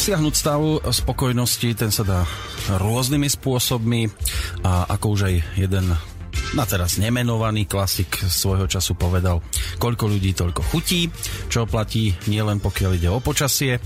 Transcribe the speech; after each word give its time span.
Dosiahnuť 0.00 0.32
stav 0.32 0.64
spokojnosti, 0.96 1.76
ten 1.76 1.92
sa 1.92 2.00
dá 2.00 2.24
rôznymi 2.72 3.28
spôsobmi 3.36 4.08
a 4.64 4.88
ako 4.96 5.12
už 5.12 5.20
aj 5.28 5.34
jeden 5.60 5.92
na 6.56 6.64
teraz 6.64 6.96
nemenovaný 6.96 7.68
klasik 7.68 8.08
svojho 8.16 8.64
času 8.64 8.96
povedal, 8.96 9.44
koľko 9.76 10.08
ľudí, 10.08 10.32
toľko 10.32 10.64
chutí, 10.72 11.12
čo 11.52 11.68
platí 11.68 12.16
nielen 12.32 12.64
pokiaľ 12.64 12.96
ide 12.96 13.12
o 13.12 13.20
počasie. 13.20 13.76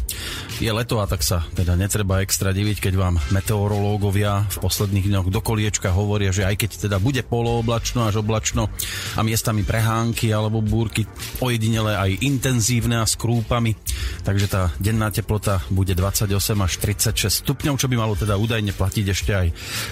Je 0.63 0.71
leto 0.71 1.03
a 1.03 1.11
tak 1.11 1.27
sa 1.27 1.43
teda 1.59 1.75
netreba 1.75 2.23
extra 2.23 2.55
diviť, 2.55 2.79
keď 2.87 2.95
vám 2.95 3.19
meteorológovia 3.35 4.47
v 4.55 4.57
posledných 4.63 5.11
dňoch 5.11 5.27
do 5.35 5.43
koliečka 5.43 5.91
hovoria, 5.91 6.31
že 6.31 6.47
aj 6.47 6.55
keď 6.63 6.71
teda 6.87 6.97
bude 7.03 7.27
polooblačno 7.27 8.07
až 8.07 8.23
oblačno 8.23 8.71
a 9.19 9.21
miestami 9.27 9.67
prehánky 9.67 10.31
alebo 10.31 10.63
búrky, 10.63 11.11
ojedinele 11.43 11.99
aj 11.99 12.23
intenzívne 12.23 13.03
a 13.03 13.07
s 13.09 13.19
krúpami, 13.19 13.75
takže 14.23 14.47
tá 14.47 14.71
denná 14.79 15.11
teplota 15.11 15.59
bude 15.75 15.99
28 15.99 16.31
až 16.63 16.73
36 16.79 17.43
stupňov, 17.43 17.75
čo 17.75 17.91
by 17.91 17.97
malo 17.99 18.15
teda 18.15 18.39
údajne 18.39 18.71
platiť 18.79 19.07
ešte 19.11 19.33
aj 19.35 19.49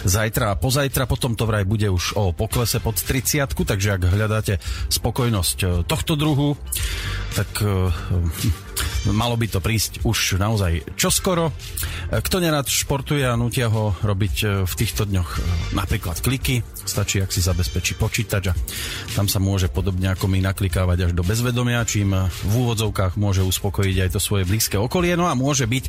zajtra 0.06 0.55
a 0.55 0.58
pozajtra, 0.62 1.10
potom 1.10 1.34
to 1.34 1.42
vraj 1.42 1.66
bude 1.66 1.90
už 1.90 2.14
o 2.14 2.30
poklese 2.30 2.78
pod 2.78 3.02
30, 3.02 3.50
takže 3.50 3.98
ak 3.98 4.02
hľadáte 4.14 4.62
spokojnosť 4.94 5.58
e, 5.58 5.66
tohto 5.90 6.14
druhu, 6.14 6.55
tak 7.34 7.50
e, 7.66 7.90
malo 9.12 9.34
by 9.36 9.46
to 9.50 9.58
prísť 9.58 10.06
už 10.06 10.36
naozaj 10.38 10.96
čoskoro. 10.96 11.50
E, 11.50 11.52
kto 12.20 12.42
nerad 12.42 12.66
športuje 12.66 13.24
a 13.26 13.38
nutia 13.38 13.70
ho 13.72 13.96
robiť 14.00 14.66
v 14.68 14.72
týchto 14.76 15.08
dňoch 15.08 15.30
napríklad 15.76 16.20
kliky, 16.20 16.62
stačí, 16.84 17.22
ak 17.22 17.30
si 17.30 17.41
zabezpečí 17.42 17.98
počítač 17.98 18.52
a 18.52 18.55
tam 19.14 19.27
sa 19.27 19.38
môže 19.38 19.70
podobne 19.72 20.12
ako 20.12 20.28
my 20.28 20.42
naklikávať 20.42 21.11
až 21.11 21.12
do 21.16 21.22
bezvedomia, 21.27 21.86
čím 21.86 22.14
v 22.14 22.52
úvodzovkách 22.52 23.16
môže 23.16 23.42
uspokojiť 23.44 23.97
aj 24.08 24.11
to 24.16 24.20
svoje 24.20 24.44
blízke 24.47 24.77
okolie. 24.78 25.14
No 25.14 25.30
a 25.30 25.39
môže 25.39 25.66
byť, 25.66 25.84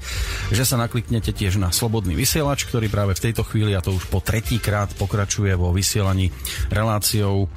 že 0.53 0.63
sa 0.63 0.79
nakliknete 0.79 1.33
tiež 1.33 1.57
na 1.57 1.73
slobodný 1.73 2.13
vysielač, 2.13 2.65
ktorý 2.65 2.89
práve 2.89 3.13
v 3.17 3.23
tejto 3.29 3.43
chvíli, 3.45 3.73
a 3.73 3.83
to 3.83 3.95
už 3.95 4.09
po 4.09 4.21
tretíkrát 4.23 4.91
pokračuje 4.95 5.53
vo 5.57 5.73
vysielaní 5.73 6.29
reláciou 6.69 7.49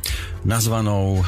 nazvanou 0.47 1.27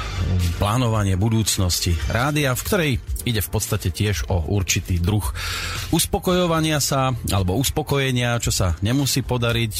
Plánovanie 0.62 1.18
budúcnosti 1.18 1.94
rádia, 2.06 2.54
v 2.54 2.64
ktorej 2.64 2.92
ide 3.26 3.42
v 3.42 3.50
podstate 3.50 3.90
tiež 3.90 4.30
o 4.30 4.46
určitý 4.46 5.02
druh 5.02 5.22
uspokojovania 5.90 6.78
sa 6.78 7.12
alebo 7.34 7.58
uspokojenia, 7.58 8.38
čo 8.38 8.54
sa 8.54 8.78
nemusí 8.80 9.26
podariť 9.26 9.74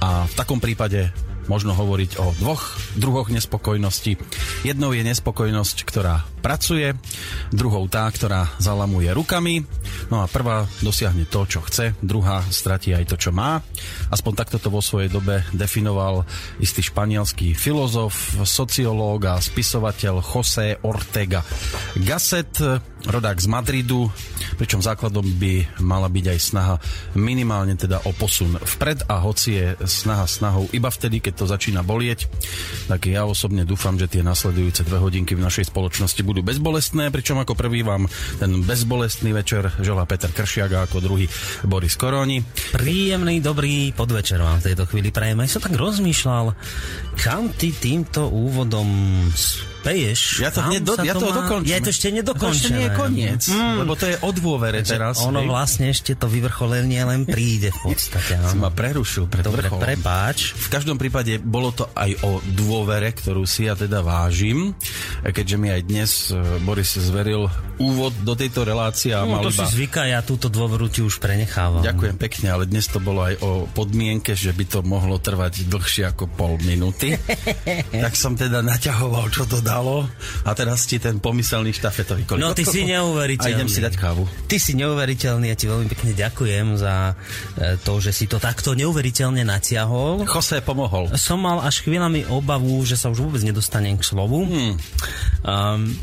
a 0.00 0.24
v 0.24 0.34
takom 0.38 0.62
prípade 0.62 1.10
možno 1.50 1.74
hovoriť 1.74 2.22
o 2.22 2.30
dvoch 2.38 2.78
druhoch 2.94 3.26
nespokojnosti. 3.26 4.14
Jednou 4.62 4.94
je 4.94 5.02
nespokojnosť, 5.02 5.82
ktorá 5.82 6.22
pracuje, 6.38 6.94
druhou 7.50 7.90
tá, 7.90 8.06
ktorá 8.06 8.54
zalamuje 8.62 9.10
rukami. 9.10 9.66
No 10.14 10.22
a 10.22 10.30
prvá 10.30 10.70
dosiahne 10.78 11.26
to, 11.26 11.42
čo 11.50 11.60
chce, 11.66 11.98
druhá 11.98 12.46
stratí 12.54 12.94
aj 12.94 13.10
to, 13.10 13.16
čo 13.18 13.30
má. 13.34 13.58
Aspoň 14.14 14.32
takto 14.38 14.62
to 14.62 14.70
vo 14.70 14.78
svojej 14.78 15.10
dobe 15.10 15.42
definoval 15.50 16.22
istý 16.62 16.86
španielský 16.86 17.58
filozof, 17.58 18.38
sociológ 18.46 19.26
a 19.26 19.42
spisovateľ 19.42 20.22
José 20.22 20.78
Ortega 20.86 21.42
Gasset, 21.98 22.54
rodák 23.08 23.40
z 23.40 23.48
Madridu, 23.48 24.12
pričom 24.60 24.84
základom 24.84 25.24
by 25.40 25.80
mala 25.80 26.12
byť 26.12 26.26
aj 26.36 26.38
snaha 26.40 26.76
minimálne 27.16 27.72
teda 27.78 28.04
o 28.04 28.12
posun 28.12 28.60
vpred 28.60 29.08
a 29.08 29.16
hoci 29.22 29.48
je 29.56 29.66
snaha 29.88 30.28
snahou 30.28 30.68
iba 30.76 30.92
vtedy, 30.92 31.24
keď 31.24 31.32
to 31.40 31.46
začína 31.48 31.80
bolieť, 31.80 32.28
tak 32.92 33.08
ja 33.08 33.24
osobne 33.24 33.64
dúfam, 33.64 33.96
že 33.96 34.10
tie 34.10 34.20
nasledujúce 34.20 34.84
dve 34.84 35.00
hodinky 35.00 35.32
v 35.32 35.44
našej 35.44 35.72
spoločnosti 35.72 36.20
budú 36.20 36.44
bezbolestné, 36.44 37.08
pričom 37.08 37.40
ako 37.40 37.56
prvý 37.56 37.80
vám 37.80 38.04
ten 38.36 38.60
bezbolestný 38.60 39.32
večer 39.32 39.72
želá 39.80 40.04
Peter 40.04 40.28
Kršiak 40.28 40.70
a 40.76 40.84
ako 40.84 41.00
druhý 41.00 41.26
Boris 41.64 41.96
Koroni. 41.96 42.44
Príjemný, 42.74 43.40
dobrý 43.40 43.96
podvečer 43.96 44.42
vám 44.42 44.60
v 44.60 44.66
tejto 44.72 44.84
chvíli 44.90 45.08
prajem. 45.08 45.40
Ja 45.40 45.56
som 45.56 45.64
tak 45.64 45.78
rozmýšľal, 45.78 46.52
kam 47.16 47.48
ty 47.56 47.72
týmto 47.72 48.28
úvodom 48.28 48.88
peješ. 49.80 50.44
Ja 50.44 50.52
to, 50.52 50.60
hneď 50.64 50.80
do, 50.84 50.94
ja 51.00 51.14
to, 51.16 51.26
má... 51.26 51.36
dokončím. 51.44 51.72
Ja 51.72 51.78
to 51.80 51.90
ešte 51.90 52.08
nedokončím. 52.12 52.46
To 52.46 52.56
ešte 52.56 52.70
nie 52.76 52.86
je 52.86 52.92
koniec, 52.94 53.42
mm. 53.48 53.76
lebo 53.82 53.92
to 53.96 54.04
je 54.06 54.16
o 54.20 54.30
dôvere 54.30 54.80
Takže 54.84 54.92
teraz. 54.92 55.14
Ono 55.24 55.40
hej. 55.40 55.48
vlastne 55.48 55.86
ešte 55.90 56.12
to 56.14 56.26
vyvrcholenie 56.28 57.00
len 57.02 57.24
príde 57.24 57.72
v 57.72 57.80
podstate. 57.90 58.36
Si 58.36 58.56
ma 58.60 58.68
prerušil 58.68 59.26
pred 59.26 59.44
Dobre, 59.44 59.66
vrcholom. 59.66 59.82
prepáč. 59.82 60.52
V 60.54 60.68
každom 60.68 60.96
prípade 61.00 61.40
bolo 61.40 61.72
to 61.72 61.88
aj 61.96 62.10
o 62.22 62.38
dôvere, 62.52 63.10
ktorú 63.16 63.48
si 63.48 63.66
ja 63.66 63.74
teda 63.74 64.04
vážim, 64.04 64.76
keďže 65.24 65.56
mi 65.56 65.68
aj 65.72 65.82
dnes 65.88 66.10
e, 66.30 66.38
Boris 66.62 66.92
zveril 66.94 67.48
úvod 67.80 68.12
do 68.20 68.36
tejto 68.36 68.68
relácie. 68.68 69.16
A 69.16 69.24
no, 69.24 69.40
mal 69.40 69.48
to 69.48 69.52
iba... 69.52 69.64
si 69.64 69.80
zvyká, 69.80 70.04
ja 70.04 70.20
túto 70.20 70.52
dôveru 70.52 70.92
ti 70.92 71.00
už 71.00 71.16
prenechávam. 71.16 71.80
Ďakujem 71.80 72.16
pekne, 72.20 72.46
ale 72.52 72.68
dnes 72.68 72.86
to 72.92 73.00
bolo 73.00 73.24
aj 73.24 73.40
o 73.40 73.64
podmienke, 73.72 74.36
že 74.36 74.52
by 74.52 74.64
to 74.68 74.78
mohlo 74.84 75.16
trvať 75.16 75.64
dlhšie 75.66 76.12
ako 76.12 76.28
pol 76.28 76.60
minúty. 76.60 77.16
tak 78.04 78.14
som 78.14 78.36
teda 78.36 78.60
naťahoval, 78.60 79.32
čo 79.32 79.48
to 79.48 79.64
dalo 79.70 80.10
a 80.42 80.50
teraz 80.58 80.82
ti 80.90 80.98
ten 80.98 81.22
pomyselný 81.22 81.70
štafetový 81.70 82.26
kolik. 82.26 82.42
No 82.42 82.50
ty 82.50 82.66
si 82.66 82.82
neuveriteľný. 82.82 83.54
A 83.54 83.54
idem 83.54 83.70
si 83.70 83.78
dať 83.78 83.94
kávu. 83.94 84.26
Ty 84.50 84.56
si 84.58 84.74
neuveriteľný, 84.74 85.46
ja 85.46 85.56
ti 85.56 85.70
veľmi 85.70 85.86
pekne 85.86 86.12
ďakujem 86.18 86.66
za 86.74 87.14
e, 87.14 87.78
to, 87.78 88.02
že 88.02 88.10
si 88.10 88.26
to 88.26 88.42
takto 88.42 88.74
neuveriteľne 88.74 89.46
natiahol. 89.46 90.26
Jose 90.26 90.58
pomohol. 90.66 91.14
Som 91.14 91.46
mal 91.46 91.62
až 91.62 91.86
chvíľami 91.86 92.26
obavu, 92.26 92.82
že 92.82 92.98
sa 92.98 93.14
už 93.14 93.22
vôbec 93.22 93.46
nedostanem 93.46 93.94
k 93.94 94.02
slovu. 94.02 94.50
Hmm. 94.50 94.74
Um, 95.46 95.94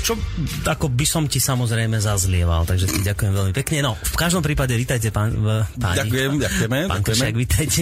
čo 0.00 0.16
ako 0.64 0.88
by 0.92 1.06
som 1.06 1.24
ti 1.28 1.40
samozrejme 1.40 2.00
zazlieval, 2.00 2.64
takže 2.64 2.88
ti 2.88 3.00
ďakujem 3.04 3.32
veľmi 3.32 3.52
pekne. 3.52 3.84
No, 3.84 3.92
v 3.96 4.16
každom 4.16 4.40
prípade 4.40 4.72
vítajte, 4.76 5.12
pán, 5.12 5.32
páni. 5.76 5.98
Ďakujem, 6.04 6.30
ďakujeme. 6.40 6.78
Pán 6.88 7.00
ďakujeme. 7.00 7.24
Košak, 7.24 7.34
vítajte. 7.36 7.80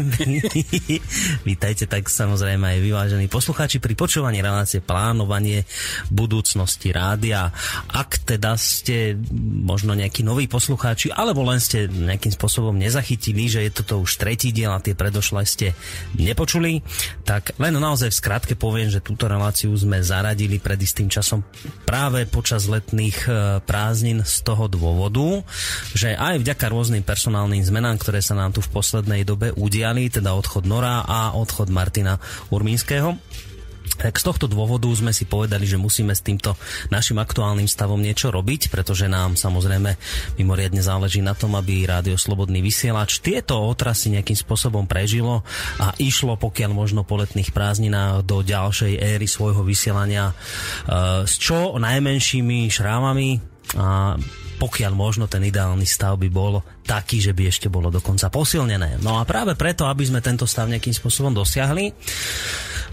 vítajte 1.50 1.84
tak 1.86 2.08
samozrejme 2.08 2.64
aj 2.76 2.78
vyvážení 2.82 3.26
poslucháči 3.30 3.78
pri 3.78 3.94
počúvaní 3.94 4.42
relácie 4.42 4.82
plánovanie 4.82 5.66
budúcnosti 6.10 6.90
rádia. 6.90 7.50
Ak 7.90 8.22
teda 8.22 8.58
ste 8.58 9.18
možno 9.62 9.94
nejakí 9.94 10.26
noví 10.26 10.46
poslucháči, 10.46 11.14
alebo 11.14 11.46
len 11.46 11.62
ste 11.62 11.86
nejakým 11.86 12.32
spôsobom 12.34 12.74
nezachytili, 12.74 13.46
že 13.46 13.62
je 13.66 13.70
toto 13.70 14.02
už 14.02 14.18
tretí 14.18 14.50
diel 14.50 14.72
a 14.74 14.82
tie 14.82 14.96
predošlé 14.96 15.42
ste 15.46 15.76
nepočuli, 16.16 16.82
tak 17.22 17.54
len 17.58 17.74
naozaj 17.76 18.10
v 18.10 18.18
skratke 18.18 18.54
poviem, 18.54 18.88
že 18.90 19.04
túto 19.04 19.26
reláciu 19.26 19.74
sme 19.74 19.98
zaradili 20.02 20.62
pred 20.62 20.78
istým 20.78 21.10
časom 21.10 21.42
práve 21.92 22.24
počas 22.24 22.72
letných 22.72 23.18
e, 23.28 23.60
prázdnin 23.68 24.24
z 24.24 24.40
toho 24.48 24.64
dôvodu, 24.64 25.44
že 25.92 26.16
aj 26.16 26.40
vďaka 26.40 26.72
rôznym 26.72 27.04
personálnym 27.04 27.60
zmenám, 27.60 28.00
ktoré 28.00 28.24
sa 28.24 28.32
nám 28.32 28.56
tu 28.56 28.64
v 28.64 28.72
poslednej 28.72 29.28
dobe 29.28 29.52
udiali, 29.52 30.08
teda 30.08 30.32
odchod 30.32 30.64
Nora 30.64 31.04
a 31.04 31.36
odchod 31.36 31.68
Martina 31.68 32.16
Urmínskeho, 32.48 33.20
tak 34.02 34.18
z 34.18 34.26
tohto 34.26 34.50
dôvodu 34.50 34.90
sme 34.90 35.14
si 35.14 35.22
povedali, 35.22 35.62
že 35.62 35.78
musíme 35.78 36.10
s 36.10 36.26
týmto 36.26 36.58
našim 36.90 37.22
aktuálnym 37.22 37.70
stavom 37.70 38.02
niečo 38.02 38.34
robiť, 38.34 38.74
pretože 38.74 39.06
nám 39.06 39.38
samozrejme 39.38 39.94
mimoriadne 40.42 40.82
záleží 40.82 41.22
na 41.22 41.38
tom, 41.38 41.54
aby 41.54 41.86
Rádio 41.86 42.18
Slobodný 42.18 42.58
vysielač 42.58 43.22
tieto 43.22 43.62
otrasy 43.62 44.10
nejakým 44.10 44.34
spôsobom 44.34 44.90
prežilo 44.90 45.46
a 45.78 45.94
išlo 46.02 46.34
pokiaľ 46.34 46.70
možno 46.74 47.06
po 47.06 47.22
letných 47.22 47.54
prázdninách 47.54 48.26
do 48.26 48.42
ďalšej 48.42 48.98
éry 48.98 49.30
svojho 49.30 49.62
vysielania 49.62 50.34
uh, 50.34 51.22
s 51.22 51.38
čo 51.38 51.78
najmenšími 51.78 52.66
šrámami. 52.66 53.38
A 53.78 54.18
pokiaľ 54.58 54.92
možno 54.94 55.24
ten 55.26 55.42
ideálny 55.42 55.86
stav 55.86 56.18
by 56.18 56.28
bol 56.30 56.62
taký, 56.82 57.22
že 57.22 57.32
by 57.32 57.48
ešte 57.48 57.68
bolo 57.70 57.88
dokonca 57.88 58.28
posilnené. 58.28 59.00
No 59.00 59.18
a 59.18 59.26
práve 59.26 59.54
preto, 59.54 59.86
aby 59.86 60.06
sme 60.06 60.24
tento 60.24 60.44
stav 60.44 60.66
nejakým 60.68 60.94
spôsobom 60.94 61.32
dosiahli, 61.32 61.94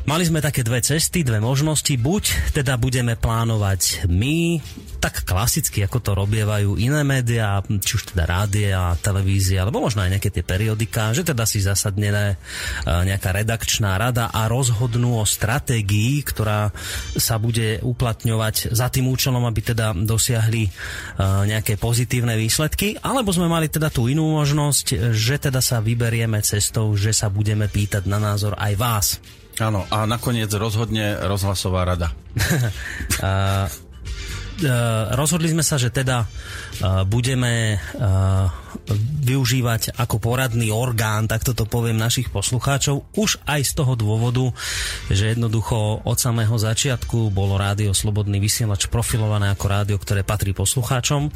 Mali 0.10 0.26
sme 0.26 0.42
také 0.42 0.66
dve 0.66 0.82
cesty, 0.82 1.22
dve 1.22 1.38
možnosti. 1.38 1.94
Buď 1.94 2.56
teda 2.58 2.82
budeme 2.82 3.14
plánovať 3.14 4.10
my, 4.10 4.58
tak 4.98 5.22
klasicky, 5.22 5.86
ako 5.86 6.02
to 6.02 6.12
robievajú 6.18 6.76
iné 6.76 7.06
médiá, 7.06 7.64
či 7.64 7.96
už 7.96 8.18
teda 8.18 8.28
rádie 8.28 8.74
a 8.74 8.98
televízia, 9.00 9.64
alebo 9.64 9.80
možno 9.80 10.04
aj 10.04 10.18
nejaké 10.18 10.34
tie 10.34 10.44
periodika, 10.44 11.16
že 11.16 11.24
teda 11.24 11.48
si 11.48 11.64
zasadne 11.64 12.10
e, 12.12 12.36
nejaká 12.84 13.32
redakčná 13.32 13.96
rada 13.96 14.28
a 14.34 14.52
rozhodnú 14.52 15.24
o 15.24 15.30
stratégii, 15.30 16.20
ktorá 16.28 16.74
sa 17.16 17.40
bude 17.40 17.80
uplatňovať 17.80 18.76
za 18.76 18.92
tým 18.92 19.08
účelom, 19.08 19.48
aby 19.48 19.62
teda 19.72 19.96
dosiahli 19.96 20.68
e, 20.68 20.72
nejaké 21.48 21.80
pozitívne 21.80 22.36
výsledky, 22.36 23.00
alebo 23.00 23.32
sme 23.32 23.48
mali 23.48 23.72
teda 23.72 23.79
tú 23.88 24.12
inú 24.12 24.36
možnosť, 24.36 25.16
že 25.16 25.40
teda 25.40 25.64
sa 25.64 25.80
vyberieme 25.80 26.44
cestou, 26.44 26.92
že 27.00 27.16
sa 27.16 27.32
budeme 27.32 27.72
pýtať 27.72 28.04
na 28.04 28.20
názor 28.20 28.60
aj 28.60 28.74
vás. 28.76 29.08
Áno, 29.64 29.88
a 29.88 30.04
nakoniec 30.04 30.52
rozhodne 30.52 31.16
rozhlasová 31.24 31.88
rada. 31.88 32.12
a, 33.24 33.72
rozhodli 35.16 35.52
sme 35.56 35.64
sa, 35.64 35.80
že 35.80 35.88
teda 35.88 36.28
budeme 37.08 37.78
využívať 39.22 39.94
ako 39.98 40.18
poradný 40.18 40.74
orgán, 40.74 41.30
tak 41.30 41.46
toto 41.46 41.70
poviem 41.70 41.98
našich 42.00 42.34
poslucháčov, 42.34 43.06
už 43.14 43.38
aj 43.46 43.62
z 43.62 43.72
toho 43.78 43.94
dôvodu, 43.94 44.50
že 45.12 45.36
jednoducho 45.36 46.02
od 46.02 46.18
samého 46.18 46.56
začiatku 46.58 47.30
bolo 47.30 47.60
rádio 47.60 47.94
Slobodný 47.94 48.42
vysielač 48.42 48.90
profilované 48.90 49.54
ako 49.54 49.66
rádio, 49.70 49.98
ktoré 50.02 50.26
patrí 50.26 50.56
poslucháčom. 50.58 51.30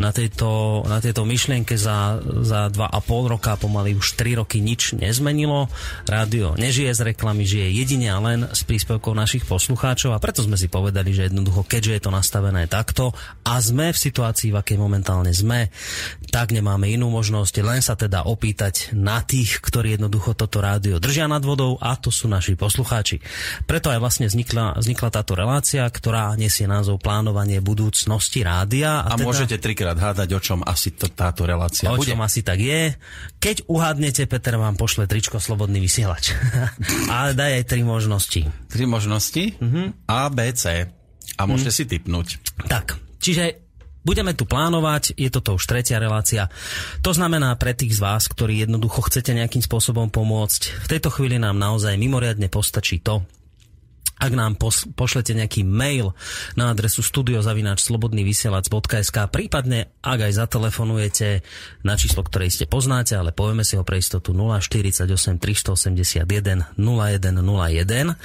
Na 0.00 0.10
tejto, 0.12 0.82
na 0.88 1.02
tejto 1.02 1.28
myšlienke 1.28 1.76
za, 1.76 2.20
za 2.22 2.72
dva 2.72 2.88
a 2.88 2.98
pol 3.04 3.28
roka, 3.28 3.58
pomaly 3.60 3.96
už 3.96 4.16
3 4.16 4.40
roky 4.40 4.64
nič 4.64 4.96
nezmenilo. 4.96 5.68
Rádio 6.08 6.56
nežije 6.56 6.92
z 6.96 7.12
reklamy, 7.12 7.44
žije 7.44 7.76
jedine 7.76 8.08
a 8.12 8.18
len 8.22 8.48
z 8.52 8.60
príspevkov 8.64 9.12
našich 9.12 9.44
poslucháčov 9.44 10.16
a 10.16 10.22
preto 10.22 10.40
sme 10.40 10.56
si 10.56 10.72
povedali, 10.72 11.12
že 11.12 11.28
jednoducho, 11.28 11.66
keďže 11.68 11.92
je 11.92 12.02
to 12.08 12.10
nastavené 12.14 12.64
takto 12.70 13.12
a 13.44 13.60
sme 13.60 13.92
v 13.92 13.98
situácii, 13.98 14.54
v 14.54 14.60
akej 14.60 14.75
momentálne 14.80 15.32
sme, 15.32 15.68
tak 16.30 16.52
nemáme 16.52 16.88
inú 16.88 17.08
možnosť, 17.12 17.54
len 17.64 17.80
sa 17.80 17.96
teda 17.96 18.28
opýtať 18.28 18.92
na 18.96 19.24
tých, 19.24 19.60
ktorí 19.60 19.96
jednoducho 19.96 20.36
toto 20.36 20.60
rádio 20.60 21.00
držia 21.02 21.28
nad 21.28 21.42
vodou 21.42 21.80
a 21.80 21.96
to 21.96 22.12
sú 22.12 22.28
naši 22.28 22.54
poslucháči. 22.54 23.20
Preto 23.64 23.92
aj 23.92 23.98
vlastne 24.00 24.26
vznikla, 24.28 24.78
vznikla 24.78 25.08
táto 25.10 25.32
relácia, 25.34 25.84
ktorá 25.88 26.36
nesie 26.38 26.68
názov 26.68 27.00
Plánovanie 27.00 27.60
budúcnosti 27.60 28.44
rádia. 28.44 29.02
A, 29.02 29.12
a 29.12 29.16
teda, 29.16 29.26
môžete 29.26 29.56
trikrát 29.58 29.98
hádať, 29.98 30.28
o 30.36 30.40
čom 30.40 30.60
asi 30.62 30.94
to, 30.94 31.08
táto 31.10 31.48
relácia 31.48 31.88
o 31.90 31.96
bude. 31.96 32.12
čom 32.12 32.20
asi 32.22 32.40
tak 32.44 32.60
je. 32.60 32.94
Keď 33.40 33.66
uhádnete, 33.66 34.28
Peter 34.30 34.56
vám 34.56 34.78
pošle 34.78 35.08
tričko 35.08 35.42
Slobodný 35.42 35.82
vysielač. 35.82 36.32
a 37.12 37.32
daj 37.32 37.62
aj 37.62 37.64
tri 37.66 37.82
možnosti. 37.82 38.40
Tri 38.70 38.84
možnosti? 38.84 39.58
Uh-huh. 39.58 39.92
A, 40.06 40.28
B, 40.30 40.50
C. 40.54 40.86
A 41.36 41.42
môžete 41.44 41.70
uh-huh. 41.72 41.80
si 41.82 41.90
typnúť. 41.90 42.28
Tak, 42.70 42.96
čiže 43.20 43.65
Budeme 44.06 44.38
tu 44.38 44.46
plánovať, 44.46 45.18
je 45.18 45.26
toto 45.34 45.58
už 45.58 45.66
tretia 45.66 45.98
relácia. 45.98 46.46
To 47.02 47.10
znamená 47.10 47.58
pre 47.58 47.74
tých 47.74 47.98
z 47.98 48.06
vás, 48.06 48.30
ktorí 48.30 48.62
jednoducho 48.62 49.02
chcete 49.10 49.34
nejakým 49.34 49.66
spôsobom 49.66 50.14
pomôcť, 50.14 50.86
v 50.86 50.90
tejto 50.94 51.10
chvíli 51.10 51.42
nám 51.42 51.58
naozaj 51.58 51.98
mimoriadne 51.98 52.46
postačí 52.46 53.02
to, 53.02 53.26
ak 54.16 54.32
nám 54.32 54.56
pošlete 54.96 55.36
nejaký 55.36 55.60
mail 55.60 56.16
na 56.56 56.72
adresu 56.72 57.04
studiozavináčslobodnývysielac.sk 57.04 59.16
prípadne 59.28 59.92
ak 60.00 60.18
aj 60.30 60.40
zatelefonujete 60.40 61.44
na 61.84 62.00
číslo, 62.00 62.24
ktoré 62.24 62.48
ste 62.48 62.64
poznáte, 62.64 63.12
ale 63.12 63.36
povieme 63.36 63.60
si 63.60 63.76
ho 63.76 63.84
pre 63.84 64.00
istotu 64.00 64.32
048 64.32 65.04
381 65.36 66.24
0101 66.80 68.16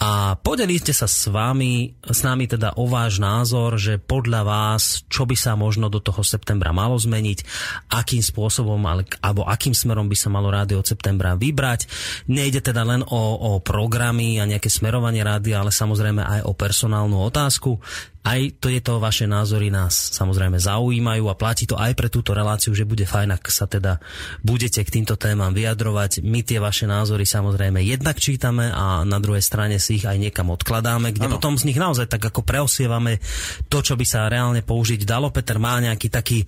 a 0.00 0.32
podelíte 0.32 0.96
sa 0.96 1.04
s 1.04 1.28
vami, 1.28 1.92
s 2.00 2.24
nami 2.24 2.48
teda 2.48 2.72
o 2.80 2.88
váš 2.88 3.20
názor, 3.20 3.76
že 3.76 4.00
podľa 4.00 4.48
vás, 4.48 5.04
čo 5.12 5.28
by 5.28 5.36
sa 5.36 5.60
možno 5.60 5.92
do 5.92 6.00
toho 6.00 6.24
septembra 6.24 6.72
malo 6.72 6.96
zmeniť, 6.96 7.44
akým 7.92 8.24
spôsobom, 8.24 8.80
alebo 9.20 9.44
akým 9.44 9.76
smerom 9.76 10.08
by 10.08 10.16
sa 10.16 10.32
malo 10.32 10.48
rádio 10.48 10.80
od 10.80 10.88
septembra 10.88 11.36
vybrať. 11.36 11.84
Nejde 12.32 12.64
teda 12.64 12.80
len 12.80 13.04
o, 13.04 13.22
o 13.36 13.60
programy 13.60 14.40
a 14.40 14.48
nejaké 14.48 14.72
smerovanie 14.72 15.20
rádia, 15.20 15.60
ale 15.60 15.68
samozrejme 15.68 16.24
aj 16.24 16.40
o 16.48 16.56
personálnu 16.56 17.20
otázku. 17.20 17.76
Aj 18.20 18.36
to 18.60 18.68
je 18.68 18.84
to 18.84 19.00
vaše 19.00 19.24
názory 19.24 19.72
nás 19.72 20.12
samozrejme 20.12 20.60
zaujímajú 20.60 21.24
a 21.32 21.38
platí 21.40 21.64
to 21.64 21.80
aj 21.80 21.96
pre 21.96 22.12
túto 22.12 22.36
reláciu, 22.36 22.76
že 22.76 22.84
bude 22.84 23.08
fajn, 23.08 23.32
ak 23.32 23.48
sa 23.48 23.64
teda 23.64 23.96
budete 24.44 24.84
k 24.84 24.92
týmto 25.00 25.16
témam 25.16 25.56
vyjadrovať. 25.56 26.20
My 26.20 26.44
tie 26.44 26.60
vaše 26.60 26.84
názory 26.84 27.24
samozrejme 27.24 27.80
jednak 27.80 28.20
čítame 28.20 28.68
a 28.68 29.08
na 29.08 29.18
druhej 29.24 29.40
strane 29.40 29.80
si 29.80 29.96
ich 29.96 30.04
aj 30.04 30.20
niekam 30.20 30.52
odkladáme, 30.52 31.16
kde 31.16 31.32
ano. 31.32 31.40
potom 31.40 31.56
z 31.56 31.72
nich 31.72 31.80
naozaj 31.80 32.12
tak 32.12 32.20
ako 32.20 32.44
preosievame 32.44 33.24
to, 33.72 33.80
čo 33.80 33.96
by 33.96 34.04
sa 34.04 34.28
reálne 34.28 34.60
použiť 34.60 35.08
dalo. 35.08 35.32
Peter 35.32 35.56
má 35.56 35.80
nejaký 35.80 36.12
taký, 36.12 36.44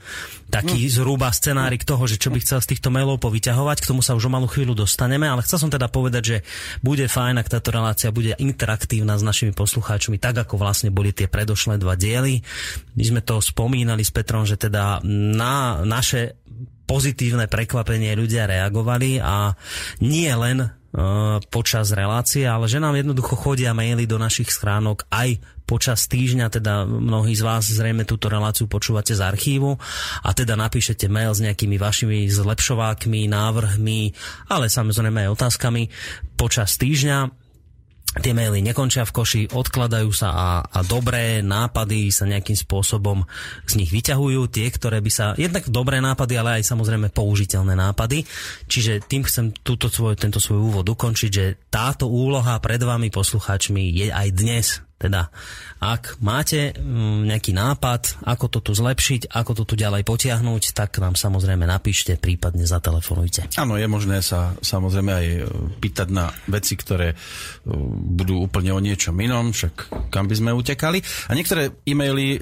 taký 0.53 0.77
no. 0.77 0.93
zhruba 0.93 1.33
scenárik 1.33 1.89
toho, 1.89 2.05
že 2.05 2.21
čo 2.21 2.29
by 2.29 2.37
chcel 2.45 2.61
z 2.61 2.77
týchto 2.77 2.93
mailov 2.93 3.17
povyťahovať. 3.17 3.81
K 3.81 3.89
tomu 3.97 4.05
sa 4.05 4.13
už 4.13 4.29
o 4.29 4.31
malú 4.31 4.45
chvíľu 4.45 4.77
dostaneme, 4.77 5.25
ale 5.25 5.41
chcel 5.41 5.57
som 5.57 5.73
teda 5.73 5.89
povedať, 5.89 6.23
že 6.23 6.37
bude 6.85 7.09
fajn, 7.09 7.41
ak 7.41 7.49
táto 7.49 7.73
relácia 7.73 8.13
bude 8.13 8.37
interaktívna 8.37 9.17
s 9.17 9.25
našimi 9.25 9.57
poslucháčmi, 9.57 10.21
tak 10.21 10.45
ako 10.45 10.61
vlastne 10.61 10.93
boli 10.93 11.17
tie 11.17 11.33
predošlé 11.33 11.62
predošlé 11.63 11.79
dva 11.79 11.95
diely. 11.95 12.43
My 12.99 13.05
sme 13.07 13.21
to 13.23 13.39
spomínali 13.39 14.03
s 14.03 14.11
Petrom, 14.11 14.43
že 14.43 14.59
teda 14.59 14.99
na 15.07 15.87
naše 15.87 16.43
pozitívne 16.91 17.47
prekvapenie 17.47 18.19
ľudia 18.19 18.51
reagovali 18.51 19.23
a 19.23 19.55
nie 20.03 20.29
len 20.29 20.67
uh, 20.67 21.39
počas 21.47 21.95
relácie, 21.95 22.43
ale 22.45 22.67
že 22.67 22.83
nám 22.83 22.99
jednoducho 22.99 23.39
chodia 23.39 23.71
maily 23.71 24.05
do 24.11 24.19
našich 24.19 24.51
schránok 24.51 25.07
aj 25.15 25.39
počas 25.63 26.11
týždňa, 26.11 26.53
teda 26.53 26.85
mnohí 26.85 27.33
z 27.39 27.47
vás 27.47 27.71
zrejme 27.71 28.03
túto 28.03 28.27
reláciu 28.27 28.67
počúvate 28.67 29.15
z 29.15 29.23
archívu 29.23 29.79
a 30.27 30.31
teda 30.35 30.59
napíšete 30.59 31.07
mail 31.07 31.33
s 31.33 31.41
nejakými 31.41 31.79
vašimi 31.79 32.27
zlepšovákmi, 32.29 33.31
návrhmi, 33.31 34.01
ale 34.51 34.67
samozrejme 34.67 35.31
aj 35.31 35.35
otázkami 35.39 35.89
počas 36.35 36.77
týždňa 36.77 37.42
tie 38.21 38.37
maily 38.37 38.61
nekončia 38.61 39.09
v 39.09 39.15
koši, 39.15 39.43
odkladajú 39.57 40.11
sa 40.13 40.29
a, 40.37 40.49
a 40.61 40.79
dobré 40.85 41.41
nápady 41.41 42.13
sa 42.13 42.29
nejakým 42.29 42.59
spôsobom 42.59 43.25
z 43.65 43.81
nich 43.81 43.89
vyťahujú, 43.89 44.53
tie, 44.53 44.69
ktoré 44.69 45.01
by 45.01 45.11
sa, 45.13 45.33
jednak 45.41 45.65
dobré 45.73 46.05
nápady, 46.05 46.37
ale 46.37 46.61
aj 46.61 46.69
samozrejme 46.69 47.09
použiteľné 47.09 47.73
nápady. 47.73 48.29
Čiže 48.69 49.09
tým 49.09 49.25
chcem 49.25 49.57
túto 49.65 49.89
svoj, 49.89 50.21
tento 50.21 50.45
svoj 50.45 50.61
úvod 50.61 50.85
ukončiť, 50.85 51.31
že 51.33 51.57
táto 51.73 52.05
úloha 52.05 52.61
pred 52.61 52.85
vami 52.85 53.09
poslucháčmi 53.09 53.89
je 53.97 54.13
aj 54.13 54.29
dnes 54.37 54.67
teda 55.03 55.27
ak 55.83 56.23
máte 56.23 56.71
mm, 56.79 57.27
nejaký 57.27 57.51
nápad, 57.51 58.23
ako 58.23 58.47
to 58.47 58.59
tu 58.63 58.73
zlepšiť, 58.79 59.35
ako 59.35 59.51
to 59.59 59.65
tu 59.67 59.75
ďalej 59.75 60.07
potiahnuť, 60.07 60.79
tak 60.79 61.03
nám 61.03 61.19
samozrejme 61.19 61.67
napíšte, 61.67 62.15
prípadne 62.23 62.71
zatelefonujte. 62.71 63.51
Áno, 63.59 63.75
je 63.75 63.91
možné 63.91 64.23
sa 64.23 64.55
samozrejme 64.63 65.11
aj 65.11 65.27
e, 65.27 65.39
pýtať 65.83 66.09
na 66.15 66.31
veci, 66.47 66.79
ktoré 66.79 67.11
e, 67.11 67.17
budú 68.15 68.47
úplne 68.47 68.71
o 68.71 68.79
niečom 68.79 69.19
inom, 69.19 69.51
však 69.51 69.91
kam 70.15 70.31
by 70.31 70.35
sme 70.39 70.55
utekali. 70.55 71.03
A 71.27 71.35
niektoré 71.35 71.75
e-maily, 71.83 72.39
e, 72.39 72.41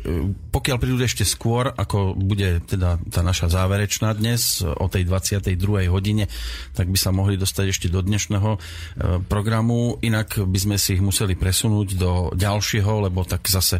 pokiaľ 0.52 0.76
prídu 0.76 1.00
ešte 1.00 1.24
skôr, 1.24 1.72
ako 1.72 2.12
bude 2.20 2.60
teda 2.68 3.00
tá 3.08 3.24
naša 3.24 3.48
záverečná 3.48 4.12
dnes 4.20 4.60
o 4.60 4.84
tej 4.92 5.08
22. 5.08 5.88
hodine, 5.88 6.28
tak 6.76 6.92
by 6.92 6.98
sa 7.00 7.08
mohli 7.08 7.40
dostať 7.40 7.72
ešte 7.72 7.86
do 7.88 8.04
dnešného 8.04 8.60
programu. 9.30 9.96
Inak 10.04 10.42
by 10.42 10.58
sme 10.58 10.76
si 10.76 10.98
ich 10.98 11.02
museli 11.02 11.38
presunúť 11.38 11.88
do 11.96 12.12
ďalšieho 12.34 12.49
ďalšieho, 12.50 13.06
lebo 13.06 13.22
tak 13.22 13.46
zase 13.46 13.78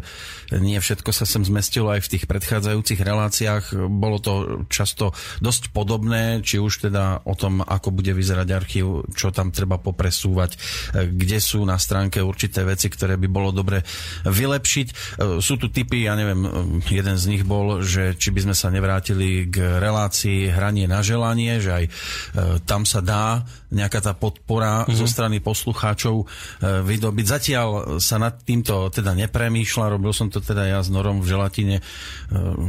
nie 0.55 0.79
všetko 0.79 1.11
sa 1.11 1.27
sem 1.27 1.43
zmestilo 1.43 1.91
aj 1.91 2.07
v 2.07 2.11
tých 2.15 2.23
predchádzajúcich 2.27 2.99
reláciách. 3.03 3.63
Bolo 3.91 4.17
to 4.23 4.33
často 4.71 5.11
dosť 5.43 5.75
podobné, 5.75 6.39
či 6.39 6.59
už 6.59 6.87
teda 6.87 7.27
o 7.27 7.35
tom, 7.35 7.59
ako 7.59 7.91
bude 7.91 8.15
vyzerať 8.15 8.47
archív, 8.51 9.07
čo 9.11 9.35
tam 9.35 9.51
treba 9.51 9.75
popresúvať, 9.79 10.55
kde 10.95 11.37
sú 11.43 11.67
na 11.67 11.75
stránke 11.75 12.23
určité 12.23 12.63
veci, 12.63 12.87
ktoré 12.87 13.19
by 13.19 13.27
bolo 13.27 13.51
dobre 13.51 13.83
vylepšiť. 14.23 14.87
Sú 15.43 15.59
tu 15.59 15.67
typy, 15.67 16.07
ja 16.07 16.15
neviem, 16.15 16.47
jeden 16.87 17.15
z 17.19 17.25
nich 17.27 17.43
bol, 17.43 17.83
že 17.83 18.15
či 18.15 18.31
by 18.31 18.47
sme 18.47 18.55
sa 18.55 18.71
nevrátili 18.71 19.51
k 19.51 19.79
relácii 19.79 20.51
hranie 20.51 20.87
na 20.87 21.03
želanie, 21.03 21.59
že 21.59 21.71
aj 21.71 21.85
e, 21.87 21.91
tam 22.63 22.87
sa 22.87 23.03
dá 23.03 23.43
nejaká 23.71 23.99
tá 24.03 24.13
podpora 24.13 24.83
mm-hmm. 24.83 24.97
zo 24.99 25.07
strany 25.07 25.39
poslucháčov 25.39 26.15
e, 26.21 26.25
vydobiť. 26.83 27.25
Zatiaľ 27.25 27.67
sa 28.03 28.19
nad 28.21 28.35
týmto 28.61 28.93
teda 28.93 29.17
nepremýšľa, 29.17 29.97
robil 29.97 30.13
som 30.13 30.29
to 30.29 30.37
teda 30.37 30.69
ja 30.69 30.79
s 30.85 30.93
Norom 30.93 31.25
v 31.25 31.33
Želatine, 31.33 31.75
e, 31.81 31.83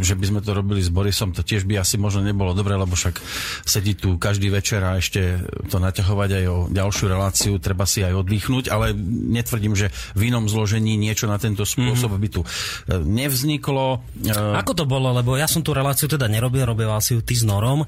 že 0.01 0.17
by 0.17 0.25
sme 0.25 0.41
to 0.41 0.57
robili 0.57 0.81
s 0.81 0.89
Borisom, 0.89 1.37
to 1.37 1.45
tiež 1.45 1.69
by 1.69 1.85
asi 1.85 2.01
možno 2.01 2.25
nebolo 2.25 2.57
dobre, 2.57 2.81
lebo 2.81 2.97
však 2.97 3.21
sedí 3.69 3.93
tu 3.93 4.17
každý 4.17 4.49
večer 4.49 4.81
a 4.81 4.97
ešte 4.97 5.45
to 5.69 5.77
naťahovať 5.77 6.31
aj 6.33 6.45
o 6.49 6.57
ďalšiu 6.73 7.05
reláciu, 7.13 7.53
treba 7.61 7.85
si 7.85 8.01
aj 8.01 8.25
oddychnúť, 8.25 8.73
ale 8.73 8.97
netvrdím, 9.37 9.77
že 9.77 9.93
v 10.17 10.33
inom 10.33 10.49
zložení 10.49 10.97
niečo 10.97 11.29
na 11.29 11.37
tento 11.37 11.69
spôsob 11.69 12.17
mm-hmm. 12.17 12.25
by 12.25 12.29
tu 12.33 12.41
e, 12.41 12.49
nevzniklo. 12.97 14.01
Ako 14.33 14.73
to 14.73 14.89
bolo, 14.89 15.13
lebo 15.13 15.37
ja 15.37 15.45
som 15.45 15.61
tú 15.61 15.77
reláciu 15.77 16.09
teda 16.09 16.25
nerobil, 16.25 16.65
robil 16.65 16.89
si 17.05 17.13
ju 17.13 17.21
ty 17.21 17.37
s 17.37 17.45
Norom, 17.45 17.85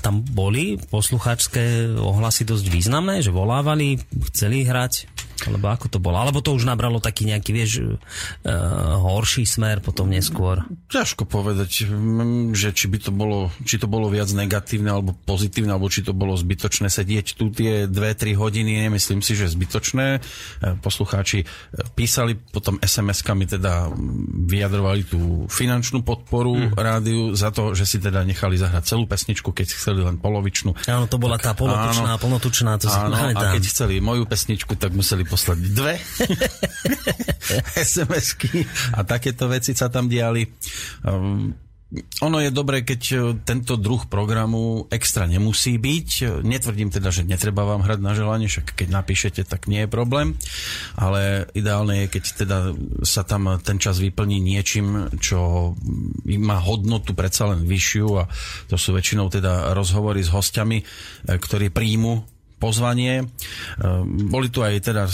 tam 0.00 0.14
boli 0.24 0.80
posluchačské 0.80 1.94
ohlasy 2.00 2.48
dosť 2.48 2.66
významné, 2.72 3.20
že 3.20 3.28
volávali, 3.28 4.00
chceli 4.32 4.64
hrať, 4.64 5.06
alebo 5.44 5.68
ako 5.68 5.86
to 5.90 5.98
bolo? 6.00 6.16
Alebo 6.16 6.40
to 6.40 6.56
už 6.56 6.64
nabralo 6.64 7.02
taký 7.04 7.28
nejaký, 7.28 7.50
vieš, 7.52 7.72
uh, 7.84 8.96
horší 8.96 9.44
smer 9.44 9.84
potom 9.84 10.08
neskôr? 10.08 10.64
Ťažko 10.88 11.28
povedať, 11.28 11.84
že 12.56 12.72
či 12.72 12.86
by 12.88 12.98
to 13.04 13.10
bolo, 13.12 13.52
či 13.68 13.76
to 13.76 13.84
bolo 13.84 14.08
viac 14.08 14.32
negatívne 14.32 14.88
alebo 14.88 15.12
pozitívne, 15.12 15.76
alebo 15.76 15.92
či 15.92 16.00
to 16.00 16.16
bolo 16.16 16.32
zbytočné 16.32 16.88
sedieť 16.88 17.36
tu 17.36 17.52
tie 17.52 17.84
2-3 17.84 18.32
hodiny. 18.38 18.88
Nemyslím 18.88 19.20
si, 19.20 19.36
že 19.36 19.52
zbytočné. 19.52 20.06
E, 20.16 20.20
poslucháči 20.80 21.44
e, 21.44 21.46
písali 21.92 22.38
potom 22.38 22.80
SMS-kami, 22.80 23.44
teda 23.44 23.92
vyjadrovali 24.48 25.02
tú 25.04 25.44
finančnú 25.50 26.00
podporu 26.06 26.54
mm. 26.54 26.72
rádiu 26.78 27.34
za 27.36 27.50
to, 27.50 27.76
že 27.76 27.84
si 27.84 27.98
teda 28.00 28.22
nechali 28.24 28.56
zahrať 28.56 28.94
celú 28.94 29.04
pesničku, 29.04 29.50
keď 29.50 29.74
chceli 29.74 30.00
len 30.00 30.16
polovičnú. 30.16 30.72
Áno, 30.86 31.04
to 31.10 31.18
bola 31.20 31.36
tak, 31.36 31.52
tá 31.52 31.52
polotučná, 31.58 32.16
áno, 32.16 32.22
plnotučná, 32.22 32.72
to 32.78 32.86
áno, 32.88 33.12
si 33.18 33.34
a 33.34 33.42
keď 33.52 33.62
chceli 33.66 33.94
moju 33.98 34.24
pesničku, 34.24 34.78
tak 34.78 34.94
museli 34.94 35.26
poslať 35.26 35.58
dve 35.74 35.94
SMS-ky 37.88 38.64
a 38.94 39.04
takéto 39.04 39.48
veci 39.48 39.72
sa 39.72 39.88
tam 39.88 40.08
diali. 40.08 40.44
Um, 41.04 41.64
ono 42.26 42.42
je 42.42 42.50
dobré, 42.50 42.82
keď 42.82 43.02
e, 43.12 43.16
tento 43.46 43.78
druh 43.78 44.02
programu 44.10 44.90
extra 44.90 45.30
nemusí 45.30 45.78
byť. 45.78 46.42
Netvrdím 46.42 46.90
teda, 46.90 47.14
že 47.14 47.22
netreba 47.22 47.62
vám 47.62 47.86
hrať 47.86 48.00
na 48.02 48.12
želanie, 48.18 48.50
však 48.50 48.74
keď 48.74 48.88
napíšete, 48.90 49.40
tak 49.46 49.70
nie 49.70 49.86
je 49.86 49.90
problém. 49.90 50.34
Ale 50.98 51.46
ideálne 51.54 52.06
je, 52.06 52.18
keď 52.18 52.24
teda 52.34 52.58
sa 53.06 53.22
tam 53.22 53.46
ten 53.62 53.78
čas 53.78 54.02
vyplní 54.02 54.42
niečím, 54.42 55.06
čo 55.22 55.72
má 56.26 56.58
hodnotu 56.58 57.14
predsa 57.14 57.54
len 57.54 57.62
vyššiu 57.62 58.08
a 58.18 58.26
to 58.66 58.74
sú 58.74 58.90
väčšinou 58.90 59.30
teda 59.30 59.70
rozhovory 59.76 60.24
s 60.24 60.34
hostiami, 60.34 60.78
e, 60.82 60.84
ktorí 61.30 61.70
príjmu 61.70 62.33
pozvanie. 62.64 63.14
E, 63.20 63.24
boli 64.32 64.48
tu 64.48 64.64
aj 64.64 64.80
teda 64.80 65.04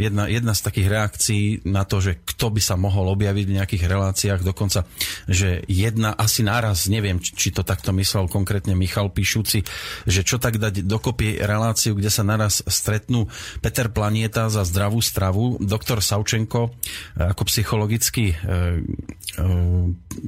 jedna, 0.00 0.24
jedna 0.32 0.56
z 0.56 0.64
takých 0.64 0.88
reakcií 0.88 1.44
na 1.68 1.84
to, 1.84 2.00
že 2.00 2.24
kto 2.24 2.48
by 2.48 2.60
sa 2.64 2.80
mohol 2.80 3.12
objaviť 3.12 3.44
v 3.44 3.56
nejakých 3.60 3.84
reláciách, 3.84 4.40
dokonca, 4.40 4.88
že 5.28 5.60
jedna 5.68 6.16
asi 6.16 6.40
náraz, 6.40 6.88
neviem, 6.88 7.20
či 7.20 7.52
to 7.52 7.60
takto 7.60 7.92
myslel 7.92 8.32
konkrétne 8.32 8.72
Michal 8.72 9.12
Píšuci, 9.12 9.60
že 10.08 10.20
čo 10.24 10.40
tak 10.40 10.56
dať 10.56 10.88
dokopy 10.88 11.44
reláciu, 11.44 11.92
kde 11.92 12.08
sa 12.08 12.24
naraz 12.24 12.64
stretnú 12.64 13.28
Peter 13.60 13.92
Planieta 13.92 14.48
za 14.48 14.64
zdravú 14.64 15.04
stravu, 15.04 15.60
doktor 15.60 16.00
Savčenko 16.00 16.72
e, 16.72 17.28
ako 17.28 17.42
psychologický 17.44 18.32
e, 18.32 18.36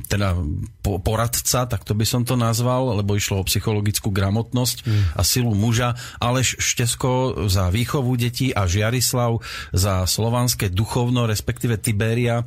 teda 0.08 0.37
poradca, 0.84 1.64
tak 1.64 1.80
to 1.87 1.96
by 1.96 2.04
som 2.04 2.28
to 2.28 2.37
nazval, 2.37 2.92
lebo 2.92 3.16
išlo 3.16 3.40
o 3.40 3.46
psychologickú 3.48 4.12
gramotnosť 4.12 4.84
mm. 4.84 5.02
a 5.16 5.20
silu 5.25 5.56
muža, 5.56 5.96
Aleš 6.20 6.58
Štesko 6.59 7.47
za 7.47 7.71
výchovu 7.71 8.19
detí 8.19 8.50
a 8.50 8.67
Žiarislav 8.67 9.38
za 9.71 10.03
slovanské 10.05 10.75
duchovno, 10.75 11.25
respektíve 11.31 11.79
Tiberia 11.79 12.43
e, 12.43 12.45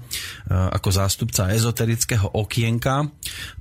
ako 0.51 0.89
zástupca 0.91 1.47
ezoterického 1.49 2.27
okienka 2.35 3.07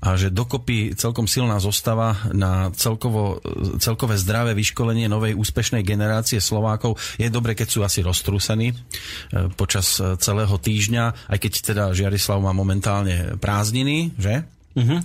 a 0.03 0.09
že 0.19 0.35
dokopy 0.35 0.99
celkom 0.99 1.31
silná 1.31 1.63
zostava 1.63 2.19
na 2.35 2.75
celkovo, 2.75 3.39
celkové 3.79 4.19
zdravé 4.19 4.53
vyškolenie 4.59 5.07
novej 5.07 5.39
úspešnej 5.39 5.87
generácie 5.87 6.43
Slovákov. 6.43 6.99
Je 7.15 7.31
dobre, 7.31 7.55
keď 7.55 7.69
sú 7.71 7.81
asi 7.87 8.03
roztrúsení 8.03 8.75
e, 8.75 8.77
počas 9.55 10.03
celého 10.19 10.59
týždňa, 10.59 11.31
aj 11.31 11.39
keď 11.39 11.53
teda 11.63 11.85
Žiarislav 11.95 12.43
má 12.43 12.51
momentálne 12.51 13.39
prázdniny, 13.39 14.19
že? 14.19 14.43
Uh-huh 14.75 15.01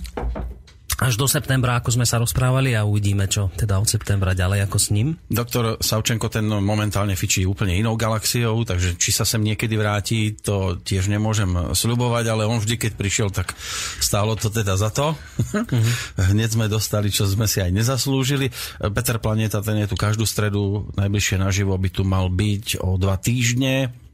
až 0.96 1.20
do 1.20 1.28
septembra, 1.28 1.76
ako 1.76 1.92
sme 2.00 2.06
sa 2.08 2.16
rozprávali 2.16 2.72
a 2.72 2.88
uvidíme, 2.88 3.28
čo 3.28 3.52
teda 3.52 3.76
od 3.76 3.88
septembra 3.88 4.32
ďalej 4.32 4.64
ako 4.64 4.78
s 4.80 4.88
ním. 4.92 5.20
Doktor 5.28 5.76
Savčenko 5.76 6.32
ten 6.32 6.48
momentálne 6.48 7.12
fičí 7.12 7.44
úplne 7.44 7.76
inou 7.76 8.00
galaxiou, 8.00 8.64
takže 8.64 8.96
či 8.96 9.10
sa 9.12 9.28
sem 9.28 9.44
niekedy 9.44 9.76
vráti, 9.76 10.32
to 10.40 10.80
tiež 10.80 11.12
nemôžem 11.12 11.48
sľubovať, 11.76 12.24
ale 12.32 12.48
on 12.48 12.60
vždy, 12.60 12.80
keď 12.80 12.92
prišiel, 12.96 13.28
tak 13.28 13.52
stálo 14.00 14.38
to 14.40 14.48
teda 14.48 14.80
za 14.80 14.88
to. 14.88 15.12
Mm-hmm. 15.52 16.28
Hneď 16.32 16.48
sme 16.56 16.66
dostali, 16.72 17.12
čo 17.12 17.28
sme 17.28 17.44
si 17.44 17.60
aj 17.60 17.72
nezaslúžili. 17.72 18.48
Peter 18.92 19.20
Planeta, 19.20 19.60
ten 19.60 19.84
je 19.84 19.92
tu 19.92 19.96
každú 20.00 20.24
stredu, 20.24 20.88
najbližšie 20.96 21.36
naživo 21.36 21.76
by 21.76 21.88
tu 21.92 22.02
mal 22.08 22.32
byť 22.32 22.80
o 22.80 22.96
dva 22.96 23.20
týždne 23.20 24.05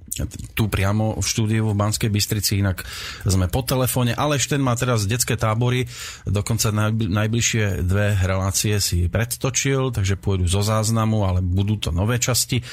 tu 0.53 0.69
priamo 0.69 1.17
v 1.17 1.25
štúdiu 1.25 1.73
v 1.73 1.79
Banskej 1.79 2.13
Bystrici, 2.13 2.61
inak 2.61 2.85
sme 3.25 3.49
po 3.49 3.65
telefóne. 3.65 4.13
Aleš 4.13 4.53
ten 4.53 4.61
má 4.61 4.77
teraz 4.77 5.09
detské 5.09 5.41
tábory, 5.41 5.89
dokonca 6.29 6.69
najbližšie 7.01 7.81
dve 7.81 8.21
relácie 8.21 8.77
si 8.77 9.09
predtočil, 9.09 9.89
takže 9.89 10.21
pôjdu 10.21 10.45
zo 10.45 10.61
záznamu, 10.61 11.25
ale 11.25 11.41
budú 11.41 11.81
to 11.81 11.91
nové 11.97 12.21
časti. 12.21 12.61
E, 12.61 12.65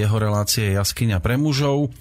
jeho 0.00 0.16
relácie 0.16 0.72
Jaskyňa 0.72 1.20
pre 1.20 1.36
mužov. 1.36 1.92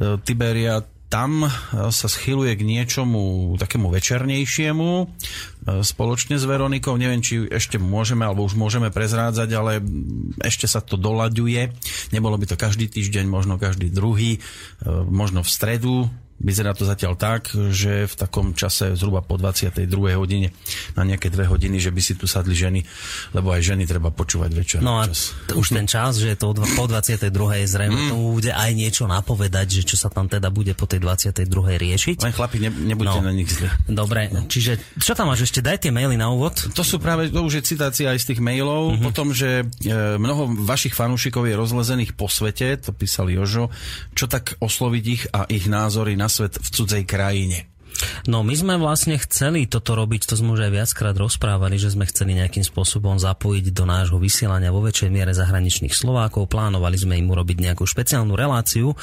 E, 0.00 0.16
Tiberia 0.24 0.80
tam 1.14 1.46
e, 1.46 1.50
sa 1.94 2.08
schyluje 2.10 2.58
k 2.58 2.66
niečomu 2.66 3.54
takému 3.54 3.86
večernejšiemu 3.86 4.90
e, 4.98 5.04
spoločne 5.86 6.34
s 6.34 6.42
Veronikou. 6.42 6.98
Neviem, 6.98 7.22
či 7.22 7.46
ešte 7.46 7.78
môžeme, 7.78 8.26
alebo 8.26 8.42
už 8.42 8.58
môžeme 8.58 8.90
prezrádzať, 8.90 9.48
ale 9.54 9.78
ešte 10.42 10.66
sa 10.66 10.82
to 10.82 10.98
dolaďuje. 10.98 11.70
Nebolo 12.10 12.34
by 12.34 12.50
to 12.50 12.58
každý 12.58 12.90
týždeň, 12.90 13.30
možno 13.30 13.62
každý 13.62 13.94
druhý, 13.94 14.42
e, 14.82 14.90
možno 15.06 15.46
v 15.46 15.50
stredu, 15.54 16.10
Vyzerá 16.34 16.74
to 16.74 16.82
zatiaľ 16.82 17.14
tak, 17.14 17.54
že 17.70 18.10
v 18.10 18.14
takom 18.18 18.52
čase 18.58 18.98
zhruba 18.98 19.22
po 19.22 19.38
22. 19.38 19.86
hodine 20.18 20.50
na 20.98 21.06
nejaké 21.06 21.30
dve 21.30 21.46
hodiny, 21.46 21.78
že 21.78 21.94
by 21.94 22.00
si 22.02 22.18
tu 22.18 22.26
sadli 22.26 22.58
ženy, 22.58 22.82
lebo 23.32 23.54
aj 23.54 23.62
ženy 23.62 23.86
treba 23.86 24.10
počúvať 24.10 24.50
večer. 24.52 24.80
No 24.82 24.98
a 24.98 25.08
čas. 25.08 25.32
už 25.54 25.66
ten 25.72 25.86
čas, 25.86 26.18
že 26.18 26.34
je 26.34 26.38
to 26.38 26.52
po 26.52 26.84
22. 26.90 27.30
je 27.32 27.66
zrejme, 27.70 27.96
mm. 27.96 28.10
tomu 28.10 28.26
bude 28.34 28.50
aj 28.50 28.70
niečo 28.74 29.06
napovedať, 29.06 29.66
že 29.80 29.94
čo 29.94 29.96
sa 29.96 30.10
tam 30.10 30.26
teda 30.26 30.50
bude 30.50 30.74
po 30.74 30.90
tej 30.90 31.00
22. 31.00 31.48
riešiť. 31.80 32.16
Len 32.20 32.34
chlapi, 32.34 32.56
ne, 32.60 32.70
nebuďte 32.70 33.20
no. 33.22 33.28
na 33.30 33.32
nich 33.32 33.48
zle. 33.48 33.70
Dobre, 33.86 34.28
no. 34.34 34.44
čiže 34.50 34.76
čo 35.00 35.14
tam 35.14 35.30
máš 35.30 35.48
ešte? 35.48 35.64
Daj 35.64 35.86
tie 35.86 35.92
maily 35.94 36.18
na 36.18 36.28
úvod. 36.34 36.54
To 36.74 36.82
sú 36.82 36.98
práve, 37.00 37.30
to 37.30 37.40
už 37.40 37.62
je 37.62 37.74
citácia 37.74 38.10
aj 38.10 38.20
z 38.20 38.34
tých 38.34 38.40
mailov, 38.42 38.94
mm-hmm. 38.94 39.04
potom, 39.06 39.30
že 39.30 39.62
e, 39.62 39.94
mnoho 40.20 40.50
vašich 40.66 40.92
fanúšikov 40.92 41.46
je 41.46 41.54
rozlezených 41.54 42.12
po 42.18 42.28
svete, 42.28 42.76
to 42.82 42.90
písal 42.90 43.30
Jožo, 43.30 43.70
čo 44.12 44.26
tak 44.26 44.58
osloviť 44.60 45.04
ich 45.08 45.22
a 45.30 45.46
ich 45.48 45.70
názory 45.70 46.18
na 46.18 46.23
svet 46.28 46.58
v 46.58 46.68
cudzej 46.70 47.04
krajine. 47.04 47.73
No 48.26 48.40
my 48.40 48.54
sme 48.56 48.74
vlastne 48.80 49.20
chceli 49.20 49.68
toto 49.68 49.94
robiť, 49.94 50.26
to 50.26 50.34
sme 50.34 50.56
už 50.56 50.66
aj 50.68 50.72
viackrát 50.72 51.14
rozprávali, 51.14 51.76
že 51.76 51.92
sme 51.92 52.08
chceli 52.08 52.36
nejakým 52.36 52.64
spôsobom 52.64 53.20
zapojiť 53.20 53.70
do 53.70 53.84
nášho 53.84 54.18
vysielania 54.18 54.74
vo 54.74 54.82
väčšej 54.82 55.10
miere 55.12 55.36
zahraničných 55.36 55.92
Slovákov. 55.92 56.50
Plánovali 56.50 56.96
sme 56.98 57.20
im 57.20 57.30
urobiť 57.30 57.60
nejakú 57.60 57.84
špeciálnu 57.84 58.34
reláciu, 58.34 58.96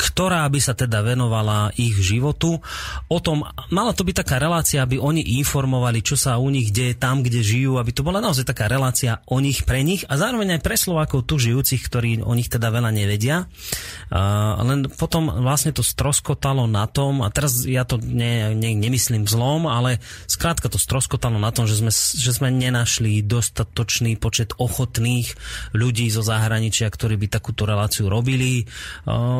ktorá 0.00 0.48
by 0.48 0.60
sa 0.60 0.74
teda 0.74 1.04
venovala 1.04 1.70
ich 1.76 1.94
životu. 2.00 2.58
O 3.08 3.18
tom, 3.20 3.44
mala 3.70 3.92
to 3.92 4.02
byť 4.02 4.24
taká 4.24 4.36
relácia, 4.40 4.82
aby 4.82 4.98
oni 4.98 5.38
informovali, 5.38 6.00
čo 6.02 6.18
sa 6.18 6.40
u 6.40 6.48
nich 6.50 6.74
deje 6.74 6.98
tam, 6.98 7.22
kde 7.22 7.44
žijú, 7.44 7.78
aby 7.78 7.90
to 7.94 8.02
bola 8.02 8.18
naozaj 8.18 8.48
taká 8.48 8.66
relácia 8.66 9.20
o 9.28 9.38
nich, 9.38 9.62
pre 9.62 9.84
nich 9.86 10.02
a 10.08 10.18
zároveň 10.18 10.58
aj 10.58 10.64
pre 10.64 10.76
Slovákov 10.76 11.28
tu 11.28 11.38
žijúcich, 11.38 11.82
ktorí 11.86 12.10
o 12.24 12.32
nich 12.34 12.50
teda 12.50 12.72
veľa 12.72 12.90
nevedia. 12.90 13.46
Uh, 14.10 14.58
len 14.64 14.88
potom 14.88 15.28
vlastne 15.30 15.72
to 15.72 15.84
stroskotalo 15.84 16.66
na 16.66 16.88
tom, 16.90 17.24
a 17.24 17.28
teraz 17.28 17.64
ja 17.64 17.86
to 17.86 18.00
ne, 18.42 18.58
ne, 18.58 18.74
nemyslím 18.74 19.30
zlom, 19.30 19.70
ale 19.70 20.02
skrátka 20.26 20.66
to 20.66 20.80
stroskotalo 20.80 21.38
na 21.38 21.54
tom, 21.54 21.70
že 21.70 21.78
sme, 21.78 21.94
že 21.94 22.32
sme 22.34 22.48
nenašli 22.50 23.22
dostatočný 23.22 24.18
počet 24.18 24.58
ochotných 24.58 25.34
ľudí 25.76 26.10
zo 26.10 26.26
zahraničia, 26.26 26.90
ktorí 26.90 27.14
by 27.14 27.26
takúto 27.30 27.62
reláciu 27.62 28.10
robili. 28.10 28.66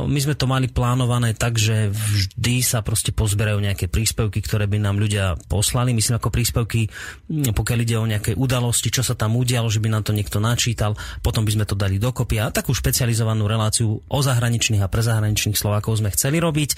My 0.07 0.19
sme 0.23 0.39
to 0.39 0.47
mali 0.47 0.71
plánované 0.71 1.35
tak, 1.35 1.59
že 1.59 1.91
vždy 1.91 2.63
sa 2.63 2.85
proste 2.87 3.11
pozberajú 3.11 3.59
nejaké 3.59 3.91
príspevky, 3.91 4.39
ktoré 4.45 4.71
by 4.71 4.79
nám 4.79 5.03
ľudia 5.03 5.35
poslali. 5.51 5.91
Myslím 5.91 6.23
ako 6.23 6.31
príspevky, 6.31 6.87
pokiaľ 7.29 7.79
ide 7.83 7.97
o 7.99 8.07
nejaké 8.07 8.33
udalosti, 8.39 8.95
čo 8.95 9.03
sa 9.03 9.19
tam 9.19 9.35
udialo, 9.35 9.67
že 9.67 9.83
by 9.83 9.89
nám 9.91 10.07
to 10.07 10.15
niekto 10.15 10.39
načítal, 10.39 10.95
potom 11.25 11.43
by 11.43 11.53
sme 11.53 11.65
to 11.67 11.75
dali 11.75 11.99
dokopy 11.99 12.39
a 12.39 12.53
takú 12.53 12.77
špecializovanú 12.77 13.49
reláciu 13.49 13.99
o 13.99 14.19
zahraničných 14.23 14.85
a 14.85 14.93
prezahraničných 14.93 15.59
Slovákov 15.59 15.99
sme 15.99 16.13
chceli 16.13 16.39
robiť, 16.39 16.71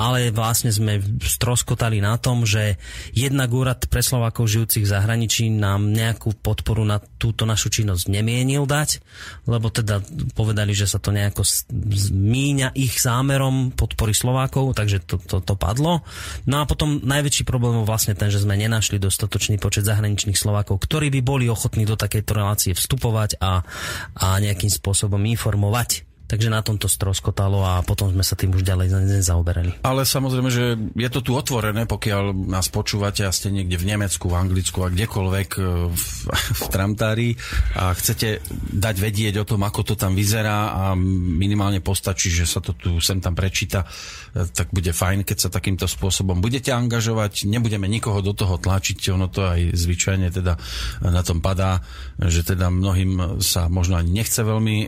ale 0.00 0.32
vlastne 0.32 0.72
sme 0.72 0.98
stros 1.20 1.57
stroskotali 1.58 1.98
na 1.98 2.14
tom, 2.22 2.46
že 2.46 2.78
jednak 3.10 3.50
úrad 3.50 3.90
pre 3.90 3.98
Slovákov 3.98 4.46
žijúcich 4.46 4.86
v 4.86 4.92
zahraničí 4.94 5.50
nám 5.50 5.90
nejakú 5.90 6.38
podporu 6.38 6.86
na 6.86 7.02
túto 7.18 7.42
našu 7.42 7.74
činnosť 7.74 8.06
nemienil 8.06 8.62
dať, 8.62 9.02
lebo 9.50 9.66
teda 9.66 9.98
povedali, 10.38 10.70
že 10.70 10.86
sa 10.86 11.02
to 11.02 11.10
nejako 11.10 11.42
zmíňa 11.90 12.78
ich 12.78 13.02
zámerom 13.02 13.74
podpory 13.74 14.14
Slovákov, 14.14 14.78
takže 14.78 15.02
to, 15.02 15.18
to, 15.18 15.42
to 15.42 15.58
padlo. 15.58 16.06
No 16.46 16.62
a 16.62 16.64
potom 16.70 17.02
najväčší 17.02 17.42
problém 17.42 17.82
je 17.82 17.90
vlastne 17.90 18.14
ten, 18.14 18.30
že 18.30 18.38
sme 18.38 18.54
nenašli 18.54 19.02
dostatočný 19.02 19.58
počet 19.58 19.82
zahraničných 19.82 20.38
Slovákov, 20.38 20.78
ktorí 20.86 21.10
by 21.10 21.20
boli 21.26 21.50
ochotní 21.50 21.82
do 21.82 21.98
takejto 21.98 22.38
relácie 22.38 22.70
vstupovať 22.70 23.42
a, 23.42 23.66
a 24.14 24.26
nejakým 24.38 24.70
spôsobom 24.70 25.18
informovať 25.26 26.07
Takže 26.28 26.52
na 26.52 26.60
tomto 26.60 26.92
stroskotalo 26.92 27.64
a 27.64 27.80
potom 27.80 28.12
sme 28.12 28.20
sa 28.20 28.36
tým 28.36 28.52
už 28.52 28.60
ďalej 28.60 28.92
nezaoberali. 29.16 29.80
Ale 29.80 30.04
samozrejme, 30.04 30.52
že 30.52 30.76
je 30.92 31.08
to 31.08 31.24
tu 31.24 31.32
otvorené, 31.32 31.88
pokiaľ 31.88 32.52
nás 32.52 32.68
počúvate 32.68 33.24
a 33.24 33.32
ste 33.32 33.48
niekde 33.48 33.80
v 33.80 33.96
Nemecku, 33.96 34.28
v 34.28 34.36
Anglicku 34.36 34.84
a 34.84 34.92
kdekoľvek 34.92 35.48
e, 35.56 35.60
v, 35.88 36.04
v 36.60 36.64
tramtári 36.68 37.32
a 37.80 37.96
chcete 37.96 38.44
dať 38.76 38.96
vedieť 39.00 39.40
o 39.40 39.48
tom, 39.48 39.64
ako 39.64 39.88
to 39.88 39.94
tam 39.96 40.12
vyzerá 40.12 40.76
a 40.76 40.82
minimálne 40.92 41.80
postačí, 41.80 42.28
že 42.28 42.44
sa 42.44 42.60
to 42.60 42.76
tu 42.76 43.00
sem 43.00 43.24
tam 43.24 43.32
prečíta, 43.32 43.88
e, 44.36 44.44
tak 44.52 44.68
bude 44.68 44.92
fajn, 44.92 45.24
keď 45.24 45.36
sa 45.40 45.48
takýmto 45.48 45.88
spôsobom 45.88 46.44
budete 46.44 46.76
angažovať. 46.76 47.48
Nebudeme 47.48 47.88
nikoho 47.88 48.20
do 48.20 48.36
toho 48.36 48.60
tlačiť, 48.60 49.16
ono 49.16 49.32
to 49.32 49.48
aj 49.48 49.72
zvyčajne 49.72 50.28
teda 50.28 50.60
na 51.08 51.24
tom 51.24 51.40
padá, 51.40 51.80
že 52.20 52.44
teda 52.44 52.68
mnohým 52.68 53.40
sa 53.40 53.72
možno 53.72 53.96
ani 53.96 54.12
nechce 54.12 54.44
veľmi 54.44 54.76
e, 54.84 54.86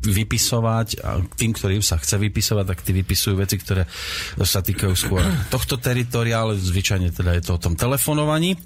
vypisovať 0.00 0.61
vypisovať 0.62 0.88
a 1.02 1.10
tým, 1.34 1.50
ktorým 1.50 1.82
sa 1.82 1.98
chce 1.98 2.16
vypisovať, 2.22 2.64
tak 2.64 2.78
tí 2.86 2.94
vypisujú 2.94 3.34
veci, 3.34 3.58
ktoré 3.58 3.82
sa 4.46 4.62
týkajú 4.62 4.94
skôr 4.94 5.22
tohto 5.50 5.82
teritoria, 5.82 6.46
ale 6.46 6.54
zvyčajne 6.54 7.10
teda 7.10 7.34
je 7.36 7.42
to 7.42 7.58
o 7.58 7.62
tom 7.62 7.74
telefonovaní. 7.74 8.54
E, 8.54 8.58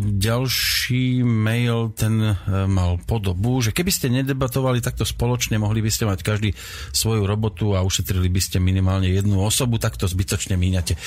ďalší 0.00 1.20
mail, 1.20 1.92
ten 1.92 2.32
e, 2.32 2.34
mal 2.64 2.96
podobu, 3.04 3.60
že 3.60 3.76
keby 3.76 3.90
ste 3.92 4.08
nedebatovali 4.08 4.80
takto 4.80 5.04
spoločne, 5.04 5.60
mohli 5.60 5.84
by 5.84 5.90
ste 5.92 6.08
mať 6.08 6.24
každý 6.24 6.50
svoju 6.96 7.28
robotu 7.28 7.76
a 7.76 7.84
ušetrili 7.84 8.32
by 8.32 8.40
ste 8.40 8.56
minimálne 8.58 9.12
jednu 9.12 9.36
osobu, 9.36 9.76
tak 9.76 10.00
to 10.00 10.08
zbytočne 10.08 10.56
míňate 10.56 10.96
e, 10.96 11.00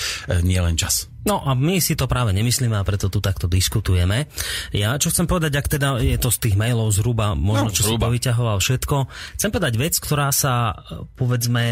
nielen 0.46 0.78
čas. 0.78 1.15
No 1.26 1.42
a 1.42 1.58
my 1.58 1.82
si 1.82 1.98
to 1.98 2.06
práve 2.06 2.32
nemyslíme 2.38 2.78
a 2.78 2.86
preto 2.86 3.10
tu 3.10 3.18
takto 3.18 3.50
diskutujeme. 3.50 4.30
Ja 4.70 4.94
čo 5.02 5.10
chcem 5.10 5.26
povedať, 5.26 5.58
ak 5.58 5.68
teda 5.68 5.98
je 5.98 6.18
to 6.22 6.30
z 6.30 6.38
tých 6.38 6.56
mailov 6.56 6.94
zhruba, 6.94 7.34
možno 7.34 7.70
no, 7.70 7.76
čo 7.76 7.82
zhruba. 7.82 7.98
si 7.98 8.04
povyťahoval 8.06 8.58
všetko, 8.62 8.96
chcem 9.42 9.50
povedať 9.50 9.74
vec, 9.82 9.94
ktorá 9.98 10.30
sa 10.30 10.78
povedzme 11.18 11.66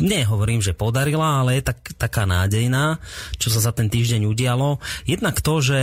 nehovorím, 0.00 0.64
že 0.64 0.72
podarila, 0.72 1.44
ale 1.44 1.60
je 1.60 1.68
tak, 1.68 1.78
taká 2.00 2.24
nádejná, 2.24 2.96
čo 3.36 3.52
sa 3.52 3.60
za 3.60 3.72
ten 3.76 3.92
týždeň 3.92 4.24
udialo. 4.24 4.80
Jednak 5.04 5.44
to, 5.44 5.60
že, 5.60 5.82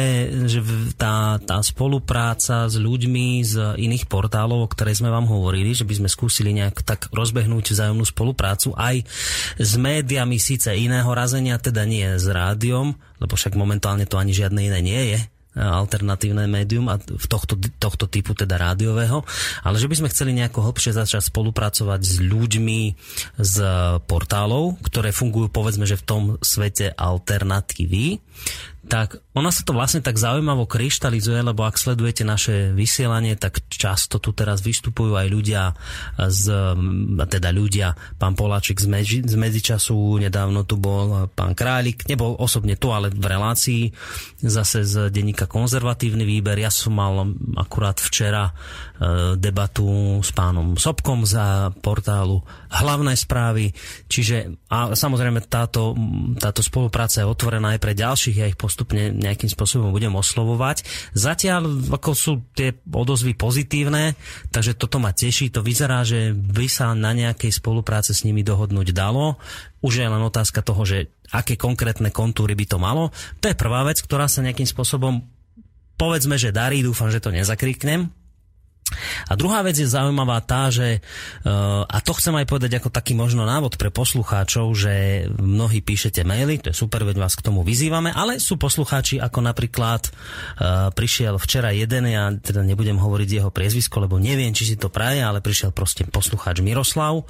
že 0.50 0.60
tá, 0.98 1.38
tá 1.38 1.62
spolupráca 1.62 2.66
s 2.66 2.76
ľuďmi 2.76 3.46
z 3.46 3.78
iných 3.78 4.10
portálov, 4.10 4.66
o 4.66 4.72
ktorej 4.72 5.00
sme 5.00 5.14
vám 5.14 5.30
hovorili, 5.30 5.78
že 5.78 5.86
by 5.86 6.02
sme 6.02 6.10
skúsili 6.10 6.52
nejak 6.58 6.82
tak 6.82 7.08
rozbehnúť 7.14 7.74
vzájomnú 7.74 8.06
spoluprácu 8.06 8.74
aj 8.74 9.06
s 9.62 9.72
médiami 9.78 10.42
síce 10.42 10.74
iného 10.74 11.10
razenia, 11.14 11.62
teda 11.62 11.86
nie 11.86 12.06
s 12.18 12.26
rádiom, 12.26 12.98
lebo 13.22 13.34
však 13.38 13.54
momentálne 13.54 14.10
to 14.10 14.18
ani 14.18 14.34
žiadne 14.34 14.62
iné 14.74 14.80
nie 14.82 15.02
je, 15.16 15.20
alternatívne 15.60 16.48
médium 16.48 16.88
a 16.88 16.96
v 16.98 17.26
tohto, 17.28 17.60
tohto 17.78 18.08
typu 18.08 18.32
teda 18.32 18.56
rádiového, 18.56 19.28
ale 19.68 19.76
že 19.76 19.92
by 19.92 19.96
sme 20.00 20.12
chceli 20.12 20.32
nejako 20.32 20.72
hlbšie 20.72 20.96
začať 20.96 21.28
spolupracovať 21.28 22.02
s 22.02 22.16
ľuďmi 22.24 22.82
z 23.36 23.56
portálov, 24.08 24.80
ktoré 24.88 25.12
fungujú 25.12 25.52
povedzme, 25.52 25.84
že 25.84 26.00
v 26.00 26.08
tom 26.08 26.24
svete 26.40 26.96
alternatívy, 26.96 28.24
tak 28.88 29.20
ona 29.36 29.52
sa 29.52 29.68
to 29.68 29.76
vlastne 29.76 30.00
tak 30.00 30.16
zaujímavo 30.16 30.64
kryštalizuje, 30.64 31.44
lebo 31.44 31.68
ak 31.68 31.76
sledujete 31.76 32.24
naše 32.24 32.72
vysielanie, 32.72 33.36
tak 33.36 33.60
často 33.68 34.24
tu 34.24 34.32
teraz 34.32 34.64
vystupujú 34.64 35.20
aj 35.20 35.28
ľudia 35.28 35.76
z, 36.16 36.44
teda 37.28 37.50
ľudia, 37.52 38.00
pán 38.16 38.40
Poláčik 38.40 38.80
z, 38.80 38.88
medzi, 38.88 39.18
z 39.20 39.36
medzičasu, 39.36 40.24
nedávno 40.24 40.64
tu 40.64 40.80
bol 40.80 41.28
pán 41.36 41.60
Králik, 41.60 42.08
nebol 42.08 42.40
osobne 42.40 42.80
tu, 42.80 42.96
ale 42.96 43.12
v 43.12 43.26
relácii 43.26 43.84
zase 44.40 44.88
z 44.88 45.12
denníka 45.12 45.44
konzervatívny 45.44 46.24
výber. 46.24 46.56
Ja 46.56 46.72
som 46.72 46.96
mal 46.96 47.36
akurát 47.60 48.00
včera 48.00 48.56
debatu 49.40 50.20
s 50.20 50.36
pánom 50.36 50.76
Sobkom 50.76 51.24
za 51.24 51.72
portálu 51.80 52.44
hlavné 52.68 53.16
správy, 53.16 53.72
čiže 54.12 54.60
a 54.68 54.92
samozrejme 54.92 55.40
táto, 55.48 55.96
táto 56.36 56.60
spolupráca 56.60 57.24
je 57.24 57.32
otvorená 57.32 57.74
aj 57.76 57.80
pre 57.80 57.96
ďalších, 57.96 58.38
ja 58.44 58.52
ich 58.52 58.60
postupne 58.60 59.16
nejakým 59.16 59.48
spôsobom 59.48 59.96
budem 59.96 60.12
oslovovať. 60.12 60.84
Zatiaľ 61.16 61.96
ako 61.96 62.12
sú 62.12 62.34
tie 62.52 62.76
odozvy 62.92 63.40
pozitívne, 63.40 64.20
takže 64.52 64.76
toto 64.76 65.00
ma 65.00 65.16
teší. 65.16 65.48
To 65.56 65.64
vyzerá, 65.64 66.04
že 66.04 66.36
by 66.36 66.68
sa 66.68 66.92
na 66.92 67.16
nejakej 67.16 67.56
spolupráce 67.56 68.12
s 68.12 68.28
nimi 68.28 68.44
dohodnúť 68.44 68.92
dalo. 68.92 69.40
Už 69.80 70.04
je 70.04 70.12
len 70.12 70.20
otázka 70.20 70.60
toho, 70.60 70.84
že 70.84 71.08
aké 71.32 71.56
konkrétne 71.56 72.12
kontúry 72.12 72.52
by 72.52 72.66
to 72.68 72.78
malo. 72.82 73.16
To 73.40 73.48
je 73.48 73.56
prvá 73.56 73.88
vec, 73.88 74.04
ktorá 74.04 74.28
sa 74.28 74.44
nejakým 74.44 74.68
spôsobom 74.68 75.24
povedzme, 76.00 76.40
že 76.40 76.56
darí, 76.56 76.80
dúfam, 76.80 77.12
že 77.12 77.20
to 77.20 77.32
nezakriknem. 77.32 78.19
A 79.30 79.34
druhá 79.38 79.62
vec 79.62 79.78
je 79.78 79.88
zaujímavá 79.88 80.42
tá, 80.44 80.74
že, 80.74 81.00
eh, 81.00 81.50
a 81.86 81.98
to 82.02 82.14
chcem 82.18 82.36
aj 82.36 82.46
povedať 82.50 82.82
ako 82.82 82.90
taký 82.90 83.14
možno 83.14 83.46
návod 83.46 83.78
pre 83.78 83.94
poslucháčov, 83.94 84.74
že 84.74 85.26
mnohí 85.38 85.82
píšete 85.82 86.26
maily, 86.26 86.62
to 86.62 86.74
je 86.74 86.78
super, 86.78 87.06
veď 87.06 87.22
vás 87.22 87.38
k 87.38 87.46
tomu 87.46 87.62
vyzývame, 87.62 88.12
ale 88.14 88.42
sú 88.42 88.58
poslucháči 88.58 89.22
ako 89.22 89.40
napríklad 89.46 90.10
uh, 90.10 90.90
prišiel 90.94 91.38
včera 91.38 91.72
jeden, 91.74 92.10
ja 92.10 92.34
teda 92.34 92.66
nebudem 92.66 92.98
hovoriť 92.98 93.30
jeho 93.30 93.50
priezvisko, 93.54 94.04
lebo 94.04 94.18
neviem, 94.18 94.52
či 94.52 94.66
si 94.66 94.76
to 94.76 94.90
praje, 94.90 95.22
ale 95.22 95.44
prišiel 95.44 95.72
proste 95.72 96.06
poslucháč 96.08 96.62
Miroslav, 96.66 97.24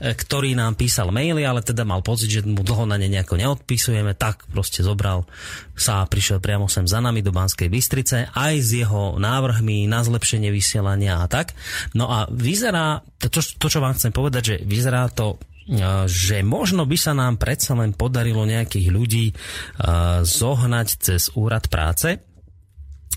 eh, 0.00 0.16
ktorý 0.16 0.56
nám 0.56 0.76
písal 0.78 1.12
maily, 1.12 1.44
ale 1.44 1.60
teda 1.60 1.84
mal 1.84 2.00
pocit, 2.00 2.30
že 2.32 2.40
mu 2.44 2.64
dlho 2.64 2.88
na 2.88 2.96
ne 2.96 3.08
nejako 3.10 3.36
neodpisujeme, 3.38 4.16
tak 4.16 4.48
proste 4.50 4.80
zobral 4.82 5.28
sa 5.72 6.04
a 6.04 6.08
prišiel 6.08 6.38
priamo 6.38 6.70
sem 6.70 6.86
za 6.86 7.02
nami 7.02 7.24
do 7.24 7.34
Banskej 7.34 7.66
Bystrice 7.72 8.30
aj 8.32 8.54
s 8.60 8.70
jeho 8.76 9.18
návrhmi 9.18 9.90
na 9.90 10.04
zlepšenie 10.04 10.52
vysielania 10.52 11.01
vzdelávania 11.02 11.14
a 11.18 11.26
tak. 11.26 11.54
No 11.98 12.06
a 12.08 12.30
vyzerá, 12.30 13.02
to, 13.18 13.42
to 13.42 13.66
čo 13.66 13.82
vám 13.82 13.98
chcem 13.98 14.12
povedať, 14.14 14.42
že 14.42 14.56
vyzerá 14.62 15.10
to 15.10 15.36
e, 15.66 16.06
že 16.06 16.46
možno 16.46 16.86
by 16.86 16.96
sa 16.98 17.12
nám 17.12 17.42
predsa 17.42 17.74
len 17.74 17.94
podarilo 17.94 18.46
nejakých 18.46 18.88
ľudí 18.90 19.26
uh, 19.32 20.22
zohnať 20.22 20.88
cez 20.98 21.22
úrad 21.34 21.66
práce, 21.66 22.31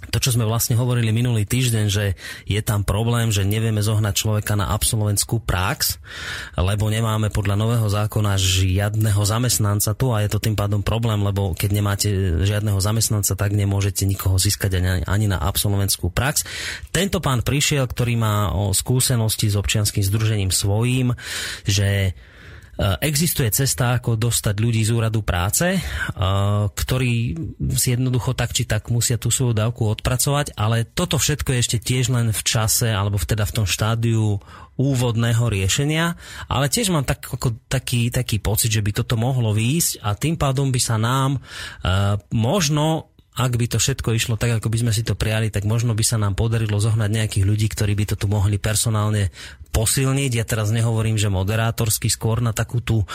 to, 0.10 0.18
čo 0.22 0.34
sme 0.36 0.46
vlastne 0.46 0.78
hovorili 0.78 1.10
minulý 1.10 1.46
týždeň, 1.46 1.86
že 1.90 2.18
je 2.46 2.62
tam 2.62 2.86
problém, 2.86 3.30
že 3.30 3.48
nevieme 3.48 3.82
zohnať 3.82 4.14
človeka 4.14 4.54
na 4.58 4.72
absolventskú 4.72 5.42
prax, 5.42 5.98
lebo 6.56 6.88
nemáme 6.90 7.30
podľa 7.30 7.56
nového 7.58 7.88
zákona 7.88 8.38
žiadneho 8.40 9.22
zamestnanca 9.22 9.92
tu 9.98 10.12
a 10.14 10.22
je 10.24 10.30
to 10.32 10.40
tým 10.42 10.56
pádom 10.56 10.82
problém, 10.86 11.22
lebo 11.22 11.58
keď 11.58 11.70
nemáte 11.74 12.10
žiadneho 12.44 12.78
zamestnanca, 12.78 13.34
tak 13.36 13.52
nemôžete 13.56 14.06
nikoho 14.06 14.38
získať 14.38 14.78
ani, 14.80 15.04
ani 15.06 15.26
na 15.30 15.42
absolventskú 15.42 16.14
prax. 16.14 16.48
Tento 16.94 17.20
pán 17.20 17.42
prišiel, 17.42 17.88
ktorý 17.88 18.16
má 18.20 18.52
o 18.54 18.72
skúsenosti 18.76 19.52
s 19.52 19.56
občianským 19.56 20.04
združením 20.06 20.52
svojím, 20.54 21.14
že 21.66 22.14
existuje 22.80 23.48
cesta, 23.56 23.96
ako 23.96 24.20
dostať 24.20 24.56
ľudí 24.60 24.84
z 24.84 24.92
úradu 24.92 25.24
práce, 25.24 25.80
eh, 25.80 25.82
ktorí 26.68 27.14
si 27.80 27.96
jednoducho 27.96 28.36
tak 28.36 28.52
či 28.52 28.68
tak 28.68 28.92
musia 28.92 29.16
tú 29.16 29.32
svoju 29.32 29.56
dávku 29.56 29.88
odpracovať, 29.88 30.56
ale 30.60 30.84
toto 30.84 31.16
všetko 31.16 31.56
je 31.56 31.60
ešte 31.64 31.78
tiež 31.80 32.12
len 32.12 32.36
v 32.36 32.42
čase, 32.44 32.92
alebo 32.92 33.16
teda 33.16 33.48
v 33.48 33.56
tom 33.64 33.66
štádiu 33.68 34.44
úvodného 34.76 35.48
riešenia, 35.48 36.20
ale 36.52 36.68
tiež 36.68 36.92
mám 36.92 37.08
tak, 37.08 37.24
ako, 37.24 37.56
taký, 37.72 38.12
taký 38.12 38.44
pocit, 38.44 38.76
že 38.76 38.84
by 38.84 38.92
toto 38.92 39.16
mohlo 39.16 39.56
výjsť 39.56 40.04
a 40.04 40.20
tým 40.20 40.36
pádom 40.36 40.68
by 40.68 40.82
sa 40.84 41.00
nám 41.00 41.40
uh, 41.40 42.20
možno 42.36 43.16
ak 43.36 43.52
by 43.60 43.68
to 43.68 43.84
všetko 43.84 44.16
išlo 44.16 44.40
tak, 44.40 44.64
ako 44.64 44.72
by 44.72 44.88
sme 44.88 44.92
si 44.96 45.04
to 45.04 45.12
prijali, 45.12 45.52
tak 45.52 45.68
možno 45.68 45.92
by 45.92 46.08
sa 46.08 46.16
nám 46.16 46.40
podarilo 46.40 46.80
zohnať 46.80 47.12
nejakých 47.12 47.44
ľudí, 47.44 47.68
ktorí 47.68 47.92
by 47.92 48.06
to 48.08 48.16
tu 48.16 48.32
mohli 48.32 48.56
personálne 48.56 49.28
posilniť. 49.76 50.32
Ja 50.40 50.48
teraz 50.48 50.72
nehovorím, 50.72 51.20
že 51.20 51.28
moderátorsky, 51.28 52.08
skôr 52.08 52.40
na 52.40 52.56
takú 52.56 52.80
tú 52.80 53.04
e, 53.04 53.06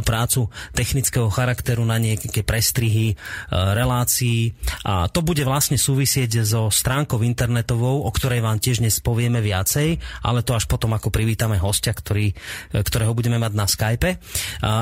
prácu 0.00 0.48
technického 0.72 1.28
charakteru, 1.28 1.84
na 1.84 2.00
nejaké 2.00 2.40
prestrihy, 2.40 3.12
e, 3.12 3.14
relácií. 3.52 4.56
A 4.88 5.12
to 5.12 5.20
bude 5.20 5.44
vlastne 5.44 5.76
súvisieť 5.76 6.40
so 6.48 6.72
stránkou 6.72 7.20
internetovou, 7.20 8.08
o 8.08 8.10
ktorej 8.10 8.40
vám 8.40 8.56
tiež 8.56 8.80
dnes 8.80 9.04
povieme 9.04 9.44
viacej, 9.44 10.00
ale 10.24 10.40
to 10.40 10.56
až 10.56 10.64
potom, 10.64 10.96
ako 10.96 11.12
privítame 11.12 11.60
hostia, 11.60 11.92
ktorý, 11.92 12.32
e, 12.32 12.80
ktorého 12.80 13.12
budeme 13.12 13.36
mať 13.36 13.52
na 13.52 13.66
Skype. 13.68 14.10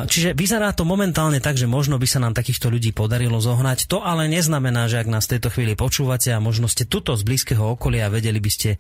Čiže 0.07 0.37
vyzerá 0.37 0.71
to 0.77 0.85
momentálne 0.87 1.41
tak, 1.43 1.57
že 1.57 1.65
možno 1.67 1.97
by 1.97 2.07
sa 2.07 2.21
nám 2.21 2.37
takýchto 2.37 2.69
ľudí 2.71 2.93
podarilo 2.93 3.41
zohnať. 3.41 3.89
To 3.89 4.05
ale 4.05 4.29
neznamená, 4.29 4.87
že 4.87 5.01
ak 5.01 5.09
nás 5.09 5.25
v 5.27 5.37
tejto 5.37 5.49
chvíli 5.51 5.73
počúvate 5.75 6.31
a 6.31 6.39
možno 6.39 6.69
ste 6.69 6.85
tuto 6.85 7.17
z 7.17 7.25
blízkeho 7.25 7.75
okolia 7.75 8.13
vedeli 8.13 8.39
by 8.39 8.51
ste 8.53 8.77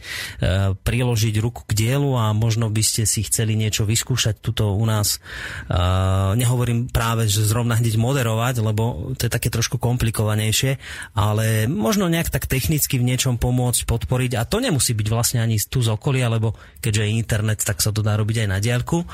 priložiť 0.85 1.35
ruku 1.40 1.64
k 1.64 1.72
dielu 1.72 2.11
a 2.14 2.36
možno 2.37 2.68
by 2.68 2.83
ste 2.85 3.09
si 3.09 3.25
chceli 3.25 3.57
niečo 3.57 3.88
vyskúšať 3.88 4.44
tuto 4.44 4.77
u 4.77 4.85
nás. 4.85 5.18
Uh, 5.66 6.37
nehovorím 6.37 6.92
práve, 6.92 7.27
že 7.27 7.42
zrovna 7.49 7.81
hneď 7.81 7.96
moderovať, 7.96 8.61
lebo 8.61 9.16
to 9.16 9.27
je 9.27 9.33
také 9.33 9.49
trošku 9.49 9.81
komplikovanejšie, 9.81 10.77
ale 11.16 11.64
možno 11.66 12.12
nejak 12.12 12.29
tak 12.29 12.44
technicky 12.44 13.01
v 13.01 13.09
niečom 13.09 13.40
pomôcť, 13.40 13.88
podporiť 13.88 14.37
a 14.37 14.44
to 14.44 14.61
nemusí 14.61 14.92
byť 14.92 15.09
vlastne 15.09 15.40
ani 15.40 15.57
tu 15.57 15.81
z 15.81 15.88
okolia, 15.88 16.29
lebo 16.29 16.53
keďže 16.85 17.03
je 17.09 17.16
internet, 17.16 17.64
tak 17.64 17.81
sa 17.81 17.90
to 17.90 18.05
dá 18.05 18.14
robiť 18.20 18.44
aj 18.44 18.49
na 18.53 18.59
diaľku. 18.61 19.09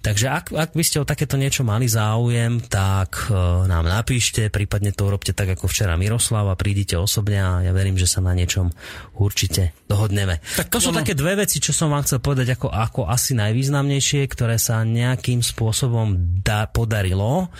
Takže 0.00 0.26
ak, 0.32 0.46
ak 0.56 0.70
by 0.72 0.84
ste 0.84 1.04
o 1.04 1.08
takéto 1.08 1.36
niečo 1.36 1.62
mali 1.62 1.86
záujem, 1.86 2.64
tak 2.64 3.28
uh, 3.28 3.68
nám 3.68 3.84
napíšte, 3.84 4.48
prípadne 4.48 4.96
to 4.96 5.06
urobte 5.06 5.36
tak 5.36 5.52
ako 5.52 5.68
včera 5.68 5.98
Miroslav 6.00 6.48
a 6.48 6.56
prídite 6.56 6.96
osobne 6.96 7.38
a 7.42 7.50
ja 7.60 7.72
verím, 7.76 8.00
že 8.00 8.08
sa 8.08 8.24
na 8.24 8.32
niečom 8.32 8.72
určite 9.18 9.74
dohodneme. 9.90 10.40
Tak 10.56 10.70
to 10.70 10.78
sú 10.80 10.90
ono... 10.94 11.02
také 11.02 11.12
dve 11.12 11.36
veci, 11.44 11.58
čo 11.58 11.74
som 11.74 11.90
vám 11.90 12.06
chcel 12.06 12.22
povedať 12.22 12.53
ako, 12.54 12.70
ako 12.70 13.00
asi 13.10 13.34
najvýznamnejšie, 13.34 14.22
ktoré 14.30 14.56
sa 14.56 14.86
nejakým 14.86 15.42
spôsobom 15.42 16.40
da, 16.40 16.70
podarilo, 16.70 17.50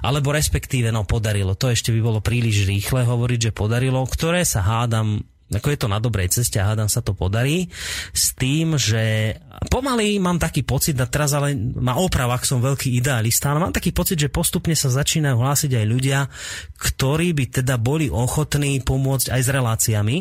alebo 0.00 0.30
respektíve, 0.30 0.94
no 0.94 1.02
podarilo, 1.02 1.58
to 1.58 1.68
ešte 1.68 1.90
by 1.90 2.00
bolo 2.00 2.18
príliš 2.22 2.64
rýchle 2.64 3.02
hovoriť, 3.02 3.50
že 3.50 3.56
podarilo, 3.56 4.00
ktoré 4.06 4.46
sa 4.46 4.62
hádam 4.62 5.22
ako 5.52 5.70
je 5.70 5.78
to 5.78 5.92
na 5.92 6.00
dobrej 6.00 6.32
ceste 6.32 6.56
a 6.56 6.72
hádam 6.72 6.88
sa 6.88 7.04
to 7.04 7.12
podarí, 7.12 7.68
s 8.16 8.32
tým, 8.32 8.80
že 8.80 9.36
pomaly 9.68 10.16
mám 10.18 10.40
taký 10.40 10.64
pocit, 10.64 10.96
a 10.98 11.06
teraz 11.06 11.36
ale 11.36 11.52
ma 11.56 12.00
oprav, 12.00 12.32
ak 12.32 12.48
som 12.48 12.64
veľký 12.64 12.96
idealista, 12.96 13.52
ale 13.52 13.62
mám 13.62 13.74
taký 13.76 13.92
pocit, 13.92 14.16
že 14.16 14.32
postupne 14.32 14.72
sa 14.72 14.88
začínajú 14.88 15.36
hlásiť 15.36 15.70
aj 15.76 15.86
ľudia, 15.86 16.20
ktorí 16.80 17.36
by 17.36 17.44
teda 17.62 17.76
boli 17.76 18.08
ochotní 18.08 18.80
pomôcť 18.82 19.30
aj 19.30 19.40
s 19.44 19.48
reláciami, 19.52 20.16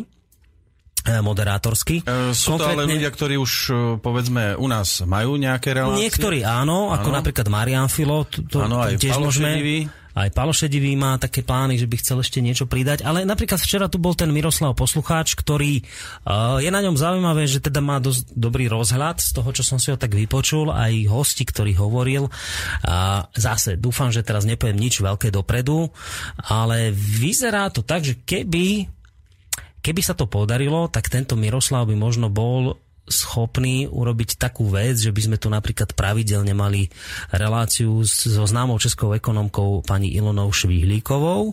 moderátorsky. 1.04 2.04
E, 2.08 2.32
sú 2.32 2.56
Konkrétne, 2.56 2.64
to 2.64 2.84
ale 2.88 2.92
ľudia, 2.96 3.10
ktorí 3.12 3.36
už 3.36 3.52
e, 3.52 3.74
povedzme 4.00 4.56
u 4.56 4.68
nás 4.72 5.04
majú 5.04 5.36
nejaké 5.36 5.76
relácie? 5.76 6.08
Niektorí 6.08 6.48
áno, 6.48 6.96
ako 6.96 7.10
áno. 7.12 7.18
napríklad 7.20 7.48
Marian 7.52 7.92
Filo, 7.92 8.24
to, 8.24 8.44
to, 8.48 8.64
áno, 8.64 8.80
aj 8.80 8.96
tiež 9.00 9.20
môžeme, 9.20 9.90
aj 10.14 10.30
Palo 10.30 10.54
Šedivý 10.54 10.94
má 10.94 11.18
také 11.18 11.42
plány, 11.42 11.82
že 11.82 11.90
by 11.90 11.96
chcel 11.98 12.22
ešte 12.22 12.38
niečo 12.38 12.70
pridať, 12.70 13.02
ale 13.02 13.26
napríklad 13.26 13.58
včera 13.58 13.90
tu 13.90 13.98
bol 13.98 14.14
ten 14.14 14.30
Miroslav 14.30 14.78
poslucháč, 14.78 15.34
ktorý 15.34 15.82
uh, 15.82 16.62
je 16.62 16.70
na 16.70 16.86
ňom 16.86 16.94
zaujímavé, 16.94 17.50
že 17.50 17.58
teda 17.58 17.82
má 17.82 17.98
dosť 17.98 18.30
dobrý 18.30 18.70
rozhľad 18.70 19.18
z 19.18 19.30
toho, 19.34 19.50
čo 19.50 19.66
som 19.66 19.82
si 19.82 19.90
ho 19.90 19.98
tak 19.98 20.14
vypočul, 20.14 20.70
aj 20.70 21.10
hosti, 21.10 21.44
ktorý 21.50 21.74
hovoril. 21.82 22.30
A 22.86 23.26
zase 23.34 23.74
dúfam, 23.74 24.14
že 24.14 24.22
teraz 24.22 24.46
nepoviem 24.46 24.78
nič 24.78 25.02
veľké 25.02 25.34
dopredu, 25.34 25.90
ale 26.46 26.94
vyzerá 26.94 27.74
to 27.74 27.82
tak, 27.82 28.06
že 28.06 28.22
keby 28.22 28.86
keby 29.84 30.02
sa 30.02 30.16
to 30.16 30.26
podarilo, 30.26 30.88
tak 30.88 31.12
tento 31.12 31.36
Miroslav 31.36 31.86
by 31.86 31.96
možno 32.00 32.32
bol 32.32 32.80
schopní 33.04 33.84
urobiť 33.92 34.40
takú 34.40 34.72
vec, 34.72 34.96
že 34.96 35.12
by 35.12 35.22
sme 35.28 35.38
tu 35.38 35.52
napríklad 35.52 35.92
pravidelne 35.92 36.56
mali 36.56 36.88
reláciu 37.36 38.00
so 38.08 38.48
známou 38.48 38.80
českou 38.80 39.12
ekonomkou 39.12 39.84
pani 39.84 40.16
Ilonou 40.16 40.48
Švihlíkovou 40.56 41.52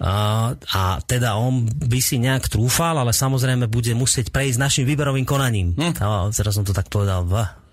a, 0.00 0.56
a 0.56 0.82
teda 1.04 1.36
on 1.36 1.68
by 1.68 2.00
si 2.00 2.16
nejak 2.16 2.48
trúfal, 2.48 2.96
ale 2.96 3.12
samozrejme 3.12 3.68
bude 3.68 3.92
musieť 3.92 4.32
prejsť 4.32 4.56
našim 4.56 4.84
výberovým 4.88 5.28
konaním. 5.28 5.76
Hm. 5.76 6.00
A 6.00 6.32
teraz 6.32 6.56
som 6.56 6.64
to 6.64 6.72
tak 6.72 6.88
povedal, 6.88 7.28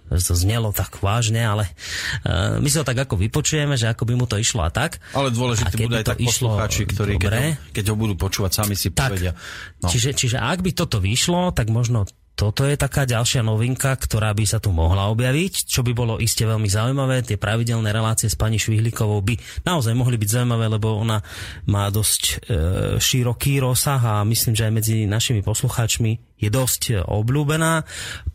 to 0.07 0.33
znelo 0.35 0.71
tak 0.71 1.03
vážne, 1.03 1.43
ale 1.43 1.67
uh, 2.23 2.57
my 2.63 2.67
si 2.71 2.79
ho 2.79 2.85
tak 2.87 2.97
ako 2.97 3.19
vypočujeme, 3.19 3.75
že 3.75 3.91
ako 3.91 4.03
by 4.07 4.13
mu 4.15 4.25
to 4.25 4.39
išlo 4.39 4.63
a 4.63 4.71
tak. 4.71 5.03
Ale 5.11 5.31
dôležité 5.35 5.75
budú 5.75 5.95
aj 5.99 6.07
tak 6.15 6.19
poslucháči, 6.23 6.81
ktorí 6.87 7.13
keď 7.19 7.31
ho, 7.31 7.43
keď 7.75 7.85
ho 7.91 7.95
budú 7.95 8.13
počúvať, 8.15 8.51
sami 8.63 8.75
si 8.79 8.91
tak, 8.91 9.11
povedia. 9.13 9.35
No. 9.83 9.91
Čiže, 9.91 10.15
čiže 10.15 10.37
ak 10.39 10.63
by 10.63 10.71
toto 10.71 11.03
vyšlo, 11.03 11.51
tak 11.51 11.67
možno 11.67 12.07
toto 12.37 12.69
je 12.69 12.77
taká 12.77 13.09
ďalšia 13.09 13.41
novinka, 13.41 13.97
ktorá 13.97 14.29
by 14.37 14.45
sa 14.45 14.61
tu 14.61 14.69
mohla 14.69 15.09
objaviť, 15.09 15.65
čo 15.65 15.81
by 15.81 15.97
bolo 15.97 16.21
iste 16.21 16.45
veľmi 16.45 16.69
zaujímavé. 16.69 17.25
Tie 17.25 17.41
pravidelné 17.41 17.89
relácie 17.89 18.29
s 18.29 18.37
pani 18.37 18.61
Švihlikovou 18.61 19.25
by 19.25 19.65
naozaj 19.65 19.97
mohli 19.97 20.21
byť 20.21 20.29
zaujímavé, 20.37 20.69
lebo 20.69 21.01
ona 21.01 21.17
má 21.65 21.89
dosť 21.89 22.21
e, 22.21 22.33
široký 23.01 23.57
rozsah 23.57 24.21
a 24.21 24.21
myslím, 24.21 24.53
že 24.53 24.69
aj 24.69 24.73
medzi 24.77 25.09
našimi 25.09 25.41
poslucháčmi 25.41 26.37
je 26.37 26.49
dosť 26.53 26.81
e, 26.93 27.01
obľúbená. 27.01 27.81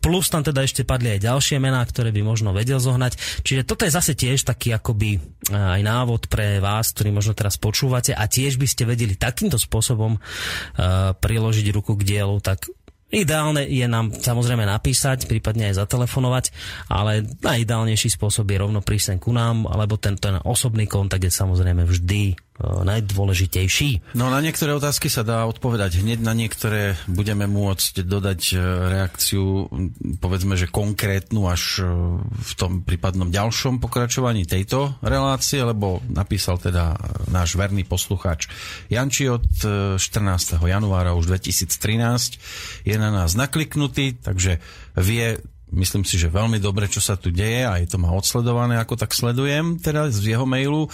Plus 0.02 0.26
tam 0.26 0.42
teda 0.42 0.66
ešte 0.66 0.82
padli 0.82 1.14
aj 1.14 1.22
ďalšie 1.22 1.62
mená, 1.62 1.78
ktoré 1.86 2.10
by 2.10 2.26
možno 2.26 2.50
vedel 2.50 2.82
zohnať. 2.82 3.46
Čiže 3.46 3.62
toto 3.62 3.86
je 3.86 3.94
zase 3.94 4.18
tiež 4.18 4.42
taký 4.42 4.74
akoby 4.74 5.14
e, 5.14 5.18
aj 5.54 5.78
návod 5.78 6.26
pre 6.26 6.58
vás, 6.58 6.90
ktorý 6.90 7.14
možno 7.14 7.38
teraz 7.38 7.54
počúvate 7.54 8.18
a 8.18 8.26
tiež 8.26 8.58
by 8.58 8.66
ste 8.66 8.82
vedeli 8.82 9.14
takýmto 9.14 9.62
spôsobom 9.62 10.18
uh, 10.18 11.14
priložiť 11.14 11.66
ruku 11.70 11.94
k 11.94 12.02
dielu, 12.02 12.34
tak 12.42 12.66
Ideálne 13.12 13.68
je 13.68 13.84
nám 13.84 14.08
samozrejme 14.08 14.64
napísať, 14.64 15.28
prípadne 15.28 15.68
aj 15.68 15.84
zatelefonovať, 15.84 16.44
ale 16.88 17.28
najideálnejší 17.44 18.16
spôsob 18.16 18.48
je 18.48 18.56
rovno 18.56 18.80
prísť 18.80 19.20
ku 19.20 19.36
nám, 19.36 19.68
alebo 19.68 20.00
ten, 20.00 20.16
ten 20.16 20.40
osobný 20.40 20.88
kontakt 20.88 21.20
je 21.20 21.28
samozrejme 21.28 21.84
vždy 21.84 22.32
najdôležitejší? 22.62 24.14
No 24.14 24.30
na 24.30 24.38
niektoré 24.38 24.76
otázky 24.76 25.10
sa 25.10 25.26
dá 25.26 25.48
odpovedať 25.48 26.04
hneď, 26.04 26.22
na 26.22 26.36
niektoré 26.36 26.94
budeme 27.10 27.48
môcť 27.50 28.06
dodať 28.06 28.40
e, 28.52 28.56
reakciu, 28.92 29.66
povedzme, 30.20 30.54
že 30.54 30.70
konkrétnu 30.70 31.50
až 31.50 31.82
e, 31.82 31.88
v 32.22 32.52
tom 32.54 32.72
prípadnom 32.86 33.32
ďalšom 33.32 33.82
pokračovaní 33.82 34.46
tejto 34.46 34.94
relácie, 35.02 35.64
lebo 35.64 36.04
napísal 36.06 36.60
teda 36.60 36.94
náš 37.32 37.58
verný 37.58 37.82
poslucháč 37.82 38.46
Janči 38.92 39.26
od 39.32 39.48
14. 39.98 39.98
E, 39.98 40.70
januára 40.70 41.16
už 41.18 41.34
2013 41.34 42.86
je 42.86 42.96
na 43.02 43.10
nás 43.10 43.34
nakliknutý, 43.34 44.14
takže 44.22 44.62
vie 44.94 45.42
myslím 45.72 46.04
si, 46.04 46.20
že 46.20 46.28
veľmi 46.28 46.60
dobre, 46.60 46.86
čo 46.86 47.00
sa 47.00 47.16
tu 47.16 47.32
deje, 47.32 47.64
aj 47.64 47.88
to 47.88 47.96
má 47.96 48.12
odsledované, 48.12 48.76
ako 48.76 49.00
tak 49.00 49.16
sledujem, 49.16 49.80
teda 49.80 50.12
z 50.12 50.36
jeho 50.36 50.44
mailu. 50.44 50.86
E, 50.86 50.90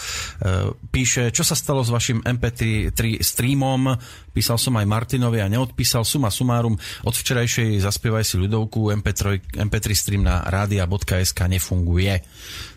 píše, 0.94 1.34
čo 1.34 1.42
sa 1.42 1.58
stalo 1.58 1.82
s 1.82 1.90
vašim 1.90 2.22
MP3 2.22 3.18
streamom, 3.18 3.98
písal 4.30 4.56
som 4.56 4.78
aj 4.78 4.86
Martinovi 4.86 5.42
a 5.42 5.50
neodpísal 5.50 6.06
suma 6.06 6.30
sumárum, 6.30 6.78
od 7.02 7.14
včerajšej 7.14 7.82
zaspievaj 7.82 8.22
si 8.22 8.38
ľudovku, 8.38 8.94
MP3, 9.02 9.58
MP3 9.66 9.86
stream 9.98 10.22
na 10.22 10.46
radia.sk 10.46 11.38
nefunguje 11.50 12.22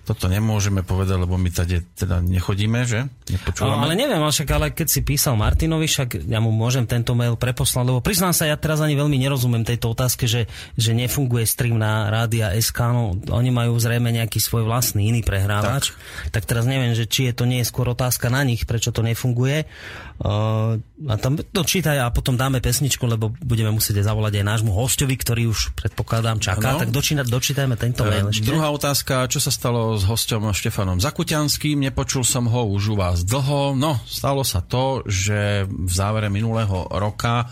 toto 0.01 0.25
nemôžeme 0.25 0.81
povedať, 0.81 1.21
lebo 1.21 1.37
my 1.37 1.53
tady 1.53 1.85
teda 1.93 2.25
nechodíme, 2.25 2.83
že? 2.89 3.05
Nepočúvame. 3.29 3.85
Ale 3.85 3.93
neviem, 3.93 4.17
však 4.17 4.49
ale 4.49 4.67
keď 4.73 4.87
si 4.89 5.01
písal 5.05 5.37
Martinovi, 5.37 5.85
však 5.85 6.25
ja 6.25 6.41
mu 6.41 6.49
môžem 6.49 6.89
tento 6.89 7.13
mail 7.13 7.37
preposlať, 7.37 7.85
lebo 7.85 8.01
priznám 8.01 8.33
sa, 8.33 8.49
ja 8.49 8.57
teraz 8.57 8.81
ani 8.81 8.97
veľmi 8.97 9.15
nerozumiem 9.21 9.61
tejto 9.61 9.93
otázke, 9.93 10.25
že, 10.25 10.49
že 10.73 10.91
nefunguje 10.97 11.45
stream 11.45 11.77
na 11.77 12.09
rádia 12.09 12.49
SK, 12.57 12.79
no 12.91 13.03
oni 13.29 13.53
majú 13.53 13.77
zrejme 13.77 14.09
nejaký 14.09 14.41
svoj 14.41 14.65
vlastný 14.65 15.13
iný 15.13 15.21
prehrávač, 15.21 15.93
tak. 15.93 16.41
tak 16.41 16.43
teraz 16.49 16.65
neviem, 16.65 16.97
že 16.97 17.05
či 17.05 17.29
je 17.29 17.33
to 17.37 17.45
nie 17.45 17.61
je 17.61 17.69
skôr 17.69 17.85
otázka 17.85 18.33
na 18.33 18.41
nich, 18.41 18.65
prečo 18.65 18.89
to 18.89 19.05
nefunguje. 19.05 19.69
Uh, 20.21 20.77
a 21.09 21.17
tam 21.17 21.33
to 21.33 21.65
čítaj 21.65 21.97
a 21.97 22.13
potom 22.13 22.37
dáme 22.37 22.61
pesničku, 22.61 23.09
lebo 23.09 23.33
budeme 23.41 23.73
musieť 23.73 24.05
zavolať 24.05 24.37
aj 24.37 24.45
nášmu 24.45 24.69
hostovi, 24.69 25.17
ktorý 25.17 25.49
už 25.49 25.73
predpokladám 25.73 26.37
čaká. 26.37 26.77
No. 26.77 26.85
Tak 26.85 26.93
dočína, 26.93 27.25
dočítajme 27.25 27.73
tento 27.73 28.05
mail 28.05 28.29
ešte. 28.29 28.45
Druhá 28.45 28.69
otázka, 28.69 29.25
čo 29.25 29.41
sa 29.41 29.49
stalo 29.49 29.97
s 29.97 30.05
hostom 30.05 30.45
Štefanom 30.53 31.01
Zakuťanským? 31.01 31.81
Nepočul 31.81 32.21
som 32.21 32.45
ho 32.45 32.69
už 32.69 32.93
u 32.93 32.95
vás 33.01 33.25
dlho. 33.25 33.73
No, 33.73 33.97
stalo 34.05 34.45
sa 34.45 34.61
to, 34.61 35.01
že 35.09 35.65
v 35.65 35.89
závere 35.91 36.29
minulého 36.29 36.85
roka 36.93 37.49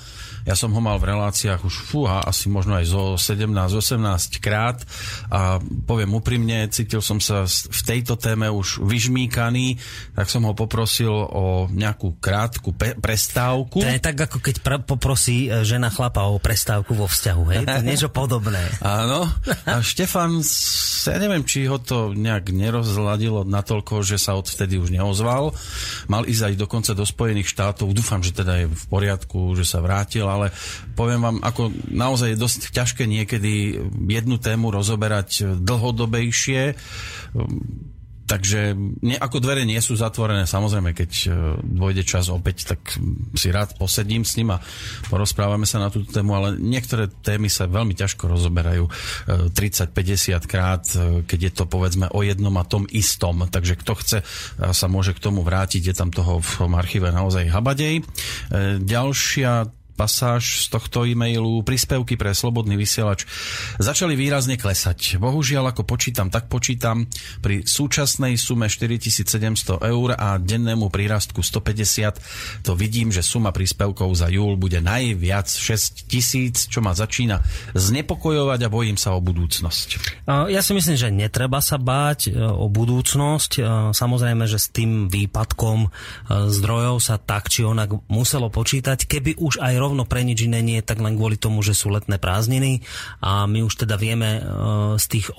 ja 0.48 0.58
som 0.58 0.74
ho 0.74 0.82
mal 0.82 0.98
v 0.98 1.14
reláciách 1.14 1.62
už 1.62 1.76
fúha, 1.94 2.26
asi 2.26 2.50
možno 2.50 2.74
aj 2.80 2.86
zo 2.90 3.04
17-18 3.22 4.42
krát 4.42 4.82
a 5.30 5.62
poviem 5.62 6.10
úprimne, 6.16 6.66
cítil 6.74 7.06
som 7.06 7.22
sa 7.22 7.46
v 7.46 7.82
tejto 7.86 8.18
téme 8.18 8.50
už 8.50 8.82
vyžmíkaný, 8.82 9.78
tak 10.18 10.26
som 10.26 10.50
ho 10.50 10.58
poprosil 10.58 11.12
o 11.14 11.70
nejakú 11.70 12.18
krátku 12.18 12.59
pe- 12.76 13.00
prestávku. 13.00 13.80
To 13.80 13.88
je 13.88 14.04
tak, 14.04 14.20
ako 14.20 14.38
keď 14.44 14.56
pr- 14.60 14.84
poprosí 14.84 15.48
e, 15.48 15.64
žena 15.64 15.88
chlapa 15.88 16.28
o 16.28 16.38
prestávku 16.38 16.92
vo 16.94 17.08
vzťahu, 17.08 17.44
hej? 17.56 17.64
To 17.66 17.82
niečo 17.82 18.10
podobné. 18.20 18.60
Áno. 18.84 19.26
A 19.66 19.80
Štefan, 19.80 20.44
ja 21.08 21.18
neviem, 21.18 21.48
či 21.48 21.66
ho 21.66 21.80
to 21.80 22.12
nejak 22.12 22.52
nerozladilo 22.52 23.48
natoľko, 23.48 24.04
že 24.04 24.20
sa 24.20 24.36
odvtedy 24.36 24.76
už 24.76 24.92
neozval. 24.92 25.56
Mal 26.12 26.28
ísť 26.28 26.52
aj 26.52 26.56
dokonca 26.60 26.92
do 26.92 27.08
Spojených 27.08 27.50
štátov. 27.50 27.96
Dúfam, 27.96 28.20
že 28.20 28.36
teda 28.36 28.66
je 28.66 28.68
v 28.68 28.86
poriadku, 28.92 29.56
že 29.56 29.64
sa 29.64 29.80
vrátil, 29.80 30.28
ale 30.28 30.52
poviem 31.00 31.24
vám, 31.24 31.38
ako 31.40 31.72
naozaj 31.88 32.36
je 32.36 32.42
dosť 32.44 32.62
ťažké 32.76 33.04
niekedy 33.08 33.80
jednu 34.12 34.36
tému 34.38 34.70
rozoberať 34.70 35.60
dlhodobejšie. 35.64 36.76
Takže 38.30 38.78
nie, 39.02 39.18
ako 39.18 39.42
dvere 39.42 39.66
nie 39.66 39.82
sú 39.82 39.98
zatvorené, 39.98 40.46
samozrejme, 40.46 40.94
keď 40.94 41.12
e, 41.26 41.28
dôjde 41.66 42.06
čas 42.06 42.30
opäť, 42.30 42.78
tak 42.78 43.02
si 43.34 43.50
rád 43.50 43.74
posedím 43.82 44.22
s 44.22 44.38
ním 44.38 44.54
a 44.54 44.62
porozprávame 45.10 45.66
sa 45.66 45.82
na 45.82 45.90
túto 45.90 46.14
tému, 46.14 46.38
ale 46.38 46.62
niektoré 46.62 47.10
témy 47.10 47.50
sa 47.50 47.66
veľmi 47.66 47.98
ťažko 47.98 48.30
rozoberajú 48.30 48.86
30-50 49.50 49.90
e, 49.90 50.34
krát, 50.46 50.86
e, 50.94 51.26
keď 51.26 51.40
je 51.50 51.52
to 51.58 51.66
povedzme 51.66 52.06
o 52.14 52.22
jednom 52.22 52.54
a 52.62 52.70
tom 52.70 52.86
istom. 52.94 53.50
Takže 53.50 53.74
kto 53.82 53.94
chce, 53.98 54.18
sa 54.62 54.86
môže 54.86 55.18
k 55.18 55.24
tomu 55.26 55.42
vrátiť, 55.42 55.90
je 55.90 55.96
tam 55.98 56.14
toho 56.14 56.38
v 56.38 56.50
tom 56.54 56.78
archíve 56.78 57.10
naozaj 57.10 57.50
habadej. 57.50 58.06
Ďalšia 58.78 59.79
pasáž 60.00 60.64
z 60.64 60.72
tohto 60.72 61.04
e-mailu, 61.04 61.60
príspevky 61.68 62.16
pre 62.16 62.32
slobodný 62.32 62.80
vysielač 62.80 63.28
začali 63.76 64.16
výrazne 64.16 64.56
klesať. 64.56 65.20
Bohužiaľ, 65.20 65.76
ako 65.76 65.84
počítam, 65.84 66.32
tak 66.32 66.48
počítam, 66.48 67.12
pri 67.44 67.68
súčasnej 67.68 68.40
sume 68.40 68.72
4700 68.72 69.84
eur 69.84 70.16
a 70.16 70.40
dennému 70.40 70.88
prírastku 70.88 71.44
150, 71.44 72.64
to 72.64 72.72
vidím, 72.80 73.12
že 73.12 73.20
suma 73.20 73.52
príspevkov 73.52 74.16
za 74.16 74.32
júl 74.32 74.56
bude 74.56 74.80
najviac 74.80 75.52
6000, 75.52 76.72
čo 76.72 76.80
ma 76.80 76.96
začína 76.96 77.44
znepokojovať 77.76 78.60
a 78.64 78.70
bojím 78.72 78.96
sa 78.96 79.12
o 79.12 79.20
budúcnosť. 79.20 79.90
Ja 80.48 80.62
si 80.64 80.72
myslím, 80.72 80.96
že 80.96 81.10
netreba 81.12 81.60
sa 81.60 81.82
báť 81.82 82.30
e, 82.30 82.38
o 82.40 82.70
budúcnosť. 82.70 83.52
E, 83.58 83.62
samozrejme, 83.92 84.46
že 84.46 84.62
s 84.62 84.70
tým 84.70 85.10
výpadkom 85.10 85.88
e, 85.88 85.90
zdrojov 86.54 87.02
sa 87.02 87.18
tak 87.18 87.50
či 87.50 87.66
onak 87.66 88.06
muselo 88.08 88.54
počítať, 88.54 89.10
keby 89.10 89.42
už 89.42 89.60
aj 89.60 89.74
rovno 89.90 90.06
pre 90.06 90.22
nič 90.22 90.46
iné 90.46 90.62
nie, 90.62 90.78
tak 90.86 91.02
len 91.02 91.18
kvôli 91.18 91.42
tomu, 91.42 91.66
že 91.66 91.74
sú 91.74 91.90
letné 91.90 92.22
prázdniny 92.22 92.86
a 93.26 93.50
my 93.50 93.66
už 93.66 93.82
teda 93.82 93.98
vieme 93.98 94.38
e, 94.38 94.42
z 95.02 95.06
tých, 95.10 95.34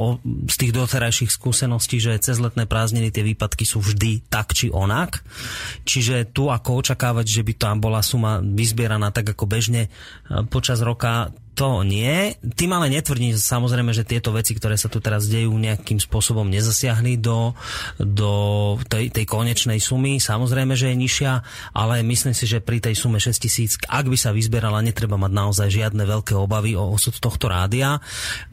z 0.50 0.56
tých 0.58 0.72
doterajších 0.74 1.30
skúseností, 1.30 2.02
že 2.02 2.18
cez 2.18 2.42
letné 2.42 2.66
prázdniny 2.66 3.14
tie 3.14 3.22
výpadky 3.22 3.62
sú 3.62 3.78
vždy 3.78 4.26
tak 4.26 4.50
či 4.50 4.74
onak. 4.74 5.22
Čiže 5.86 6.34
tu 6.34 6.50
ako 6.50 6.82
očakávať, 6.82 7.26
že 7.30 7.46
by 7.46 7.52
tam 7.54 7.78
bola 7.78 8.02
suma 8.02 8.42
vyzbieraná 8.42 9.14
tak 9.14 9.38
ako 9.38 9.46
bežne 9.46 9.86
e, 9.86 9.90
počas 10.50 10.82
roka, 10.82 11.30
to 11.60 11.84
nie. 11.84 12.32
Tým 12.56 12.72
ale 12.72 12.88
netvrdím 12.88 13.36
samozrejme, 13.36 13.92
že 13.92 14.08
tieto 14.08 14.32
veci, 14.32 14.56
ktoré 14.56 14.80
sa 14.80 14.88
tu 14.88 14.96
teraz 14.96 15.28
dejú, 15.28 15.52
nejakým 15.52 16.00
spôsobom 16.00 16.48
nezasiahli 16.48 17.20
do, 17.20 17.52
do 18.00 18.32
tej, 18.88 19.12
tej 19.12 19.28
konečnej 19.28 19.76
sumy. 19.76 20.16
Samozrejme, 20.16 20.72
že 20.72 20.88
je 20.88 20.96
nižšia, 20.96 21.32
ale 21.76 22.00
myslím 22.00 22.32
si, 22.32 22.48
že 22.48 22.64
pri 22.64 22.80
tej 22.80 22.96
sume 22.96 23.20
6 23.20 23.36
tisíc, 23.36 23.76
ak 23.84 24.08
by 24.08 24.16
sa 24.16 24.32
vyzberala, 24.32 24.80
netreba 24.80 25.20
mať 25.20 25.32
naozaj 25.36 25.68
žiadne 25.68 26.00
veľké 26.00 26.32
obavy 26.32 26.80
o 26.80 26.96
osud 26.96 27.20
tohto 27.20 27.52
rádia. 27.52 28.00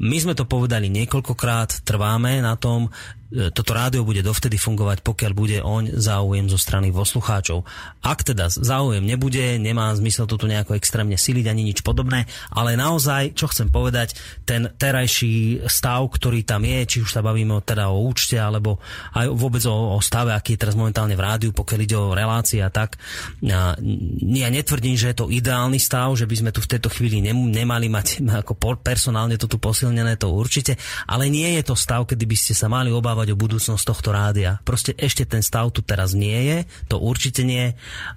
My 0.03 0.19
sme 0.19 0.35
to 0.35 0.43
povedali 0.43 0.91
niekoľkokrát, 0.91 1.87
trváme 1.87 2.43
na 2.43 2.59
tom, 2.59 2.91
E, 3.27 3.51
toto 3.51 3.75
rádio 3.75 4.07
bude 4.07 4.23
dovtedy 4.23 4.55
fungovať, 4.55 5.03
pokiaľ 5.03 5.31
bude 5.35 5.57
oň 5.59 5.99
záujem 5.99 6.47
zo 6.47 6.55
strany 6.55 6.95
poslucháčov. 6.95 7.67
Ak 7.99 8.23
teda 8.23 8.47
záujem 8.47 9.03
nebude, 9.03 9.59
nemá 9.59 9.91
zmysel 9.99 10.31
to 10.31 10.39
tu 10.39 10.47
nejako 10.47 10.79
extrémne 10.79 11.19
siliť 11.19 11.45
ani 11.51 11.67
nič 11.67 11.83
podobné, 11.83 12.23
ale 12.55 12.79
naozaj, 12.79 12.96
čo 13.33 13.45
chcem 13.49 13.69
povedať, 13.69 14.17
ten 14.43 14.69
terajší 14.71 15.65
stav, 15.69 16.03
ktorý 16.09 16.43
tam 16.43 16.65
je, 16.65 16.79
či 16.85 16.97
už 17.03 17.09
sa 17.13 17.21
bavíme 17.21 17.57
teda 17.63 17.89
o 17.93 18.03
účte, 18.05 18.35
alebo 18.37 18.81
aj 19.13 19.29
vôbec 19.31 19.63
o, 19.69 19.95
o 19.95 19.99
stave, 20.03 20.33
aký 20.33 20.57
je 20.57 20.61
teraz 20.67 20.75
momentálne 20.75 21.13
v 21.13 21.23
rádiu, 21.23 21.51
pokiaľ 21.53 21.79
ide 21.83 21.97
o 21.97 22.15
relácie 22.15 22.59
a 22.61 22.69
tak. 22.73 22.97
Ja, 23.41 23.77
ja 24.21 24.47
netvrdím, 24.49 24.97
že 24.97 25.13
je 25.13 25.17
to 25.23 25.31
ideálny 25.31 25.77
stav, 25.77 26.13
že 26.17 26.25
by 26.25 26.35
sme 26.35 26.51
tu 26.53 26.59
v 26.63 26.71
tejto 26.77 26.89
chvíli 26.91 27.21
nemali 27.23 27.87
mať 27.87 28.23
ako 28.45 28.57
personálne 28.81 29.39
to 29.39 29.45
tu 29.45 29.57
posilnené, 29.61 30.17
to 30.17 30.33
určite, 30.33 30.75
ale 31.05 31.29
nie 31.29 31.57
je 31.59 31.63
to 31.67 31.75
stav, 31.77 32.05
kedy 32.05 32.25
by 32.25 32.37
ste 32.37 32.53
sa 32.57 32.67
mali 32.67 32.89
obávať 32.89 33.33
o 33.33 33.39
budúcnosť 33.39 33.83
tohto 33.83 34.09
rádia. 34.11 34.59
Proste 34.65 34.97
ešte 34.97 35.23
ten 35.23 35.45
stav 35.45 35.69
tu 35.71 35.85
teraz 35.85 36.17
nie 36.17 36.37
je, 36.47 36.57
to 36.89 36.97
určite 36.97 37.45
nie. 37.45 37.73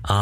A 0.07 0.19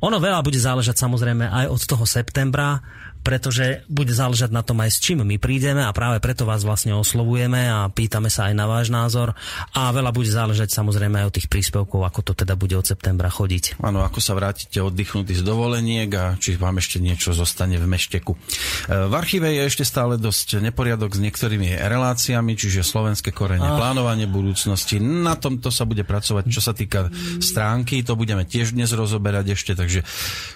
ono 0.00 0.16
veľa 0.16 0.40
bude 0.40 0.56
záležať 0.56 0.96
samozrejme 0.96 1.44
aj 1.44 1.66
od 1.68 1.80
toho 1.84 2.04
septembra, 2.08 2.80
pretože 3.20 3.84
bude 3.86 4.12
záležať 4.12 4.50
na 4.52 4.64
tom 4.64 4.80
aj 4.80 4.90
s 4.90 4.98
čím 4.98 5.22
my 5.22 5.36
prídeme 5.36 5.84
a 5.84 5.92
práve 5.92 6.18
preto 6.18 6.48
vás 6.48 6.64
vlastne 6.64 6.96
oslovujeme 6.96 7.68
a 7.68 7.88
pýtame 7.92 8.32
sa 8.32 8.48
aj 8.48 8.54
na 8.56 8.66
váš 8.66 8.88
názor 8.88 9.36
a 9.76 9.92
veľa 9.92 10.10
bude 10.10 10.32
záležať 10.32 10.72
samozrejme 10.72 11.20
aj 11.20 11.26
od 11.28 11.34
tých 11.36 11.48
príspevkov, 11.52 12.00
ako 12.02 12.20
to 12.26 12.32
teda 12.32 12.56
bude 12.56 12.74
od 12.74 12.86
septembra 12.86 13.28
chodiť. 13.28 13.80
Áno, 13.84 14.00
ako 14.00 14.18
sa 14.18 14.32
vrátite 14.32 14.80
oddychnutí 14.80 15.36
z 15.36 15.44
dovoleniek 15.44 16.10
a 16.16 16.24
či 16.40 16.56
vám 16.56 16.80
ešte 16.80 16.98
niečo 16.98 17.36
zostane 17.36 17.76
v 17.76 17.86
mešteku. 17.86 18.32
E, 18.34 18.38
v 19.08 19.14
archíve 19.14 19.52
je 19.52 19.62
ešte 19.68 19.84
stále 19.84 20.16
dosť 20.16 20.64
neporiadok 20.64 21.12
s 21.12 21.20
niektorými 21.20 21.76
reláciami, 21.76 22.56
čiže 22.56 22.80
slovenské 22.82 23.30
korene, 23.30 23.66
ah. 23.66 23.76
plánovanie 23.76 24.26
budúcnosti. 24.26 24.98
Na 25.00 25.36
tomto 25.36 25.68
sa 25.68 25.84
bude 25.84 26.02
pracovať, 26.02 26.44
čo 26.48 26.62
sa 26.64 26.72
týka 26.72 27.12
stránky, 27.38 28.00
to 28.02 28.16
budeme 28.16 28.42
tiež 28.48 28.72
dnes 28.72 28.90
rozoberať 28.90 29.54
ešte, 29.54 29.72
takže 29.76 30.00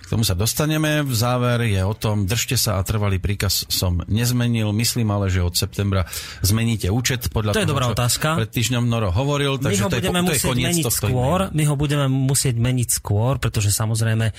k 0.05 0.07
tomu 0.09 0.27
sa 0.27 0.35
dostaneme. 0.35 1.05
V 1.05 1.15
záver 1.15 1.69
je 1.69 1.83
o 1.85 1.95
tom, 1.95 2.25
držte 2.25 2.54
Snažte 2.55 2.71
sa 2.71 2.79
a 2.79 2.87
trvalý 2.87 3.19
príkaz 3.19 3.67
som 3.67 3.99
nezmenil. 4.07 4.71
Myslím 4.71 5.11
ale, 5.11 5.27
že 5.27 5.43
od 5.43 5.59
septembra 5.59 6.07
zmeníte 6.39 6.87
účet 6.87 7.27
podľa 7.35 7.51
to 7.51 7.59
toho, 7.59 7.67
je 7.67 7.73
dobrá 7.75 7.87
otázka. 7.91 8.39
pred 8.39 8.47
týždňom 8.47 8.87
Noro 8.87 9.11
hovoril. 9.11 9.59
My 9.59 9.75
ho 9.75 9.91
to 9.91 9.99
je, 9.99 10.07
to 10.07 10.39
je 10.39 10.55
meniť 10.55 10.87
skôr. 10.87 11.51
My 11.51 11.63
ho 11.67 11.75
budeme 11.75 12.07
musieť 12.07 12.55
meniť 12.55 12.89
skôr, 12.95 13.43
pretože 13.43 13.75
samozrejme 13.75 14.31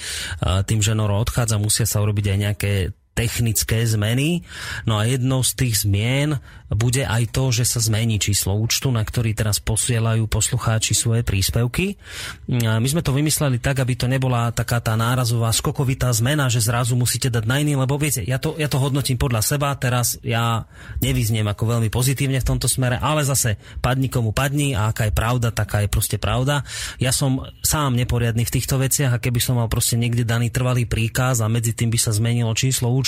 tým, 0.63 0.80
že 0.80 0.95
Noro 0.95 1.19
odchádza, 1.19 1.60
musia 1.60 1.84
sa 1.84 1.99
urobiť 1.99 2.25
aj 2.32 2.38
nejaké 2.39 2.71
technické 3.15 3.88
zmeny. 3.88 4.43
No 4.84 4.99
a 4.99 5.08
jednou 5.08 5.39
z 5.39 5.56
tých 5.56 5.88
zmien 5.88 6.38
bude 6.67 7.08
aj 7.08 7.32
to, 7.32 7.56
že 7.56 7.63
sa 7.63 7.80
zmení 7.80 8.19
číslo 8.19 8.58
účtu, 8.58 8.91
na 8.91 9.06
ktorý 9.06 9.32
teraz 9.32 9.63
posielajú 9.63 10.28
poslucháči 10.28 10.91
svoje 10.91 11.23
príspevky. 11.23 11.95
My 12.51 12.84
sme 12.84 13.06
to 13.06 13.15
vymysleli 13.15 13.63
tak, 13.63 13.80
aby 13.80 13.95
to 13.95 14.12
nebola 14.12 14.51
taká 14.51 14.84
tá 14.84 14.97
nárazová 14.99 15.54
skokovitá 15.56 16.12
zmena, 16.12 16.51
že 16.51 16.60
zrazu 16.60 16.97
musíte 16.99 17.32
dať 17.32 17.47
na 17.47 17.63
iný, 17.63 17.80
lebo 17.80 17.95
viete, 17.95 18.25
ja 18.25 18.36
to, 18.41 18.60
ja 18.60 18.67
to 18.67 18.82
hodnotím 18.82 19.15
podľa 19.15 19.45
seba, 19.45 19.71
teraz 19.78 20.19
ja 20.25 20.67
nevyzniem 20.99 21.47
ako 21.47 21.78
veľmi 21.78 21.88
pozitívne 21.93 22.41
v 22.41 22.49
tomto 22.49 22.67
smere, 22.67 22.97
ale 22.97 23.21
zase 23.23 23.56
padni 23.80 24.10
komu 24.12 24.36
padni 24.36 24.75
a 24.75 24.89
aká 24.89 25.08
je 25.08 25.13
pravda, 25.15 25.56
taká 25.56 25.86
je 25.86 25.89
proste 25.93 26.17
pravda. 26.17 26.65
Ja 26.97 27.13
som 27.13 27.45
sám 27.62 27.93
neporiadny 27.95 28.43
v 28.43 28.51
týchto 28.51 28.82
veciach 28.82 29.15
a 29.15 29.21
keby 29.21 29.38
som 29.39 29.62
mal 29.62 29.69
proste 29.69 29.95
niekde 30.01 30.25
daný 30.25 30.49
trvalý 30.49 30.89
príkaz 30.89 31.45
a 31.45 31.47
medzi 31.47 31.78
tým 31.78 31.93
by 31.93 31.99
sa 32.01 32.12
zmenilo 32.12 32.51
číslo 32.58 32.89
účtu, 32.89 33.04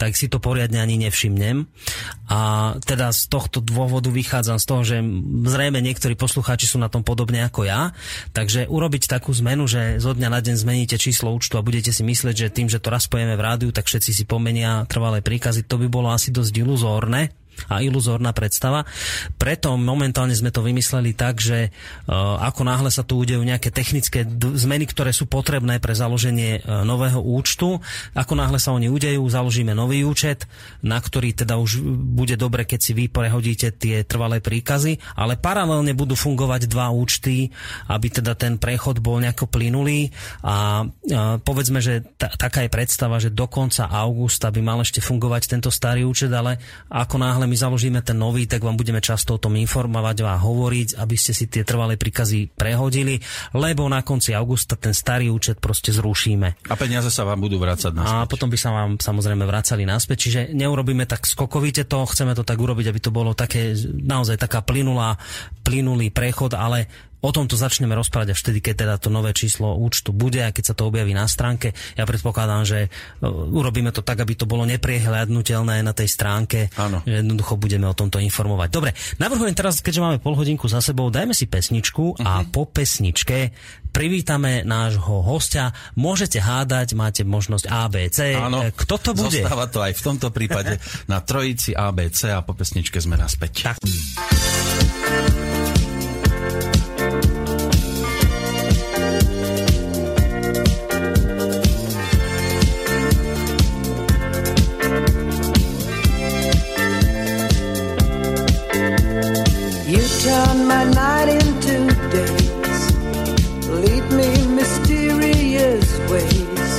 tak 0.00 0.16
si 0.16 0.32
to 0.32 0.40
poriadne 0.40 0.80
ani 0.80 0.96
nevšimnem. 1.04 1.68
A 2.32 2.40
teda 2.82 3.12
z 3.12 3.28
tohto 3.28 3.60
dôvodu 3.60 4.08
vychádzam 4.08 4.56
z 4.56 4.66
toho, 4.66 4.82
že 4.84 4.96
zrejme 5.44 5.78
niektorí 5.84 6.16
poslucháči 6.16 6.64
sú 6.64 6.80
na 6.80 6.88
tom 6.88 7.04
podobne 7.04 7.44
ako 7.44 7.68
ja, 7.68 7.92
takže 8.32 8.64
urobiť 8.68 9.08
takú 9.08 9.32
zmenu, 9.36 9.68
že 9.68 10.00
zo 10.00 10.12
dňa 10.12 10.28
na 10.28 10.40
deň 10.40 10.54
zmeníte 10.56 10.96
číslo 11.00 11.32
účtu 11.32 11.56
a 11.56 11.64
budete 11.64 11.92
si 11.92 12.02
myslieť, 12.04 12.34
že 12.36 12.54
tým, 12.54 12.68
že 12.68 12.80
to 12.80 12.92
raz 12.92 13.06
pojeme 13.06 13.36
v 13.36 13.44
rádiu, 13.44 13.70
tak 13.72 13.86
všetci 13.88 14.10
si 14.12 14.24
pomenia 14.24 14.84
trvalé 14.88 15.20
príkazy, 15.24 15.64
to 15.64 15.80
by 15.80 15.86
bolo 15.88 16.12
asi 16.12 16.32
dosť 16.34 16.52
iluzórne 16.64 17.37
a 17.66 17.82
iluzórna 17.82 18.30
predstava. 18.30 18.86
Preto 19.34 19.74
momentálne 19.74 20.36
sme 20.38 20.54
to 20.54 20.62
vymysleli 20.62 21.18
tak, 21.18 21.42
že 21.42 21.74
uh, 21.74 22.38
ako 22.38 22.62
náhle 22.62 22.90
sa 22.94 23.02
tu 23.02 23.18
udejú 23.18 23.42
nejaké 23.42 23.74
technické 23.74 24.22
zmeny, 24.54 24.86
ktoré 24.86 25.10
sú 25.10 25.26
potrebné 25.26 25.82
pre 25.82 25.98
založenie 25.98 26.62
uh, 26.62 26.86
nového 26.86 27.18
účtu, 27.18 27.82
ako 28.14 28.32
náhle 28.38 28.62
sa 28.62 28.70
oni 28.70 28.86
udejú, 28.86 29.26
založíme 29.26 29.74
nový 29.74 30.06
účet, 30.06 30.46
na 30.86 31.02
ktorý 31.02 31.34
teda 31.34 31.58
už 31.58 31.82
bude 32.14 32.38
dobre, 32.38 32.62
keď 32.62 32.80
si 32.80 32.92
vy 32.94 33.10
prehodíte 33.10 33.74
tie 33.74 34.06
trvalé 34.06 34.38
príkazy, 34.38 35.18
ale 35.18 35.34
paralelne 35.34 35.96
budú 35.96 36.14
fungovať 36.14 36.70
dva 36.70 36.94
účty, 36.94 37.50
aby 37.90 38.06
teda 38.12 38.38
ten 38.38 38.60
prechod 38.60 39.02
bol 39.02 39.18
nejako 39.18 39.50
plynulý 39.50 40.14
a 40.46 40.86
uh, 40.86 41.40
povedzme, 41.42 41.82
že 41.82 42.04
taká 42.18 42.62
je 42.62 42.70
predstava, 42.70 43.16
že 43.18 43.32
do 43.32 43.48
konca 43.48 43.88
augusta 43.88 44.52
by 44.52 44.60
mal 44.60 44.78
ešte 44.84 45.00
fungovať 45.00 45.48
tento 45.48 45.70
starý 45.72 46.04
účet, 46.04 46.28
ale 46.28 46.60
ako 46.92 47.16
náhle 47.16 47.47
my 47.48 47.56
založíme 47.56 48.04
ten 48.04 48.20
nový, 48.20 48.44
tak 48.44 48.60
vám 48.60 48.76
budeme 48.76 49.00
často 49.00 49.34
o 49.34 49.42
tom 49.42 49.56
informovať 49.56 50.28
a 50.28 50.36
hovoriť, 50.36 51.00
aby 51.00 51.16
ste 51.16 51.32
si 51.32 51.48
tie 51.48 51.64
trvalé 51.64 51.96
príkazy 51.96 52.52
prehodili, 52.52 53.16
lebo 53.56 53.88
na 53.88 54.04
konci 54.04 54.36
augusta 54.36 54.76
ten 54.76 54.92
starý 54.92 55.32
účet 55.32 55.56
proste 55.58 55.90
zrušíme. 55.90 56.68
A 56.68 56.74
peniaze 56.76 57.08
sa 57.08 57.24
vám 57.24 57.40
budú 57.40 57.56
vrácať 57.56 57.96
naspäť. 57.96 58.20
A 58.20 58.28
potom 58.28 58.52
by 58.52 58.58
sa 58.60 58.70
vám 58.70 59.00
samozrejme 59.00 59.48
vracali 59.48 59.88
naspäť, 59.88 60.16
čiže 60.28 60.40
neurobíme 60.52 61.08
tak 61.08 61.24
skokovite 61.24 61.88
to, 61.88 62.04
chceme 62.04 62.36
to 62.36 62.44
tak 62.44 62.60
urobiť, 62.60 62.86
aby 62.92 63.00
to 63.00 63.10
bolo 63.10 63.32
také, 63.32 63.72
naozaj 63.88 64.36
taká 64.36 64.60
plynulá, 64.60 65.16
plynulý 65.64 66.12
prechod, 66.12 66.52
ale 66.52 67.07
O 67.18 67.34
tomto 67.34 67.58
začneme 67.58 67.98
rozprávať 67.98 68.30
až 68.30 68.38
vtedy, 68.46 68.58
keď 68.62 68.74
teda 68.86 68.94
to 69.02 69.10
nové 69.10 69.34
číslo 69.34 69.74
účtu 69.74 70.14
bude 70.14 70.38
a 70.38 70.54
keď 70.54 70.70
sa 70.70 70.74
to 70.78 70.86
objaví 70.86 71.10
na 71.10 71.26
stránke. 71.26 71.74
Ja 71.98 72.06
predpokladám, 72.06 72.62
že 72.62 72.78
e, 72.86 72.88
urobíme 73.26 73.90
to 73.90 74.06
tak, 74.06 74.22
aby 74.22 74.38
to 74.38 74.46
bolo 74.46 74.62
nepriehľadnutelné 74.70 75.82
na 75.82 75.90
tej 75.90 76.06
stránke. 76.06 76.70
Áno. 76.78 77.02
Jednoducho 77.02 77.58
budeme 77.58 77.90
o 77.90 77.94
tomto 77.98 78.22
informovať. 78.22 78.68
Dobre, 78.70 78.90
navrhujem 79.18 79.54
teraz, 79.58 79.82
keďže 79.82 80.04
máme 80.04 80.18
pol 80.22 80.38
hodinku 80.38 80.70
za 80.70 80.78
sebou, 80.78 81.10
dajme 81.10 81.34
si 81.34 81.50
pesničku 81.50 82.22
a 82.22 82.42
uh-huh. 82.42 82.54
po 82.54 82.70
pesničke 82.70 83.50
privítame 83.90 84.62
nášho 84.62 85.18
hostia. 85.26 85.74
Môžete 85.98 86.38
hádať, 86.38 86.94
máte 86.94 87.26
možnosť 87.26 87.66
ABC. 87.66 88.38
Áno, 88.38 88.70
Kto 88.70 88.94
to 89.00 89.10
bude? 89.18 89.42
Zostáva 89.42 89.66
to 89.66 89.82
aj 89.82 89.92
v 89.96 90.02
tomto 90.06 90.28
prípade 90.30 90.78
na 91.10 91.18
trojici 91.18 91.74
ABC 91.74 92.30
a 92.30 92.46
po 92.46 92.54
pesničke 92.54 93.02
sme 93.02 93.18
naspäť. 93.18 93.74
Tak. 93.74 94.97
Turn 110.20 110.66
my 110.66 110.84
night 110.84 111.28
into 111.28 111.74
days. 112.10 112.80
Lead 113.82 114.04
me 114.18 114.30
mysterious 114.58 115.88
ways. 116.10 116.70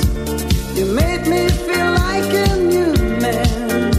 You 0.76 0.84
made 0.94 1.24
me 1.26 1.48
feel 1.48 1.90
like 2.06 2.30
a 2.48 2.56
new 2.74 2.92
man. 3.24 3.92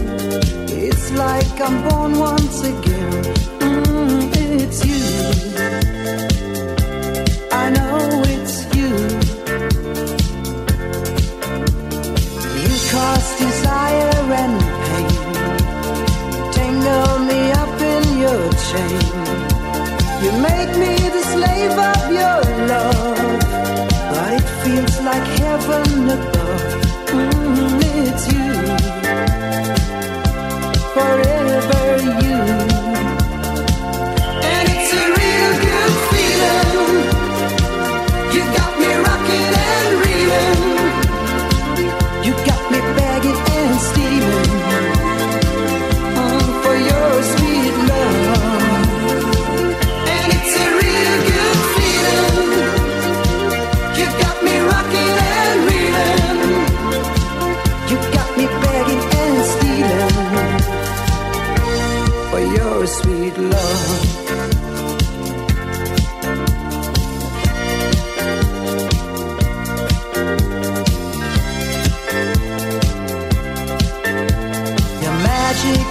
It's 0.70 1.12
like 1.14 1.60
I'm 1.60 1.78
born 1.90 2.20
once 2.20 2.60
again. 2.74 3.24
Mm, 3.66 4.32
it's 4.62 4.80
you. 4.92 5.06
I 7.52 7.66
know 7.76 7.98
it's 8.36 8.56
you. 8.78 8.94
You 12.62 12.74
cause 12.94 13.28
desire 13.46 14.24
and 14.44 14.56
pain. 14.86 15.14
Tangle 16.54 17.20
me 17.30 17.42
up 17.64 17.76
in 17.94 18.04
your 18.20 18.44
chain. 18.70 19.01
You 20.24 20.32
make 20.34 20.72
me 20.78 20.94
the 21.18 21.24
slave 21.34 21.78
of 21.92 22.12
your 22.20 22.42
love, 22.68 23.40
but 24.12 24.34
it 24.38 24.48
feels 24.64 24.96
like 25.02 25.26
heaven 25.40 26.10
above. 26.18 26.64
Mm, 27.10 27.82
it's 28.06 28.26
you, 28.32 28.50
forever 30.94 31.31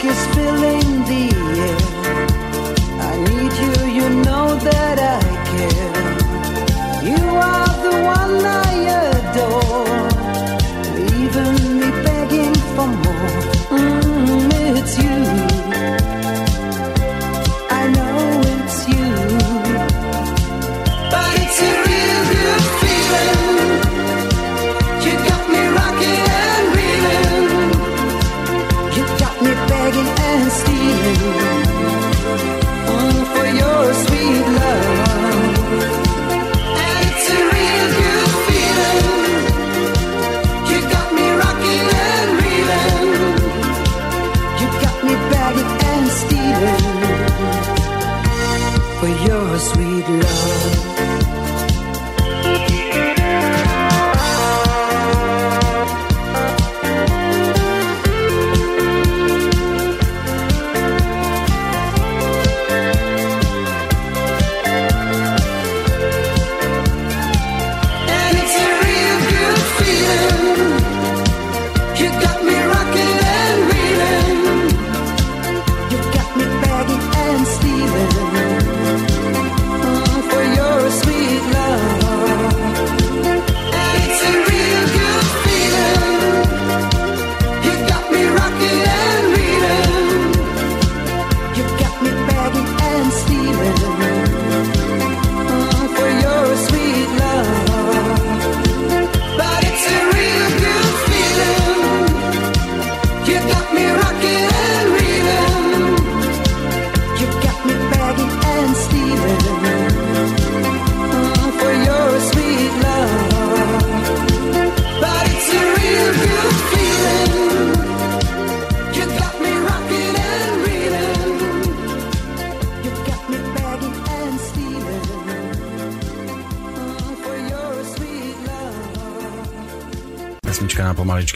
is 0.04 0.16
spilling 0.16 0.79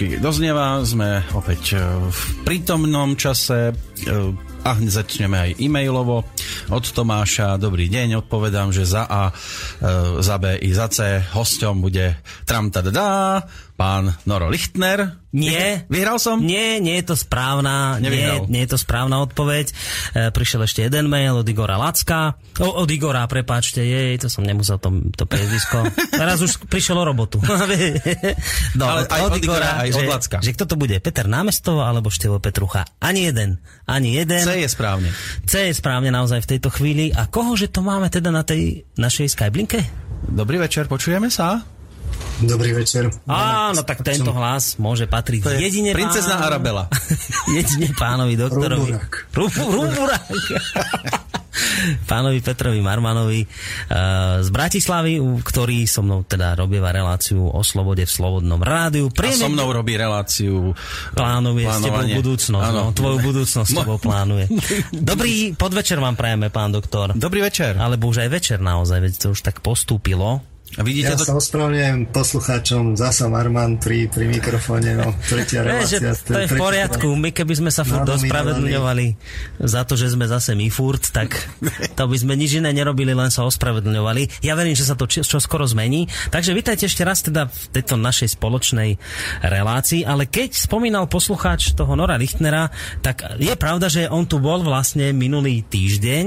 pomaličky 0.05 0.21
doznieva, 0.21 0.85
sme 0.85 1.25
opäť 1.33 1.77
e, 1.77 1.81
v 2.12 2.21
prítomnom 2.45 3.17
čase 3.17 3.73
e, 3.73 3.75
a 4.61 4.71
hneď 4.77 4.90
začneme 5.01 5.37
aj 5.37 5.51
e-mailovo 5.57 6.29
od 6.69 6.85
Tomáša. 6.85 7.57
Dobrý 7.57 7.88
deň, 7.88 8.21
odpovedám, 8.25 8.69
že 8.69 8.85
za 8.85 9.09
A, 9.09 9.33
e, 9.33 10.21
za 10.21 10.37
B 10.37 10.61
i 10.61 10.77
za 10.77 10.93
C 10.93 11.25
hosťom 11.25 11.81
bude 11.81 12.21
tram 12.45 12.69
tadadá, 12.69 13.45
pán 13.81 14.12
Noro 14.29 14.53
Lichtner. 14.53 15.25
Nie. 15.33 15.88
Vyhral 15.88 16.21
som? 16.21 16.45
Nie, 16.45 16.85
nie 16.85 17.01
je 17.01 17.09
to 17.09 17.17
správna, 17.17 17.97
nie, 17.97 18.12
Nevyhral. 18.12 18.45
nie 18.53 18.61
je 18.69 18.71
to 18.77 18.79
správna 18.79 19.25
odpoveď. 19.25 19.73
Prišiel 20.37 20.69
ešte 20.69 20.85
jeden 20.85 21.09
mail 21.09 21.40
od 21.40 21.49
Igora 21.49 21.81
Lacka. 21.81 22.37
O, 22.62 22.87
od 22.87 22.88
Igora, 22.90 23.27
prepáčte, 23.27 23.83
jej, 23.83 24.14
to 24.14 24.31
som 24.31 24.47
nemusel 24.47 24.79
to, 24.79 24.95
to 25.19 25.27
priezvisko. 25.27 25.90
Teraz 26.14 26.38
už 26.38 26.62
prišiel 26.71 26.95
o 26.95 27.05
robotu. 27.05 27.43
no, 28.79 28.85
Ale 28.87 29.11
aj 29.11 29.21
od 29.27 29.35
Igora, 29.43 29.83
aj 29.83 29.90
že, 29.90 29.99
od 29.99 30.05
Lacka. 30.07 30.38
Že 30.38 30.51
kto 30.55 30.64
to 30.71 30.75
bude, 30.79 30.95
Peter 31.03 31.27
Námestov 31.27 31.83
alebo 31.83 32.14
Števo 32.14 32.38
Petrucha? 32.38 32.87
Ani 33.03 33.27
jeden. 33.27 33.59
Ani 33.90 34.14
jeden. 34.14 34.47
C 34.47 34.62
je 34.62 34.69
správne. 34.71 35.11
C 35.43 35.67
je 35.67 35.75
správne 35.75 36.14
naozaj 36.14 36.47
v 36.47 36.51
tejto 36.55 36.71
chvíli. 36.71 37.11
A 37.11 37.27
kohože 37.27 37.67
to 37.67 37.83
máme 37.83 38.07
teda 38.07 38.31
na 38.31 38.47
tej 38.47 38.87
našej 38.95 39.35
Skyblinke? 39.35 39.83
Dobrý 40.31 40.62
večer, 40.62 40.87
počujeme 40.87 41.29
sa? 41.35 41.75
Dobrý 42.35 42.75
večer. 42.75 43.11
Áno, 43.31 43.87
tak 43.87 44.03
tento 44.03 44.35
hlas 44.35 44.75
môže 44.79 45.07
patriť 45.07 45.40
To 45.47 45.55
je 45.55 45.71
jedine 45.71 45.95
princezná 45.95 46.38
pánu- 46.38 46.47
Arabela. 46.51 46.85
jedine 47.59 47.95
pánovi 47.95 48.35
doktorovi. 48.35 48.90
Rumburák. 48.95 49.12
Rum- 49.35 49.71
Rumburák. 49.71 50.27
pánovi 52.05 52.40
Petrovi 52.40 52.81
Marmanovi 52.81 53.44
uh, 53.44 54.40
z 54.40 54.49
Bratislavy, 54.49 55.18
u- 55.18 55.40
ktorý 55.40 55.85
so 55.85 56.01
mnou 56.01 56.23
teda 56.23 56.55
robieva 56.55 56.90
reláciu 56.90 57.44
o 57.44 57.61
slobode 57.61 58.05
v 58.05 58.12
Slobodnom 58.12 58.61
rádiu. 58.61 59.09
A 59.11 59.33
so 59.33 59.49
mnou 59.49 59.70
robí 59.70 59.94
reláciu 59.94 60.73
plánuje 61.12 61.64
s 61.64 61.81
tebou 61.81 62.01
plánovanie. 62.01 62.14
budúcnosť. 62.16 62.64
Áno. 62.64 62.83
No, 62.85 62.92
tvoju 62.92 63.18
budúcnosť 63.20 63.68
s 63.68 63.75
tebou 63.75 63.99
plánuje. 63.99 64.44
Dobrý 64.92 65.53
podvečer 65.53 65.99
vám 65.99 66.14
prajeme, 66.14 66.49
pán 66.49 66.70
doktor. 66.70 67.12
Dobrý 67.14 67.40
večer. 67.40 67.77
Alebo 67.77 68.09
už 68.09 68.25
aj 68.25 68.31
večer 68.31 68.59
naozaj, 68.61 68.99
veď 69.01 69.12
to 69.18 69.27
už 69.33 69.40
tak 69.42 69.61
postúpilo. 69.61 70.40
Vidíte 70.76 71.06
Ja 71.06 71.16
to? 71.16 71.22
sa 71.22 71.34
ospravedlňujem 71.34 72.10
poslucháčom, 72.10 72.82
zasa 72.94 73.26
Arman 73.28 73.78
pri, 73.78 74.06
pri 74.06 74.26
mikrofóne, 74.26 74.94
no, 74.94 75.14
tretia 75.22 75.60
relácia. 75.60 76.00
to 76.14 76.34
je 76.37 76.46
v 76.46 76.56
poriadku. 76.56 77.06
My 77.14 77.30
keby 77.30 77.54
sme 77.54 77.70
sa 77.70 77.82
furt 77.82 78.02
ospravedlňovali 78.04 79.06
za 79.60 79.82
to, 79.82 79.94
že 79.94 80.10
sme 80.10 80.24
zase 80.24 80.52
my 80.52 80.66
furt, 80.68 81.10
tak 81.10 81.30
to 81.98 82.02
by 82.04 82.16
sme 82.16 82.34
nič 82.34 82.58
iné 82.58 82.70
nerobili, 82.70 83.12
len 83.12 83.30
sa 83.30 83.44
ospravedlňovali. 83.44 84.42
Ja 84.42 84.54
verím, 84.54 84.72
že 84.72 84.83
sa 84.83 84.94
to 84.94 85.06
či- 85.06 85.22
čo 85.22 85.38
skoro 85.38 85.62
zmení. 85.64 86.04
Takže 86.29 86.50
vítajte 86.50 86.85
ešte 86.85 87.02
raz 87.02 87.20
teda 87.20 87.46
v 87.46 87.64
tejto 87.70 87.94
našej 87.94 88.35
spoločnej 88.35 88.98
relácii. 89.42 90.02
Ale 90.02 90.25
keď 90.25 90.54
spomínal 90.56 91.06
poslucháč 91.06 91.72
toho 91.72 91.94
Nora 91.94 92.16
Lichtnera, 92.16 92.70
tak 93.00 93.37
je 93.37 93.54
pravda, 93.54 93.87
že 93.87 94.06
on 94.06 94.25
tu 94.25 94.38
bol 94.38 94.60
vlastne 94.60 95.10
minulý 95.10 95.62
týždeň. 95.62 96.25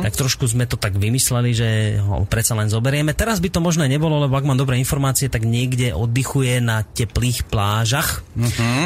Tak 0.00 0.12
trošku 0.14 0.46
sme 0.46 0.64
to 0.64 0.76
tak 0.76 0.96
vymysleli, 0.96 1.50
že 1.52 1.68
ho 1.98 2.24
predsa 2.24 2.54
len 2.54 2.68
zoberieme. 2.68 3.12
Teraz 3.12 3.38
by 3.38 3.48
to 3.48 3.60
možno 3.60 3.81
nebolo, 3.88 4.22
lebo 4.22 4.34
ak 4.38 4.46
mám 4.46 4.58
dobré 4.58 4.78
informácie, 4.78 5.30
tak 5.32 5.46
niekde 5.46 5.94
oddychuje 5.96 6.60
na 6.62 6.82
teplých 6.82 7.46
plážach. 7.48 8.26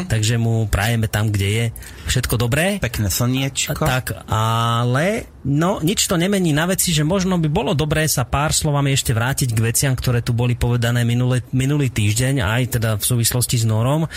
Takže 0.07 0.37
mu 0.37 0.69
prajeme 0.71 1.09
tam, 1.11 1.29
kde 1.33 1.49
je 1.49 1.65
všetko 2.07 2.35
dobré. 2.37 2.79
Pekné 2.79 3.11
slniečko. 3.11 3.83
Tak, 3.83 4.29
ale 4.31 5.27
no, 5.47 5.79
nič 5.79 6.11
to 6.11 6.19
nemení 6.19 6.51
na 6.51 6.67
veci, 6.67 6.91
že 6.91 7.07
možno 7.07 7.39
by 7.39 7.47
bolo 7.47 7.73
dobré 7.73 8.11
sa 8.11 8.27
pár 8.27 8.51
slovami 8.51 8.91
ešte 8.91 9.15
vrátiť 9.15 9.55
k 9.55 9.63
veciam, 9.63 9.95
ktoré 9.95 10.21
tu 10.21 10.35
boli 10.35 10.59
povedané 10.59 11.07
minulý, 11.07 11.47
minulý 11.55 11.95
týždeň, 11.95 12.43
aj 12.43 12.63
teda 12.77 12.91
v 12.99 13.05
súvislosti 13.07 13.63
s 13.63 13.65
Norom, 13.65 14.05
e, 14.05 14.09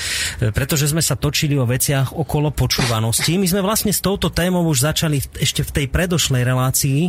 pretože 0.50 0.90
sme 0.90 1.06
sa 1.06 1.14
točili 1.14 1.54
o 1.54 1.70
veciach 1.70 2.18
okolo 2.18 2.50
počúvanosti. 2.50 3.38
My 3.38 3.46
sme 3.46 3.62
vlastne 3.62 3.94
s 3.94 4.02
touto 4.02 4.34
témou 4.34 4.66
už 4.66 4.90
začali 4.90 5.22
ešte 5.38 5.62
v 5.62 5.72
tej 5.72 5.86
predošlej 5.94 6.42
relácii, 6.42 7.00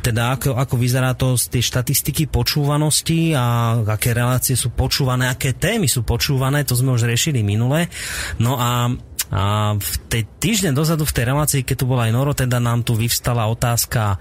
teda 0.00 0.40
ako, 0.40 0.56
ako 0.56 0.74
vyzerá 0.80 1.12
to 1.12 1.36
z 1.36 1.52
tej 1.52 1.62
štatistiky 1.68 2.24
počúvanosti 2.32 3.36
a 3.36 3.76
aké 3.84 4.16
relácie 4.16 4.56
sú 4.56 4.72
počúvané, 4.72 5.28
aké 5.28 5.52
témy 5.52 5.86
sú 5.86 6.08
počúvané, 6.08 6.64
to 6.64 6.72
sme 6.72 6.96
už 6.96 7.04
riešili 7.04 7.44
minule. 7.44 7.92
No 8.40 8.56
a 8.56 8.88
a 9.28 9.74
v 9.76 9.92
tej 10.08 10.22
týždeň 10.40 10.72
dozadu 10.72 11.04
v 11.04 11.14
tej 11.14 11.24
relácii, 11.28 11.60
keď 11.64 11.76
tu 11.80 11.86
bola 11.88 12.08
aj 12.08 12.12
Noro, 12.16 12.32
teda 12.32 12.60
nám 12.60 12.84
tu 12.84 12.96
vyvstala 12.96 13.44
otázka 13.52 14.16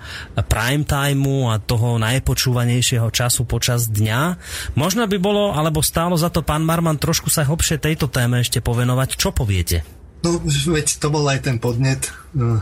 prime 0.51 0.83
timeu 0.83 1.47
a 1.51 1.63
toho 1.63 1.95
najpočúvanejšieho 1.99 3.07
času 3.11 3.47
počas 3.47 3.87
dňa. 3.87 4.35
Možno 4.75 5.07
by 5.07 5.17
bolo, 5.19 5.55
alebo 5.55 5.79
stálo 5.79 6.19
za 6.19 6.27
to 6.27 6.43
pán 6.43 6.67
Marman 6.67 6.99
trošku 6.99 7.31
sa 7.31 7.47
hlbšie 7.47 7.79
tejto 7.79 8.11
téme 8.11 8.43
ešte 8.43 8.59
povenovať. 8.59 9.15
Čo 9.15 9.31
poviete? 9.31 9.87
No, 10.25 10.43
veď 10.43 10.99
to 10.99 11.07
bol 11.07 11.23
aj 11.29 11.45
ten 11.45 11.61
podnet, 11.61 12.11
eh, 12.35 12.59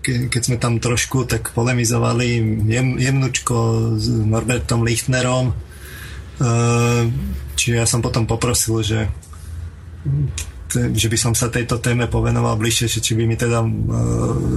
ke, 0.00 0.32
keď 0.32 0.42
sme 0.42 0.56
tam 0.56 0.80
trošku 0.80 1.28
tak 1.28 1.52
polemizovali 1.52 2.38
jem, 2.70 2.96
jemnučko 2.96 3.56
s 3.98 4.06
Norbertom 4.08 4.86
Lichtnerom. 4.86 5.52
Eh, 5.52 7.04
Čiže 7.54 7.80
ja 7.80 7.86
som 7.86 8.02
potom 8.02 8.26
poprosil, 8.26 8.82
že 8.82 8.98
že 10.74 11.08
by 11.08 11.18
som 11.18 11.32
sa 11.32 11.48
tejto 11.48 11.78
téme 11.78 12.10
povenoval 12.10 12.58
bližšie, 12.58 12.86
že 12.90 13.00
či 13.00 13.12
by 13.14 13.24
mi 13.24 13.36
teda 13.38 13.62
uh, 13.62 13.70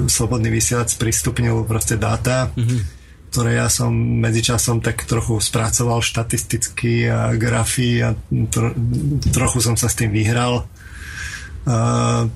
Slobodný 0.10 0.50
vysielač 0.50 0.98
pristupnil 0.98 1.64
proste 1.64 1.96
dáta, 1.96 2.52
mm-hmm. 2.54 2.80
ktoré 3.32 3.62
ja 3.62 3.68
som 3.70 3.94
medzičasom 3.94 4.82
tak 4.82 5.06
trochu 5.06 5.38
spracoval 5.38 6.02
štatisticky 6.02 7.08
a 7.08 7.34
grafy 7.38 8.02
a 8.02 8.18
tro, 8.50 8.74
trochu 9.32 9.60
som 9.62 9.76
sa 9.78 9.88
s 9.88 9.98
tým 9.98 10.10
vyhral. 10.10 10.66
Uh, 11.68 12.32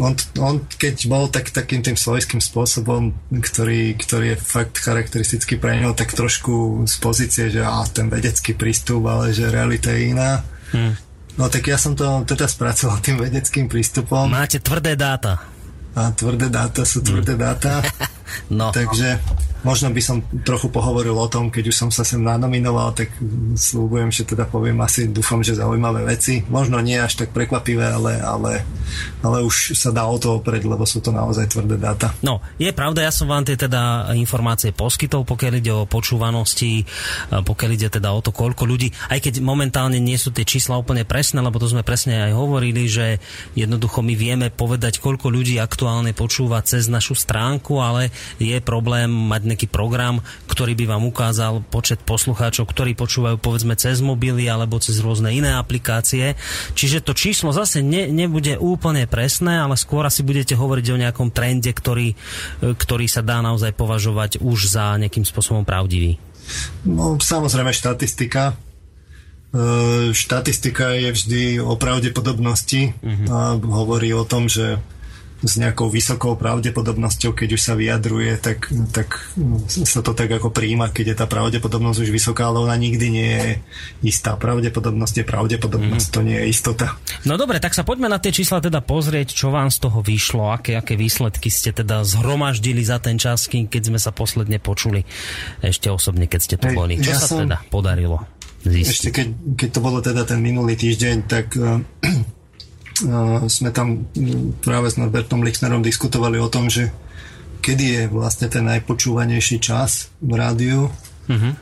on, 0.00 0.16
on 0.40 0.64
keď 0.64 0.96
bol 1.12 1.28
tak, 1.28 1.52
takým 1.52 1.84
tým 1.84 1.92
svojským 1.92 2.40
spôsobom, 2.40 3.12
ktorý, 3.28 3.92
ktorý 4.00 4.32
je 4.32 4.36
fakt 4.40 4.80
charakteristický 4.80 5.60
pre 5.60 5.76
neho, 5.76 5.92
tak 5.92 6.16
trošku 6.16 6.88
z 6.88 6.94
pozície, 7.04 7.52
že 7.52 7.60
á, 7.60 7.84
ten 7.92 8.08
vedecký 8.08 8.56
prístup, 8.56 9.04
ale 9.12 9.36
že 9.36 9.52
realita 9.52 9.92
je 9.92 10.16
iná. 10.16 10.40
Hmm. 10.72 10.96
No 11.40 11.48
tak 11.48 11.72
ja 11.72 11.80
som 11.80 11.96
to 11.96 12.04
teda 12.28 12.44
spracoval 12.44 13.00
tým 13.00 13.16
vedeckým 13.16 13.64
prístupom. 13.64 14.28
Máte 14.28 14.60
tvrdé 14.60 14.92
dáta. 14.92 15.40
A 15.96 16.12
tvrdé 16.12 16.52
dáta 16.52 16.84
sú 16.84 17.00
tvrdé 17.00 17.32
hmm. 17.32 17.40
dáta. 17.40 17.80
no. 18.50 18.70
Takže 18.70 19.18
Možno 19.60 19.92
by 19.92 20.00
som 20.00 20.24
trochu 20.40 20.72
pohovoril 20.72 21.12
o 21.12 21.28
tom, 21.28 21.52
keď 21.52 21.68
už 21.68 21.76
som 21.76 21.90
sa 21.92 22.00
sem 22.00 22.16
nanominoval, 22.16 22.96
tak 22.96 23.12
slúbujem, 23.60 24.08
že 24.08 24.24
teda 24.24 24.48
poviem 24.48 24.80
asi, 24.80 25.04
dúfam, 25.12 25.44
že 25.44 25.60
zaujímavé 25.60 26.08
veci. 26.08 26.40
Možno 26.48 26.80
nie 26.80 26.96
až 26.96 27.20
tak 27.20 27.36
prekvapivé, 27.36 27.92
ale, 27.92 28.24
ale, 28.24 28.64
ale 29.20 29.44
už 29.44 29.76
sa 29.76 29.92
dá 29.92 30.08
o 30.08 30.16
to 30.16 30.40
opreť, 30.40 30.64
lebo 30.64 30.88
sú 30.88 31.04
to 31.04 31.12
naozaj 31.12 31.52
tvrdé 31.52 31.76
dáta. 31.76 32.16
No, 32.24 32.40
je 32.56 32.72
pravda, 32.72 33.04
ja 33.04 33.12
som 33.12 33.28
vám 33.28 33.44
tie 33.44 33.60
teda 33.60 34.08
informácie 34.16 34.72
poskytol, 34.72 35.28
pokiaľ 35.28 35.52
ide 35.60 35.72
o 35.76 35.84
počúvanosti, 35.84 36.88
pokiaľ 37.28 37.70
ide 37.76 37.88
teda 37.92 38.16
o 38.16 38.24
to, 38.24 38.32
koľko 38.32 38.64
ľudí, 38.64 38.88
aj 39.12 39.20
keď 39.28 39.44
momentálne 39.44 40.00
nie 40.00 40.16
sú 40.16 40.32
tie 40.32 40.48
čísla 40.48 40.80
úplne 40.80 41.04
presné, 41.04 41.44
lebo 41.44 41.60
to 41.60 41.68
sme 41.68 41.84
presne 41.84 42.16
aj 42.16 42.32
hovorili, 42.32 42.88
že 42.88 43.20
jednoducho 43.52 44.00
my 44.00 44.16
vieme 44.16 44.48
povedať, 44.48 45.04
koľko 45.04 45.28
ľudí 45.28 45.60
aktuálne 45.60 46.16
počúva 46.16 46.64
cez 46.64 46.88
našu 46.88 47.12
stránku, 47.12 47.76
ale 47.76 48.08
je 48.38 48.58
problém 48.62 49.08
mať 49.10 49.42
nejaký 49.46 49.68
program, 49.68 50.24
ktorý 50.48 50.76
by 50.76 50.84
vám 50.96 51.04
ukázal 51.08 51.64
počet 51.68 52.02
poslucháčov, 52.02 52.68
ktorí 52.68 52.96
počúvajú 52.96 53.36
povedzme 53.40 53.76
cez 53.76 54.02
mobily 54.04 54.48
alebo 54.48 54.80
cez 54.82 54.98
rôzne 55.00 55.32
iné 55.32 55.54
aplikácie. 55.56 56.34
Čiže 56.74 57.04
to 57.04 57.12
číslo 57.16 57.52
zase 57.52 57.84
ne, 57.84 58.08
nebude 58.10 58.56
úplne 58.60 59.04
presné, 59.10 59.60
ale 59.60 59.78
skôr 59.78 60.04
asi 60.04 60.24
budete 60.24 60.56
hovoriť 60.56 60.86
o 60.92 61.00
nejakom 61.00 61.28
trende, 61.30 61.70
ktorý, 61.72 62.14
e, 62.14 62.16
ktorý 62.74 63.06
sa 63.06 63.24
dá 63.24 63.40
naozaj 63.40 63.76
považovať 63.76 64.42
už 64.42 64.58
za 64.70 64.96
nejakým 65.00 65.24
spôsobom 65.24 65.64
pravdivý. 65.64 66.18
No, 66.84 67.20
samozrejme 67.20 67.70
štatistika. 67.70 68.58
E, 69.50 70.10
štatistika 70.14 70.94
je 70.94 71.10
vždy 71.10 71.42
o 71.62 71.74
pravdepodobnosti 71.74 72.94
uh-huh. 72.94 73.26
a 73.30 73.40
hovorí 73.58 74.14
o 74.14 74.26
tom, 74.26 74.46
že 74.46 74.78
s 75.40 75.56
nejakou 75.56 75.88
vysokou 75.88 76.36
pravdepodobnosťou, 76.36 77.32
keď 77.32 77.48
už 77.56 77.62
sa 77.62 77.74
vyjadruje, 77.76 78.36
tak, 78.40 78.68
tak 78.92 79.32
sa 79.68 80.04
to 80.04 80.12
tak 80.12 80.28
ako 80.28 80.52
príjima, 80.52 80.92
keď 80.92 81.06
je 81.12 81.16
tá 81.16 81.26
pravdepodobnosť 81.26 81.98
už 82.04 82.10
vysoká, 82.12 82.52
ale 82.52 82.60
ona 82.60 82.76
nikdy 82.76 83.06
nie 83.08 83.30
je 83.32 83.50
istá. 84.04 84.36
Pravdepodobnosť 84.36 85.14
je 85.20 85.24
pravdepodobnosť, 85.24 86.06
mm. 86.12 86.14
to 86.14 86.20
nie 86.20 86.38
je 86.38 86.46
istota. 86.52 86.86
No 87.24 87.40
dobre, 87.40 87.56
tak 87.56 87.72
sa 87.72 87.84
poďme 87.84 88.12
na 88.12 88.20
tie 88.20 88.32
čísla 88.36 88.60
teda 88.60 88.84
pozrieť, 88.84 89.32
čo 89.32 89.48
vám 89.48 89.72
z 89.72 89.80
toho 89.80 90.04
vyšlo, 90.04 90.52
aké, 90.52 90.76
aké 90.76 91.00
výsledky 91.00 91.48
ste 91.48 91.72
teda 91.72 92.04
zhromaždili 92.04 92.84
za 92.84 93.00
ten 93.00 93.16
čas, 93.16 93.48
keď 93.48 93.82
sme 93.92 93.98
sa 93.98 94.12
posledne 94.12 94.60
počuli 94.60 95.08
ešte 95.64 95.88
osobne, 95.88 96.28
keď 96.28 96.40
ste 96.40 96.56
tu 96.60 96.68
boli. 96.76 97.00
Čo 97.00 97.10
ja 97.16 97.18
sa 97.18 97.28
som... 97.28 97.38
teda 97.48 97.64
podarilo? 97.72 98.20
Zistiť? 98.60 98.92
Ešte 98.92 99.08
keď, 99.08 99.28
keď 99.56 99.68
to 99.72 99.80
bolo 99.80 99.98
teda 100.04 100.28
ten 100.28 100.36
minulý 100.44 100.76
týždeň, 100.76 101.16
tak 101.24 101.56
uh, 101.56 101.80
sme 103.48 103.70
tam 103.72 104.06
práve 104.60 104.92
s 104.92 104.96
Norbertom 105.00 105.40
Lichnerom 105.44 105.80
diskutovali 105.80 106.36
o 106.40 106.52
tom, 106.52 106.68
že 106.68 106.92
kedy 107.60 107.84
je 107.84 108.02
vlastne 108.08 108.48
ten 108.48 108.64
najpočúvanejší 108.64 109.60
čas 109.60 110.08
v 110.20 110.32
rádiu. 110.34 110.88
Uh-huh. 111.28 111.52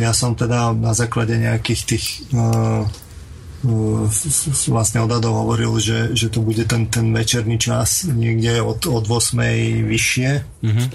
Ja 0.00 0.16
som 0.16 0.32
teda 0.32 0.72
na 0.72 0.96
základe 0.96 1.36
nejakých 1.36 1.82
tých 1.84 2.04
uh, 2.32 2.88
uh, 3.68 4.04
vlastne 4.72 5.04
odhadov 5.04 5.44
hovoril, 5.44 5.76
že, 5.76 6.16
že 6.16 6.32
to 6.32 6.40
bude 6.40 6.64
ten, 6.64 6.88
ten 6.88 7.12
večerný 7.12 7.60
čas 7.60 8.08
niekde 8.08 8.64
od, 8.64 8.88
od 8.88 9.04
8. 9.04 9.84
vyššie. 9.84 10.30
Uh-huh. 10.64 10.86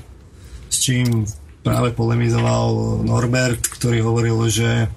S 0.67 0.77
čím 0.81 1.29
práve 1.61 1.93
polemizoval 1.93 2.99
Norbert, 3.05 3.61
ktorý 3.69 4.01
hovoril, 4.01 4.37
že 4.49 4.89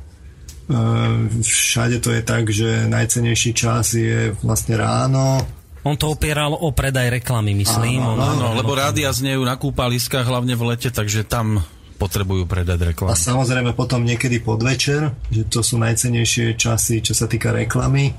všade 1.43 1.99
to 1.99 2.15
je 2.15 2.23
tak, 2.23 2.45
že 2.51 2.87
najcenejší 2.87 3.51
čas 3.53 3.95
je 3.99 4.31
vlastne 4.43 4.79
ráno. 4.79 5.43
On 5.81 5.97
to 5.97 6.13
opieral 6.13 6.53
o 6.53 6.71
predaj 6.77 7.09
reklamy, 7.09 7.57
myslím. 7.57 8.05
Áno, 8.05 8.21
áno, 8.21 8.53
áno 8.53 8.59
lebo 8.61 8.77
rádia 8.77 9.09
znejú 9.11 9.41
na 9.43 9.57
kúpaliskách, 9.57 10.29
hlavne 10.29 10.53
v 10.53 10.77
lete, 10.77 10.93
takže 10.93 11.25
tam 11.25 11.65
potrebujú 11.97 12.45
predať 12.45 12.93
reklamu. 12.93 13.13
A 13.13 13.17
samozrejme 13.17 13.73
potom 13.73 14.05
niekedy 14.05 14.41
podvečer, 14.41 15.13
že 15.33 15.43
to 15.49 15.61
sú 15.65 15.81
najcenejšie 15.81 16.57
časy, 16.57 17.01
čo 17.05 17.13
sa 17.17 17.29
týka 17.29 17.53
reklamy. 17.53 18.13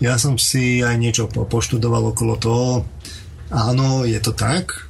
Ja 0.00 0.16
som 0.16 0.36
si 0.40 0.80
aj 0.80 0.96
niečo 0.96 1.28
poštudoval 1.28 2.12
okolo 2.12 2.34
toho. 2.40 2.68
Áno, 3.52 4.04
je 4.04 4.20
to 4.20 4.36
tak. 4.36 4.88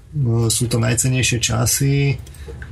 Sú 0.50 0.66
to 0.70 0.78
najcenejšie 0.82 1.38
časy 1.38 2.18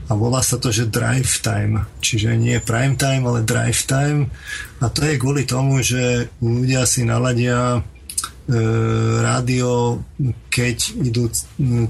a 0.07 0.13
volá 0.15 0.39
sa 0.39 0.55
to, 0.57 0.71
že 0.71 0.87
drive 0.87 1.43
time, 1.43 1.83
čiže 1.99 2.39
nie 2.39 2.63
prime 2.63 2.95
time, 2.95 3.27
ale 3.27 3.43
drive 3.43 3.83
time 3.91 4.31
a 4.79 4.87
to 4.87 5.03
je 5.03 5.19
kvôli 5.19 5.43
tomu, 5.43 5.83
že 5.83 6.31
ľudia 6.39 6.87
si 6.87 7.03
naladia 7.03 7.79
e, 7.79 7.81
rádio, 9.19 10.03
keď 10.47 10.77
idú 11.03 11.27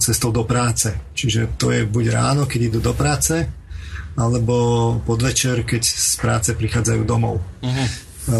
cestou 0.01 0.33
do 0.33 0.49
práce. 0.49 0.97
Čiže 1.13 1.61
to 1.61 1.77
je 1.77 1.85
buď 1.85 2.05
ráno, 2.17 2.49
keď 2.49 2.61
idú 2.73 2.81
do 2.81 2.97
práce, 2.97 3.45
alebo 4.17 4.97
podvečer, 5.05 5.69
keď 5.69 5.83
z 5.85 6.15
práce 6.17 6.51
prichádzajú 6.57 7.03
domov. 7.05 7.45
Uh-huh. 7.61 7.87
E, 8.33 8.37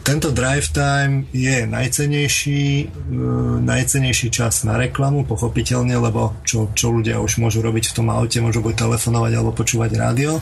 tento 0.00 0.32
drive 0.32 0.72
time 0.72 1.28
je 1.30 1.68
najcenejší, 1.68 2.88
uh, 2.88 3.60
najcenejší 3.60 4.28
čas 4.32 4.64
na 4.64 4.80
reklamu, 4.80 5.28
pochopiteľne, 5.28 5.92
lebo 6.00 6.40
čo, 6.42 6.72
čo 6.72 6.88
ľudia 6.88 7.20
už 7.20 7.36
môžu 7.36 7.60
robiť 7.60 7.92
v 7.92 7.96
tom 8.00 8.08
aute, 8.08 8.40
môžu 8.40 8.64
buď 8.64 8.88
telefonovať 8.88 9.32
alebo 9.36 9.52
počúvať 9.52 9.90
rádio. 10.00 10.40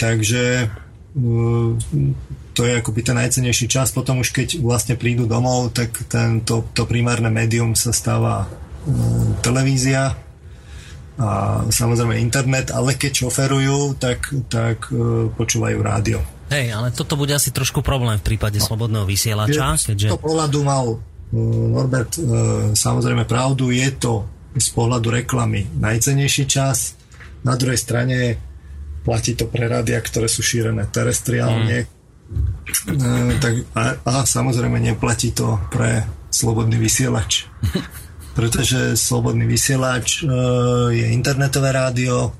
Takže 0.00 0.68
uh, 0.68 1.70
to 2.52 2.60
je 2.64 2.72
akoby 2.80 3.00
ten 3.04 3.16
najcenejší 3.20 3.66
čas. 3.68 3.92
Potom 3.92 4.24
už 4.24 4.32
keď 4.32 4.60
vlastne 4.64 4.96
prídu 4.96 5.28
domov, 5.28 5.76
tak 5.76 5.92
tento, 6.08 6.66
to 6.72 6.88
primárne 6.88 7.28
médium 7.28 7.76
sa 7.76 7.92
stáva 7.92 8.48
uh, 8.48 8.52
televízia 9.44 10.16
a 11.20 11.60
samozrejme 11.68 12.16
internet, 12.16 12.72
ale 12.72 12.96
keď 12.96 13.28
šoferujú, 13.28 14.00
tak, 14.00 14.32
tak 14.48 14.88
počúvajú 15.36 15.78
rádio. 15.84 16.24
Hej, 16.52 16.66
ale 16.76 16.92
toto 16.92 17.16
bude 17.16 17.32
asi 17.32 17.48
trošku 17.48 17.80
problém 17.80 18.20
v 18.20 18.24
prípade 18.28 18.60
no. 18.60 18.64
slobodného 18.68 19.08
vysielača. 19.08 19.80
Je, 19.80 19.96
keďže... 19.96 20.12
To 20.12 20.20
pohľadu 20.20 20.60
mal 20.60 20.84
uh, 20.92 21.00
Norbert 21.72 22.12
uh, 22.20 22.76
samozrejme 22.76 23.24
pravdu, 23.24 23.72
je 23.72 23.88
to 23.96 24.28
z 24.52 24.68
pohľadu 24.76 25.08
reklamy 25.08 25.64
najcenejší 25.80 26.44
čas. 26.44 27.00
Na 27.40 27.56
druhej 27.56 27.80
strane 27.80 28.16
platí 29.00 29.32
to 29.32 29.48
pre 29.48 29.64
rádia, 29.64 29.96
ktoré 29.98 30.28
sú 30.28 30.44
šírené 30.44 30.92
terestriálne. 30.92 31.88
Mm. 31.88 33.00
Uh, 33.00 33.32
tak, 33.40 33.52
a, 33.72 33.82
a 34.04 34.14
samozrejme 34.28 34.76
neplatí 34.76 35.32
to 35.32 35.56
pre 35.72 36.04
slobodný 36.28 36.76
vysielač. 36.76 37.48
Pretože 38.38 38.96
slobodný 38.96 39.44
vysielač 39.44 40.24
uh, 40.24 40.88
je 40.92 41.04
internetové 41.16 41.72
rádio, 41.72 42.32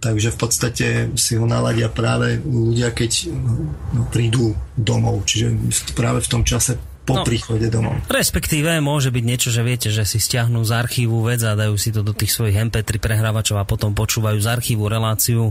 Takže 0.00 0.32
v 0.32 0.38
podstate 0.40 0.86
si 1.20 1.36
ho 1.36 1.44
naladia 1.44 1.92
práve 1.92 2.40
ľudia, 2.40 2.96
keď 2.96 3.28
no, 3.28 4.08
prídu 4.08 4.56
domov. 4.72 5.28
Čiže 5.28 5.52
práve 5.92 6.24
v 6.24 6.30
tom 6.32 6.42
čase 6.42 6.80
po 7.10 7.20
no, 7.20 7.24
príchode 7.26 7.66
domov. 7.72 7.98
Respektíve 8.06 8.78
môže 8.78 9.10
byť 9.10 9.24
niečo, 9.24 9.48
že 9.50 9.66
viete, 9.66 9.88
že 9.90 10.06
si 10.06 10.22
stiahnú 10.22 10.62
z 10.62 10.72
archívu 10.72 11.26
vec 11.26 11.42
a 11.42 11.58
dajú 11.58 11.74
si 11.74 11.90
to 11.90 12.06
do 12.06 12.14
tých 12.14 12.30
svojich 12.30 12.70
MP3 12.70 13.02
prehrávačov 13.02 13.58
a 13.58 13.66
potom 13.66 13.96
počúvajú 13.96 14.38
z 14.38 14.48
archívu 14.48 14.86
reláciu 14.86 15.50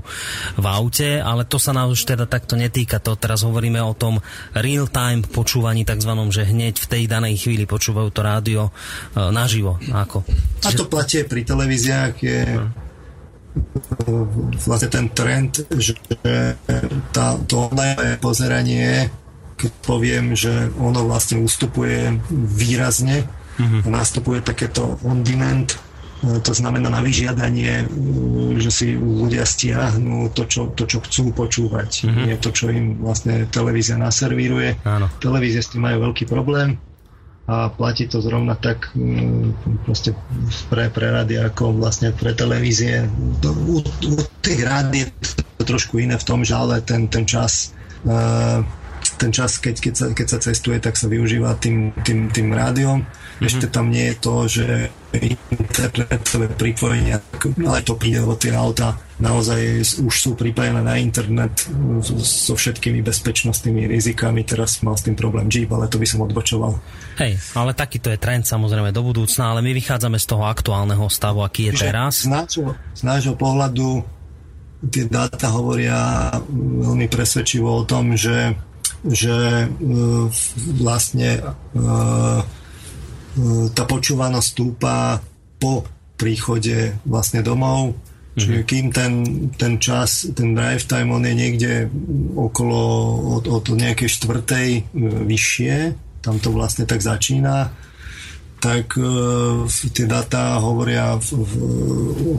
v 0.56 0.66
aute, 0.66 1.20
ale 1.20 1.44
to 1.44 1.60
sa 1.60 1.76
nás 1.76 1.92
už 1.92 2.06
teda 2.06 2.30
takto 2.30 2.56
netýka. 2.56 3.04
To 3.04 3.20
teraz 3.20 3.44
hovoríme 3.44 3.82
o 3.84 3.98
tom 3.98 4.24
real-time 4.56 5.26
počúvaní 5.26 5.84
takzvanom, 5.84 6.32
že 6.32 6.48
hneď 6.48 6.80
v 6.80 6.90
tej 6.90 7.04
danej 7.12 7.44
chvíli 7.44 7.68
počúvajú 7.68 8.10
to 8.14 8.22
rádio 8.24 8.62
e, 8.70 8.72
naživo. 9.34 9.82
Ako? 9.90 10.24
A 10.64 10.70
to 10.72 10.88
platí 10.88 11.26
pri 11.28 11.44
televíziách, 11.44 12.14
je... 12.24 12.40
Hm 12.46 12.89
vlastne 14.66 14.90
ten 14.90 15.06
trend, 15.12 15.66
že 15.76 15.96
tá, 17.12 17.38
to 17.48 17.72
online 17.72 18.18
pozeranie, 18.20 19.10
keď 19.60 19.72
poviem, 19.84 20.26
že 20.40 20.72
ono 20.80 21.04
vlastne 21.04 21.44
ustupuje 21.44 22.16
výrazne, 22.32 23.28
mm-hmm. 23.60 23.92
nastupuje 23.92 24.40
takéto 24.40 24.96
on-demand, 25.04 25.76
e, 25.76 26.40
to 26.40 26.56
znamená 26.56 26.88
na 26.88 27.04
vyžiadanie, 27.04 27.84
e, 27.84 27.86
že 28.64 28.72
si 28.72 28.88
ľudia 28.96 29.44
stiahnu 29.44 30.32
to, 30.32 30.48
čo, 30.48 30.72
to, 30.72 30.88
čo 30.88 31.04
chcú 31.04 31.36
počúvať. 31.36 32.08
Mm-hmm. 32.08 32.24
Nie 32.24 32.36
to, 32.40 32.56
čo 32.56 32.72
im 32.72 33.04
vlastne 33.04 33.52
televízia 33.52 34.00
naservíruje. 34.00 34.80
Áno. 34.88 35.12
Televízie 35.20 35.60
s 35.60 35.76
tým 35.76 35.84
majú 35.84 36.08
veľký 36.08 36.24
problém. 36.32 36.80
A 37.50 37.74
platí 37.74 38.06
to 38.06 38.22
zrovna 38.22 38.54
tak 38.54 38.94
mm, 38.94 39.82
proste 39.82 40.14
pre, 40.70 40.94
pre 40.94 41.10
rady 41.10 41.42
ako 41.42 41.74
vlastne 41.74 42.14
pre 42.14 42.38
televízie. 42.38 43.10
U, 43.42 43.82
u 43.82 44.14
tých 44.46 44.62
rád 44.62 44.94
je 44.94 45.10
to 45.58 45.66
trošku 45.66 45.98
iné 45.98 46.14
v 46.14 46.28
tom, 46.30 46.46
že 46.46 46.54
ale 46.54 46.86
ten, 46.86 47.10
ten 47.10 47.26
čas 47.26 47.74
uh, 48.06 48.62
ten 49.20 49.36
čas, 49.36 49.60
keď, 49.60 49.76
keď, 49.84 49.94
sa, 49.94 50.06
keď 50.16 50.28
sa 50.32 50.40
cestuje, 50.40 50.80
tak 50.80 50.96
sa 50.96 51.12
využíva 51.12 51.60
tým, 51.60 51.92
tým, 52.08 52.32
tým 52.32 52.56
rádiom. 52.56 53.04
Mm-hmm. 53.40 53.48
Ešte 53.56 53.66
tam 53.72 53.88
nie 53.88 54.12
je 54.12 54.16
to, 54.20 54.36
že 54.52 54.66
internetové 55.48 56.52
pripojenia, 56.60 57.24
ale 57.64 57.80
to 57.88 57.96
príde, 57.96 58.20
lebo 58.20 58.36
tie 58.36 58.52
auta 58.52 59.00
naozaj 59.16 59.80
už 60.04 60.12
sú 60.12 60.36
pripojené 60.36 60.84
na 60.84 61.00
internet 61.00 61.56
so 62.20 62.52
všetkými 62.52 63.00
bezpečnostnými 63.00 63.88
rizikami. 63.88 64.44
Teraz 64.44 64.84
mal 64.84 65.00
s 65.00 65.08
tým 65.08 65.16
problém 65.16 65.48
Jeep, 65.48 65.72
ale 65.72 65.88
to 65.88 65.96
by 65.96 66.08
som 66.08 66.20
odbočoval. 66.28 66.84
Hej, 67.16 67.40
ale 67.56 67.72
takýto 67.72 68.12
je 68.12 68.20
trend 68.20 68.44
samozrejme 68.44 68.92
do 68.92 69.08
budúcna, 69.08 69.56
ale 69.56 69.64
my 69.64 69.72
vychádzame 69.72 70.20
z 70.20 70.28
toho 70.28 70.44
aktuálneho 70.44 71.08
stavu, 71.08 71.40
aký 71.40 71.72
je 71.72 71.80
Čiže 71.80 71.86
teraz. 71.88 72.14
Z 72.28 72.32
nášho, 72.32 72.76
z 72.92 73.02
nášho 73.08 73.36
pohľadu 73.40 74.04
tie 74.92 75.08
dáta 75.08 75.48
hovoria 75.52 76.28
veľmi 76.60 77.08
presvedčivo 77.08 77.72
o 77.72 77.88
tom, 77.88 78.20
že 78.20 78.52
že 79.00 79.32
e, 79.32 79.68
vlastne 80.76 81.40
e, 81.40 81.42
tá 83.74 83.84
počúvanosť 83.86 84.48
stúpa 84.48 85.20
po 85.60 85.86
príchode 86.20 86.96
vlastne 87.06 87.44
domov, 87.46 87.96
Čiže 88.40 88.62
mhm. 88.62 88.68
kým 88.68 88.86
ten, 88.96 89.14
ten 89.60 89.74
čas, 89.84 90.30
ten 90.32 90.56
drive 90.56 90.88
time, 90.88 91.12
on 91.12 91.28
je 91.28 91.36
niekde 91.36 91.72
okolo 92.40 92.82
od, 93.42 93.46
od 93.52 93.66
nejakej 93.76 94.08
štvrtej 94.08 94.70
vyššie, 95.28 95.76
tam 96.24 96.40
to 96.40 96.54
vlastne 96.56 96.88
tak 96.88 97.04
začína, 97.04 97.68
tak 98.64 98.96
e, 99.00 99.68
tie 99.68 100.06
dáta 100.08 100.60
hovoria 100.60 101.16
v, 101.20 101.28
v, 101.32 101.54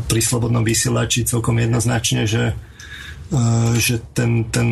pri 0.05 0.21
slobodnom 0.21 0.65
vysielači 0.65 1.25
celkom 1.25 1.57
jednoznačne, 1.61 2.29
že 2.29 2.57
že 3.79 4.03
ten, 4.11 4.51
ten, 4.51 4.69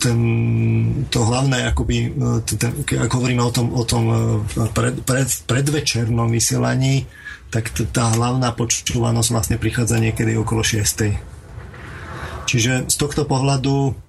ten, 0.00 0.18
to 1.12 1.20
hlavné, 1.28 1.68
akoby, 1.68 1.96
eh, 2.08 2.40
ten, 2.56 2.72
ak 3.04 3.12
hovoríme 3.12 3.44
o 3.44 3.52
tom, 3.52 3.68
o 3.76 3.84
tom 3.84 4.04
eh, 4.08 4.68
pred, 4.72 4.96
pred, 5.04 5.28
predvečernom 5.44 6.32
vysielaní, 6.32 7.04
tak 7.52 7.68
t- 7.68 7.84
tá 7.84 8.16
hlavná 8.16 8.56
počúvanosť 8.56 9.28
vlastne 9.28 9.56
prichádza 9.60 10.00
niekedy 10.00 10.40
okolo 10.40 10.64
6. 10.64 12.48
Čiže 12.48 12.88
z 12.88 12.96
tohto 12.96 13.28
pohľadu 13.28 14.08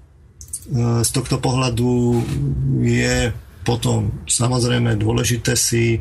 z 1.01 1.09
tohto 1.17 1.41
pohľadu 1.41 2.21
je 2.85 3.33
potom 3.65 4.21
samozrejme 4.29 5.01
dôležité 5.01 5.57
si 5.57 5.97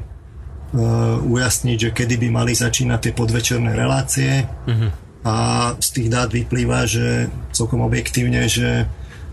ujasniť, 1.25 1.89
že 1.89 1.91
kedy 1.97 2.21
by 2.21 2.29
mali 2.29 2.53
začínať 2.53 3.01
tie 3.01 3.13
podvečerné 3.17 3.73
relácie. 3.73 4.45
Uh-huh 4.45 5.08
a 5.27 5.35
z 5.83 5.89
tých 5.99 6.09
dát 6.09 6.31
vyplýva, 6.31 6.87
že 6.87 7.27
celkom 7.51 7.83
objektívne, 7.83 8.47
že 8.47 8.87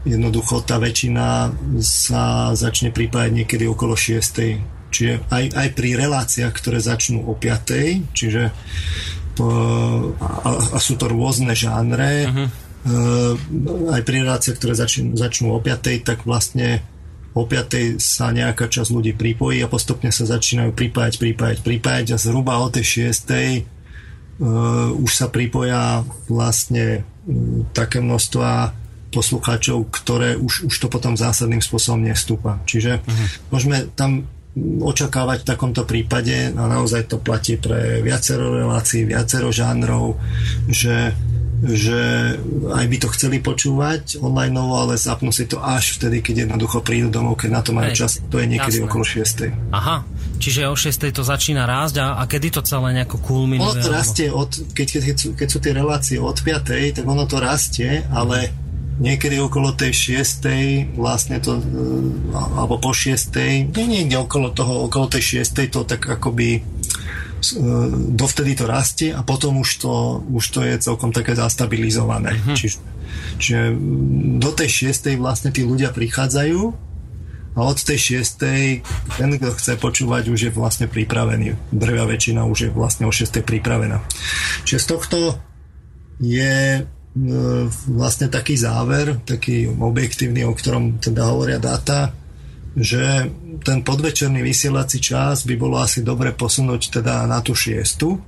jednoducho 0.06 0.62
tá 0.66 0.82
väčšina 0.82 1.54
sa 1.82 2.54
začne 2.54 2.90
pripájať 2.90 3.32
niekedy 3.34 3.66
okolo 3.70 3.98
6. 3.98 4.94
Čiže 4.94 5.28
aj, 5.28 5.44
aj 5.54 5.68
pri 5.76 5.90
reláciách, 5.98 6.54
ktoré 6.54 6.80
začnú 6.82 7.26
o 7.26 7.34
5. 7.38 8.16
Čiže 8.16 8.44
a, 9.36 10.50
a 10.50 10.78
sú 10.80 10.96
to 10.96 11.12
rôzne 11.12 11.52
žánre, 11.52 12.32
uh-huh. 12.32 12.48
aj 13.92 14.02
pri 14.08 14.24
reláciách, 14.24 14.56
ktoré 14.56 14.74
začnú, 14.78 15.20
začnú 15.20 15.52
o 15.52 15.60
5. 15.60 16.08
tak 16.08 16.24
vlastne 16.24 16.80
o 17.36 17.44
5. 17.44 18.00
sa 18.00 18.32
nejaká 18.32 18.72
časť 18.72 18.90
ľudí 18.96 19.12
pripojí 19.12 19.60
a 19.60 19.68
postupne 19.68 20.08
sa 20.08 20.24
začínajú 20.24 20.72
pripájať, 20.72 21.20
pripájať, 21.20 21.58
pripájať 21.68 22.16
a 22.16 22.18
zhruba 22.18 22.64
o 22.64 22.72
tej 22.72 23.12
6 23.12 23.28
uh, 23.28 23.75
už 25.00 25.12
sa 25.12 25.32
pripoja 25.32 26.04
vlastne 26.28 27.02
uh, 27.02 27.64
také 27.72 28.04
množstva 28.04 28.76
poslucháčov, 29.16 29.88
ktoré 29.96 30.36
už, 30.36 30.68
už 30.68 30.76
to 30.76 30.88
potom 30.92 31.16
zásadným 31.16 31.64
spôsobom 31.64 32.04
nestúpa. 32.04 32.60
Čiže 32.68 33.00
uh-huh. 33.00 33.28
môžeme 33.48 33.88
tam 33.96 34.28
očakávať 34.60 35.44
v 35.44 35.50
takomto 35.56 35.84
prípade, 35.84 36.52
a 36.52 36.64
naozaj 36.68 37.12
to 37.12 37.18
platí 37.20 37.60
pre 37.60 38.00
viacero 38.00 38.56
relácií, 38.56 39.04
viacero 39.04 39.52
žánrov, 39.52 40.20
že 40.72 41.16
že 41.64 42.36
aj 42.68 42.86
by 42.86 42.98
to 43.00 43.08
chceli 43.16 43.40
počúvať 43.40 44.20
online, 44.20 44.60
ale 44.60 45.00
zapnú 45.00 45.32
si 45.32 45.48
to 45.48 45.58
až 45.64 45.98
vtedy, 45.98 46.20
keď 46.20 46.46
jednoducho 46.46 46.84
prídu 46.84 47.08
domov, 47.08 47.40
keď 47.40 47.50
na 47.50 47.62
to 47.64 47.72
majú 47.72 47.96
čas. 47.96 48.20
To 48.28 48.38
je 48.38 48.46
niekedy 48.46 48.84
jasné. 48.84 48.88
okolo 48.92 49.04
6. 49.08 49.72
Aha, 49.72 50.04
čiže 50.38 50.70
o 50.70 50.76
6. 50.76 51.12
to 51.12 51.24
začína 51.24 51.66
rásť 51.66 52.02
a, 52.02 52.08
a 52.20 52.24
kedy 52.30 52.54
to 52.54 52.62
celé 52.62 52.96
nejako 52.96 53.18
kulminuje? 53.22 53.66
Ono 53.66 53.84
to 53.84 53.92
rastie, 53.92 54.28
od, 54.30 54.52
keď, 54.74 54.88
keď, 54.98 55.02
keď, 55.06 55.18
sú, 55.18 55.28
keď 55.34 55.48
sú 55.48 55.60
tie 55.62 55.74
relácie 55.74 56.18
od 56.20 56.38
5. 56.38 57.02
tak 57.02 57.06
ono 57.06 57.24
to 57.26 57.38
rastie, 57.42 58.04
ale 58.14 58.52
niekedy 59.00 59.36
okolo 59.40 59.76
tej 59.76 60.22
6. 60.24 60.96
vlastne 60.96 61.44
to, 61.44 61.60
e, 61.60 61.64
alebo 62.36 62.80
po 62.80 62.96
6. 62.96 63.36
nie 63.72 63.86
niekde 63.88 64.16
okolo 64.20 64.56
toho, 64.56 64.88
okolo 64.88 65.12
tej 65.12 65.44
6. 65.44 65.68
to 65.68 65.84
tak 65.84 66.06
akoby 66.08 66.64
E, 67.54 67.62
dovtedy 68.16 68.58
to 68.58 68.66
rastie 68.66 69.14
a 69.14 69.22
potom 69.22 69.62
už 69.62 69.86
to, 69.86 70.24
už 70.34 70.46
to 70.50 70.60
je 70.66 70.82
celkom 70.82 71.14
také 71.14 71.38
zastabilizované. 71.38 72.34
Uh-huh. 72.34 72.58
Čiže, 72.58 72.78
čiže 73.38 73.62
do 74.42 74.50
tej 74.50 74.70
šiestej 74.72 75.22
vlastne 75.22 75.54
tí 75.54 75.62
ľudia 75.62 75.94
prichádzajú 75.94 76.62
a 77.56 77.60
od 77.64 77.80
tej 77.80 77.96
šiestej 77.96 78.84
ten, 79.16 79.30
kto 79.40 79.56
chce 79.56 79.80
počúvať, 79.80 80.28
už 80.28 80.40
je 80.48 80.52
vlastne 80.52 80.92
pripravený. 80.92 81.72
Drvia 81.72 82.04
väčšina 82.04 82.44
už 82.44 82.68
je 82.68 82.70
vlastne 82.76 83.08
o 83.08 83.16
šiestej 83.16 83.48
pripravená. 83.48 84.04
Čiže 84.68 84.80
z 84.84 84.88
tohto 84.92 85.18
je 86.20 86.56
e, 86.78 86.82
vlastne 87.96 88.28
taký 88.28 88.60
záver, 88.60 89.24
taký 89.24 89.72
objektívny, 89.72 90.44
o 90.44 90.52
ktorom 90.52 91.00
teda 91.00 91.32
hovoria 91.32 91.60
dáta, 91.64 92.12
že 92.76 93.32
ten 93.64 93.88
podvečerný 93.88 94.44
vysielací 94.44 95.00
čas 95.00 95.48
by 95.48 95.56
bolo 95.56 95.80
asi 95.80 96.04
dobre 96.04 96.36
posunúť 96.36 97.00
teda 97.00 97.24
na 97.24 97.40
tú 97.40 97.56
šiestu, 97.56 98.20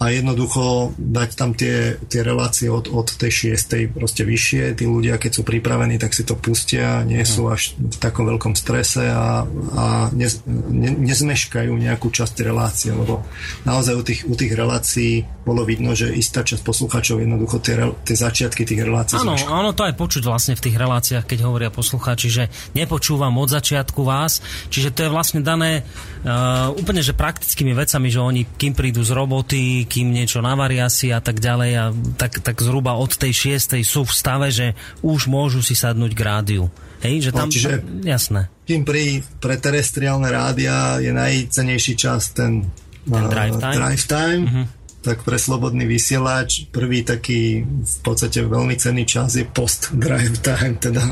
a 0.00 0.04
jednoducho 0.08 0.96
dať 0.96 1.30
tam 1.36 1.52
tie, 1.52 2.00
tie 2.08 2.24
relácie 2.24 2.72
od, 2.72 2.88
od 2.88 3.12
tej 3.12 3.52
šiestej 3.52 3.92
proste 3.92 4.24
vyššie. 4.24 4.72
Tí 4.72 4.84
ľudia, 4.88 5.20
keď 5.20 5.30
sú 5.36 5.42
pripravení, 5.44 6.00
tak 6.00 6.16
si 6.16 6.24
to 6.24 6.32
pustia, 6.32 7.04
nie 7.04 7.20
sú 7.22 7.46
mhm. 7.46 7.50
až 7.52 7.62
v 7.76 7.96
takom 8.00 8.24
veľkom 8.24 8.56
strese 8.56 9.12
a, 9.12 9.44
a 9.76 9.84
ne, 10.16 10.28
ne, 10.72 10.90
nezmeškajú 10.96 11.72
nejakú 11.76 12.08
časť 12.08 12.40
relácie, 12.40 12.90
lebo 12.96 13.20
naozaj 13.68 13.94
u 14.00 14.04
tých, 14.04 14.20
u 14.24 14.34
tých 14.34 14.52
relácií 14.56 15.28
bolo 15.42 15.66
vidno, 15.66 15.92
že 15.92 16.14
istá 16.14 16.40
časť 16.46 16.62
poslucháčov 16.62 17.20
jednoducho 17.20 17.58
tie, 17.58 17.92
tie 18.06 18.16
začiatky 18.16 18.62
tých 18.62 18.80
relácií 18.86 19.18
Áno, 19.18 19.34
áno, 19.34 19.70
to 19.74 19.84
aj 19.84 19.94
počuť 19.98 20.22
vlastne 20.24 20.54
v 20.54 20.64
tých 20.70 20.76
reláciách, 20.78 21.26
keď 21.26 21.38
hovoria 21.44 21.70
poslucháči, 21.74 22.28
že 22.30 22.44
nepočúvam 22.78 23.34
od 23.36 23.50
začiatku 23.50 24.06
vás, 24.06 24.40
čiže 24.70 24.94
to 24.94 25.06
je 25.06 25.10
vlastne 25.10 25.42
dané 25.42 25.82
uh, 26.24 26.72
úplne, 26.74 27.02
že 27.02 27.14
praktickými 27.14 27.74
vecami, 27.74 28.08
že 28.08 28.20
oni, 28.22 28.42
kým 28.58 28.72
prídu 28.72 29.02
z 29.02 29.12
roboty, 29.14 29.84
kým 29.86 30.10
niečo 30.10 30.42
navaria 30.42 30.86
si 30.88 31.10
a 31.10 31.18
tak 31.18 31.42
ďalej 31.42 31.70
a 31.78 31.84
tak, 32.18 32.42
tak 32.42 32.56
zhruba 32.62 32.98
od 32.98 33.14
tej 33.14 33.32
šiestej 33.34 33.82
sú 33.82 34.06
v 34.06 34.12
stave, 34.12 34.48
že 34.50 34.74
už 35.02 35.30
môžu 35.30 35.60
si 35.60 35.74
sadnúť 35.74 36.12
k 36.14 36.22
rádiu. 36.22 36.64
Hej, 37.02 37.28
že 37.28 37.30
no, 37.34 37.38
tam, 37.42 37.48
no, 37.50 37.54
čiže 37.54 37.70
jasné. 38.06 38.40
Kým 38.62 38.86
pri, 38.86 39.26
pre 39.42 39.58
terestriálne 39.58 40.30
rádia 40.30 41.02
je 41.02 41.10
najcenejší 41.10 41.94
čas 41.98 42.30
ten, 42.30 42.70
ten 43.02 43.24
drive 43.26 43.58
time, 43.58 43.76
drive 43.78 44.04
time 44.06 44.42
uh-huh 44.46 44.81
tak 45.02 45.26
pre 45.26 45.34
slobodný 45.34 45.82
vysielač 45.84 46.70
prvý 46.70 47.02
taký 47.02 47.66
v 47.66 47.98
podstate 48.06 48.46
veľmi 48.46 48.78
cenný 48.78 49.02
čas 49.02 49.34
je 49.34 49.42
post 49.42 49.90
drive 49.98 50.38
time, 50.38 50.78
teda 50.78 51.02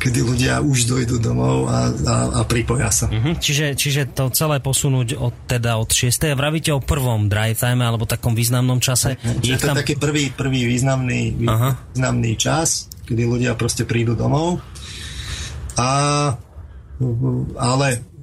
kedy 0.00 0.24
ľudia 0.24 0.64
už 0.64 0.88
dojdú 0.88 1.20
domov 1.20 1.68
a, 1.68 1.92
a, 1.92 2.16
a 2.32 2.40
pripoja 2.48 2.88
sa. 2.88 3.06
Uh-huh. 3.12 3.36
Čiže, 3.36 3.76
čiže 3.76 4.08
to 4.16 4.32
celé 4.32 4.58
posunúť 4.64 5.20
od, 5.20 5.34
teda 5.44 5.76
od 5.76 5.92
6. 5.92 6.32
vravíte 6.32 6.72
o 6.72 6.80
prvom 6.80 7.28
drive 7.28 7.60
time 7.60 7.84
alebo 7.84 8.08
takom 8.08 8.32
významnom 8.32 8.80
čase? 8.80 9.20
Čiže 9.20 9.60
to 9.60 9.66
tam... 9.68 9.76
je 9.76 9.80
taký 9.84 9.94
prvý, 10.00 10.32
prvý 10.32 10.64
významný, 10.64 11.36
uh-huh. 11.44 11.72
významný 11.92 12.32
čas, 12.40 12.88
kedy 13.04 13.22
ľudia 13.22 13.52
proste 13.52 13.84
prídu 13.84 14.16
domov 14.16 14.64
a 15.76 15.88
ale 17.60 18.15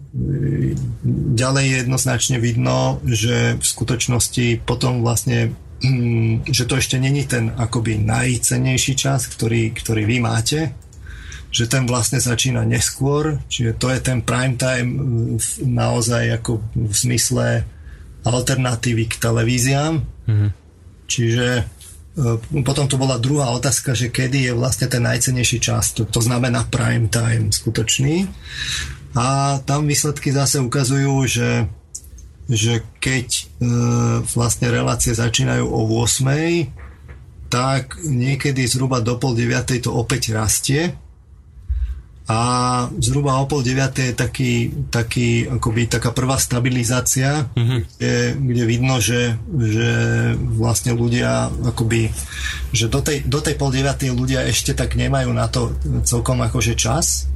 ďalej 1.33 1.65
jednoznačne 1.83 2.37
vidno, 2.37 3.01
že 3.01 3.57
v 3.57 3.65
skutočnosti 3.65 4.61
potom 4.61 5.01
vlastne 5.01 5.57
že 6.57 6.63
to 6.69 6.77
ešte 6.77 7.01
není 7.01 7.25
ten 7.25 7.49
akoby 7.49 7.97
najcenejší 7.97 8.93
čas, 8.93 9.27
ktorý, 9.27 9.73
ktorý 9.73 10.05
vy 10.05 10.17
máte, 10.21 10.59
že 11.53 11.69
ten 11.69 11.85
vlastne 11.85 12.17
začína 12.17 12.65
neskôr, 12.65 13.41
čiže 13.45 13.77
to 13.77 13.93
je 13.93 13.99
ten 14.01 14.25
prime 14.25 14.57
time 14.57 14.89
naozaj 15.61 16.41
ako 16.41 16.61
v 16.73 16.93
zmysle 16.93 17.45
alternatívy 18.25 19.05
k 19.05 19.15
televíziám. 19.21 20.01
Mm-hmm. 20.01 20.49
Čiže 21.05 21.47
e, 21.59 21.63
potom 22.63 22.89
tu 22.89 22.97
bola 22.97 23.21
druhá 23.21 23.53
otázka, 23.53 23.93
že 23.93 24.09
kedy 24.09 24.49
je 24.49 24.53
vlastne 24.57 24.89
ten 24.89 25.03
najcenejší 25.05 25.59
čas, 25.61 25.93
to, 25.93 26.09
to 26.09 26.25
znamená 26.25 26.65
prime 26.73 27.11
time 27.11 27.53
skutočný. 27.53 28.25
A 29.13 29.59
tam 29.61 29.85
výsledky 29.85 30.33
zase 30.33 30.57
ukazujú, 30.57 31.29
že, 31.29 31.69
že 32.49 32.81
keď 32.97 33.27
e, 33.29 33.43
vlastne 34.25 34.73
relácie 34.73 35.13
začínajú 35.13 35.65
o 35.69 35.85
8, 36.01 36.83
tak 37.53 38.01
niekedy 38.01 38.65
zhruba 38.65 38.97
do 39.05 39.21
pol 39.21 39.37
9 39.37 39.85
to 39.85 39.93
opäť 39.93 40.33
rastie 40.33 40.97
a 42.23 42.39
zhruba 43.03 43.35
o 43.43 43.45
pol 43.45 43.59
9 43.59 43.99
je 43.99 44.13
taký, 44.15 44.53
taký, 44.87 45.43
akoby 45.59 45.91
taká 45.91 46.15
prvá 46.15 46.39
stabilizácia, 46.39 47.51
mm-hmm. 47.51 47.79
kde, 47.99 48.15
kde 48.39 48.63
vidno, 48.63 48.95
že, 49.03 49.35
že 49.59 49.91
vlastne 50.39 50.95
ľudia 50.95 51.51
akoby, 51.51 52.07
že 52.71 52.87
do 52.87 53.03
tej, 53.03 53.27
do 53.27 53.43
tej 53.43 53.59
pol 53.59 53.75
9 53.75 54.15
ľudia 54.15 54.47
ešte 54.47 54.71
tak 54.71 54.95
nemajú 54.95 55.35
na 55.35 55.51
to 55.51 55.75
celkom 56.07 56.39
akože 56.47 56.79
čas 56.79 57.27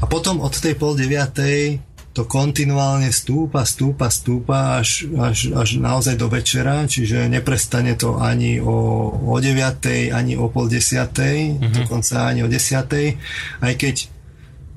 a 0.00 0.04
potom 0.08 0.40
od 0.40 0.54
tej 0.54 0.74
pol 0.76 0.96
9 0.96 1.90
to 2.10 2.26
kontinuálne 2.26 3.06
stúpa, 3.14 3.62
stúpa, 3.62 4.10
stúpa 4.10 4.82
až, 4.82 5.06
až, 5.14 5.54
až 5.54 5.78
naozaj 5.78 6.18
do 6.18 6.26
večera, 6.26 6.82
čiže 6.82 7.30
neprestane 7.30 7.94
to 7.94 8.18
ani 8.18 8.58
o, 8.58 9.08
o 9.14 9.38
9, 9.38 10.10
ani 10.10 10.34
o 10.34 10.50
pol 10.50 10.66
10, 10.66 11.06
mm-hmm. 11.06 11.70
dokonca 11.86 12.26
ani 12.26 12.42
o 12.42 12.50
10, 12.50 13.62
aj 13.62 13.74
keď 13.78 13.96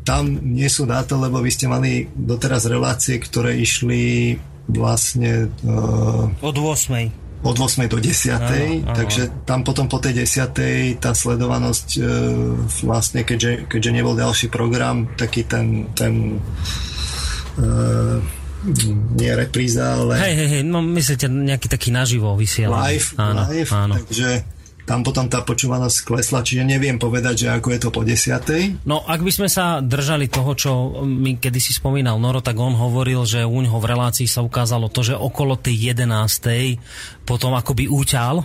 tam 0.05 0.29
nie 0.53 0.69
sú 0.69 0.85
dáta, 0.85 1.17
lebo 1.17 1.41
vy 1.41 1.49
ste 1.49 1.65
mali 1.65 2.05
doteraz 2.11 2.69
relácie, 2.69 3.17
ktoré 3.17 3.57
išli 3.57 4.35
vlastne... 4.69 5.49
Uh, 5.65 6.29
od 6.43 6.53
8 6.53 7.22
od 7.43 7.55
8. 7.59 7.91
do 7.91 7.99
10. 7.99 8.31
Áno, 8.33 8.47
áno. 8.47 8.95
Takže 8.95 9.43
tam 9.43 9.67
potom 9.67 9.91
po 9.91 9.99
tej 9.99 10.23
10. 10.23 10.99
tá 10.99 11.11
sledovanosť 11.11 11.87
uh, 11.99 12.05
vlastne, 12.87 13.27
keďže, 13.27 13.67
keďže 13.67 13.91
nebol 13.91 14.15
ďalší 14.15 14.47
program, 14.47 15.11
taký 15.19 15.43
ten, 15.43 15.91
ten 15.91 16.39
uh, 17.59 18.19
nie 19.19 19.31
repríza, 19.35 19.99
ale... 19.99 20.15
Hej, 20.23 20.33
hej, 20.39 20.49
hej, 20.59 20.63
no 20.63 20.79
myslíte 20.79 21.27
nejaký 21.27 21.67
taký 21.67 21.91
naživo 21.91 22.31
vysielaný. 22.39 22.95
Live, 22.95 23.09
áno, 23.19 23.41
live, 23.51 23.71
áno. 23.75 23.93
takže 23.99 24.29
tam 24.83 24.99
potom 24.99 25.31
tá 25.31 25.39
počúvanosť 25.43 25.97
klesla, 26.03 26.43
čiže 26.43 26.67
neviem 26.67 26.99
povedať, 26.99 27.47
že 27.47 27.47
ako 27.55 27.67
je 27.71 27.79
to 27.79 27.89
po 27.89 28.01
desiatej. 28.03 28.83
No, 28.83 28.99
ak 29.07 29.23
by 29.23 29.31
sme 29.31 29.47
sa 29.47 29.79
držali 29.79 30.27
toho, 30.27 30.51
čo 30.55 30.71
mi 31.07 31.39
kedysi 31.39 31.71
spomínal 31.79 32.19
Noro, 32.19 32.43
tak 32.43 32.59
on 32.59 32.75
hovoril, 32.75 33.23
že 33.23 33.47
u 33.47 33.59
ňoho 33.63 33.79
v 33.79 33.89
relácii 33.95 34.27
sa 34.27 34.43
ukázalo 34.43 34.91
to, 34.91 35.07
že 35.07 35.15
okolo 35.15 35.55
tej 35.55 35.91
jedenástej 35.91 36.83
potom 37.23 37.55
akoby 37.55 37.87
úťal 37.87 38.43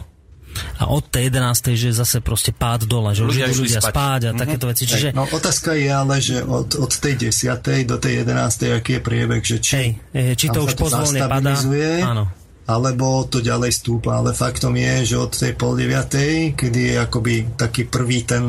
a 0.78 0.90
od 0.90 1.04
tej 1.06 1.30
11. 1.30 1.76
že 1.76 1.90
zase 1.92 2.18
proste 2.24 2.50
pád 2.50 2.88
dole, 2.88 3.12
že 3.12 3.22
ľudia 3.22 3.46
už 3.52 3.68
ľudia 3.68 3.82
spať, 3.84 3.92
spať 3.92 4.20
a 4.20 4.24
mm-hmm. 4.24 4.40
takéto 4.40 4.64
veci. 4.66 4.84
Čiže... 4.88 5.08
No 5.14 5.28
otázka 5.28 5.76
je 5.76 5.88
ale, 5.92 6.16
že 6.18 6.42
od, 6.42 6.78
od 6.78 6.92
tej 6.92 7.30
10. 7.30 7.84
do 7.84 7.96
tej 8.00 8.26
11. 8.26 8.78
aký 8.78 8.98
je 8.98 9.02
priebeh, 9.02 9.42
že 9.44 9.56
či, 9.60 9.72
Hej, 10.14 10.34
či 10.34 10.46
to 10.50 10.64
už 10.64 10.74
pozvolne 10.74 11.20
padá. 11.26 11.58
Áno 12.06 12.47
alebo 12.68 13.24
to 13.24 13.40
ďalej 13.40 13.72
stúpa. 13.72 14.20
Ale 14.20 14.36
faktom 14.36 14.76
je, 14.76 15.14
že 15.14 15.16
od 15.16 15.32
tej 15.32 15.56
pol 15.56 15.72
deviatej, 15.72 16.52
kedy 16.52 16.80
je 16.92 16.96
akoby 17.00 17.34
taký 17.56 17.88
prvý 17.88 18.28
ten, 18.28 18.44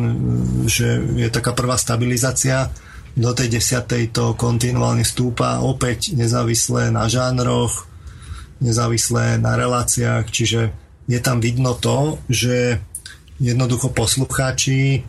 že 0.67 0.99
je 1.15 1.31
taká 1.31 1.55
prvá 1.55 1.79
stabilizácia, 1.79 2.67
do 3.19 3.31
tej 3.33 3.59
desiatej 3.59 4.15
to 4.15 4.37
kontinuálne 4.37 5.03
stúpa, 5.03 5.59
opäť 5.65 6.13
nezávisle 6.15 6.93
na 6.93 7.09
žánroch, 7.09 7.89
nezávisle 8.63 9.39
na 9.41 9.59
reláciách, 9.59 10.29
čiže 10.29 10.71
je 11.09 11.19
tam 11.19 11.41
vidno 11.41 11.73
to, 11.75 12.21
že 12.29 12.79
jednoducho 13.41 13.89
poslucháči 13.91 14.99
e, 14.99 15.01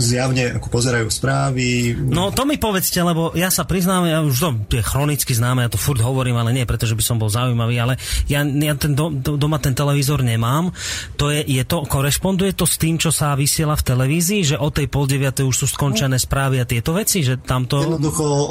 zjavne 0.00 0.56
ako 0.56 0.72
pozerajú 0.72 1.12
správy. 1.12 1.92
No 2.00 2.32
to 2.32 2.48
mi 2.48 2.56
povedzte, 2.56 2.96
lebo 3.04 3.36
ja 3.36 3.52
sa 3.52 3.68
priznám, 3.68 4.08
ja 4.08 4.24
už 4.24 4.56
to 4.72 4.80
je 4.80 4.84
chronicky 4.84 5.36
známe, 5.36 5.60
ja 5.60 5.68
to 5.68 5.76
furt 5.76 6.00
hovorím, 6.00 6.40
ale 6.40 6.56
nie 6.56 6.64
pretože 6.64 6.96
by 6.96 7.04
som 7.04 7.20
bol 7.20 7.28
zaujímavý, 7.28 7.76
ale 7.76 7.94
ja, 8.24 8.40
ja 8.40 8.72
ten 8.72 8.96
do, 8.96 9.12
doma 9.12 9.60
ten 9.60 9.76
televízor 9.76 10.24
nemám. 10.24 10.72
To 11.20 11.28
je, 11.28 11.44
je 11.44 11.60
to, 11.68 11.84
korešponduje 11.84 12.56
to 12.56 12.64
s 12.64 12.80
tým, 12.80 12.96
čo 12.96 13.12
sa 13.12 13.36
vysiela 13.36 13.76
v 13.76 13.84
televízii, 13.84 14.56
že 14.56 14.56
o 14.56 14.72
tej 14.72 14.88
pol 14.88 15.04
deviatej 15.04 15.44
už 15.44 15.56
sú 15.60 15.66
skončené 15.68 16.16
správy 16.16 16.64
a 16.64 16.64
tieto 16.64 16.96
veci, 16.96 17.20
že 17.20 17.36
tam 17.36 17.68
to 17.68 18.00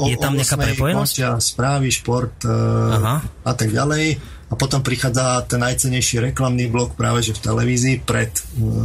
je 0.05 0.17
tam 0.21 0.37
nejaká 0.37 0.61
prepojenosť? 0.61 1.41
správy, 1.41 1.89
šport 1.89 2.37
e, 2.45 2.53
Aha. 3.01 3.17
a 3.49 3.53
tak 3.57 3.73
ďalej 3.73 4.21
a 4.51 4.53
potom 4.53 4.83
prichádza 4.85 5.47
ten 5.47 5.63
najcenejší 5.63 6.29
reklamný 6.29 6.67
blok 6.69 6.93
práve 6.93 7.25
že 7.25 7.33
v 7.33 7.49
televízii 7.49 7.95
pred 8.05 8.29
e, 8.29 8.41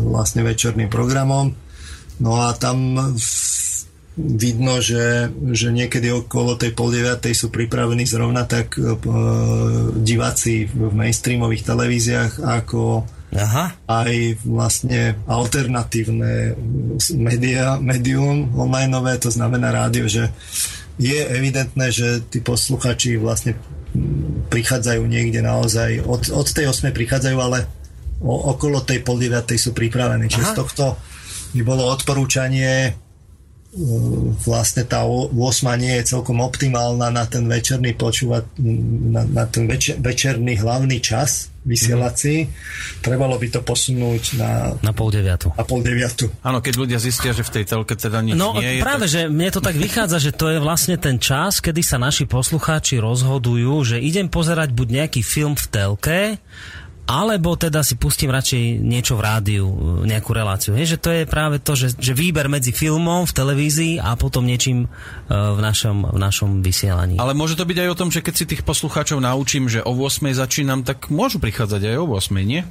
vlastne 0.08 0.40
večerným 0.40 0.88
programom 0.88 1.65
No 2.20 2.40
a 2.40 2.56
tam 2.56 2.96
vidno, 4.16 4.80
že, 4.80 5.28
že 5.52 5.68
niekedy 5.68 6.08
okolo 6.08 6.56
tej 6.56 6.72
pol 6.72 6.88
deviatej 6.88 7.36
sú 7.36 7.52
pripravení 7.52 8.08
zrovna 8.08 8.48
tak 8.48 8.80
uh, 8.80 8.96
diváci 9.92 10.64
v 10.72 10.88
mainstreamových 10.96 11.68
televíziách 11.68 12.40
ako 12.40 13.04
Aha. 13.36 13.76
aj 13.84 14.40
vlastne 14.48 15.20
alternatívne 15.28 16.56
media, 17.20 17.76
medium 17.76 18.48
onlineové, 18.56 19.20
to 19.20 19.28
znamená 19.28 19.68
rádio, 19.68 20.08
že 20.08 20.32
je 20.96 21.20
evidentné, 21.20 21.92
že 21.92 22.24
tí 22.24 22.40
posluchači 22.40 23.20
vlastne 23.20 23.52
prichádzajú 24.48 25.04
niekde 25.04 25.44
naozaj, 25.44 26.00
od, 26.08 26.32
od 26.32 26.46
tej 26.48 26.72
8 26.72 26.88
prichádzajú, 26.96 27.36
ale 27.36 27.68
o, 28.24 28.56
okolo 28.56 28.80
tej 28.80 29.04
pol 29.04 29.20
deviatej 29.20 29.60
sú 29.60 29.76
pripravení. 29.76 30.32
Čiže 30.32 30.56
z 30.56 30.56
tohto 30.56 30.96
bolo 31.62 31.86
odporúčanie 31.90 32.96
vlastne 34.46 34.88
tá 34.88 35.04
8 35.04 35.36
nie 35.76 36.00
je 36.00 36.16
celkom 36.16 36.40
optimálna 36.40 37.12
na 37.12 37.28
ten 37.28 37.44
večerný 37.44 37.92
počúvať, 37.92 38.56
na, 39.12 39.22
na 39.28 39.44
ten 39.44 39.68
večer, 39.68 40.00
večerný 40.00 40.56
hlavný 40.56 40.96
čas 41.04 41.52
vysielací. 41.66 42.46
Mm-hmm. 42.46 43.02
Trebalo 43.04 43.36
by 43.36 43.48
to 43.52 43.60
posunúť 43.60 44.40
na... 44.40 44.72
Na 44.80 44.96
pol 44.96 45.12
deviatu. 45.12 45.52
Na 45.52 45.66
pol 45.66 45.84
deviatu. 45.84 46.30
Áno, 46.40 46.64
keď 46.64 46.74
ľudia 46.78 46.98
zistia, 47.02 47.36
že 47.36 47.44
v 47.44 47.52
tej 47.52 47.64
telke 47.68 47.92
teda 47.98 48.24
nič 48.24 48.38
no, 48.38 48.56
nie 48.56 48.80
je... 48.80 48.82
práve, 48.86 49.10
tak... 49.10 49.12
že 49.12 49.20
mne 49.28 49.50
to 49.52 49.60
tak 49.60 49.76
vychádza, 49.76 50.18
že 50.24 50.32
to 50.32 50.56
je 50.56 50.58
vlastne 50.62 50.96
ten 50.96 51.20
čas, 51.20 51.60
kedy 51.60 51.84
sa 51.84 52.00
naši 52.00 52.24
poslucháči 52.24 52.96
rozhodujú, 52.96 53.82
že 53.84 53.96
idem 54.00 54.30
pozerať 54.32 54.72
buď 54.72 55.04
nejaký 55.04 55.20
film 55.20 55.52
v 55.52 55.66
telke, 55.68 56.20
alebo 57.06 57.54
teda 57.54 57.86
si 57.86 57.94
pustím 57.94 58.34
radšej 58.34 58.82
niečo 58.82 59.14
v 59.14 59.22
rádiu, 59.22 59.66
nejakú 60.02 60.34
reláciu. 60.34 60.74
Je, 60.74 60.94
že 60.94 60.98
to 60.98 61.14
je 61.14 61.22
práve 61.22 61.62
to, 61.62 61.78
že, 61.78 61.94
že 61.94 62.18
výber 62.18 62.50
medzi 62.50 62.74
filmom 62.74 63.22
v 63.30 63.32
televízii 63.32 64.02
a 64.02 64.18
potom 64.18 64.42
niečím 64.42 64.90
uh, 64.90 65.54
v, 65.54 65.60
našom, 65.62 66.10
v 66.10 66.18
našom 66.18 66.50
vysielaní. 66.66 67.22
Ale 67.22 67.38
môže 67.38 67.54
to 67.54 67.62
byť 67.62 67.78
aj 67.78 67.88
o 67.94 67.98
tom, 67.98 68.10
že 68.10 68.26
keď 68.26 68.34
si 68.34 68.44
tých 68.50 68.66
poslucháčov 68.66 69.22
naučím, 69.22 69.70
že 69.70 69.86
o 69.86 69.94
8 69.94 70.34
začínam, 70.34 70.82
tak 70.82 71.06
môžu 71.06 71.38
prichádzať 71.38 71.94
aj 71.94 71.96
o 72.02 72.06
8, 72.10 72.42
nie? 72.42 72.66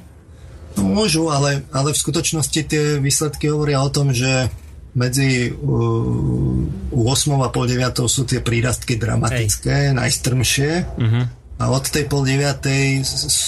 No, 0.76 0.84
môžu, 0.92 1.32
ale, 1.32 1.64
ale 1.72 1.96
v 1.96 2.02
skutočnosti 2.04 2.60
tie 2.68 3.00
výsledky 3.00 3.48
hovoria 3.48 3.80
o 3.80 3.88
tom, 3.88 4.12
že 4.12 4.52
medzi 4.92 5.48
uh, 5.48 6.92
8 6.92 7.40
a 7.40 7.48
pol 7.48 7.64
9 7.64 8.04
sú 8.04 8.28
tie 8.28 8.44
prírastky 8.44 9.00
dramatické, 9.00 9.92
Hej. 9.92 9.96
najstrmšie. 9.96 10.70
Uh-huh 11.00 11.45
a 11.56 11.72
od 11.72 11.88
tej 11.88 12.04
pol 12.04 12.28
deviatej 12.28 13.00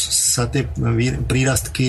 sa 0.09 0.49
tie 0.49 0.65
prírastky 1.29 1.89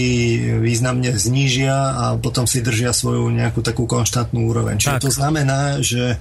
významne 0.60 1.16
znížia 1.16 1.96
a 1.96 2.04
potom 2.20 2.44
si 2.44 2.60
držia 2.60 2.92
svoju 2.92 3.32
nejakú 3.32 3.64
takú 3.64 3.88
konštantnú 3.88 4.44
úroveň. 4.52 4.84
Čiže 4.84 5.00
tak. 5.00 5.06
to 5.08 5.12
znamená, 5.16 5.80
že 5.80 6.20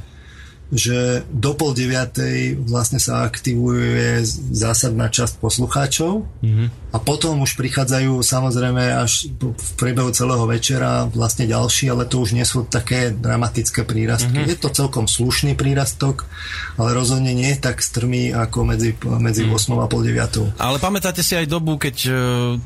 že 0.68 1.24
do 1.32 1.56
pol 1.56 1.72
deviatej 1.72 2.60
vlastne 2.68 3.00
sa 3.00 3.24
aktivuje 3.24 4.20
zásadná 4.52 5.08
časť 5.08 5.40
poslucháčov 5.40 6.28
mm-hmm. 6.44 6.87
A 6.92 6.98
potom 6.98 7.40
už 7.40 7.54
prichádzajú 7.54 8.20
samozrejme 8.20 9.00
až 9.00 9.30
v 9.38 9.70
priebehu 9.78 10.12
celého 10.12 10.44
večera 10.44 11.08
vlastne 11.08 11.48
ďalší, 11.48 11.88
ale 11.88 12.04
to 12.04 12.20
už 12.20 12.36
nie 12.36 12.44
sú 12.44 12.66
také 12.66 13.14
dramatické 13.14 13.86
prírastky. 13.86 14.44
Mm-hmm. 14.44 14.52
Je 14.52 14.58
to 14.58 14.68
celkom 14.74 15.06
slušný 15.06 15.54
prírastok, 15.54 16.28
ale 16.74 16.92
rozhodne 16.92 17.32
nie 17.32 17.54
je 17.54 17.60
tak 17.62 17.80
strmý 17.80 18.34
ako 18.34 18.68
medzi, 18.68 18.92
medzi 19.22 19.46
mm. 19.46 19.54
8 19.54 19.84
a 19.84 19.88
pol 19.88 20.02
9. 20.04 20.58
Ale 20.58 20.76
pamätáte 20.82 21.24
si 21.24 21.38
aj 21.38 21.48
dobu, 21.48 21.78
keď 21.78 21.96
uh, 22.08 22.14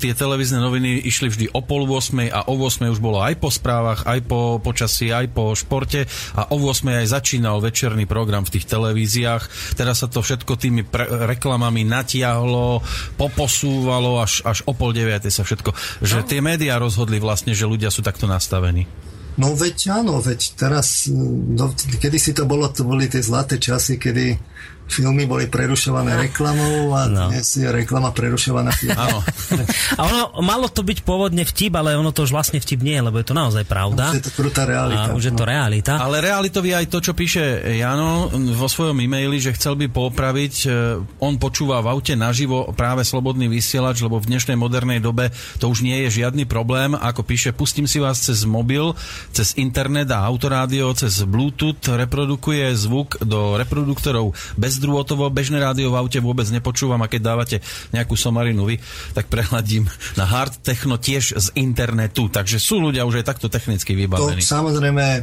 tie 0.01 0.17
televízne 0.17 0.59
noviny 0.59 1.03
išli 1.07 1.29
vždy 1.29 1.47
o 1.53 1.61
pol 1.63 1.87
8 1.87 2.33
a 2.33 2.47
o 2.49 2.55
8 2.57 2.89
už 2.89 3.01
bolo 3.03 3.21
aj 3.21 3.39
po 3.39 3.51
správach, 3.51 4.09
aj 4.09 4.25
po 4.27 4.59
počasí, 4.63 5.11
aj 5.11 5.31
po 5.31 5.53
športe 5.55 6.07
a 6.35 6.51
o 6.51 6.57
8 6.59 7.05
aj 7.05 7.07
začínal 7.21 7.61
večer 7.63 7.83
večerný 7.83 8.07
program 8.07 8.47
v 8.47 8.57
tých 8.57 8.69
televíziách. 8.69 9.75
Teraz 9.75 10.01
sa 10.01 10.09
to 10.09 10.25
všetko 10.25 10.57
tými 10.57 10.87
pre- 10.87 11.09
reklamami 11.29 11.85
natiahlo, 11.85 12.81
poposúvalo, 13.21 14.12
až, 14.21 14.43
až 14.45 14.67
o 14.69 14.77
pol 14.77 14.93
deviate 14.93 15.31
sa 15.31 15.47
všetko. 15.47 15.73
Že 16.05 16.19
no. 16.21 16.27
tie 16.29 16.41
médiá 16.45 16.75
rozhodli 16.77 17.23
vlastne, 17.23 17.57
že 17.57 17.69
ľudia 17.69 17.89
sú 17.89 18.05
takto 18.05 18.29
nastavení. 18.29 18.85
No 19.41 19.57
veď 19.57 20.05
áno, 20.05 20.21
veď 20.21 20.61
teraz, 20.61 21.09
no, 21.09 21.73
kedy 21.73 22.19
si 22.21 22.37
to 22.37 22.45
bolo, 22.45 22.69
to 22.69 22.85
boli 22.85 23.09
tie 23.09 23.25
zlaté 23.25 23.57
časy, 23.57 23.97
kedy 23.97 24.37
filmy 24.93 25.25
boli 25.25 25.49
prerušované 25.49 26.29
reklamou 26.29 26.93
a 26.93 27.09
No. 27.09 27.33
dnes 27.33 27.49
je 27.49 27.65
reklama 27.65 28.13
prerušovaná 28.13 28.69
filmom. 28.77 29.25
A 30.01 30.01
ono, 30.05 30.23
malo 30.45 30.69
to 30.69 30.85
byť 30.85 31.05
pôvodne 31.05 31.45
vtip, 31.45 31.73
ale 31.77 31.97
ono 31.97 32.13
to 32.13 32.25
už 32.25 32.33
vlastne 32.33 32.61
vtip 32.61 32.81
nie 32.81 32.97
je, 32.97 33.03
lebo 33.05 33.17
je 33.21 33.27
to 33.27 33.35
naozaj 33.37 33.65
pravda. 33.65 34.13
Je 34.13 34.25
to 34.25 34.33
krutá 34.33 34.65
realita. 34.65 35.13
A 35.13 35.17
už 35.17 35.33
je 35.33 35.35
to 35.35 35.45
no. 35.45 35.51
realita. 35.51 35.93
Ale 35.97 36.21
realitou 36.21 36.61
je 36.61 36.73
aj 36.73 36.87
to, 36.89 36.99
čo 37.01 37.13
píše 37.13 37.43
Jano 37.77 38.29
vo 38.53 38.69
svojom 38.69 38.97
e-maili, 39.01 39.41
že 39.41 39.53
chcel 39.53 39.77
by 39.77 39.89
poopraviť, 39.89 40.55
e, 40.65 40.69
on 41.21 41.37
počúva 41.37 41.81
v 41.81 41.91
aute 41.93 42.13
naživo 42.17 42.73
práve 42.73 43.05
slobodný 43.05 43.49
vysielač, 43.49 44.01
lebo 44.01 44.19
v 44.19 44.29
dnešnej 44.29 44.57
modernej 44.57 45.01
dobe 45.01 45.29
to 45.59 45.69
už 45.69 45.85
nie 45.85 46.05
je 46.09 46.23
žiadny 46.25 46.45
problém. 46.45 46.93
Ako 46.95 47.23
píše, 47.23 47.53
pustím 47.53 47.87
si 47.87 48.01
vás 48.01 48.19
cez 48.19 48.43
mobil, 48.45 48.93
cez 49.31 49.55
internet 49.57 50.11
a 50.11 50.25
autorádio, 50.25 50.93
cez 50.97 51.23
Bluetooth, 51.23 51.81
reprodukuje 51.87 52.73
zvuk 52.75 53.21
do 53.23 53.55
reproduktorov 53.55 54.33
bezdrôtovo, 54.83 55.31
bežné 55.31 55.63
rádio 55.63 55.95
v 55.95 56.03
aute 56.03 56.19
vôbec 56.19 56.51
nepočúvam 56.51 56.99
a 56.99 57.07
keď 57.07 57.21
dávate 57.23 57.57
nejakú 57.95 58.19
somarinu 58.19 58.67
vy, 58.67 58.83
tak 59.15 59.31
prehľadím 59.31 59.87
na 60.19 60.27
hard 60.27 60.59
techno 60.67 60.99
tiež 60.99 61.39
z 61.39 61.47
internetu. 61.55 62.27
Takže 62.27 62.59
sú 62.59 62.83
ľudia 62.83 63.07
už 63.07 63.23
aj 63.23 63.31
takto 63.31 63.47
technicky 63.47 63.95
To 63.95 63.99
vybavení. 64.03 64.43
samozrejme 64.43 65.07
e, 65.07 65.21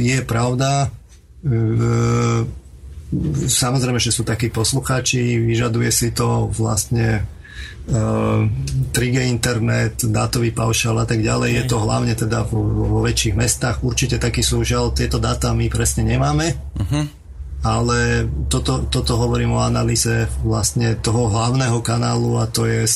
je 0.00 0.18
pravda. 0.24 0.88
E, 1.44 2.66
Samozrejme, 3.48 3.96
že 3.96 4.12
sú 4.12 4.20
takí 4.20 4.52
poslucháči, 4.52 5.40
vyžaduje 5.40 5.88
si 5.88 6.12
to 6.12 6.52
vlastne 6.52 7.24
uh, 7.24 8.44
3G 8.92 9.32
internet, 9.32 10.04
dátový 10.04 10.52
paušal 10.52 10.92
a 11.00 11.08
tak 11.08 11.24
ďalej. 11.24 11.56
Je 11.56 11.64
to 11.72 11.80
hlavne 11.80 12.12
teda 12.12 12.44
vo, 12.44 12.60
vo 12.60 13.00
väčších 13.00 13.32
mestách. 13.32 13.80
Určite 13.80 14.20
takí 14.20 14.44
sú, 14.44 14.60
žiaľ, 14.60 14.92
tieto 14.92 15.16
dáta 15.16 15.56
my 15.56 15.72
presne 15.72 16.04
nemáme. 16.04 16.52
Ale 17.58 18.30
toto, 18.46 18.86
toto 18.86 19.18
hovorím 19.18 19.58
o 19.58 19.64
analýze 19.66 20.30
vlastne 20.46 20.94
toho 20.94 21.26
hlavného 21.26 21.82
kanálu 21.82 22.38
a 22.38 22.46
to 22.46 22.70
je, 22.70 22.86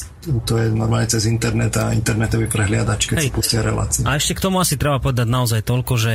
to 0.47 0.55
je 0.55 0.71
normálne 0.71 1.11
cez 1.11 1.27
internet 1.27 1.75
a 1.83 1.91
internetový 1.91 2.47
prehliadač, 2.47 3.11
keď 3.11 3.17
Hej. 3.19 3.27
si 3.27 3.35
pustia 3.35 3.61
relácie. 3.67 4.07
A 4.07 4.15
ešte 4.15 4.39
k 4.39 4.45
tomu 4.47 4.63
asi 4.63 4.79
treba 4.79 5.03
povedať 5.03 5.27
naozaj 5.27 5.67
toľko, 5.67 5.93
že 5.99 6.15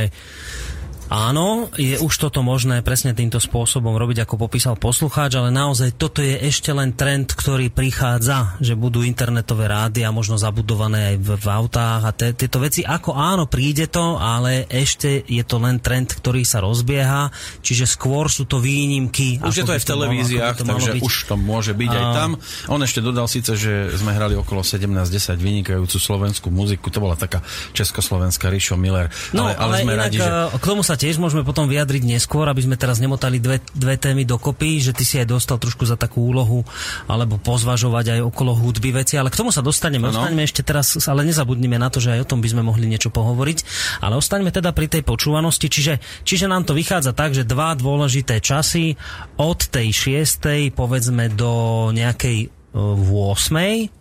Áno, 1.08 1.72
je 1.72 1.96
už 1.96 2.12
toto 2.20 2.44
možné 2.44 2.84
presne 2.84 3.16
týmto 3.16 3.40
spôsobom 3.40 3.96
robiť, 3.96 4.28
ako 4.28 4.44
popísal 4.44 4.76
poslucháč, 4.76 5.40
ale 5.40 5.48
naozaj 5.48 5.96
toto 5.96 6.20
je 6.20 6.36
ešte 6.36 6.68
len 6.68 6.92
trend, 6.92 7.32
ktorý 7.32 7.72
prichádza, 7.72 8.60
že 8.60 8.76
budú 8.76 9.00
internetové 9.00 9.72
rádia 9.72 10.12
možno 10.12 10.36
zabudované 10.36 11.16
aj 11.16 11.16
v, 11.16 11.28
v 11.40 11.46
autách 11.48 12.02
a 12.04 12.12
te, 12.12 12.36
tieto 12.36 12.60
veci. 12.60 12.84
Ako 12.84 13.16
áno, 13.16 13.48
príde 13.48 13.88
to, 13.88 14.20
ale 14.20 14.68
ešte 14.68 15.24
je 15.24 15.40
to 15.48 15.56
len 15.56 15.80
trend, 15.80 16.12
ktorý 16.12 16.44
sa 16.44 16.60
rozbieha, 16.60 17.32
čiže 17.64 17.88
skôr 17.88 18.28
sú 18.28 18.44
to 18.44 18.60
výnimky. 18.60 19.40
Už 19.40 19.64
je 19.64 19.64
to 19.64 19.72
aj 19.72 19.80
v 19.80 19.88
televíziách, 19.88 20.60
to 20.60 20.68
malo 20.68 20.76
takže 20.76 20.92
byť. 20.92 21.02
už 21.08 21.14
to 21.24 21.34
môže 21.40 21.72
byť 21.72 21.88
aj 21.88 22.04
A- 22.04 22.12
tam. 22.12 22.30
On 22.68 22.80
ešte 22.84 23.00
dodal 23.00 23.24
síce, 23.32 23.56
že 23.56 23.96
sme 23.96 24.12
hrali 24.12 24.36
okolo 24.36 24.60
17-10 24.60 25.40
vynikajúcu 25.40 25.96
slovenskú 25.96 26.52
muziku. 26.52 26.92
To 26.92 27.00
bola 27.00 27.16
taká 27.16 27.40
československá 27.72 28.52
Rišo 28.52 28.76
Miller. 28.76 29.08
No, 29.32 29.48
ale, 29.48 29.56
ale, 29.56 29.74
sme 29.80 29.96
inak, 29.96 30.04
radi, 30.04 30.18
že... 30.20 30.28
e, 30.28 30.60
k 30.60 30.64
tomu 30.68 30.84
sa 30.84 30.97
tiež 30.98 31.22
môžeme 31.22 31.46
potom 31.46 31.70
vyjadriť 31.70 32.02
neskôr, 32.02 32.50
aby 32.50 32.66
sme 32.66 32.74
teraz 32.74 32.98
nemotali 32.98 33.38
dve, 33.38 33.62
dve 33.70 33.94
témy 33.94 34.26
dokopy, 34.26 34.82
že 34.82 34.90
ty 34.90 35.06
si 35.06 35.22
aj 35.22 35.30
dostal 35.30 35.62
trošku 35.62 35.86
za 35.86 35.94
takú 35.94 36.26
úlohu, 36.26 36.66
alebo 37.06 37.38
pozvažovať 37.38 38.18
aj 38.18 38.20
okolo 38.26 38.58
hudby 38.58 38.90
veci, 38.90 39.14
ale 39.14 39.30
k 39.30 39.38
tomu 39.38 39.54
sa 39.54 39.62
dostaneme. 39.62 40.10
Áno. 40.10 40.18
Ostaňme 40.18 40.42
ešte 40.42 40.66
teraz, 40.66 40.98
ale 41.06 41.22
nezabudnime 41.22 41.78
na 41.78 41.86
to, 41.86 42.02
že 42.02 42.18
aj 42.18 42.26
o 42.26 42.30
tom 42.34 42.42
by 42.42 42.50
sme 42.50 42.66
mohli 42.66 42.90
niečo 42.90 43.14
pohovoriť, 43.14 43.58
ale 44.02 44.18
ostaňme 44.18 44.50
teda 44.50 44.74
pri 44.74 44.90
tej 44.90 45.06
počúvanosti, 45.06 45.70
čiže, 45.70 46.02
čiže 46.26 46.50
nám 46.50 46.66
to 46.66 46.74
vychádza 46.74 47.14
tak, 47.14 47.38
že 47.38 47.46
dva 47.46 47.78
dôležité 47.78 48.42
časy 48.42 48.98
od 49.38 49.70
tej 49.70 49.94
šiestej, 49.94 50.74
povedzme 50.74 51.30
do 51.30 51.88
nejakej 51.94 52.50
e, 52.50 52.74
8. 52.74 53.97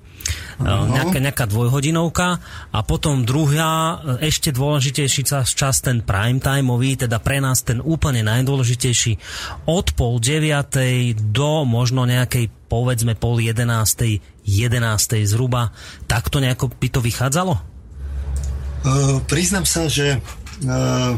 Uh, 0.57 0.89
nejaká, 0.89 1.17
nejaká 1.21 1.45
dvojhodinovka 1.45 2.41
a 2.73 2.79
potom 2.81 3.21
druhá, 3.21 4.01
e, 4.17 4.27
ešte 4.33 4.49
dôležitejší 4.49 5.21
čas, 5.21 5.53
čas 5.53 5.85
ten 5.85 6.01
prime 6.01 6.41
timeový, 6.41 6.97
teda 6.97 7.21
pre 7.21 7.37
nás 7.37 7.61
ten 7.61 7.77
úplne 7.77 8.25
najdôležitejší 8.25 9.21
od 9.69 9.93
pol 9.93 10.17
deviatej 10.17 11.13
do 11.29 11.61
možno 11.61 12.09
nejakej 12.09 12.49
povedzme 12.67 13.13
pol 13.13 13.39
jedenástej, 13.39 14.19
jedenástej 14.43 15.23
zhruba. 15.29 15.71
Takto 16.09 16.41
nejako 16.41 16.73
by 16.73 16.87
to 16.89 16.99
vychádzalo? 17.05 17.53
Uh, 18.87 19.19
priznám 19.29 19.67
sa, 19.67 19.85
že 19.85 20.19
uh, 20.65 21.13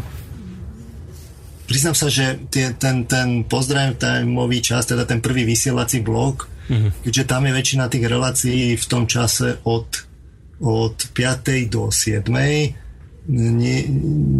priznám 1.70 1.94
sa, 1.94 2.10
že 2.10 2.42
tie, 2.50 2.74
ten, 2.74 3.06
ten 3.06 3.46
pozdrav 3.46 3.94
timeový 3.96 4.60
čas, 4.66 4.90
teda 4.90 5.06
ten 5.06 5.22
prvý 5.22 5.46
vysielací 5.46 6.02
blok, 6.02 6.50
mm-hmm. 6.70 6.92
keďže 7.04 7.24
tam 7.26 7.42
je 7.44 7.54
väčšina 7.54 7.86
tých 7.86 8.06
relácií 8.06 8.78
v 8.78 8.86
tom 8.86 9.04
čase 9.06 9.58
od, 9.66 9.90
od 10.60 10.96
5. 11.12 11.18
do 11.68 11.90
7. 11.90 12.30
Nie, 13.30 13.86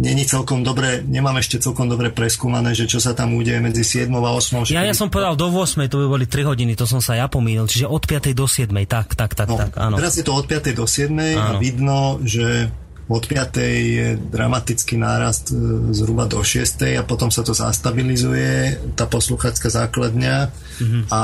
není 0.02 0.26
celkom 0.26 0.66
dobre, 0.66 0.98
nemám 1.00 1.38
ešte 1.38 1.62
celkom 1.62 1.86
dobre 1.86 2.10
preskúmané, 2.10 2.74
že 2.74 2.90
čo 2.90 2.98
sa 2.98 3.14
tam 3.14 3.38
udeje 3.38 3.62
medzi 3.62 3.86
7 3.86 4.10
a 4.10 4.30
8. 4.34 4.66
že 4.66 4.74
Ja, 4.74 4.82
ja 4.82 4.90
som 4.90 5.06
povedal 5.06 5.38
do 5.38 5.46
8, 5.46 5.86
to 5.86 6.02
by 6.02 6.06
boli 6.10 6.26
3 6.26 6.42
hodiny, 6.42 6.74
to 6.74 6.90
som 6.90 6.98
sa 6.98 7.14
ja 7.14 7.30
pomýlil, 7.30 7.70
čiže 7.70 7.86
od 7.86 8.02
5. 8.02 8.34
do 8.34 8.50
7, 8.50 8.66
tak, 8.86 9.14
tak, 9.14 9.38
tak, 9.38 9.46
No, 9.46 9.62
tak, 9.62 9.78
áno. 9.78 9.94
Teraz 9.94 10.18
je 10.18 10.26
to 10.26 10.34
od 10.34 10.42
5. 10.42 10.74
do 10.74 10.90
7. 10.90 11.06
a 11.38 11.54
Áno. 11.54 11.58
vidno, 11.62 11.98
že 12.26 12.66
od 13.06 13.22
5. 13.22 13.62
je 13.62 14.06
dramatický 14.16 14.94
nárast 14.94 15.50
e, 15.50 15.58
zhruba 15.94 16.26
do 16.26 16.42
6. 16.42 16.58
a 16.98 17.02
potom 17.02 17.30
sa 17.30 17.42
to 17.42 17.54
zastabilizuje, 17.54 18.74
tá 18.94 19.06
posluchácká 19.06 19.70
základňa 19.70 20.50
Mhm. 20.82 21.00
a 21.10 21.22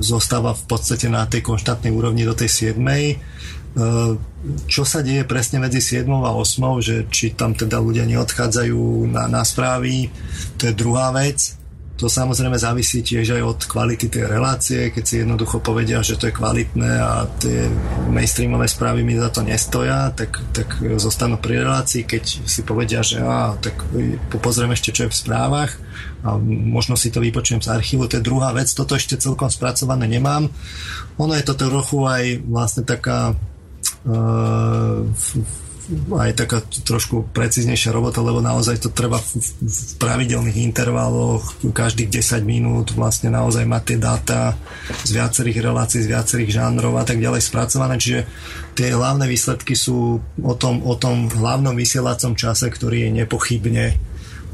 zostáva 0.00 0.52
v 0.52 0.64
podstate 0.66 1.06
na 1.08 1.24
tej 1.24 1.44
konštantnej 1.44 1.92
úrovni 1.94 2.26
do 2.26 2.34
tej 2.34 2.74
7. 2.74 2.80
E, 2.80 3.14
Čo 4.68 4.82
sa 4.84 5.00
deje 5.00 5.24
presne 5.24 5.62
medzi 5.62 5.80
7. 5.80 6.06
a 6.10 6.30
8. 6.34 6.84
že 6.84 6.96
či 7.08 7.32
tam 7.32 7.56
teda 7.56 7.80
ľudia 7.80 8.04
neodchádzajú 8.04 9.08
na, 9.08 9.30
na 9.30 9.42
správy, 9.42 10.12
to 10.60 10.68
je 10.68 10.74
druhá 10.76 11.10
vec. 11.14 11.56
To 11.94 12.10
samozrejme 12.10 12.58
závisí 12.58 13.06
tiež 13.06 13.38
aj 13.38 13.42
od 13.46 13.60
kvality 13.70 14.10
tej 14.10 14.26
relácie, 14.26 14.90
keď 14.90 15.04
si 15.06 15.22
jednoducho 15.22 15.62
povedia, 15.62 16.02
že 16.02 16.18
to 16.18 16.26
je 16.26 16.34
kvalitné 16.34 16.90
a 16.90 17.22
tie 17.38 17.70
mainstreamové 18.10 18.66
správy 18.66 19.06
mi 19.06 19.14
za 19.14 19.30
to 19.30 19.46
nestoja, 19.46 20.10
tak, 20.10 20.42
tak 20.50 20.74
zostanú 20.98 21.38
pri 21.38 21.62
relácii, 21.62 22.02
keď 22.02 22.24
si 22.50 22.60
povedia, 22.66 22.98
že 23.06 23.22
á, 23.22 23.54
tak 23.62 23.78
pozriem 24.42 24.74
ešte, 24.74 24.90
čo 24.90 25.06
je 25.06 25.14
v 25.14 25.20
správach 25.22 25.70
a 26.26 26.34
možno 26.42 26.98
si 26.98 27.14
to 27.14 27.22
vypočujem 27.22 27.62
z 27.62 27.70
archívu, 27.70 28.10
to 28.10 28.18
je 28.18 28.26
druhá 28.26 28.50
vec, 28.50 28.66
toto 28.74 28.98
ešte 28.98 29.14
celkom 29.14 29.46
spracované 29.46 30.10
nemám. 30.10 30.50
Ono 31.22 31.30
je 31.30 31.46
to 31.46 31.54
trochu 31.54 32.02
aj 32.10 32.42
vlastne 32.42 32.82
taká 32.82 33.38
uh, 34.02 35.06
aj 36.16 36.32
taká 36.36 36.58
trošku 36.64 37.28
precíznejšia 37.36 37.92
robota, 37.92 38.24
lebo 38.24 38.40
naozaj 38.40 38.80
to 38.80 38.88
treba 38.88 39.20
v, 39.20 39.40
v, 39.60 39.78
pravidelných 40.00 40.58
intervaloch, 40.64 41.60
každých 41.60 42.08
10 42.08 42.40
minút 42.44 42.96
vlastne 42.96 43.28
naozaj 43.28 43.68
mať 43.68 43.82
tie 43.84 43.98
dáta 44.00 44.40
z 45.04 45.10
viacerých 45.12 45.58
relácií, 45.60 46.00
z 46.04 46.12
viacerých 46.12 46.56
žánrov 46.56 46.96
a 46.96 47.04
tak 47.04 47.20
ďalej 47.20 47.44
spracované, 47.44 48.00
čiže 48.00 48.24
tie 48.74 48.96
hlavné 48.96 49.28
výsledky 49.28 49.76
sú 49.76 50.20
o 50.22 50.54
tom, 50.56 50.80
o 50.82 50.96
tom 50.96 51.28
hlavnom 51.28 51.76
vysielacom 51.76 52.34
čase, 52.34 52.68
ktorý 52.72 53.08
je 53.08 53.24
nepochybne 53.24 53.84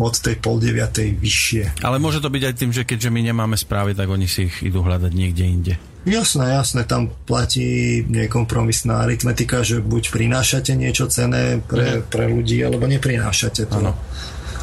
od 0.01 0.15
tej 0.17 0.41
pol 0.41 0.57
deviatej 0.57 1.13
vyššie. 1.21 1.85
Ale 1.85 2.01
môže 2.01 2.25
to 2.25 2.33
byť 2.33 2.43
aj 2.49 2.55
tým, 2.57 2.71
že 2.73 2.89
keďže 2.89 3.13
my 3.13 3.21
nemáme 3.21 3.57
správy, 3.61 3.93
tak 3.93 4.09
oni 4.09 4.25
si 4.25 4.49
ich 4.49 4.65
idú 4.65 4.81
hľadať 4.81 5.13
niekde 5.13 5.45
inde. 5.45 5.75
Jasné, 6.09 6.57
jasné, 6.57 6.89
tam 6.89 7.13
platí 7.29 8.01
nekompromisná 8.09 9.05
aritmetika, 9.05 9.61
že 9.61 9.85
buď 9.85 10.09
prinášate 10.09 10.73
niečo 10.73 11.13
cené 11.13 11.61
pre, 11.61 12.01
pre 12.01 12.25
ľudí, 12.25 12.65
alebo 12.65 12.89
neprinášate 12.89 13.69
to. 13.69 13.77
Áno. 13.85 13.93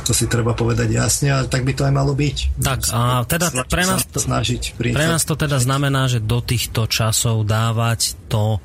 To 0.07 0.15
si 0.15 0.25
treba 0.31 0.55
povedať 0.55 0.87
jasne, 0.87 1.35
ale 1.35 1.51
tak 1.51 1.67
by 1.67 1.75
to 1.75 1.83
aj 1.83 1.93
malo 1.93 2.15
byť. 2.15 2.37
Tak 2.63 2.79
a 2.95 3.27
teda 3.27 3.47
Snažiť 3.51 3.69
pre 3.69 3.83
nás 3.83 4.01
to, 4.07 4.17
snažiť 4.23 4.61
pre 4.79 5.07
nás 5.07 5.23
to 5.27 5.35
teda 5.35 5.59
znamená, 5.59 6.07
že 6.07 6.23
do 6.23 6.39
týchto 6.39 6.87
časov 6.87 7.43
dávať 7.43 8.15
to, 8.31 8.63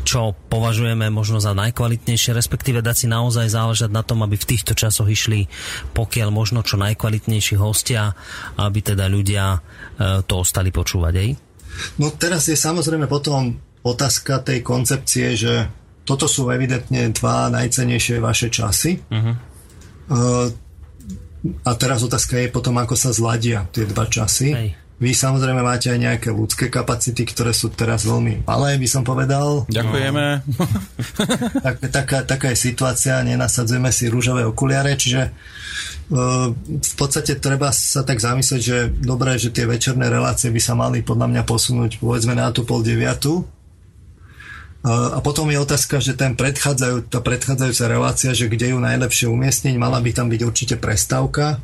čo 0.00 0.32
považujeme 0.48 1.12
možno 1.12 1.38
za 1.38 1.52
najkvalitnejšie, 1.52 2.32
respektíve 2.32 2.80
dať 2.80 2.96
si 2.96 3.06
naozaj 3.06 3.52
záležať 3.52 3.90
na 3.92 4.00
tom, 4.00 4.24
aby 4.24 4.40
v 4.40 4.48
týchto 4.56 4.72
časoch 4.72 5.06
išli 5.06 5.46
pokiaľ 5.92 6.28
možno 6.32 6.64
čo 6.64 6.80
najkvalitnejší 6.80 7.60
hostia, 7.60 8.16
aby 8.56 8.80
teda 8.80 9.06
ľudia 9.12 9.54
e, 9.54 9.58
to 10.24 10.40
ostali 10.40 10.72
počúvať, 10.72 11.14
ej? 11.20 11.30
No 11.98 12.10
teraz 12.14 12.48
je 12.48 12.56
samozrejme 12.56 13.06
potom 13.10 13.56
otázka 13.80 14.44
tej 14.44 14.60
koncepcie, 14.60 15.36
že 15.36 15.68
toto 16.04 16.26
sú 16.26 16.50
evidentne 16.50 17.12
dva 17.14 17.48
najcenejšie 17.54 18.18
vaše 18.18 18.50
časy. 18.50 18.98
Uh-huh. 19.08 19.34
A 21.64 21.70
teraz 21.80 22.04
otázka 22.04 22.36
je 22.36 22.52
potom, 22.52 22.76
ako 22.76 22.98
sa 22.98 23.14
zladia 23.14 23.64
tie 23.72 23.88
dva 23.88 24.04
časy. 24.04 24.48
Hej. 24.52 24.68
Vy 25.00 25.16
samozrejme 25.16 25.64
máte 25.64 25.88
aj 25.88 25.96
nejaké 25.96 26.28
ľudské 26.28 26.68
kapacity, 26.68 27.24
ktoré 27.24 27.56
sú 27.56 27.72
teraz 27.72 28.04
veľmi 28.04 28.44
malé, 28.44 28.76
by 28.76 28.84
som 28.84 29.00
povedal. 29.00 29.64
Ďakujeme. 29.72 30.44
tak, 31.64 31.76
taká, 31.88 32.18
taká 32.28 32.46
je 32.52 32.58
situácia, 32.68 33.24
nenasadzujeme 33.24 33.88
si 33.88 34.12
rúžové 34.12 34.44
okuliare, 34.44 34.92
čiže 35.00 35.32
v 36.68 36.94
podstate 37.00 37.38
treba 37.40 37.72
sa 37.72 38.04
tak 38.04 38.20
zamyslieť, 38.20 38.60
že 38.60 38.92
dobré, 38.92 39.40
že 39.40 39.54
tie 39.54 39.64
večerné 39.64 40.10
relácie 40.10 40.52
by 40.52 40.60
sa 40.60 40.76
mali 40.76 41.00
podľa 41.00 41.32
mňa 41.32 41.42
posunúť 41.48 42.02
povedzme 42.02 42.36
na 42.36 42.52
tú 42.52 42.68
pol 42.68 42.84
deviatu. 42.84 43.46
A 44.84 45.20
potom 45.20 45.48
je 45.52 45.60
otázka, 45.60 46.00
že 46.00 46.16
ten 46.16 46.32
predchádzajú, 46.36 47.12
tá 47.12 47.20
predchádzajúca 47.20 47.84
relácia, 47.88 48.32
že 48.32 48.48
kde 48.48 48.72
ju 48.72 48.78
najlepšie 48.80 49.28
umiestniť, 49.28 49.76
mala 49.76 50.00
by 50.00 50.10
tam 50.12 50.32
byť 50.32 50.40
určite 50.40 50.74
prestávka. 50.80 51.60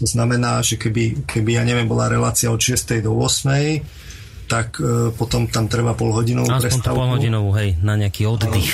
To 0.00 0.06
znamená, 0.08 0.64
že 0.64 0.80
keby, 0.80 1.28
keby 1.28 1.60
ja 1.60 1.62
neviem, 1.62 1.84
bola 1.84 2.08
relácia 2.08 2.48
od 2.48 2.56
6. 2.56 3.04
do 3.04 3.12
8. 3.12 4.48
tak 4.48 4.80
e, 4.80 5.12
potom 5.12 5.44
tam 5.46 5.68
treba 5.68 5.92
pol 5.92 6.16
hodinovú 6.16 6.48
Aspoň 6.48 6.64
prestávku. 6.64 6.96
pol 6.96 7.08
hodinovú, 7.12 7.50
hej, 7.54 7.76
na 7.84 7.94
nejaký 8.00 8.24
oddych. 8.24 8.72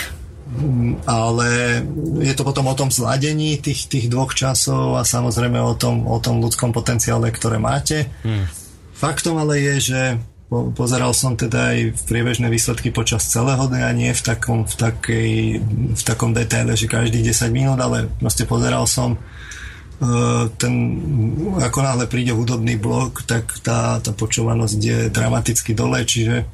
ale 1.04 1.82
je 2.22 2.34
to 2.38 2.46
potom 2.46 2.70
o 2.70 2.78
tom 2.78 2.94
zladení 2.94 3.58
tých, 3.58 3.90
tých 3.90 4.06
dvoch 4.06 4.32
časov 4.32 4.94
a 4.94 5.02
samozrejme 5.02 5.58
o 5.58 5.74
tom, 5.74 6.06
o 6.06 6.22
tom 6.22 6.38
ľudskom 6.38 6.70
potenciále, 6.70 7.34
ktoré 7.34 7.58
máte. 7.58 8.06
Hmm. 8.22 8.46
Faktom 8.94 9.36
ale 9.42 9.60
je, 9.60 9.74
že 9.92 10.00
po, 10.46 10.70
pozeral 10.70 11.10
som 11.10 11.34
teda 11.34 11.74
aj 11.74 11.78
v 11.98 12.02
priebežné 12.06 12.46
výsledky 12.46 12.94
počas 12.94 13.26
celého 13.26 13.66
dňa, 13.66 13.88
nie 13.98 14.14
v 14.14 14.22
takom, 14.22 14.62
v, 14.62 14.74
takej, 14.78 15.30
v 15.92 16.02
takom 16.06 16.30
detaile, 16.30 16.78
že 16.78 16.86
každých 16.86 17.34
10 17.34 17.50
minút, 17.50 17.78
ale 17.82 18.06
proste 18.22 18.46
pozeral 18.46 18.86
som 18.86 19.18
ten, 20.60 20.74
ako 21.56 21.78
náhle 21.80 22.04
príde 22.04 22.36
hudobný 22.36 22.76
blok, 22.76 23.24
tak 23.24 23.48
tá, 23.64 23.96
tá 24.04 24.12
počúvanosť 24.12 24.80
je 24.80 24.98
dramaticky 25.08 25.72
dole, 25.72 26.04
čiže 26.04 26.44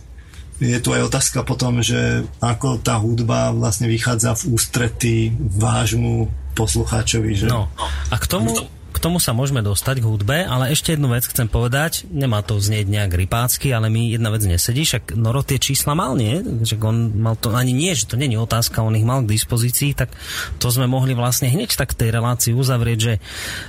je 0.63 0.79
tu 0.79 0.95
aj 0.95 1.11
otázka 1.11 1.43
potom, 1.43 1.83
že 1.83 2.23
ako 2.39 2.79
tá 2.79 3.03
hudba 3.03 3.51
vlastne 3.51 3.91
vychádza 3.91 4.39
v 4.39 4.55
ústretí 4.55 5.17
vášmu 5.59 6.31
poslucháčovi. 6.55 7.33
Že... 7.35 7.47
No. 7.51 7.67
A 8.11 8.15
k 8.15 8.27
tomu, 8.31 8.55
k 8.55 8.63
tomu 9.03 9.19
sa 9.19 9.35
môžeme 9.35 9.59
dostať 9.67 9.99
k 9.99 10.07
hudbe, 10.07 10.47
ale 10.47 10.71
ešte 10.71 10.95
jednu 10.95 11.11
vec 11.11 11.27
chcem 11.27 11.51
povedať, 11.51 12.07
nemá 12.07 12.39
to 12.47 12.63
znieť 12.63 12.87
nejak 12.87 13.13
rypácky, 13.19 13.75
ale 13.75 13.91
mi 13.91 14.15
jedna 14.15 14.31
vec 14.31 14.47
nesedí, 14.47 14.87
však 14.87 15.19
Noro 15.19 15.43
tie 15.43 15.59
čísla 15.59 15.99
mal, 15.99 16.15
nie? 16.15 16.39
Že 16.63 16.79
on 16.87 16.97
mal 17.19 17.35
to, 17.35 17.51
ani 17.51 17.75
nie, 17.75 17.91
že 17.99 18.07
to 18.07 18.15
není 18.15 18.39
otázka, 18.39 18.87
on 18.87 18.95
ich 18.95 19.03
mal 19.03 19.27
k 19.27 19.35
dispozícii, 19.35 19.99
tak 19.99 20.15
to 20.63 20.71
sme 20.71 20.87
mohli 20.87 21.19
vlastne 21.19 21.51
hneď 21.51 21.75
tak 21.75 21.99
tej 21.99 22.15
relácii 22.15 22.55
uzavrieť, 22.55 22.99
že, 23.03 23.15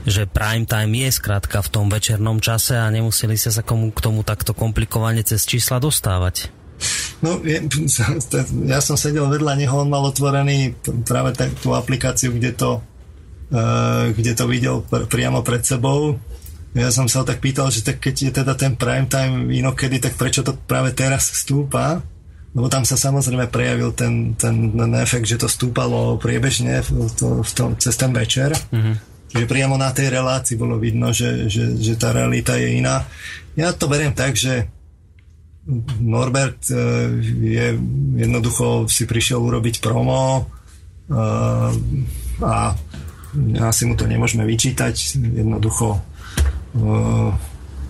že 0.06 0.30
prime 0.30 0.70
time 0.70 0.94
je 0.94 1.10
skrátka 1.10 1.66
v 1.66 1.72
tom 1.74 1.90
večernom 1.90 2.38
čase 2.38 2.78
a 2.78 2.94
nemuseli 2.94 3.34
sa 3.34 3.50
komu, 3.66 3.90
k 3.90 4.00
tomu 4.06 4.22
takto 4.22 4.54
komplikovane 4.54 5.26
cez 5.26 5.50
čísla 5.50 5.82
dostávať. 5.82 6.54
No, 7.24 7.40
je, 7.40 7.64
ja 8.72 8.80
som 8.84 9.00
sedel 9.00 9.26
vedľa 9.32 9.56
neho, 9.56 9.76
on 9.82 9.90
mal 9.90 10.04
otvorený 10.04 10.76
práve 11.08 11.32
tak, 11.34 11.56
tú 11.64 11.72
aplikáciu, 11.72 12.36
kde 12.36 12.52
to, 12.54 12.84
kde 14.14 14.32
to 14.34 14.50
videl 14.50 14.82
pr- 14.82 15.06
priamo 15.06 15.46
pred 15.46 15.62
sebou. 15.62 16.18
Ja 16.74 16.90
som 16.90 17.06
sa 17.06 17.22
ho 17.22 17.26
tak 17.30 17.38
pýtal, 17.38 17.70
že 17.70 17.86
tak 17.86 18.02
keď 18.02 18.16
je 18.18 18.32
teda 18.34 18.54
ten 18.58 18.74
prime 18.74 19.06
time 19.06 19.54
inokedy, 19.54 20.02
tak 20.02 20.18
prečo 20.18 20.42
to 20.42 20.58
práve 20.58 20.90
teraz 20.98 21.30
stúpa? 21.30 22.02
Lebo 22.54 22.70
tam 22.70 22.86
sa 22.86 22.98
samozrejme 22.98 23.50
prejavil 23.50 23.94
ten, 23.94 24.34
ten, 24.38 24.74
ten 24.74 24.92
efekt, 24.98 25.30
že 25.30 25.42
to 25.42 25.50
stúpalo 25.50 26.18
priebežne 26.18 26.82
v, 26.86 27.10
to, 27.14 27.42
v 27.46 27.52
tom, 27.54 27.78
cez 27.78 27.94
ten 27.98 28.14
večer. 28.14 28.54
Mm-hmm. 28.74 28.96
Čiže 29.34 29.50
priamo 29.50 29.74
na 29.78 29.90
tej 29.90 30.14
relácii 30.14 30.58
bolo 30.58 30.78
vidno, 30.78 31.10
že, 31.10 31.50
že, 31.50 31.74
že 31.78 31.98
tá 31.98 32.14
realita 32.14 32.54
je 32.58 32.78
iná. 32.78 33.06
Ja 33.58 33.74
to 33.74 33.90
beriem 33.90 34.14
tak, 34.14 34.38
že 34.38 34.70
Norbert 35.98 36.70
e, 36.70 36.78
je 37.42 37.68
jednoducho 38.20 38.86
si 38.86 39.10
prišiel 39.10 39.42
urobiť 39.42 39.82
promo 39.82 40.46
e, 41.10 41.22
a 42.46 42.78
asi 43.62 43.84
mu 43.90 43.98
to 43.98 44.06
nemôžeme 44.06 44.46
vyčítať. 44.46 45.18
Jednoducho 45.18 45.98
e, 45.98 46.00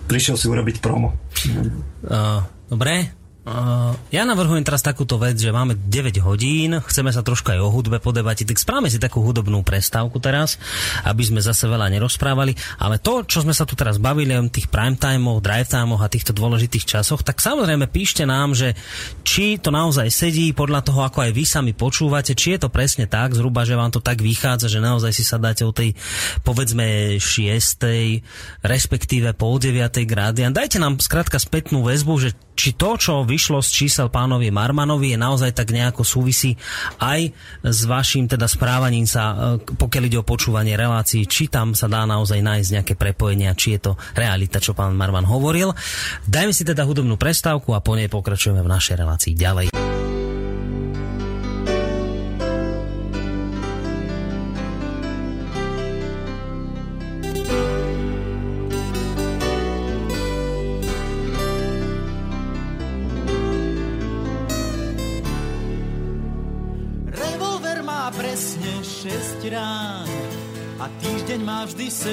prišiel 0.08 0.36
si 0.36 0.46
urobiť 0.48 0.76
promo. 0.80 1.16
Dobre, 2.64 2.94
Uh, 2.94 3.23
ja 4.08 4.24
navrhujem 4.24 4.64
teraz 4.64 4.80
takúto 4.80 5.20
vec, 5.20 5.36
že 5.36 5.52
máme 5.52 5.76
9 5.76 6.16
hodín, 6.24 6.80
chceme 6.80 7.12
sa 7.12 7.20
troška 7.20 7.52
aj 7.52 7.60
o 7.60 7.68
hudbe 7.68 8.00
podebatiť, 8.00 8.48
tak 8.48 8.56
správame 8.56 8.88
si 8.88 8.96
takú 8.96 9.20
hudobnú 9.20 9.60
prestávku 9.60 10.16
teraz, 10.16 10.56
aby 11.04 11.28
sme 11.28 11.44
zase 11.44 11.68
veľa 11.68 11.92
nerozprávali, 11.92 12.56
ale 12.80 12.96
to, 12.96 13.20
čo 13.28 13.44
sme 13.44 13.52
sa 13.52 13.68
tu 13.68 13.76
teraz 13.76 14.00
bavili 14.00 14.32
o 14.32 14.48
tých 14.48 14.72
prime 14.72 14.96
timeoch, 14.96 15.44
drive 15.44 15.68
timeoch 15.68 16.00
a 16.00 16.08
týchto 16.08 16.32
dôležitých 16.32 16.88
časoch, 16.88 17.20
tak 17.20 17.44
samozrejme 17.44 17.84
píšte 17.92 18.24
nám, 18.24 18.56
že 18.56 18.72
či 19.28 19.60
to 19.60 19.68
naozaj 19.68 20.08
sedí 20.08 20.56
podľa 20.56 20.80
toho, 20.80 21.04
ako 21.04 21.28
aj 21.28 21.32
vy 21.36 21.44
sami 21.44 21.72
počúvate, 21.76 22.32
či 22.32 22.56
je 22.56 22.64
to 22.64 22.72
presne 22.72 23.04
tak, 23.04 23.36
zhruba, 23.36 23.68
že 23.68 23.76
vám 23.76 23.92
to 23.92 24.00
tak 24.00 24.24
vychádza, 24.24 24.72
že 24.72 24.80
naozaj 24.80 25.12
si 25.12 25.20
sa 25.20 25.36
dáte 25.36 25.68
o 25.68 25.72
tej 25.76 25.92
povedzme 26.48 27.20
6. 27.20 28.64
respektíve 28.64 29.36
pol 29.36 29.60
9. 29.60 30.00
grády 30.08 30.48
a 30.48 30.54
dajte 30.54 30.80
nám 30.80 30.96
skrátka 30.96 31.36
spätnú 31.36 31.84
väzbu, 31.84 32.14
že 32.24 32.32
či 32.54 32.78
to, 32.78 32.94
čo 32.94 33.26
vyšlo 33.26 33.60
z 33.60 33.70
čísel 33.84 34.08
pánovi 34.08 34.48
Marmanovi, 34.54 35.14
je 35.14 35.18
naozaj 35.18 35.52
tak 35.54 35.74
nejako 35.74 36.06
súvisí 36.06 36.54
aj 37.02 37.34
s 37.66 37.80
vašim 37.84 38.30
teda 38.30 38.46
správaním 38.46 39.04
sa, 39.04 39.58
e, 39.58 39.74
pokiaľ 39.74 40.02
ide 40.06 40.18
o 40.22 40.26
počúvanie 40.26 40.78
relácií, 40.78 41.26
či 41.26 41.50
tam 41.50 41.74
sa 41.74 41.90
dá 41.90 42.06
naozaj 42.06 42.40
nájsť 42.40 42.72
nejaké 42.80 42.94
prepojenia, 42.94 43.58
či 43.58 43.76
je 43.76 43.90
to 43.90 43.92
realita, 44.14 44.62
čo 44.62 44.72
pán 44.72 44.94
Marman 44.94 45.26
hovoril. 45.26 45.74
Dajme 46.30 46.54
si 46.54 46.62
teda 46.62 46.86
hudobnú 46.86 47.18
prestávku 47.18 47.74
a 47.74 47.82
po 47.82 47.98
nej 47.98 48.06
pokračujeme 48.06 48.62
v 48.62 48.72
našej 48.72 48.94
relácii 49.02 49.34
ďalej. 49.34 50.03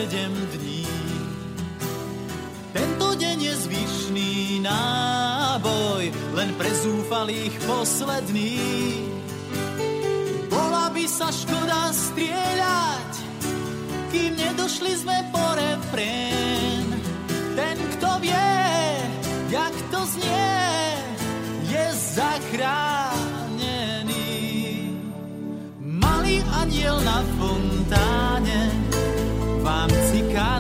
Sedem 0.02 0.34
dní. 0.58 0.90
Tento 2.74 3.14
deň 3.22 3.38
je 3.38 3.54
zvyšný 3.70 4.66
náboj, 4.66 6.10
len 6.34 6.50
pre 6.58 6.74
zúfalých 6.74 7.54
posledný. 7.70 8.58
Bola 10.50 10.90
by 10.90 11.06
sa 11.06 11.30
škoda 11.30 11.94
strieľať, 11.94 13.14
kým 14.10 14.42
nedošli 14.42 15.06
sme 15.06 15.22
po 15.30 15.46
refrén. 15.54 16.98
Ten, 17.54 17.78
kto 17.94 18.26
vie, 18.26 18.50
jak 19.54 19.76
to 19.94 20.02
znie, 20.18 20.58
je 21.70 21.86
zachránený. 22.18 23.38
Malý 25.78 26.42
aniel 26.58 26.98
na 27.06 27.22
fontáne 27.38 28.81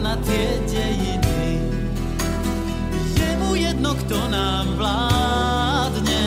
na 0.01 0.17
tie 0.25 0.57
dejiny. 0.65 1.61
Je 3.13 3.29
mu 3.37 3.53
jedno, 3.53 3.93
kto 3.93 4.17
nám 4.33 4.65
vládne, 4.75 6.25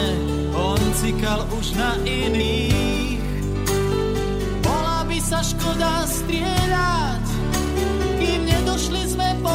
on 0.54 0.78
cikal 0.94 1.42
už 1.58 1.74
na 1.74 1.98
iných. 2.06 3.18
Bola 4.62 5.02
by 5.04 5.18
sa 5.18 5.42
škoda 5.42 6.06
strieľať, 6.06 7.26
kým 8.22 8.40
nedošli 8.46 9.02
sme 9.10 9.28
po 9.42 9.54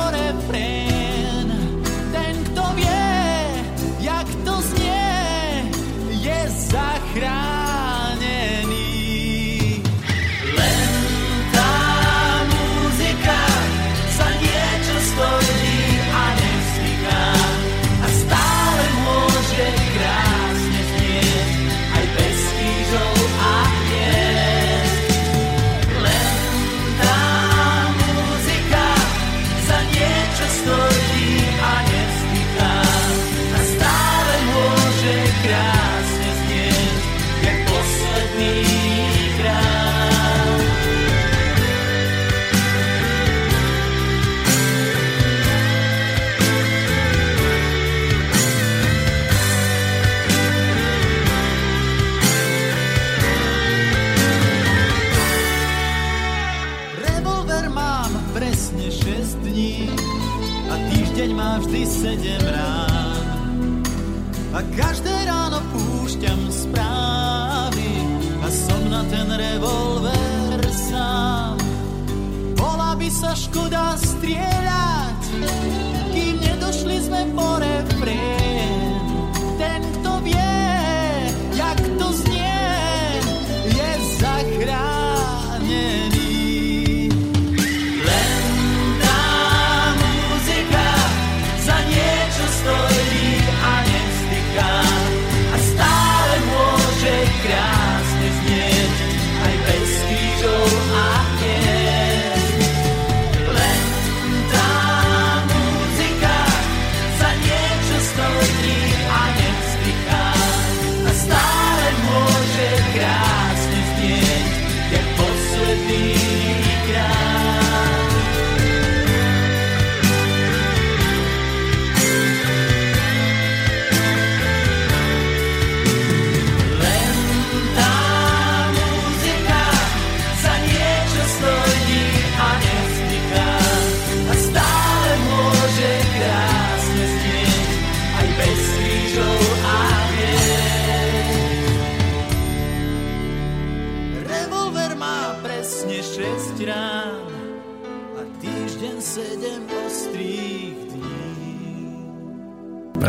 A 64.60 64.62
každé 64.62 64.89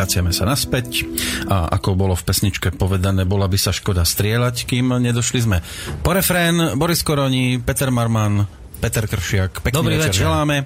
Vraciame 0.01 0.33
sa 0.33 0.49
naspäť 0.49 1.05
a 1.45 1.69
ako 1.77 1.93
bolo 1.93 2.17
v 2.17 2.25
pesničke 2.25 2.73
povedané, 2.73 3.21
bola 3.21 3.45
by 3.45 3.53
sa 3.53 3.69
škoda 3.69 4.01
strieľať, 4.01 4.65
kým 4.65 4.97
nedošli 4.97 5.45
sme 5.45 5.61
po 6.01 6.17
refrén. 6.17 6.73
Boris 6.73 7.05
Koroni, 7.05 7.61
Peter 7.61 7.93
Marman, 7.93 8.41
Peter 8.81 9.05
Kršiak, 9.05 9.61
pekný 9.61 9.77
Dobrý 9.77 10.01
večer, 10.01 10.09
večer. 10.09 10.25
želáme. 10.25 10.65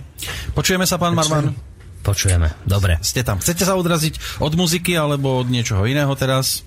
Počujeme 0.56 0.88
sa, 0.88 0.96
pán 0.96 1.12
Marman? 1.12 1.52
Počujeme, 2.00 2.56
dobre. 2.64 2.96
Ste 3.04 3.28
tam. 3.28 3.44
Chcete 3.44 3.68
sa 3.68 3.76
odraziť 3.76 4.40
od 4.40 4.56
muziky 4.56 4.96
alebo 4.96 5.44
od 5.44 5.52
niečoho 5.52 5.84
iného 5.84 6.16
teraz? 6.16 6.64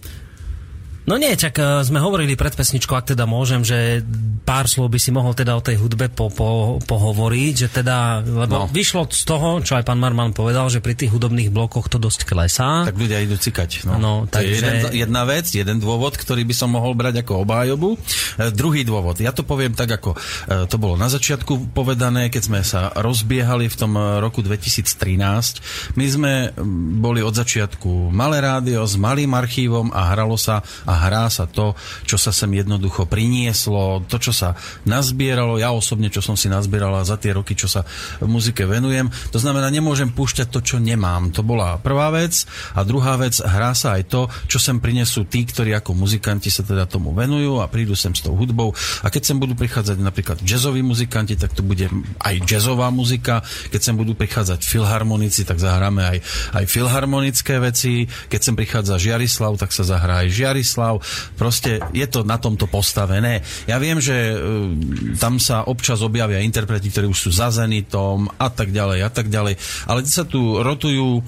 No 1.09 1.17
nie, 1.17 1.33
čak 1.33 1.57
eh, 1.57 1.81
sme 1.81 1.99
hovorili 1.99 2.37
pred 2.37 2.53
pesničkou, 2.53 2.93
ak 2.93 3.17
teda 3.17 3.25
môžem, 3.25 3.65
že 3.65 4.05
pár 4.45 4.65
slov 4.65 4.89
by 4.89 4.97
si 4.97 5.09
mohol 5.09 5.33
teda 5.33 5.57
o 5.57 5.65
tej 5.65 5.77
hudbe 5.77 6.09
po, 6.09 6.29
po, 6.29 6.49
pohovoriť, 6.81 7.55
že 7.57 7.69
teda, 7.71 8.21
lebo 8.21 8.55
No. 8.59 8.65
vyšlo 8.69 9.05
z 9.09 9.25
toho, 9.25 9.61
čo 9.61 9.77
aj 9.77 9.85
pán 9.85 9.97
Marman 9.97 10.33
povedal, 10.33 10.69
že 10.69 10.81
pri 10.81 10.97
tých 10.97 11.13
hudobných 11.13 11.49
blokoch 11.49 11.89
to 11.89 11.97
dosť 11.97 12.25
klesá. 12.25 12.85
Tak 12.85 12.97
ľudia 12.97 13.21
idú 13.21 13.37
cikať. 13.37 13.85
No. 13.85 13.93
No, 13.97 14.13
to 14.25 14.41
je 14.41 14.57
takže- 14.57 14.57
jeden, 14.57 14.75
jedna 15.05 15.23
vec, 15.25 15.47
jeden 15.49 15.77
dôvod, 15.79 16.17
ktorý 16.17 16.45
by 16.45 16.55
som 16.55 16.73
mohol 16.73 16.93
brať 16.93 17.21
ako 17.23 17.45
obájobu. 17.45 17.89
E, 17.95 18.49
druhý 18.53 18.85
dôvod, 18.85 19.21
ja 19.21 19.33
to 19.33 19.45
poviem 19.45 19.73
tak, 19.73 20.01
ako 20.01 20.13
e, 20.13 20.19
to 20.65 20.77
bolo 20.77 20.97
na 20.97 21.09
začiatku 21.09 21.73
povedané, 21.73 22.29
keď 22.29 22.43
sme 22.45 22.61
sa 22.65 22.89
rozbiehali 22.97 23.69
v 23.69 23.77
tom 23.77 23.97
e, 23.97 24.21
roku 24.21 24.41
2013. 24.41 25.95
My 25.95 26.07
sme 26.09 26.33
boli 27.01 27.21
od 27.21 27.33
začiatku 27.33 28.13
malé 28.13 28.41
rádio 28.41 28.81
s 28.85 28.97
malým 28.97 29.33
archívom 29.33 29.93
a 29.93 30.13
hralo 30.13 30.41
sa 30.41 30.61
a 30.85 30.98
hrá 30.99 31.31
sa 31.31 31.47
to, 31.47 31.79
čo 32.05 32.19
sa 32.19 32.35
sem 32.35 32.51
jednoducho 32.51 33.07
prinieslo, 33.07 34.05
to, 34.11 34.19
čo 34.19 34.35
sa 34.35 34.59
nazbieralo, 34.85 35.57
ja 35.57 35.71
osobne, 35.71 36.11
čo 36.11 36.21
som 36.21 36.35
si 36.35 36.51
nazbierala 36.51 37.07
za 37.07 37.17
tie 37.17 37.33
roky, 37.33 37.55
čo 37.55 37.71
sa 37.71 37.87
muzike 38.23 38.67
venujem. 38.67 39.09
To 39.31 39.39
znamená, 39.39 39.71
nemôžem 39.71 40.11
púšťať 40.11 40.51
to, 40.51 40.61
čo 40.61 40.77
nemám. 40.83 41.31
To 41.33 41.47
bola 41.47 41.79
prvá 41.79 42.11
vec. 42.11 42.45
A 42.75 42.83
druhá 42.83 43.15
vec, 43.15 43.39
hrá 43.39 43.73
sa 43.73 43.95
aj 43.95 44.11
to, 44.11 44.27
čo 44.51 44.59
sem 44.59 44.83
prinesú 44.83 45.25
tí, 45.29 45.47
ktorí 45.47 45.75
ako 45.77 45.95
muzikanti 45.95 46.51
sa 46.51 46.67
teda 46.67 46.89
tomu 46.89 47.15
venujú 47.15 47.63
a 47.63 47.71
prídu 47.71 47.95
sem 47.95 48.13
s 48.13 48.25
tou 48.25 48.35
hudbou. 48.35 48.75
A 49.05 49.13
keď 49.13 49.33
sem 49.33 49.37
budú 49.39 49.55
prichádzať 49.55 49.97
napríklad 50.01 50.39
jazzoví 50.43 50.83
muzikanti, 50.83 51.39
tak 51.39 51.55
to 51.55 51.63
bude 51.63 51.87
aj 52.23 52.35
jazzová 52.49 52.89
muzika. 52.91 53.45
Keď 53.71 53.81
sem 53.81 53.95
budú 53.95 54.17
prichádzať 54.17 54.65
filharmonici, 54.65 55.45
tak 55.45 55.61
zahráme 55.61 56.03
aj, 56.03 56.19
aj 56.57 56.65
filharmonické 56.67 57.61
veci. 57.61 58.09
Keď 58.09 58.41
sem 58.41 58.55
prichádza 58.57 58.97
Žiarislav, 58.97 59.61
tak 59.61 59.71
sa 59.71 59.85
zahrá 59.85 60.25
aj 60.25 60.33
Žiarislav. 60.33 60.78
Proste 61.35 61.83
je 61.91 62.07
to 62.07 62.23
na 62.23 62.39
tomto 62.39 62.71
postavené. 62.71 63.43
Ja 63.67 63.83
viem, 63.83 63.99
že 63.99 64.15
e, 64.15 64.37
tam 65.19 65.43
sa 65.43 65.67
občas 65.67 66.01
objavia 66.01 66.41
interpreti, 66.41 66.89
ktorí 66.89 67.11
už 67.11 67.29
sú 67.29 67.31
za 67.35 67.51
Zenitom 67.51 68.31
a 68.39 68.49
tak 68.49 68.71
ďalej 68.71 68.99
a 69.03 69.11
tak 69.11 69.27
ďalej. 69.29 69.59
Ale 69.91 70.07
sa 70.07 70.23
tu 70.23 70.63
rotujú 70.63 71.19
e, 71.19 71.23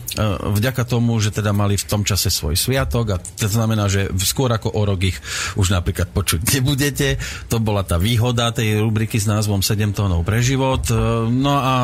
vďaka 0.54 0.86
tomu, 0.86 1.18
že 1.18 1.34
teda 1.34 1.50
mali 1.50 1.74
v 1.74 1.88
tom 1.88 2.06
čase 2.06 2.30
svoj 2.30 2.54
sviatok 2.54 3.06
a 3.14 3.16
to 3.18 3.50
znamená, 3.50 3.90
že 3.90 4.08
skôr 4.22 4.48
ako 4.54 4.70
o 4.70 4.82
rok 4.86 5.00
ich 5.02 5.18
už 5.58 5.74
napríklad 5.74 6.14
počuť 6.14 6.56
nebudete. 6.58 7.18
To 7.50 7.58
bola 7.58 7.82
tá 7.82 7.98
výhoda 7.98 8.54
tej 8.54 8.78
rubriky 8.80 9.18
s 9.18 9.26
názvom 9.26 9.60
7 9.60 9.90
tónov 9.92 10.22
pre 10.22 10.38
život. 10.40 10.86
E, 10.88 11.30
No 11.40 11.56
a 11.56 11.74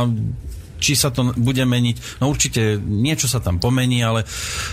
či 0.77 0.95
sa 0.97 1.12
to 1.12 1.33
bude 1.37 1.61
meniť. 1.61 2.20
No 2.20 2.29
určite 2.29 2.77
niečo 2.81 3.27
sa 3.27 3.41
tam 3.41 3.61
pomení, 3.61 4.01
ale 4.05 4.24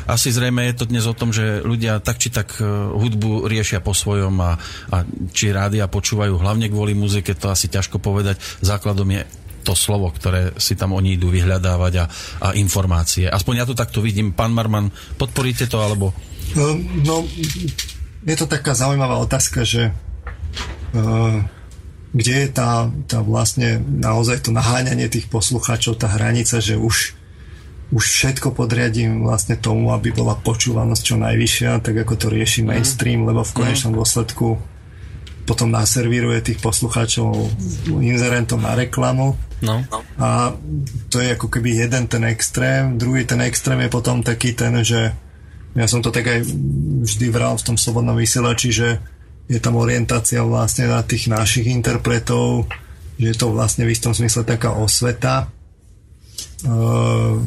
asi 0.07 0.29
zrejme 0.29 0.63
je 0.71 0.75
to 0.77 0.85
dnes 0.89 1.05
o 1.07 1.15
tom, 1.15 1.31
že 1.31 1.63
ľudia 1.63 2.03
tak 2.03 2.19
či 2.19 2.29
tak 2.29 2.59
e, 2.59 2.65
hudbu 2.93 3.47
riešia 3.47 3.79
po 3.79 3.95
svojom 3.95 4.35
a, 4.43 4.59
a 4.91 4.97
či 5.31 5.51
rádia 5.51 5.87
počúvajú 5.87 6.39
hlavne 6.39 6.67
kvôli 6.67 6.95
muzike, 6.95 7.35
to 7.35 7.51
asi 7.51 7.71
ťažko 7.71 7.99
povedať. 7.99 8.39
Základom 8.61 9.07
je 9.09 9.23
to 9.63 9.73
slovo, 9.73 10.11
ktoré 10.11 10.51
si 10.59 10.75
tam 10.75 10.91
oni 10.91 11.15
idú 11.15 11.31
vyhľadávať 11.31 11.93
a, 12.03 12.05
a 12.43 12.47
informácie. 12.59 13.31
Aspoň 13.31 13.63
ja 13.63 13.65
to 13.65 13.79
takto 13.79 14.03
vidím. 14.03 14.35
Pán 14.35 14.51
Marman, 14.51 14.91
podporíte 15.15 15.71
to, 15.71 15.79
alebo... 15.79 16.11
No, 16.59 16.75
no, 17.07 17.15
je 18.27 18.35
to 18.35 18.45
taká 18.45 18.75
zaujímavá 18.75 19.15
otázka, 19.23 19.63
že 19.63 19.95
uh, 20.91 21.39
kde 22.13 22.45
je 22.45 22.49
tá, 22.53 22.93
tá 23.09 23.25
vlastne 23.25 23.81
naozaj 23.81 24.45
to 24.45 24.53
naháňanie 24.53 25.09
tých 25.09 25.25
poslucháčov, 25.33 25.97
tá 25.97 26.13
hranica, 26.13 26.61
že 26.61 26.77
už, 26.77 27.17
už 27.89 28.03
všetko 28.05 28.53
podriadím 28.53 29.25
vlastne 29.25 29.57
tomu, 29.57 29.89
aby 29.89 30.13
bola 30.13 30.37
počúvanosť 30.37 31.01
čo 31.01 31.15
najvyššia, 31.17 31.81
tak 31.81 32.05
ako 32.05 32.13
to 32.13 32.27
rieši 32.29 32.61
mainstream, 32.61 33.25
lebo 33.25 33.41
v 33.41 33.55
konečnom 33.57 33.97
dôsledku 33.97 34.61
potom 35.43 35.73
naservíruje 35.73 36.53
tých 36.53 36.59
poslucháčov 36.63 37.35
inzerentom 37.99 38.63
na 38.63 38.79
reklamu. 38.79 39.35
No. 39.59 39.83
A 40.15 40.55
to 41.11 41.19
je 41.19 41.35
ako 41.35 41.51
keby 41.51 41.83
jeden 41.83 42.07
ten 42.07 42.23
extrém. 42.27 42.95
Druhý 42.95 43.27
ten 43.27 43.43
extrém 43.43 43.79
je 43.83 43.89
potom 43.91 44.23
taký 44.23 44.55
ten, 44.55 44.71
že 44.85 45.11
ja 45.73 45.85
som 45.89 45.99
to 45.99 46.13
tak 46.13 46.29
aj 46.29 46.39
vždy 47.03 47.27
vral 47.33 47.57
v 47.59 47.65
tom 47.73 47.75
slobodnom 47.75 48.15
vysielači, 48.15 48.69
že 48.71 49.01
je 49.47 49.59
tam 49.59 49.75
orientácia 49.75 50.39
vlastne 50.43 50.87
na 50.87 51.03
tých 51.03 51.27
našich 51.27 51.67
interpretov, 51.67 52.67
že 53.19 53.33
je 53.33 53.37
to 53.37 53.51
vlastne 53.51 53.83
v 53.83 53.93
istom 53.93 54.15
smysle 54.15 54.47
taká 54.47 54.71
osveta. 54.73 55.51
Uh, 56.63 57.43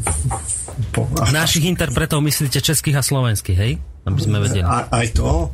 po, 0.93 1.09
a, 1.17 1.33
Našich 1.33 1.65
interpretov 1.65 2.21
myslíte 2.21 2.61
českých 2.61 3.01
a 3.01 3.03
slovenských, 3.03 3.59
hej? 3.59 3.73
Aby 4.05 4.21
sme 4.21 4.39
vedeli. 4.45 4.63
a, 4.63 4.93
aj 4.93 5.17
to, 5.17 5.51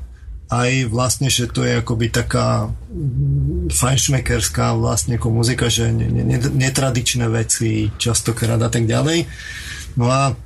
aj 0.53 0.71
vlastne, 0.93 1.33
že 1.33 1.49
to 1.49 1.65
je 1.65 1.81
akoby 1.81 2.13
taká 2.13 2.69
mm, 2.69 3.73
fajnšmekerská 3.73 4.77
vlastne 4.77 5.17
ako 5.17 5.33
muzika, 5.33 5.73
že 5.73 5.89
ne, 5.89 6.11
ne, 6.11 6.27
ne- 6.27 6.53
netradičné 6.53 7.25
veci 7.33 7.89
častokrát 7.97 8.61
a 8.61 8.69
tak 8.69 8.85
ďalej. 8.85 9.25
No 9.97 10.13
a 10.13 10.37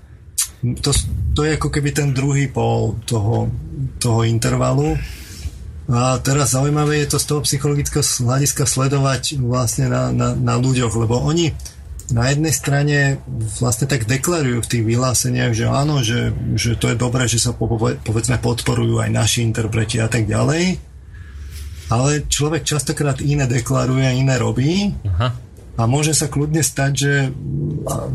to, 0.62 0.90
to 1.34 1.40
je 1.42 1.58
ako 1.58 1.68
keby 1.74 1.90
ten 1.90 2.14
druhý 2.14 2.46
pol 2.46 3.02
toho, 3.02 3.50
toho 3.98 4.22
intervalu. 4.22 4.94
A 5.86 6.18
teraz 6.18 6.50
zaujímavé 6.50 7.06
je 7.06 7.14
to 7.14 7.18
z 7.22 7.26
toho 7.30 7.40
psychologického 7.46 8.02
hľadiska 8.02 8.66
sledovať 8.66 9.38
vlastne 9.38 9.86
na, 9.86 10.10
na, 10.10 10.34
na 10.34 10.54
ľuďoch, 10.58 10.98
lebo 10.98 11.22
oni 11.22 11.54
na 12.10 12.30
jednej 12.30 12.54
strane 12.54 12.98
vlastne 13.58 13.90
tak 13.90 14.06
deklarujú 14.06 14.62
v 14.62 14.70
tých 14.70 14.84
vyhláseniach, 14.86 15.54
že 15.54 15.66
áno, 15.66 16.02
že, 16.06 16.34
že 16.54 16.78
to 16.78 16.90
je 16.90 16.96
dobré, 16.98 17.26
že 17.26 17.42
sa 17.42 17.50
po, 17.54 17.66
po- 17.70 17.98
povedzme 17.98 18.38
podporujú 18.38 19.02
aj 19.02 19.10
naši 19.10 19.42
interpreti 19.42 19.98
a 20.02 20.06
tak 20.10 20.26
ďalej. 20.26 20.78
Ale 21.86 22.26
človek 22.26 22.66
častokrát 22.66 23.22
iné 23.22 23.46
deklaruje, 23.46 24.10
iné 24.18 24.34
robí 24.42 24.90
Aha. 25.06 25.46
A 25.76 25.84
môže 25.84 26.16
sa 26.16 26.24
kľudne 26.32 26.64
stať, 26.64 26.92
že 26.96 27.12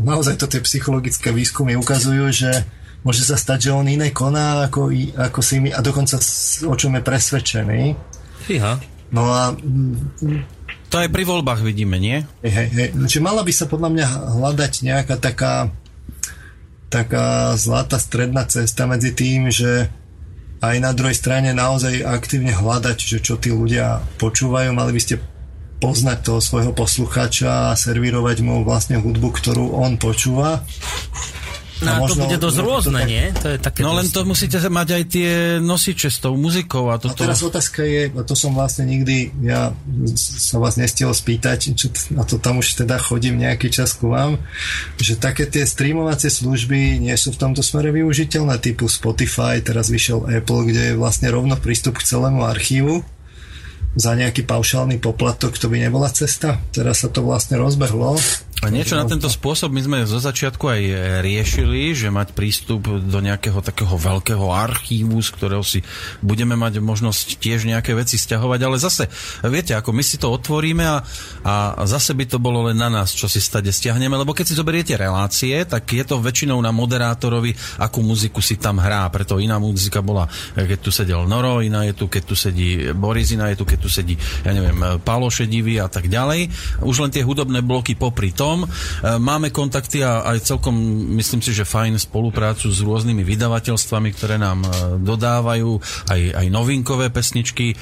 naozaj 0.02 0.42
to 0.42 0.50
tie 0.50 0.66
psychologické 0.66 1.30
výskumy 1.30 1.78
ukazujú, 1.78 2.26
že 2.34 2.66
môže 3.02 3.26
sa 3.26 3.38
stať, 3.38 3.70
že 3.70 3.76
on 3.76 3.88
iné 3.90 4.14
koná 4.14 4.70
ako, 4.70 4.94
ako 5.18 5.40
si 5.42 5.62
my 5.62 5.70
a 5.74 5.80
dokonca 5.82 6.22
o 6.66 6.76
čom 6.78 6.92
je 6.98 7.02
presvedčený. 7.02 7.82
Fíha. 8.46 8.78
No 9.12 9.28
a 9.28 9.52
To 10.92 10.96
aj 11.00 11.10
pri 11.12 11.24
voľbách 11.24 11.64
vidíme, 11.64 12.00
nie? 12.00 12.24
Hej, 12.44 12.52
hej, 12.52 12.68
hej. 12.72 12.90
Čiže 13.08 13.24
mala 13.24 13.44
by 13.44 13.52
sa 13.56 13.66
podľa 13.68 13.90
mňa 13.92 14.08
hľadať 14.40 14.74
nejaká 14.88 15.16
taká 15.20 15.72
taká 16.92 17.56
zlatá 17.56 17.96
stredná 17.96 18.44
cesta 18.44 18.84
medzi 18.84 19.16
tým, 19.16 19.48
že 19.48 19.88
aj 20.60 20.76
na 20.84 20.92
druhej 20.92 21.16
strane 21.16 21.56
naozaj 21.56 22.04
aktívne 22.04 22.52
hľadať, 22.52 22.98
že 23.00 23.18
čo 23.24 23.40
tí 23.40 23.50
ľudia 23.50 24.04
počúvajú. 24.20 24.76
Mali 24.76 24.92
by 24.94 25.02
ste 25.02 25.16
poznať 25.82 26.18
toho 26.22 26.40
svojho 26.44 26.76
poslucháča 26.78 27.74
a 27.74 27.80
servírovať 27.80 28.46
mu 28.46 28.62
vlastne 28.62 29.02
hudbu, 29.02 29.34
ktorú 29.34 29.74
on 29.74 29.98
počúva. 29.98 30.62
No 31.82 31.90
a 31.92 31.98
to 31.98 32.14
možno- 32.14 32.30
bude 32.30 32.38
dosť 32.38 32.58
to 32.58 32.64
rôzne, 32.64 33.00
tak- 33.02 33.10
nie? 33.10 33.26
To 33.42 33.48
je 33.50 33.58
také 33.58 33.80
No 33.82 33.98
len 33.98 34.06
to 34.06 34.22
musíte 34.22 34.58
mať 34.62 34.88
aj 34.94 35.04
tie 35.10 35.30
nosiče 35.58 36.10
s 36.14 36.22
tou 36.22 36.38
muzikou 36.38 36.94
a 36.94 36.96
A 36.96 37.02
toto... 37.02 37.18
teraz 37.26 37.42
otázka 37.42 37.82
je, 37.82 38.14
a 38.14 38.22
to 38.22 38.38
som 38.38 38.54
vlastne 38.54 38.86
nikdy, 38.86 39.34
ja 39.42 39.74
sa 40.14 40.62
vás 40.62 40.78
nestiel 40.78 41.10
spýtať, 41.10 41.74
čo, 41.74 41.90
a 42.16 42.24
to 42.24 42.38
tam 42.38 42.62
už 42.62 42.86
teda 42.86 43.02
chodím 43.02 43.42
nejaký 43.42 43.74
čas 43.74 43.98
ku 43.98 44.14
vám, 44.14 44.38
že 45.02 45.18
také 45.18 45.50
tie 45.50 45.66
streamovacie 45.66 46.30
služby 46.30 47.02
nie 47.02 47.16
sú 47.18 47.34
v 47.34 47.42
tomto 47.42 47.66
smere 47.66 47.90
využiteľné, 47.90 48.62
typu 48.62 48.86
Spotify, 48.86 49.58
teraz 49.60 49.90
vyšiel 49.90 50.30
Apple, 50.30 50.70
kde 50.70 50.94
je 50.94 51.00
vlastne 51.00 51.34
rovno 51.34 51.58
prístup 51.58 51.98
k 51.98 52.06
celému 52.06 52.46
archívu 52.46 53.02
za 53.92 54.16
nejaký 54.16 54.48
paušálny 54.48 55.04
poplatok, 55.04 55.60
to 55.60 55.68
by 55.68 55.76
nebola 55.76 56.08
cesta. 56.08 56.62
Teraz 56.72 57.04
sa 57.04 57.12
to 57.12 57.28
vlastne 57.28 57.60
rozbehlo. 57.60 58.16
A 58.62 58.70
niečo 58.70 58.94
na 58.94 59.10
tento 59.10 59.26
spôsob 59.26 59.74
my 59.74 59.82
sme 59.82 59.98
zo 60.06 60.22
začiatku 60.22 60.70
aj 60.70 60.82
riešili, 61.26 61.98
že 61.98 62.14
mať 62.14 62.38
prístup 62.38 62.86
do 62.86 63.20
nejakého 63.20 63.58
takého 63.58 63.98
veľkého 63.98 64.54
archívu, 64.54 65.18
z 65.18 65.30
ktorého 65.34 65.66
si 65.66 65.82
budeme 66.22 66.54
mať 66.54 66.78
možnosť 66.78 67.42
tiež 67.42 67.66
nejaké 67.66 67.98
veci 67.98 68.22
stiahovať, 68.22 68.60
ale 68.62 68.78
zase, 68.78 69.10
viete, 69.50 69.74
ako 69.74 69.98
my 69.98 70.04
si 70.06 70.22
to 70.22 70.30
otvoríme 70.30 70.86
a, 70.86 71.02
a 71.44 71.84
zase 71.90 72.14
by 72.14 72.30
to 72.30 72.38
bolo 72.38 72.70
len 72.70 72.78
na 72.78 72.94
nás, 72.94 73.18
čo 73.18 73.26
si 73.26 73.42
stade 73.42 73.74
stiahneme, 73.74 74.14
lebo 74.14 74.38
keď 74.38 74.54
si 74.54 74.60
zoberiete 74.60 74.94
relácie, 74.94 75.58
tak 75.66 75.90
je 75.90 76.06
to 76.06 76.22
väčšinou 76.22 76.62
na 76.62 76.70
moderátorovi, 76.70 77.82
akú 77.82 78.06
muziku 78.06 78.46
si 78.46 78.62
tam 78.62 78.78
hrá, 78.78 79.10
preto 79.10 79.42
iná 79.42 79.58
muzika 79.58 80.06
bola, 80.06 80.30
keď 80.54 80.80
tu 80.86 80.94
sedel 80.94 81.26
Noro, 81.26 81.66
iná 81.66 81.82
je 81.90 81.98
tu, 81.98 82.06
keď 82.06 82.24
tu 82.30 82.36
sedí 82.38 82.94
Boris, 82.94 83.34
iná 83.34 83.50
je 83.50 83.58
tu, 83.58 83.66
keď 83.66 83.80
tu 83.82 83.90
sedí, 83.90 84.14
ja 84.46 84.54
neviem, 84.54 85.02
Pálo 85.02 85.34
Šedivý 85.34 85.82
a 85.82 85.90
tak 85.90 86.12
ďalej. 86.12 86.52
Už 86.86 87.02
len 87.02 87.10
tie 87.10 87.26
hudobné 87.26 87.64
bloky 87.64 87.98
popri 87.98 88.30
tom. 88.36 88.51
E, 88.60 88.66
Máme 89.22 89.54
kontakty 89.54 90.04
a 90.04 90.26
aj 90.36 90.52
celkom, 90.52 90.76
myslím 91.16 91.40
si, 91.40 91.56
že 91.56 91.68
fajn 91.68 92.02
spoluprácu 92.02 92.68
s 92.68 92.80
rôznymi 92.84 93.24
vydavateľstvami, 93.24 94.10
ktoré 94.16 94.36
nám 94.36 94.66
e, 94.66 94.70
dodávajú 95.00 95.80
aj, 96.12 96.22
aj 96.42 96.48
novinkové 96.52 97.08
pesničky. 97.14 97.74
E, 97.74 97.76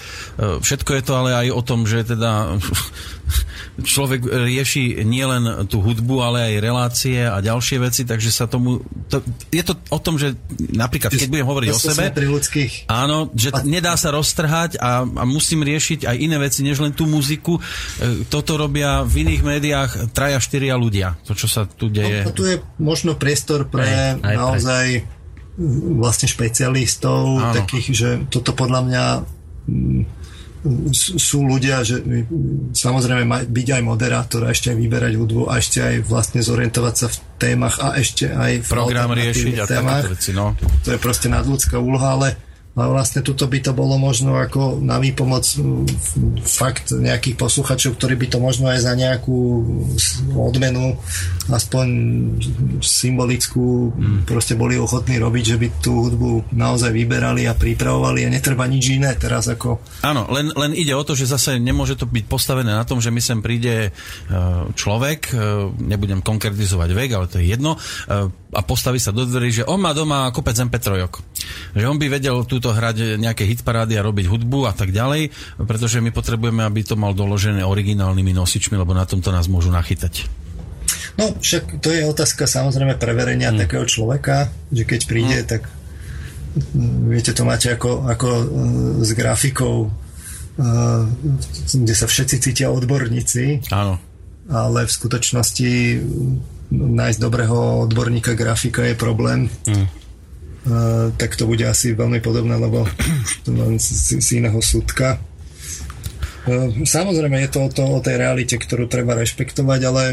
Všetko 0.60 0.92
je 1.00 1.04
to 1.04 1.14
ale 1.18 1.32
aj 1.34 1.48
o 1.54 1.62
tom, 1.66 1.90
že 1.90 2.06
teda 2.06 2.58
človek 3.84 4.26
rieši 4.26 5.04
nielen 5.04 5.68
tú 5.68 5.84
hudbu, 5.84 6.16
ale 6.22 6.40
aj 6.52 6.54
relácie 6.64 7.20
a 7.24 7.40
ďalšie 7.40 7.78
veci, 7.82 8.02
takže 8.04 8.30
sa 8.30 8.46
tomu... 8.46 8.84
To, 9.12 9.24
je 9.50 9.64
to 9.64 9.74
o 9.90 10.00
tom, 10.00 10.20
že 10.20 10.36
napríklad, 10.58 11.14
keď 11.14 11.30
budem 11.30 11.48
hovoriť 11.48 11.70
o 11.72 11.78
Zase 11.80 11.94
sebe, 11.96 12.14
pri 12.14 12.28
ľudských 12.30 12.72
Áno, 12.90 13.30
že 13.34 13.54
nedá 13.66 13.96
sa 13.96 14.14
roztrhať 14.14 14.80
a, 14.80 15.04
a 15.06 15.24
musím 15.26 15.66
riešiť 15.66 16.06
aj 16.06 16.16
iné 16.18 16.38
veci, 16.38 16.62
než 16.62 16.80
len 16.80 16.94
tú 16.94 17.10
muziku. 17.10 17.58
E, 17.58 18.24
Toto 18.28 18.56
robia 18.60 19.04
v 19.04 19.28
iných 19.28 19.42
médiách 19.42 19.92
traja, 20.14 20.40
štyria 20.42 20.76
ľudia. 20.76 21.18
To, 21.26 21.34
čo 21.34 21.48
sa 21.50 21.66
tu 21.66 21.90
deje. 21.90 22.26
No, 22.26 22.32
a 22.32 22.36
tu 22.36 22.44
je 22.46 22.58
možno 22.82 23.16
priestor 23.16 23.68
pre 23.68 23.86
Aj, 23.86 24.22
aj 24.22 24.36
naozaj 24.36 24.86
vlastne 26.00 26.32
špecialistov, 26.32 27.36
Áno. 27.36 27.56
takých, 27.56 27.88
že 27.92 28.10
toto 28.32 28.56
podľa 28.56 28.82
mňa 28.88 29.04
sú 30.92 31.48
ľudia, 31.48 31.88
že 31.88 32.04
samozrejme 32.76 33.48
byť 33.48 33.68
aj 33.80 33.82
moderátor 33.84 34.44
a 34.44 34.52
ešte 34.52 34.76
aj 34.76 34.78
vyberať 34.78 35.14
hudbu 35.16 35.48
a 35.48 35.64
ešte 35.64 35.80
aj 35.80 35.96
vlastne 36.04 36.44
zorientovať 36.44 36.96
sa 37.00 37.08
v 37.08 37.18
témach 37.40 37.80
a 37.80 37.96
ešte 37.96 38.28
aj 38.28 38.68
v 38.68 38.68
Program 38.68 39.16
riešiť 39.16 39.56
a 39.56 39.66
témach. 39.66 40.04
veci, 40.12 40.36
no. 40.36 40.60
To 40.84 40.90
je 40.92 41.00
proste 41.00 41.32
nadľudská 41.32 41.80
úloha, 41.80 42.20
ale 42.20 42.49
ale 42.78 42.88
vlastne 42.94 43.26
tuto 43.26 43.50
by 43.50 43.60
to 43.64 43.72
bolo 43.74 43.98
možno 43.98 44.38
ako 44.38 44.82
na 44.82 45.02
výpomoc 45.02 45.46
fakt 46.46 46.94
nejakých 46.94 47.36
posluchačov, 47.36 47.98
ktorí 47.98 48.16
by 48.16 48.28
to 48.30 48.38
možno 48.40 48.70
aj 48.70 48.80
za 48.84 48.94
nejakú 48.94 49.66
odmenu 50.38 50.98
aspoň 51.50 51.88
symbolickú 52.82 53.70
Hmm. 54.00 54.24
proste 54.24 54.56
boli 54.56 54.80
ochotní 54.80 55.20
robiť, 55.20 55.44
že 55.56 55.58
by 55.60 55.68
tú 55.84 55.92
hudbu 56.08 56.56
naozaj 56.56 56.94
vyberali 56.94 57.46
a 57.46 57.58
pripravovali 57.58 58.26
a 58.26 58.34
netreba 58.34 58.64
nič 58.66 58.96
iné 58.96 59.12
teraz 59.20 59.50
ako 59.52 59.82
Áno, 60.06 60.30
len, 60.32 60.52
len 60.56 60.72
ide 60.72 60.96
o 60.96 61.04
to, 61.04 61.14
že 61.14 61.30
zase 61.30 61.60
nemôže 61.60 62.00
to 62.00 62.08
byť 62.08 62.26
postavené 62.26 62.72
na 62.72 62.88
tom, 62.88 63.04
že 63.04 63.12
mi 63.12 63.20
sem 63.20 63.44
príde 63.44 63.90
e, 63.90 63.92
človek, 64.74 65.20
e, 65.30 65.36
nebudem 65.84 66.24
konkretizovať 66.24 66.90
vek, 66.96 67.10
ale 67.12 67.26
to 67.28 67.38
je 67.44 67.52
jedno, 67.52 67.76
e, 67.76 68.32
a 68.50 68.62
postaví 68.66 68.98
sa 68.98 69.14
do 69.14 69.30
dverí, 69.30 69.54
že 69.54 69.68
on 69.68 69.78
má 69.78 69.94
doma 69.94 70.34
kopec 70.34 70.58
MP3. 70.58 71.06
Že 71.78 71.86
on 71.86 72.02
by 72.02 72.08
vedel 72.10 72.42
túto 72.60 72.76
hrať 72.76 73.16
nejaké 73.16 73.48
hitparády 73.48 73.96
a 73.96 74.04
robiť 74.04 74.28
hudbu 74.28 74.68
a 74.68 74.76
tak 74.76 74.92
ďalej, 74.92 75.32
pretože 75.64 76.04
my 76.04 76.12
potrebujeme, 76.12 76.68
aby 76.68 76.84
to 76.84 77.00
mal 77.00 77.16
doložené 77.16 77.64
originálnymi 77.64 78.36
nosičmi, 78.36 78.76
lebo 78.76 78.92
na 78.92 79.08
tomto 79.08 79.32
nás 79.32 79.48
môžu 79.48 79.72
nachytať. 79.72 80.28
No 81.16 81.32
však 81.40 81.80
to 81.80 81.96
je 81.96 82.04
otázka 82.04 82.44
samozrejme 82.44 83.00
preverenia 83.00 83.56
hmm. 83.56 83.64
takého 83.64 83.88
človeka, 83.88 84.52
že 84.76 84.84
keď 84.84 85.00
príde, 85.08 85.38
hmm. 85.40 85.48
tak 85.48 85.62
mm, 86.76 87.16
viete, 87.16 87.32
to 87.32 87.48
máte 87.48 87.72
ako, 87.72 88.04
ako 88.12 88.28
uh, 88.28 88.44
s 89.00 89.16
grafikou, 89.16 89.88
uh, 89.88 91.04
kde 91.72 91.96
sa 91.96 92.12
všetci 92.12 92.36
cítia 92.44 92.68
odborníci, 92.76 93.72
Áno. 93.72 93.96
ale 94.52 94.84
v 94.84 94.92
skutočnosti 94.92 95.72
mm, 96.04 96.60
nájsť 96.76 97.20
dobrého 97.24 97.88
odborníka 97.88 98.36
grafika 98.36 98.84
je 98.84 98.96
problém. 99.00 99.48
Mm. 99.64 99.88
Tak 101.16 101.40
to 101.40 101.48
bude 101.48 101.64
asi 101.64 101.96
veľmi 101.96 102.20
podobné, 102.20 102.60
lebo 102.60 102.84
len 103.48 103.80
z, 103.80 104.20
z 104.20 104.28
iného 104.44 104.60
súdka. 104.60 105.20
Samozrejme 106.84 107.46
je 107.46 107.50
to 107.52 107.60
o, 107.62 107.70
to 107.70 107.84
o 107.86 108.00
tej 108.02 108.18
realite, 108.18 108.58
ktorú 108.58 108.90
treba 108.90 109.14
rešpektovať, 109.14 109.80
ale 109.86 110.04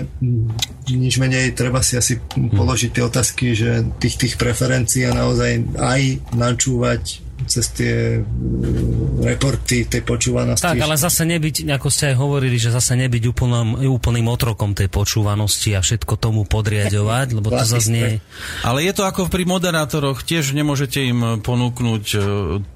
nič 0.90 1.16
menej 1.16 1.56
treba 1.56 1.80
si 1.80 1.96
asi 1.96 2.20
položiť 2.30 2.90
tie 2.92 3.04
otázky, 3.06 3.56
že 3.56 3.86
tých, 4.02 4.16
tých 4.20 4.34
preferencií 4.36 5.08
a 5.08 5.16
naozaj 5.16 5.64
aj 5.80 6.02
načúvať 6.36 7.25
cez 7.46 7.66
tie 7.72 8.20
mm, 8.20 9.22
reporty 9.22 9.86
tej 9.86 10.02
počúvanosti. 10.02 10.66
Tak, 10.66 10.76
ale 10.76 10.98
zase 10.98 11.22
nebyť, 11.24 11.70
ako 11.72 11.88
ste 11.88 12.12
aj 12.12 12.16
hovorili, 12.18 12.56
že 12.58 12.74
zase 12.74 12.98
nebyť 12.98 13.22
úplným, 13.30 13.68
úplným 13.86 14.26
otrokom 14.28 14.74
tej 14.74 14.90
počúvanosti 14.90 15.72
a 15.74 15.80
všetko 15.80 16.14
tomu 16.18 16.42
podriadovať, 16.44 17.26
lebo 17.32 17.48
to 17.54 17.64
zase 17.64 17.90
nie... 17.90 18.18
Ale 18.66 18.82
je 18.82 18.92
to 18.92 19.06
ako 19.06 19.30
pri 19.30 19.46
moderátoroch, 19.46 20.26
tiež 20.26 20.52
nemôžete 20.52 21.00
im 21.06 21.40
ponúknuť 21.40 22.04
e, 22.12 22.18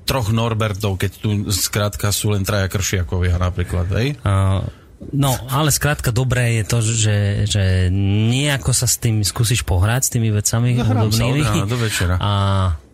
troch 0.06 0.34
Norbertov, 0.34 0.98
keď 0.98 1.10
tu 1.18 1.28
skrátka 1.50 2.10
sú 2.10 2.34
len 2.34 2.42
traja 2.42 2.66
kršiakovia 2.66 3.38
napríklad, 3.38 3.86
hej? 3.94 4.18
Uh, 4.26 4.66
no, 5.14 5.34
ale 5.48 5.70
skrátka 5.70 6.10
dobré 6.10 6.60
je 6.60 6.64
to, 6.66 6.78
že, 6.82 7.18
že 7.46 7.64
nejako 7.94 8.74
sa 8.74 8.90
s 8.90 8.98
tým 8.98 9.22
skúsiš 9.22 9.62
pohrať, 9.62 10.00
s 10.06 10.10
tými 10.10 10.34
vecami 10.34 10.74
Zahrám 10.74 11.14
sa 11.14 11.24
hudobnými. 11.24 11.40
od 11.40 11.46
rána 11.46 11.66
do 11.70 11.78
večera. 11.78 12.14
A 12.18 12.32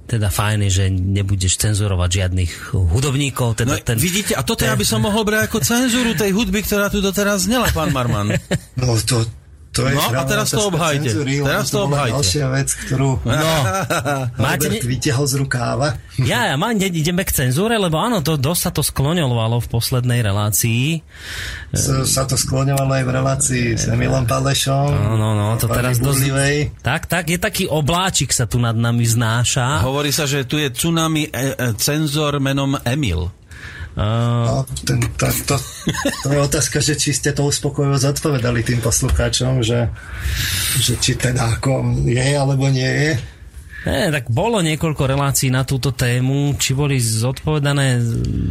teda 0.06 0.30
fajn 0.30 0.70
že 0.70 0.86
nebudeš 0.88 1.58
cenzurovať 1.58 2.10
žiadnych 2.22 2.72
hudobníkov. 2.72 3.48
No, 3.52 3.58
Teda 3.58 3.74
ten, 3.82 3.98
vidíte, 3.98 4.38
a 4.38 4.46
toto 4.46 4.62
ja 4.62 4.78
by 4.78 4.86
som 4.86 5.02
mohol 5.02 5.26
brať 5.26 5.50
ako 5.50 5.58
cenzúru 5.60 6.14
tej 6.14 6.30
hudby, 6.30 6.62
ktorá 6.62 6.86
tu 6.86 7.02
doteraz 7.02 7.50
znela, 7.50 7.66
pán 7.74 7.90
Marman. 7.90 8.32
No 8.78 8.94
to, 9.02 9.26
to 9.76 9.84
je 9.84 9.92
No, 9.92 10.00
a 10.08 10.24
teraz 10.24 10.48
to 10.48 10.62
obhajte. 10.66 11.12
cenzúry, 11.12 11.44
Teraz 11.44 11.68
to 11.68 11.78
bola 11.78 11.86
obhajte. 11.86 12.12
Ďalšia 12.16 12.46
vec, 12.48 12.68
ktorú 12.72 13.10
No, 13.22 13.52
máte, 14.44 14.66
ne... 14.66 14.78
vytiahol 14.80 15.26
z 15.28 15.34
rukáva. 15.36 16.00
Ja, 16.16 16.48
ja, 16.48 16.54
má, 16.56 16.72
ide- 16.72 16.88
ideme 16.88 17.22
k 17.22 17.30
cenzúre, 17.30 17.76
lebo 17.76 18.00
áno, 18.00 18.24
to 18.24 18.34
dosť 18.34 18.60
sa 18.60 18.70
to 18.72 18.80
skloňovalo 18.80 19.60
v 19.60 19.68
poslednej 19.68 20.24
relácii. 20.24 21.04
S- 21.70 22.08
Sa 22.08 22.24
to 22.24 22.34
skloňovalo 22.34 22.88
aj 22.90 23.04
v 23.04 23.10
relácii 23.12 23.66
s 23.76 23.84
Emilom 23.86 24.24
Palešom. 24.24 24.88
No, 24.88 25.14
no, 25.14 25.36
no, 25.36 25.60
to 25.60 25.68
teraz 25.68 26.00
dosť... 26.00 26.24
Tak, 26.80 27.04
tak, 27.04 27.28
je 27.28 27.36
taký 27.36 27.64
obláčik 27.68 28.32
sa 28.32 28.48
tu 28.48 28.56
nad 28.56 28.72
nami 28.72 29.04
znáša. 29.04 29.84
Hovorí 29.84 30.08
sa, 30.08 30.24
že 30.24 30.48
tu 30.48 30.56
je 30.56 30.72
tsunami 30.72 31.26
e, 31.26 31.30
e, 31.30 31.42
cenzor 31.76 32.40
menom 32.40 32.80
Emil. 32.80 33.28
Uh, 33.96 34.44
No, 34.44 34.68
ten, 34.84 35.00
tá, 35.16 35.32
to, 35.32 35.56
to 36.20 36.28
je 36.28 36.36
otázka, 36.36 36.84
že 36.84 37.00
či 37.00 37.16
ste 37.16 37.32
to 37.32 37.48
uspokojivo 37.48 37.96
zodpovedali 37.96 38.60
tým 38.60 38.84
poslucháčom, 38.84 39.64
že, 39.64 39.88
že 40.76 41.00
či 41.00 41.16
teda 41.16 41.56
ako 41.56 42.04
je 42.04 42.26
alebo 42.36 42.68
nie 42.68 42.84
je. 42.84 43.12
Ne, 43.86 44.10
tak 44.10 44.28
bolo 44.28 44.60
niekoľko 44.66 45.06
relácií 45.06 45.48
na 45.48 45.62
túto 45.62 45.94
tému. 45.94 46.58
Či 46.58 46.74
boli 46.74 46.98
zodpovedané 46.98 48.02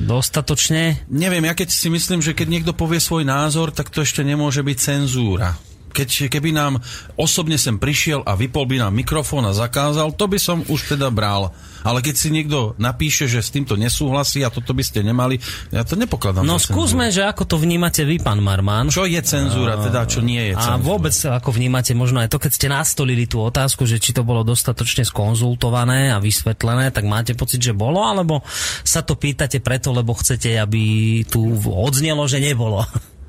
dostatočne? 0.07 1.05
Neviem, 1.11 1.43
ja 1.45 1.53
keď 1.53 1.69
si 1.75 1.91
myslím, 1.91 2.23
že 2.23 2.31
keď 2.31 2.47
niekto 2.47 2.71
povie 2.71 3.03
svoj 3.03 3.27
názor, 3.27 3.75
tak 3.75 3.91
to 3.91 4.01
ešte 4.01 4.23
nemôže 4.23 4.63
byť 4.63 4.77
cenzúra. 4.79 5.59
Keď, 5.95 6.27
keby 6.27 6.51
nám 6.51 6.83
osobne 7.15 7.55
sem 7.55 7.79
prišiel 7.79 8.19
a 8.21 8.35
vypol 8.35 8.67
by 8.67 8.83
nám 8.83 8.91
mikrofón 8.91 9.47
a 9.47 9.55
zakázal, 9.55 10.11
to 10.11 10.27
by 10.27 10.35
som 10.35 10.59
už 10.67 10.91
teda 10.91 11.07
bral. 11.07 11.55
Ale 11.81 12.01
keď 12.01 12.15
si 12.17 12.29
niekto 12.29 12.73
napíše, 12.75 13.25
že 13.25 13.39
s 13.39 13.47
týmto 13.47 13.77
nesúhlasí 13.77 14.41
a 14.41 14.49
toto 14.49 14.73
by 14.73 14.81
ste 14.81 14.99
nemali, 14.99 15.37
ja 15.69 15.85
to 15.85 15.93
nepokladám 15.93 16.41
No 16.41 16.57
skúsme, 16.57 17.07
cenzúru. 17.07 17.15
že 17.15 17.29
ako 17.29 17.43
to 17.45 17.55
vnímate 17.55 18.01
vy, 18.01 18.17
pán 18.17 18.41
Marman. 18.41 18.89
Čo 18.89 19.05
je 19.05 19.21
cenzúra, 19.21 19.77
teda 19.77 20.03
čo 20.03 20.19
nie 20.19 20.49
je 20.49 20.53
A 20.57 20.65
cenzúra? 20.73 20.81
vôbec 20.81 21.13
ako 21.13 21.49
vnímate 21.53 21.93
možno 21.93 22.19
aj 22.19 22.27
to, 22.27 22.41
keď 22.41 22.51
ste 22.51 22.67
nastolili 22.67 23.23
tú 23.23 23.37
otázku, 23.39 23.85
že 23.85 24.01
či 24.01 24.11
to 24.11 24.25
bolo 24.25 24.41
dostatočne 24.41 25.05
skonzultované 25.05 26.09
a 26.09 26.17
vysvetlené, 26.17 26.89
tak 26.89 27.05
máte 27.05 27.31
pocit, 27.31 27.61
že 27.61 27.71
bolo, 27.71 28.01
alebo 28.01 28.41
sa 28.81 29.05
to 29.05 29.13
pýtate 29.13 29.61
preto, 29.61 29.93
lebo 29.93 30.17
chcete, 30.17 30.57
aby 30.57 30.81
tu 31.23 31.45
odznelo, 31.69 32.25
že 32.25 32.41
nebolo? 32.41 32.81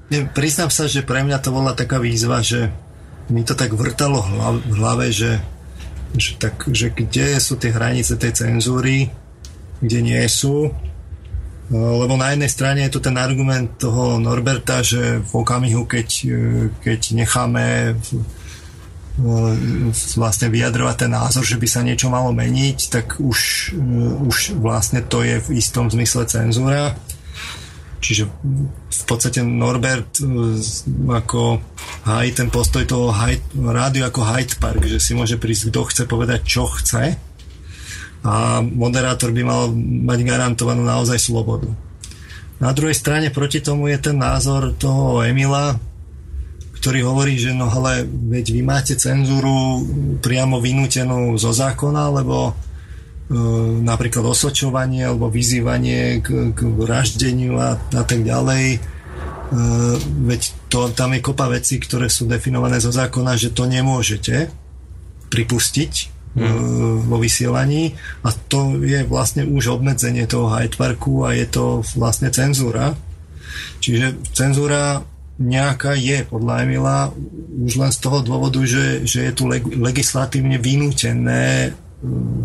Priznám 0.07 0.71
sa, 0.71 0.87
že 0.87 1.03
pre 1.03 1.27
mňa 1.27 1.43
to 1.43 1.51
bola 1.51 1.75
taká 1.75 1.99
výzva, 1.99 2.39
že 2.39 2.71
mi 3.27 3.43
to 3.43 3.59
tak 3.59 3.75
vrtalo 3.75 4.23
v 4.63 4.73
hlave, 4.79 5.11
že, 5.11 5.43
že, 6.15 6.39
tak, 6.39 6.71
že 6.71 6.95
kde 6.95 7.43
sú 7.43 7.59
tie 7.59 7.75
hranice 7.75 8.15
tej 8.15 8.47
cenzúry, 8.47 9.11
kde 9.83 9.99
nie 10.07 10.23
sú. 10.31 10.71
No, 11.67 11.99
Lebo 11.99 12.15
na 12.15 12.31
jednej 12.31 12.47
strane 12.47 12.87
je 12.87 12.95
tu 12.95 13.01
ten 13.03 13.19
argument 13.19 13.75
toho 13.75 14.23
Norberta, 14.23 14.87
že 14.87 15.19
v 15.19 15.33
okamihu, 15.43 15.83
keď, 15.91 16.09
e, 16.23 16.31
keď 16.79 17.01
necháme 17.19 17.67
e, 17.91 17.95
vlastne 20.15 20.47
vyjadrovať 20.47 20.97
ten 21.03 21.11
názor, 21.11 21.43
že 21.43 21.59
by 21.59 21.67
sa 21.67 21.83
niečo 21.83 22.07
malo 22.07 22.31
meniť, 22.31 22.79
tak 22.87 23.19
už, 23.19 23.75
e, 23.75 24.23
už 24.23 24.55
vlastne 24.63 25.03
to 25.03 25.27
je 25.27 25.43
v 25.43 25.59
istom 25.59 25.91
zmysle 25.91 26.31
cenzúra. 26.31 26.95
Čiže 27.97 28.29
v 28.87 29.03
podstate 29.09 29.41
Norbert 29.43 30.21
e, 30.21 30.27
ako 31.11 31.59
hájí 32.07 32.31
ten 32.37 32.49
postoj 32.53 32.85
toho 32.85 33.11
rádiu 33.73 34.05
ako 34.07 34.21
Hyde 34.23 34.57
Park, 34.61 34.85
že 34.85 35.01
si 35.01 35.17
môže 35.17 35.41
prísť 35.41 35.73
kto 35.73 35.81
chce 35.89 36.03
povedať, 36.05 36.41
čo 36.45 36.69
chce 36.69 37.17
a 38.27 38.59
moderátor 38.59 39.31
by 39.31 39.43
mal 39.47 39.71
mať 40.03 40.19
garantovanú 40.27 40.83
naozaj 40.83 41.23
slobodu. 41.23 41.71
Na 42.59 42.75
druhej 42.75 42.97
strane 42.97 43.31
proti 43.31 43.63
tomu 43.63 43.87
je 43.93 43.99
ten 44.01 44.17
názor 44.19 44.75
toho 44.75 45.23
Emila, 45.23 45.79
ktorý 46.81 47.07
hovorí, 47.07 47.39
že 47.39 47.55
no 47.55 47.71
ale 47.71 48.03
veď 48.07 48.57
vy 48.57 48.63
máte 48.67 48.95
cenzúru 48.99 49.85
priamo 50.19 50.59
vynútenú 50.59 51.37
zo 51.39 51.55
zákona, 51.55 52.11
lebo 52.23 52.57
napríklad 53.83 54.23
osočovanie 54.23 55.03
alebo 55.03 55.27
vyzývanie 55.27 56.23
k, 56.23 56.55
k 56.55 56.61
vraždeniu 56.63 57.59
a, 57.59 57.75
a 57.75 58.03
tak 58.07 58.23
ďalej. 58.23 58.65
E, 58.77 58.79
veď 60.31 60.41
to, 60.71 60.95
tam 60.95 61.11
je 61.15 61.21
kopa 61.27 61.51
vecí, 61.51 61.83
ktoré 61.83 62.07
sú 62.07 62.31
definované 62.31 62.79
zo 62.79 62.95
zákona, 62.95 63.35
že 63.35 63.51
to 63.51 63.67
nemôžete 63.67 64.47
pripustiť 65.27 65.93
hmm. 66.39 67.11
vo 67.11 67.17
vysielaní 67.19 67.99
a 68.23 68.31
to 68.31 68.79
je 68.79 69.03
vlastne 69.03 69.43
už 69.43 69.83
obmedzenie 69.83 70.23
toho 70.31 70.47
Hyde 70.47 70.79
Parku 70.79 71.27
a 71.27 71.35
je 71.35 71.51
to 71.51 71.83
vlastne 71.99 72.31
cenzúra. 72.31 72.95
Čiže 73.83 74.23
cenzúra 74.31 75.03
nejaká 75.37 75.93
je 75.99 76.25
podľa 76.25 76.65
Emila 76.65 76.99
už 77.61 77.77
len 77.77 77.93
z 77.93 77.99
toho 78.01 78.25
dôvodu, 78.25 78.63
že, 78.65 79.05
že 79.05 79.29
je 79.29 79.33
tu 79.37 79.45
leg- 79.51 79.69
legislatívne 79.69 80.57
vynútené 80.57 81.69
e, 81.69 81.86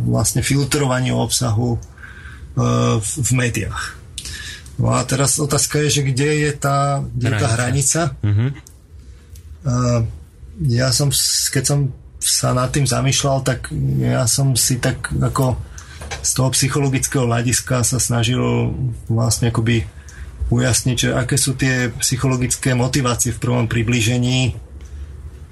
vlastne 0.10 0.42
filtrovanie 0.42 1.14
obsahu 1.14 1.76
e, 1.76 1.80
v, 3.02 3.30
médiách. 3.34 3.98
No 4.82 4.98
a 4.98 5.06
teraz 5.06 5.38
otázka 5.38 5.80
je, 5.86 6.02
že 6.02 6.08
kde 6.08 6.30
je 6.50 6.52
tá, 6.58 7.06
kde 7.06 7.28
je 7.30 7.34
tá 7.38 7.48
hranica. 7.54 8.02
Mhm. 8.26 8.48
Uh, 9.62 10.02
ja 10.66 10.90
som, 10.90 11.14
keď 11.54 11.64
som 11.70 11.80
sa 12.18 12.50
nad 12.58 12.74
tým 12.74 12.90
zamýšľal, 12.90 13.46
tak 13.46 13.70
ja 14.02 14.26
som 14.26 14.58
si 14.58 14.82
tak 14.82 15.14
ako 15.14 15.54
z 16.22 16.32
toho 16.38 16.50
psychologického 16.54 17.26
hľadiska 17.30 17.86
sa 17.86 17.98
snažil 17.98 18.74
vlastne 19.06 19.50
akoby 19.50 19.86
ujasniť, 20.52 20.98
že 20.98 21.10
aké 21.16 21.40
sú 21.40 21.56
tie 21.56 21.90
psychologické 22.04 22.76
motivácie 22.76 23.32
v 23.32 23.42
prvom 23.42 23.66
priblížení 23.66 24.54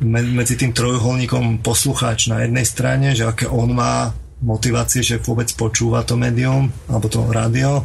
medzi 0.03 0.55
tým 0.55 0.71
trojuholníkom 0.71 1.59
poslucháč 1.59 2.31
na 2.31 2.47
jednej 2.47 2.63
strane, 2.63 3.11
že 3.15 3.27
aké 3.27 3.45
on 3.47 3.75
má 3.75 4.15
motivácie, 4.39 5.03
že 5.03 5.19
vôbec 5.19 5.51
počúva 5.59 6.07
to 6.07 6.15
médium 6.15 6.71
alebo 6.87 7.11
to 7.11 7.19
rádio. 7.27 7.83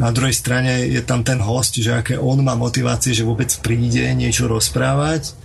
Na 0.00 0.08
druhej 0.08 0.32
strane 0.32 0.88
je 0.88 1.04
tam 1.04 1.20
ten 1.20 1.36
host, 1.36 1.76
že 1.76 1.92
aké 1.92 2.16
on 2.16 2.40
má 2.40 2.56
motivácie, 2.56 3.12
že 3.12 3.28
vôbec 3.28 3.52
príde 3.60 4.08
niečo 4.16 4.48
rozprávať. 4.48 5.36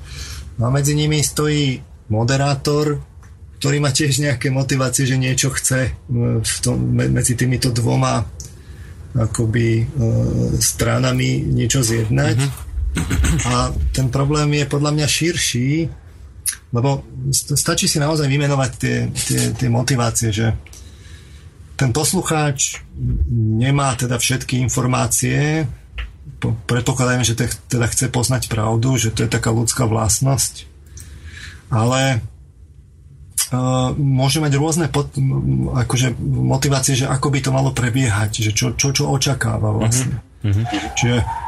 No 0.56 0.68
a 0.68 0.74
medzi 0.74 0.96
nimi 0.96 1.20
stojí 1.20 1.84
moderátor, 2.08 3.04
ktorý 3.60 3.84
má 3.84 3.92
tiež 3.92 4.24
nejaké 4.24 4.48
motivácie, 4.48 5.04
že 5.04 5.20
niečo 5.20 5.52
chce 5.52 5.92
e, 5.92 5.92
v 6.40 6.58
tom, 6.64 6.78
me- 6.96 7.12
medzi 7.12 7.36
týmito 7.36 7.74
dvoma 7.76 8.24
akoby 9.18 9.68
e, 9.82 9.86
stranami 10.62 11.44
niečo 11.44 11.84
zjednať. 11.84 12.67
A 13.46 13.70
ten 13.92 14.08
problém 14.10 14.54
je 14.54 14.66
podľa 14.66 14.92
mňa 14.94 15.08
širší, 15.08 15.70
lebo 16.72 17.02
st- 17.30 17.56
stačí 17.56 17.88
si 17.88 17.98
naozaj 17.98 18.28
vymenovať 18.28 18.72
tie, 18.76 18.96
tie, 19.12 19.42
tie 19.56 19.70
motivácie, 19.70 20.30
že 20.32 20.52
ten 21.78 21.94
poslucháč 21.94 22.82
nemá 23.32 23.94
teda 23.94 24.18
všetky 24.18 24.58
informácie, 24.60 25.70
po- 26.40 26.58
predpokladajme, 26.66 27.24
že 27.24 27.38
te- 27.38 27.58
teda 27.70 27.88
chce 27.88 28.10
poznať 28.10 28.50
pravdu, 28.50 28.98
že 28.98 29.14
to 29.14 29.24
je 29.24 29.32
taká 29.32 29.54
ľudská 29.54 29.86
vlastnosť, 29.86 30.66
ale 31.70 32.20
uh, 33.54 33.94
môže 33.96 34.42
mať 34.42 34.54
rôzne 34.58 34.88
pot, 34.90 35.14
m- 35.16 35.70
akože 35.72 36.18
motivácie, 36.20 36.98
že 36.98 37.06
ako 37.08 37.32
by 37.32 37.40
to 37.40 37.52
malo 37.54 37.72
prebiehať, 37.72 38.42
že 38.44 38.52
čo, 38.52 38.74
čo, 38.76 38.92
čo 38.92 39.08
očakáva 39.08 39.72
vlastne. 39.72 40.20
Čiže 40.96 41.18
m- 41.22 41.24
m- 41.24 41.47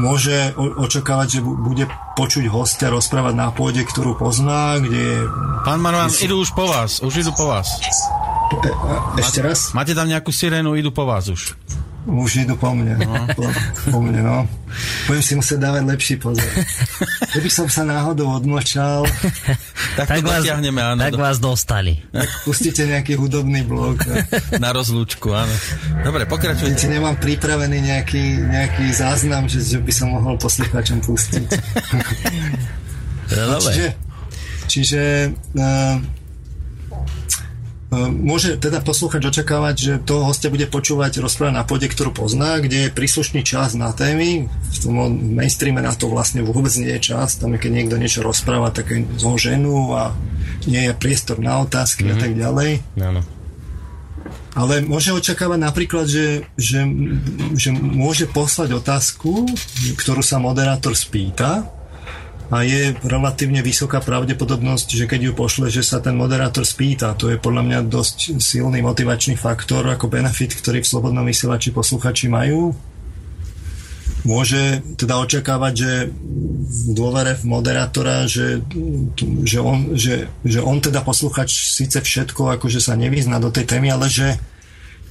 môže 0.00 0.54
očakávať, 0.56 1.28
že 1.28 1.40
bu- 1.42 1.58
bude 1.58 1.84
počuť 2.14 2.46
hostia 2.48 2.88
rozprávať 2.88 3.34
na 3.34 3.50
pôde, 3.50 3.82
ktorú 3.82 4.14
pozná, 4.16 4.78
kde 4.78 4.98
je... 4.98 5.18
Pán 5.66 5.82
Marvan, 5.82 6.10
idú 6.22 6.40
už 6.40 6.54
po 6.54 6.70
vás, 6.70 7.02
už 7.02 7.26
idú 7.26 7.32
po 7.34 7.50
vás. 7.50 7.80
E, 8.50 8.70
a, 8.70 9.14
ešte 9.18 9.42
raz? 9.42 9.74
Máte 9.74 9.94
tam 9.94 10.06
nejakú 10.06 10.30
sirénu, 10.30 10.78
idú 10.78 10.94
po 10.94 11.06
vás 11.06 11.28
už. 11.30 11.58
Už 12.08 12.48
idú 12.48 12.56
po 12.56 12.72
mne. 12.72 12.96
No. 12.96 13.12
Po, 13.36 13.44
po 13.92 13.98
mne, 14.00 14.24
no. 14.24 14.38
Budem 15.04 15.20
si 15.20 15.34
musieť 15.36 15.58
dávať 15.60 15.82
lepší 15.84 16.14
pozor. 16.16 16.46
Keby 17.34 17.50
som 17.52 17.66
sa 17.68 17.84
náhodou 17.84 18.32
odmočal, 18.32 19.04
Tak, 19.98 20.08
Tak 20.10 20.18
to 20.22 20.30
vás, 20.30 20.44
áno, 20.46 20.96
tak 20.96 21.12
do, 21.12 21.20
vás 21.20 21.36
dostali. 21.36 22.00
pustíte 22.46 22.88
nejaký 22.88 23.18
hudobný 23.18 23.66
blok. 23.66 24.00
No. 24.06 24.16
na 24.56 24.70
rozlúčku, 24.72 25.34
áno. 25.34 25.52
Dobre, 26.00 26.24
pokračujte. 26.24 26.88
Nemám 26.88 27.20
pripravený 27.20 27.78
nejaký, 27.84 28.24
nejaký 28.48 28.84
záznam, 28.96 29.44
že, 29.50 29.60
že 29.60 29.78
by 29.82 29.92
som 29.92 30.14
mohol 30.16 30.40
poslucháčom 30.40 31.04
pustiť. 31.04 31.48
No, 33.30 33.62
dobre. 33.62 33.70
Čiže, 33.70 33.86
čiže 34.66 35.02
uh, 35.54 36.02
môže 37.90 38.54
teda 38.54 38.78
posluchač 38.86 39.18
očakávať, 39.18 39.74
že 39.74 39.92
toho 39.98 40.22
hostia 40.30 40.46
bude 40.46 40.70
počúvať 40.70 41.18
rozprávať 41.18 41.54
na 41.58 41.66
pôde, 41.66 41.90
ktorú 41.90 42.14
pozná, 42.14 42.62
kde 42.62 42.86
je 42.86 42.94
príslušný 42.94 43.42
čas 43.42 43.74
na 43.74 43.90
témy. 43.90 44.46
V 44.46 44.78
tom 44.78 44.94
mainstreame 45.34 45.82
na 45.82 45.90
to 45.90 46.06
vlastne 46.06 46.46
vôbec 46.46 46.70
nie 46.78 46.94
je 46.98 47.10
čas. 47.10 47.42
Tam 47.42 47.50
je, 47.50 47.58
keď 47.58 47.70
niekto 47.74 47.98
niečo 47.98 48.22
rozpráva, 48.22 48.70
tak 48.70 48.94
je 48.94 49.02
zo 49.18 49.34
ženu 49.34 49.90
a 49.98 50.14
nie 50.70 50.86
je 50.86 50.94
priestor 50.94 51.42
na 51.42 51.66
otázky 51.66 52.06
mm-hmm. 52.06 52.14
a 52.14 52.22
tak 52.22 52.32
ďalej. 52.38 52.70
Áno. 53.02 53.22
Ale 54.54 54.82
môže 54.82 55.14
očakávať 55.14 55.58
napríklad, 55.58 56.06
že, 56.06 56.46
že, 56.58 56.82
že 57.54 57.70
môže 57.74 58.26
poslať 58.30 58.78
otázku, 58.78 59.46
ktorú 59.98 60.22
sa 60.22 60.42
moderátor 60.42 60.94
spýta 60.94 61.79
a 62.50 62.66
je 62.66 62.98
relatívne 63.06 63.62
vysoká 63.62 64.02
pravdepodobnosť, 64.02 64.98
že 64.98 65.06
keď 65.06 65.30
ju 65.30 65.32
pošle, 65.38 65.70
že 65.70 65.86
sa 65.86 66.02
ten 66.02 66.18
moderátor 66.18 66.66
spýta. 66.66 67.14
To 67.14 67.30
je 67.30 67.38
podľa 67.38 67.62
mňa 67.62 67.78
dosť 67.86 68.42
silný 68.42 68.82
motivačný 68.82 69.38
faktor 69.38 69.86
ako 69.86 70.10
benefit, 70.10 70.58
ktorý 70.58 70.82
v 70.82 70.90
slobodnom 70.90 71.22
vysielači 71.22 71.70
posluchači 71.70 72.26
majú. 72.26 72.74
Môže 74.26 74.82
teda 75.00 75.16
očakávať, 75.22 75.72
že 75.78 75.92
v 76.10 76.90
dôvere 76.92 77.38
v 77.38 77.44
moderátora, 77.48 78.26
že, 78.28 78.60
že, 79.46 79.58
on, 79.62 79.96
že, 79.96 80.28
že 80.44 80.60
on 80.60 80.82
teda 80.82 81.00
posluchač 81.06 81.48
síce 81.54 82.02
všetko 82.02 82.58
akože 82.58 82.82
sa 82.82 82.98
nevyzná 82.98 83.40
do 83.40 83.48
tej 83.48 83.64
témy, 83.64 83.94
ale 83.94 84.12
že, 84.12 84.36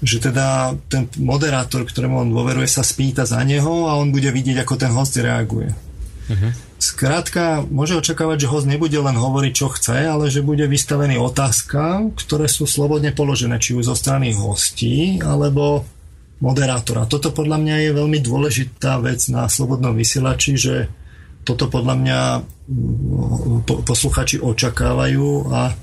že 0.04 0.22
teda 0.22 0.78
ten 0.92 1.10
moderátor, 1.18 1.88
ktorému 1.88 2.22
on 2.22 2.30
dôveruje, 2.30 2.70
sa 2.70 2.86
spýta 2.86 3.26
za 3.26 3.42
neho 3.42 3.90
a 3.90 3.98
on 3.98 4.14
bude 4.14 4.30
vidieť, 4.30 4.62
ako 4.62 4.76
ten 4.78 4.92
host 4.94 5.18
reaguje. 5.18 5.89
Uh-huh. 6.30 6.54
Skrátka, 6.78 7.66
môže 7.66 7.98
očakávať, 7.98 8.46
že 8.46 8.52
host 8.54 8.70
nebude 8.70 8.96
len 8.96 9.18
hovoriť, 9.18 9.54
čo 9.54 9.68
chce, 9.74 10.06
ale 10.06 10.30
že 10.30 10.46
bude 10.46 10.64
vystavený 10.70 11.18
otázkam, 11.18 12.14
ktoré 12.14 12.46
sú 12.46 12.70
slobodne 12.70 13.12
položené, 13.12 13.58
či 13.58 13.74
už 13.74 13.90
zo 13.90 13.96
strany 13.98 14.32
hostí, 14.32 15.18
alebo 15.20 15.84
moderátora. 16.40 17.10
Toto 17.10 17.36
podľa 17.36 17.58
mňa 17.60 17.76
je 17.84 17.98
veľmi 17.98 18.20
dôležitá 18.24 19.02
vec 19.04 19.26
na 19.28 19.50
slobodnom 19.52 19.92
vysielači, 19.92 20.56
že 20.56 20.76
toto 21.44 21.68
podľa 21.68 21.96
mňa 22.00 22.20
mm, 22.40 23.84
posluchači 23.84 24.40
očakávajú 24.40 25.52
a 25.52 25.74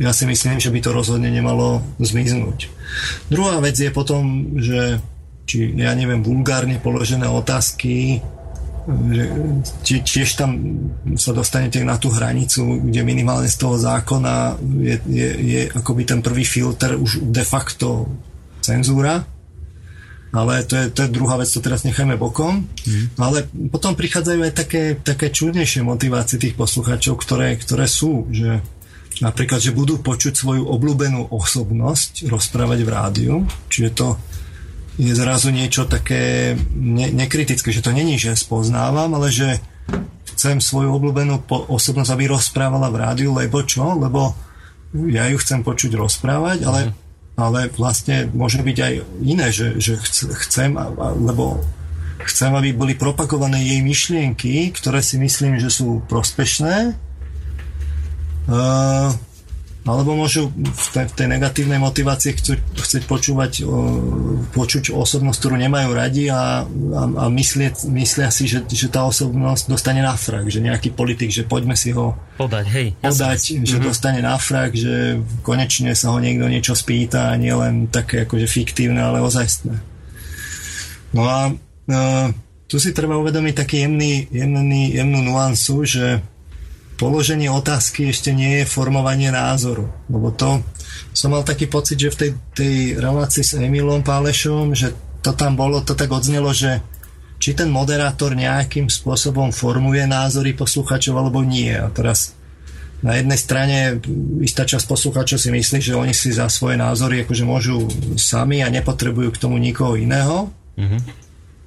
ja 0.00 0.10
si 0.10 0.24
myslím, 0.26 0.58
že 0.58 0.72
by 0.72 0.80
to 0.82 0.90
rozhodne 0.90 1.30
nemalo 1.30 1.84
zmiznúť. 2.02 2.66
Druhá 3.30 3.62
vec 3.62 3.78
je 3.78 3.92
potom, 3.92 4.56
že 4.58 4.98
či 5.46 5.74
ja 5.76 5.92
neviem, 5.94 6.24
vulgárne 6.24 6.80
položené 6.80 7.28
otázky, 7.28 8.24
že 8.86 9.24
tiež 10.02 10.28
tam 10.34 10.50
sa 11.14 11.30
dostanete 11.30 11.78
na 11.86 11.94
tú 11.98 12.10
hranicu, 12.10 12.82
kde 12.82 13.06
minimálne 13.06 13.46
z 13.46 13.56
toho 13.58 13.78
zákona 13.78 14.58
je, 14.82 14.96
je, 15.06 15.28
je 15.38 15.60
akoby 15.70 16.02
ten 16.02 16.18
prvý 16.18 16.42
filter 16.42 16.98
už 16.98 17.22
de 17.30 17.44
facto 17.46 18.10
cenzúra. 18.58 19.22
Ale 20.32 20.64
to 20.64 20.80
je, 20.80 20.84
to 20.88 21.04
je 21.04 21.12
druhá 21.12 21.36
vec, 21.36 21.52
to 21.52 21.60
teraz 21.60 21.84
nechajme 21.84 22.16
bokom. 22.16 22.64
Mm. 22.64 23.06
Ale 23.20 23.44
potom 23.68 23.92
prichádzajú 23.92 24.40
aj 24.40 24.54
také, 24.56 24.96
také 24.96 25.28
čudnejšie 25.28 25.84
motivácie 25.84 26.40
tých 26.40 26.56
poslucháčov, 26.56 27.20
ktoré, 27.20 27.52
ktoré 27.60 27.84
sú, 27.84 28.32
že 28.32 28.64
napríklad, 29.20 29.60
že 29.60 29.76
budú 29.76 30.00
počuť 30.00 30.32
svoju 30.32 30.64
obľúbenú 30.64 31.28
osobnosť 31.28 32.32
rozprávať 32.32 32.80
v 32.80 32.88
rádiu, 32.88 33.34
čiže 33.68 33.90
to 33.92 34.08
je 35.00 35.12
zrazu 35.16 35.48
niečo 35.48 35.88
také 35.88 36.52
ne, 36.76 37.08
nekritické, 37.08 37.72
že 37.72 37.80
to 37.80 37.96
není, 37.96 38.20
že 38.20 38.36
spoznávam, 38.36 39.08
ale 39.16 39.32
že 39.32 39.56
chcem 40.36 40.60
svoju 40.60 40.92
obľúbenú 40.92 41.44
osobnosť, 41.48 42.12
aby 42.12 42.24
rozprávala 42.28 42.92
v 42.92 43.00
rádiu, 43.00 43.30
lebo 43.32 43.64
čo? 43.64 43.96
Lebo 43.96 44.36
ja 45.08 45.28
ju 45.32 45.40
chcem 45.40 45.64
počuť 45.64 45.96
rozprávať, 45.96 46.68
ale, 46.68 46.80
mm. 46.88 46.92
ale 47.40 47.60
vlastne 47.72 48.28
môže 48.32 48.60
byť 48.60 48.78
aj 48.78 48.92
iné, 49.24 49.48
že, 49.48 49.80
že 49.80 49.96
chcem, 50.48 50.76
lebo 51.24 51.64
chcem, 52.28 52.52
aby 52.52 52.76
boli 52.76 52.94
propagované 52.94 53.64
jej 53.64 53.80
myšlienky, 53.80 54.70
ktoré 54.76 55.00
si 55.00 55.16
myslím, 55.16 55.56
že 55.56 55.72
sú 55.72 56.04
prospešné. 56.06 56.94
Uh, 58.42 59.14
alebo 59.82 60.14
môžu 60.14 60.46
v 60.54 60.86
tej, 60.94 61.06
v 61.10 61.14
tej 61.18 61.26
negatívnej 61.26 61.82
motivácii 61.82 62.38
chcú, 62.38 62.54
chcieť 62.78 63.02
počúvať, 63.10 63.66
počuť 64.54 64.94
osobnosť, 64.94 65.38
ktorú 65.42 65.56
nemajú 65.58 65.90
radi 65.90 66.30
a, 66.30 66.62
a, 66.62 67.02
a 67.02 67.24
myslia, 67.34 67.74
myslia 67.90 68.30
si, 68.30 68.46
že, 68.46 68.62
že 68.70 68.86
tá 68.86 69.02
osobnosť 69.02 69.66
dostane 69.66 69.98
na 69.98 70.14
frak, 70.14 70.46
že 70.46 70.62
nejaký 70.62 70.94
politik, 70.94 71.34
že 71.34 71.42
poďme 71.42 71.74
si 71.74 71.90
ho 71.90 72.14
podať, 72.38 72.64
hej, 72.70 72.88
podať 73.02 73.40
že 73.42 73.58
mm-hmm. 73.58 73.82
dostane 73.82 74.20
na 74.22 74.38
frak, 74.38 74.70
že 74.78 75.18
konečne 75.42 75.98
sa 75.98 76.14
ho 76.14 76.22
niekto 76.22 76.46
niečo 76.46 76.78
spýta 76.78 77.34
a 77.34 77.38
nie 77.38 77.50
len 77.50 77.90
také 77.90 78.22
akože 78.22 78.46
fiktívne, 78.46 79.02
ale 79.02 79.18
ozajstné. 79.18 79.82
No 81.10 81.26
a 81.26 81.50
uh, 81.50 82.26
tu 82.70 82.80
si 82.80 82.94
treba 82.94 83.18
uvedomiť 83.18 83.54
taký 83.58 83.84
jemný, 83.84 84.30
jemný, 84.30 84.96
jemnú 84.96 85.20
nuansu, 85.26 85.84
že 85.84 86.24
položenie 86.96 87.48
otázky 87.50 88.10
ešte 88.10 88.30
nie 88.32 88.62
je 88.62 88.70
formovanie 88.70 89.32
názoru. 89.32 89.90
Lebo 90.08 90.30
to 90.32 90.62
som 91.12 91.32
mal 91.32 91.44
taký 91.44 91.68
pocit, 91.68 91.98
že 92.00 92.12
v 92.12 92.18
tej, 92.18 92.30
tej 92.56 92.74
relácii 93.00 93.44
s 93.44 93.56
Emilom 93.58 94.04
Pálešom, 94.04 94.72
že 94.72 94.92
to 95.22 95.32
tam 95.36 95.54
bolo, 95.54 95.84
to 95.84 95.94
tak 95.94 96.10
odznelo, 96.10 96.50
že 96.50 96.82
či 97.42 97.58
ten 97.58 97.70
moderátor 97.74 98.38
nejakým 98.38 98.86
spôsobom 98.86 99.50
formuje 99.50 100.06
názory 100.06 100.54
posluchačov 100.54 101.18
alebo 101.18 101.42
nie. 101.42 101.74
A 101.74 101.90
teraz 101.90 102.38
na 103.02 103.18
jednej 103.18 103.34
strane 103.34 103.76
istá 104.38 104.62
časť 104.62 104.86
posluchačov 104.86 105.38
si 105.42 105.50
myslí, 105.50 105.78
že 105.82 105.98
oni 105.98 106.14
si 106.14 106.30
za 106.30 106.46
svoje 106.46 106.78
názory 106.78 107.26
akože 107.26 107.42
môžu 107.42 107.90
sami 108.14 108.62
a 108.62 108.70
nepotrebujú 108.70 109.34
k 109.34 109.42
tomu 109.42 109.58
nikoho 109.58 109.98
iného. 109.98 110.54
Mm-hmm. 110.78 111.21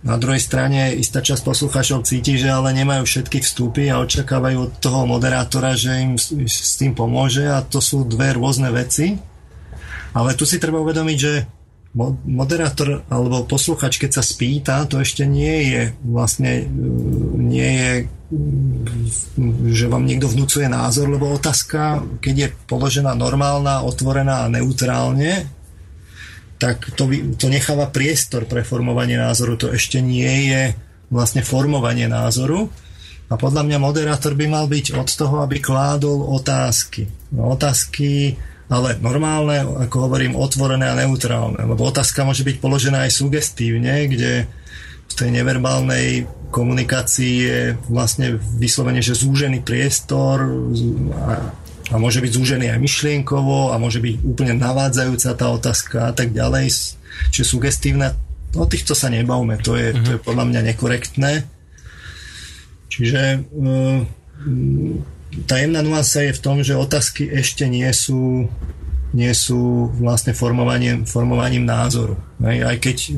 Na 0.06 0.22
druhej 0.22 0.38
strane 0.38 0.94
istá 0.94 1.18
časť 1.18 1.41
poslucháčov 1.41 2.06
cíti, 2.06 2.38
že 2.38 2.53
ale 2.53 2.77
nemajú 2.77 3.10
všetky 3.10 3.41
vstupy 3.41 3.90
a 3.90 4.06
očakávajú 4.06 4.57
od 4.69 4.72
toho 4.77 5.10
moderátora, 5.10 5.73
že 5.73 5.98
im 5.98 6.14
s 6.22 6.77
tým 6.77 6.94
pomôže 6.94 7.49
a 7.49 7.65
to 7.65 7.82
sú 7.82 8.06
dve 8.06 8.38
rôzne 8.38 8.69
veci. 8.69 9.18
Ale 10.14 10.38
tu 10.38 10.45
si 10.45 10.61
treba 10.61 10.77
uvedomiť, 10.77 11.18
že 11.18 11.34
moderátor 12.27 13.07
alebo 13.07 13.48
posluchač, 13.48 13.98
keď 13.98 14.19
sa 14.19 14.23
spýta, 14.23 14.86
to 14.86 15.02
ešte 15.02 15.23
nie 15.23 15.73
je 15.73 15.82
vlastne 16.03 16.68
nie 17.40 17.72
je 17.82 17.94
že 19.69 19.86
vám 19.86 20.03
niekto 20.03 20.26
vnúcuje 20.26 20.65
názor, 20.65 21.07
lebo 21.07 21.30
otázka, 21.30 22.02
keď 22.19 22.36
je 22.36 22.48
položená 22.65 23.14
normálna, 23.14 23.86
otvorená 23.86 24.44
a 24.44 24.52
neutrálne, 24.52 25.45
tak 26.56 26.95
to, 26.95 27.11
to 27.36 27.48
necháva 27.52 27.91
priestor 27.91 28.48
pre 28.48 28.64
formovanie 28.64 29.19
názoru. 29.19 29.60
To 29.60 29.68
ešte 29.76 29.99
nie 29.99 30.52
je 30.52 30.64
vlastne 31.11 31.44
formovanie 31.44 32.07
názoru. 32.07 32.72
A 33.26 33.34
podľa 33.36 33.65
mňa 33.65 33.77
moderátor 33.82 34.38
by 34.38 34.45
mal 34.45 34.65
byť 34.69 34.95
od 34.95 35.10
toho, 35.10 35.41
aby 35.41 35.57
kládol 35.57 36.30
otázky. 36.38 37.10
No, 37.34 37.57
otázky, 37.57 38.38
ale 38.69 38.98
normálne, 39.02 39.65
ako 39.65 40.10
hovorím, 40.10 40.38
otvorené 40.38 40.90
a 40.94 40.98
neutrálne. 40.98 41.57
Lebo 41.57 41.90
otázka 41.90 42.22
môže 42.22 42.45
byť 42.45 42.61
položená 42.61 43.10
aj 43.10 43.18
sugestívne, 43.18 44.06
kde 44.06 44.45
v 45.06 45.14
tej 45.14 45.30
neverbálnej 45.41 46.30
komunikácii 46.53 47.34
je 47.36 47.60
vlastne 47.90 48.38
vyslovene, 48.57 49.02
že 49.02 49.18
zúžený 49.18 49.65
priestor 49.65 50.45
a 51.91 51.95
môže 52.02 52.22
byť 52.22 52.32
zúžený 52.34 52.66
aj 52.74 52.80
myšlienkovo 52.82 53.70
a 53.70 53.76
môže 53.78 54.02
byť 54.02 54.26
úplne 54.26 54.57
navádzajúca 54.57 55.30
tá 55.38 55.48
otázka 55.53 55.98
a 56.10 56.14
tak 56.18 56.34
ďalej, 56.34 56.98
čiže 57.30 57.45
sugestívna. 57.45 58.18
O 58.56 58.66
týchto 58.66 58.95
sa 58.95 59.12
nebavme, 59.12 59.60
to 59.60 59.76
je, 59.76 59.91
to 59.94 60.10
je 60.16 60.20
mhm. 60.20 60.26
podľa 60.26 60.45
mňa 60.49 60.62
nekorektné. 60.74 61.32
Čiže 62.90 63.44
uh, 63.44 63.99
tá 65.45 65.60
jemná 65.60 65.84
nuansa 65.84 66.24
je 66.24 66.32
v 66.32 66.44
tom, 66.44 66.64
že 66.64 66.80
otázky 66.80 67.28
ešte 67.28 67.68
nie 67.68 67.90
sú 67.91 68.48
nie 69.16 69.32
sú 69.32 69.88
vlastne 69.95 70.36
formovaním, 70.36 71.07
formovaním 71.07 71.64
názoru. 71.64 72.20
Aj 72.44 72.76
keď 72.76 73.16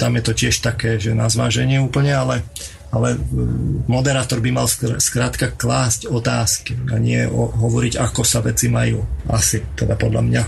tam 0.00 0.16
je 0.16 0.22
to 0.24 0.32
tiež 0.32 0.64
také, 0.64 0.96
že 0.96 1.12
na 1.12 1.28
zváženie 1.28 1.76
úplne, 1.84 2.16
ale 2.16 2.48
ale 2.88 3.16
mm, 3.16 3.88
moderátor 3.88 4.40
by 4.40 4.50
mal 4.52 4.66
skrátka 4.98 5.52
klásť 5.52 6.08
otázky 6.08 6.72
a 6.88 6.96
nie 6.96 7.20
o, 7.28 7.52
hovoriť, 7.52 8.00
ako 8.00 8.22
sa 8.24 8.40
veci 8.40 8.72
majú. 8.72 9.04
Asi, 9.28 9.60
teda 9.76 9.96
podľa 9.96 10.22
mňa. 10.24 10.42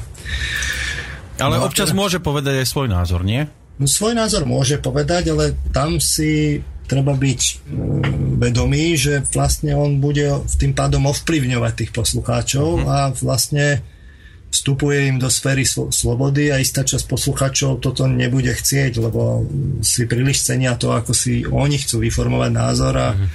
Ale 1.41 1.57
no, 1.61 1.65
občas 1.69 1.93
teda, 1.93 1.99
môže 2.01 2.19
povedať 2.21 2.65
aj 2.65 2.67
svoj 2.69 2.89
názor, 2.89 3.25
nie? 3.25 3.45
No, 3.81 3.89
svoj 3.89 4.17
názor 4.17 4.45
môže 4.49 4.81
povedať, 4.81 5.33
ale 5.33 5.57
tam 5.73 6.01
si 6.01 6.61
treba 6.85 7.15
byť 7.15 7.41
um, 7.71 8.37
vedomý, 8.41 8.99
že 8.99 9.23
vlastne 9.31 9.79
on 9.79 10.03
bude 10.03 10.27
tým 10.59 10.75
pádom 10.75 11.07
ovplyvňovať 11.07 11.73
tých 11.77 11.93
poslucháčov 11.95 12.83
uh-huh. 12.83 12.89
a 12.91 12.99
vlastne 13.15 13.85
vstupuje 14.51 15.07
im 15.07 15.17
do 15.23 15.31
sféry 15.31 15.63
slobody 15.67 16.51
a 16.51 16.59
istá 16.59 16.83
časť 16.83 17.07
posluchačov 17.07 17.79
toto 17.79 18.11
nebude 18.11 18.51
chcieť, 18.51 18.99
lebo 18.99 19.47
si 19.81 20.11
príliš 20.11 20.43
cenia 20.43 20.75
to, 20.75 20.91
ako 20.91 21.15
si 21.15 21.47
oni 21.47 21.79
chcú 21.79 22.03
vyformovať 22.03 22.51
názor 22.51 22.95
a 22.99 23.15
mm-hmm. 23.15 23.29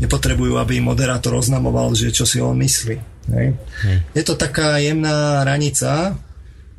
nepotrebujú, 0.00 0.56
aby 0.56 0.80
im 0.80 0.88
moderátor 0.88 1.36
oznamoval, 1.36 1.92
že 1.92 2.08
čo 2.08 2.24
si 2.24 2.40
on 2.40 2.56
myslí. 2.56 2.96
Hej. 3.36 3.46
Mm. 3.56 4.00
Je 4.16 4.22
to 4.24 4.34
taká 4.36 4.80
jemná 4.80 5.44
hranica 5.44 6.16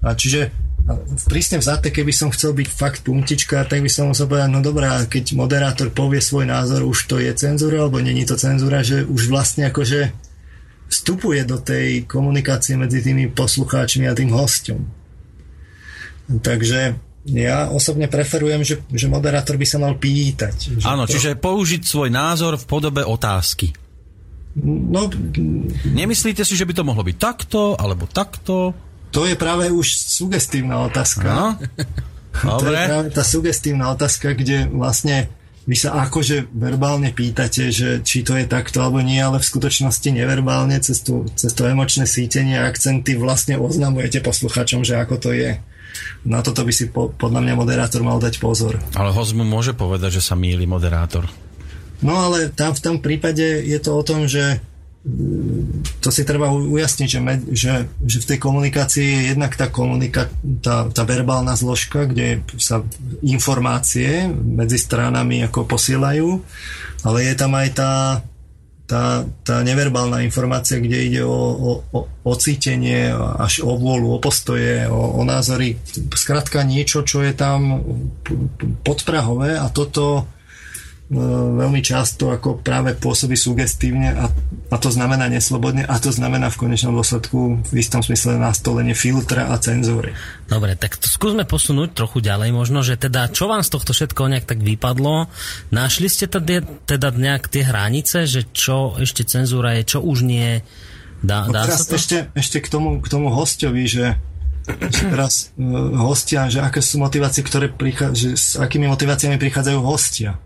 a 0.02 0.10
čiže 0.14 0.49
prísne 1.26 1.57
vzaté, 1.57 1.90
keby 1.90 2.14
som 2.14 2.30
chcel 2.30 2.53
byť 2.53 2.70
fakt 2.70 3.02
puntička, 3.02 3.66
tak 3.66 3.82
by 3.82 3.90
som 3.90 4.14
musel 4.14 4.30
povedať, 4.30 4.49
no 4.53 4.62
dobrá, 4.62 5.02
keď 5.10 5.34
moderátor 5.34 5.90
povie 5.90 6.22
svoj 6.22 6.45
názor, 6.45 6.86
už 6.86 7.10
to 7.10 7.18
je 7.18 7.34
cenzúra, 7.34 7.82
alebo 7.82 7.98
není 7.98 8.22
to 8.22 8.38
cenzúra, 8.38 8.86
že 8.86 9.02
už 9.02 9.34
vlastne 9.34 9.66
akože 9.74 10.14
vstupuje 10.90 11.41
do 11.45 11.57
tej 11.57 12.06
komunikácie 12.06 12.78
medzi 12.78 13.02
tými 13.02 13.30
poslucháčmi 13.34 14.06
a 14.06 14.18
tým 14.18 14.32
hostom. 14.34 14.86
Takže 16.26 16.98
ja 17.26 17.74
osobne 17.74 18.06
preferujem, 18.06 18.62
že, 18.62 18.82
že 18.94 19.10
moderátor 19.10 19.57
by 19.57 19.66
sa 19.66 19.82
mal 19.82 19.98
pýtať. 19.98 20.86
Áno, 20.86 21.10
to... 21.10 21.18
čiže 21.18 21.38
použiť 21.41 21.82
svoj 21.82 22.14
názor 22.14 22.57
v 22.62 22.66
podobe 22.70 23.02
otázky. 23.02 23.74
No, 24.66 25.12
Nemyslíte 25.84 26.48
si, 26.48 26.56
že 26.56 26.64
by 26.64 26.74
to 26.78 26.88
mohlo 26.88 27.03
byť 27.03 27.18
takto, 27.20 27.76
alebo 27.76 28.07
takto? 28.07 28.72
To 29.12 29.28
je 29.28 29.36
práve 29.36 29.68
už 29.68 29.84
sugestívna 29.90 30.86
otázka. 30.88 31.28
No. 31.28 31.48
Dobre. 32.40 32.62
to 32.62 32.66
je 32.72 32.88
práve 32.88 33.10
tá 33.12 33.24
sugestívna 33.26 33.86
otázka, 33.91 34.32
kde 34.38 34.70
vlastne 34.72 35.28
vy 35.66 35.74
sa 35.74 35.98
akože 36.06 36.54
verbálne 36.54 37.10
pýtate, 37.10 37.74
že 37.74 38.06
či 38.06 38.22
to 38.22 38.38
je 38.38 38.46
takto 38.46 38.86
alebo 38.86 39.02
nie, 39.02 39.18
ale 39.18 39.42
v 39.42 39.50
skutočnosti 39.50 40.10
neverbálne 40.14 40.78
cez, 40.78 41.02
tú, 41.02 41.26
cez 41.34 41.58
to 41.58 41.66
emočné 41.66 42.06
sítenie 42.06 42.62
a 42.62 42.70
akcenty 42.70 43.18
vlastne 43.18 43.58
oznamujete 43.58 44.22
posluchačom, 44.22 44.86
že 44.86 45.02
ako 45.02 45.16
to 45.18 45.30
je. 45.34 45.58
Na 46.22 46.46
toto 46.46 46.62
by 46.62 46.74
si 46.74 46.94
po, 46.94 47.10
podľa 47.10 47.42
mňa 47.42 47.54
moderátor 47.58 48.06
mal 48.06 48.22
dať 48.22 48.38
pozor. 48.38 48.78
Ale 48.94 49.10
host 49.10 49.34
mu 49.34 49.42
môže 49.42 49.74
povedať, 49.74 50.22
že 50.22 50.26
sa 50.26 50.38
míli 50.38 50.70
moderátor. 50.70 51.26
No 52.06 52.30
ale 52.30 52.54
tam 52.54 52.78
v 52.78 52.84
tom 52.84 52.98
prípade 53.02 53.66
je 53.66 53.80
to 53.82 53.98
o 53.98 54.04
tom, 54.06 54.30
že 54.30 54.62
to 56.02 56.10
si 56.10 56.26
treba 56.26 56.49
ujasniť, 56.49 57.07
že, 57.10 57.19
že, 57.53 57.73
že 58.02 58.18
v 58.26 58.30
tej 58.34 58.40
komunikácii 58.41 59.06
je 59.06 59.23
jednak 59.38 59.53
tá, 59.53 59.69
komunika, 59.69 60.34
tá, 60.65 60.90
tá 60.90 61.03
verbálna 61.06 61.53
zložka, 61.53 62.10
kde 62.10 62.41
sa 62.57 62.82
informácie 63.22 64.26
medzi 64.34 64.82
stranami 64.82 65.45
ako 65.45 65.69
posielajú, 65.69 66.41
ale 67.06 67.18
je 67.22 67.34
tam 67.38 67.53
aj 67.53 67.69
tá, 67.77 67.94
tá, 68.90 69.30
tá 69.45 69.61
neverbálna 69.61 70.26
informácia, 70.26 70.82
kde 70.82 70.98
ide 70.98 71.22
o, 71.22 71.38
o, 71.86 71.99
o, 72.10 72.34
cítenie, 72.38 73.14
až 73.38 73.61
o 73.61 73.77
vôľu, 73.77 74.18
o 74.18 74.19
postoje, 74.22 74.90
o, 74.90 75.22
o 75.22 75.22
názory. 75.22 75.77
Skrátka 76.18 76.65
niečo, 76.65 77.06
čo 77.06 77.22
je 77.22 77.34
tam 77.38 77.82
podprahové 78.82 79.53
a 79.53 79.69
toto 79.69 80.26
veľmi 81.06 81.86
často 81.86 82.34
ako 82.34 82.65
práve 82.65 82.98
pôsobí 82.98 83.38
sugestívne 83.38 84.18
a, 84.18 84.26
a 84.73 84.76
to 84.82 84.90
znamená 84.90 85.30
neslobodne 85.30 85.86
a 85.86 86.02
to 86.02 86.10
znamená 86.10 86.49
v 86.49 86.65
konečnom 86.65 86.98
dôsledku 86.98 87.61
v 87.61 87.73
istom 87.77 88.02
smysle 88.02 88.41
nastolenie 88.41 88.98
filtra 88.98 89.53
a 89.53 89.61
cenzúry. 89.61 90.18
Dobre, 90.49 90.73
tak 90.73 90.98
to 90.98 91.06
skúsme 91.06 91.45
posunúť 91.45 91.94
trochu 91.94 92.26
ďalej 92.26 92.49
možno, 92.49 92.82
že 92.82 92.98
teda 92.98 93.30
čo 93.30 93.45
vám 93.45 93.61
z 93.61 93.69
tohto 93.69 93.94
všetko 93.94 94.34
nejak 94.34 94.49
tak 94.49 94.65
vypadlo? 94.65 95.30
Našli 95.69 96.10
ste 96.10 96.26
teda, 96.26 96.65
teda 96.90 97.14
nejak 97.14 97.53
tie 97.53 97.61
hranice, 97.61 98.26
že 98.26 98.49
čo 98.49 98.98
ešte 98.98 99.22
cenzúra 99.30 99.77
je, 99.77 99.86
čo 99.86 99.99
už 100.02 100.26
nie? 100.26 100.65
Dá, 101.22 101.45
no 101.45 101.53
dá 101.53 101.69
teraz 101.69 101.86
sa 101.86 101.94
to? 101.94 102.02
Ešte, 102.02 102.18
ešte 102.34 102.57
k 102.65 102.68
tomu, 102.69 102.98
k 102.98 103.07
tomu 103.14 103.30
hostovi, 103.30 103.86
že 103.86 104.18
teraz 105.14 105.53
uh, 105.53 105.94
hostia, 106.02 106.49
že 106.49 106.65
aké 106.65 106.82
sú 106.82 106.98
motivácie, 106.98 107.45
ktoré 107.45 107.69
prichádzajú, 107.69 108.18
že 108.18 108.30
s 108.34 108.48
akými 108.57 108.90
motiváciami 108.90 109.38
prichádzajú 109.38 109.80
hostia. 109.86 110.41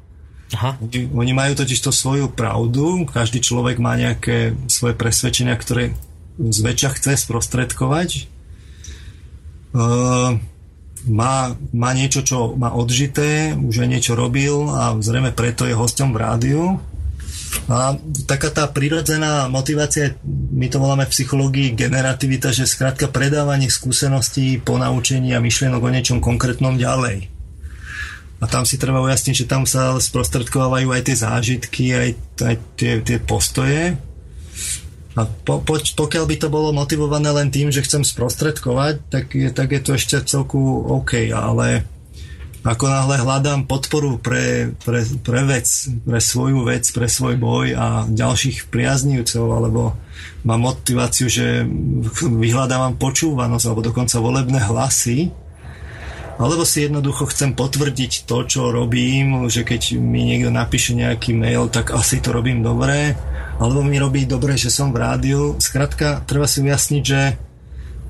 Aha. 0.50 0.82
Oni, 1.14 1.34
majú 1.34 1.54
totiž 1.54 1.78
to 1.78 1.94
svoju 1.94 2.34
pravdu, 2.34 3.06
každý 3.06 3.38
človek 3.38 3.78
má 3.78 3.94
nejaké 3.94 4.58
svoje 4.66 4.98
presvedčenia, 4.98 5.54
ktoré 5.54 5.94
zväčša 6.42 6.90
chce 6.98 7.12
sprostredkovať. 7.22 8.26
Uh, 9.70 10.42
má, 11.06 11.54
má 11.70 11.90
niečo, 11.94 12.26
čo 12.26 12.58
má 12.58 12.74
odžité, 12.74 13.54
už 13.54 13.86
aj 13.86 13.90
niečo 13.94 14.14
robil 14.18 14.68
a 14.74 14.98
zrejme 14.98 15.32
preto 15.38 15.70
je 15.70 15.78
hostom 15.78 16.12
v 16.12 16.22
rádiu. 16.26 16.64
A 17.70 17.98
taká 18.26 18.50
tá 18.50 18.66
prirodzená 18.66 19.46
motivácia, 19.50 20.18
my 20.54 20.70
to 20.70 20.82
voláme 20.82 21.06
v 21.06 21.14
psychológii 21.14 21.78
generativita, 21.78 22.50
že 22.50 22.66
skrátka 22.66 23.10
predávanie 23.10 23.70
skúseností, 23.70 24.62
ponaučení 24.62 25.34
a 25.38 25.42
myšlienok 25.42 25.82
o 25.82 25.94
niečom 25.94 26.18
konkrétnom 26.22 26.78
ďalej. 26.78 27.39
A 28.40 28.48
tam 28.48 28.64
si 28.64 28.80
treba 28.80 29.04
ujasniť, 29.04 29.36
že 29.36 29.50
tam 29.52 29.68
sa 29.68 30.00
sprostredkovávajú 30.00 30.96
aj 30.96 31.02
tie 31.04 31.18
zážitky, 31.20 31.86
aj, 31.92 32.10
aj 32.40 32.56
tie, 32.80 32.92
tie 33.04 33.18
postoje. 33.20 34.00
A 35.20 35.28
po, 35.28 35.60
po, 35.60 35.76
pokiaľ 35.76 36.24
by 36.24 36.36
to 36.40 36.48
bolo 36.48 36.72
motivované 36.72 37.28
len 37.36 37.52
tým, 37.52 37.68
že 37.68 37.84
chcem 37.84 38.08
sprostredkovať, 38.08 39.12
tak 39.12 39.36
je, 39.36 39.52
tak 39.52 39.76
je 39.76 39.82
to 39.84 39.92
ešte 40.00 40.24
celku 40.24 40.60
OK, 40.88 41.28
ale 41.36 41.84
ako 42.64 42.86
náhle 42.92 43.16
hľadám 43.24 43.68
podporu 43.68 44.20
pre, 44.20 44.76
pre, 44.84 45.04
pre 45.24 45.42
vec, 45.48 45.68
pre 46.04 46.20
svoju 46.20 46.68
vec, 46.68 46.84
pre 46.92 47.08
svoj 47.08 47.40
boj 47.40 47.72
a 47.76 48.04
ďalších 48.08 48.68
priaznívcov, 48.68 49.46
alebo 49.48 49.96
mám 50.44 50.68
motiváciu, 50.68 51.32
že 51.32 51.64
vyhľadávam 52.20 53.00
počúvanosť 53.00 53.66
alebo 53.68 53.82
dokonca 53.84 54.20
volebné 54.20 54.60
hlasy, 54.60 55.32
alebo 56.40 56.64
si 56.64 56.88
jednoducho 56.88 57.28
chcem 57.28 57.52
potvrdiť 57.52 58.24
to, 58.24 58.48
čo 58.48 58.72
robím, 58.72 59.52
že 59.52 59.68
keď 59.68 60.00
mi 60.00 60.24
niekto 60.24 60.48
napíše 60.48 60.96
nejaký 60.96 61.36
mail, 61.36 61.68
tak 61.68 61.92
asi 61.92 62.24
to 62.24 62.32
robím 62.32 62.64
dobre, 62.64 63.20
alebo 63.60 63.84
mi 63.84 64.00
robí 64.00 64.24
dobre, 64.24 64.56
že 64.56 64.72
som 64.72 64.96
v 64.96 65.04
rádiu. 65.04 65.60
Skrátka, 65.60 66.24
treba 66.24 66.48
si 66.48 66.64
ujasniť, 66.64 67.04
že, 67.04 67.36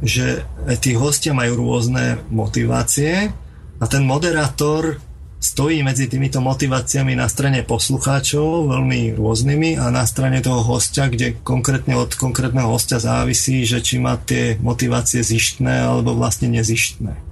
že 0.06 0.46
tí 0.78 0.94
hostia 0.94 1.34
majú 1.34 1.58
rôzne 1.58 2.22
motivácie 2.30 3.34
a 3.82 3.86
ten 3.90 4.06
moderátor 4.06 5.02
stojí 5.42 5.82
medzi 5.82 6.06
týmito 6.06 6.38
motiváciami 6.44 7.18
na 7.18 7.26
strane 7.32 7.66
poslucháčov, 7.66 8.70
veľmi 8.70 9.18
rôznymi, 9.18 9.82
a 9.82 9.90
na 9.90 10.04
strane 10.06 10.44
toho 10.44 10.62
hostia, 10.62 11.10
kde 11.10 11.40
konkrétne 11.42 11.96
od 11.98 12.14
konkrétneho 12.14 12.70
hostia 12.70 13.02
závisí, 13.02 13.66
že 13.66 13.82
či 13.82 13.98
má 13.98 14.20
tie 14.22 14.60
motivácie 14.62 15.24
zištné 15.24 15.82
alebo 15.82 16.14
vlastne 16.14 16.52
nezištné. 16.52 17.29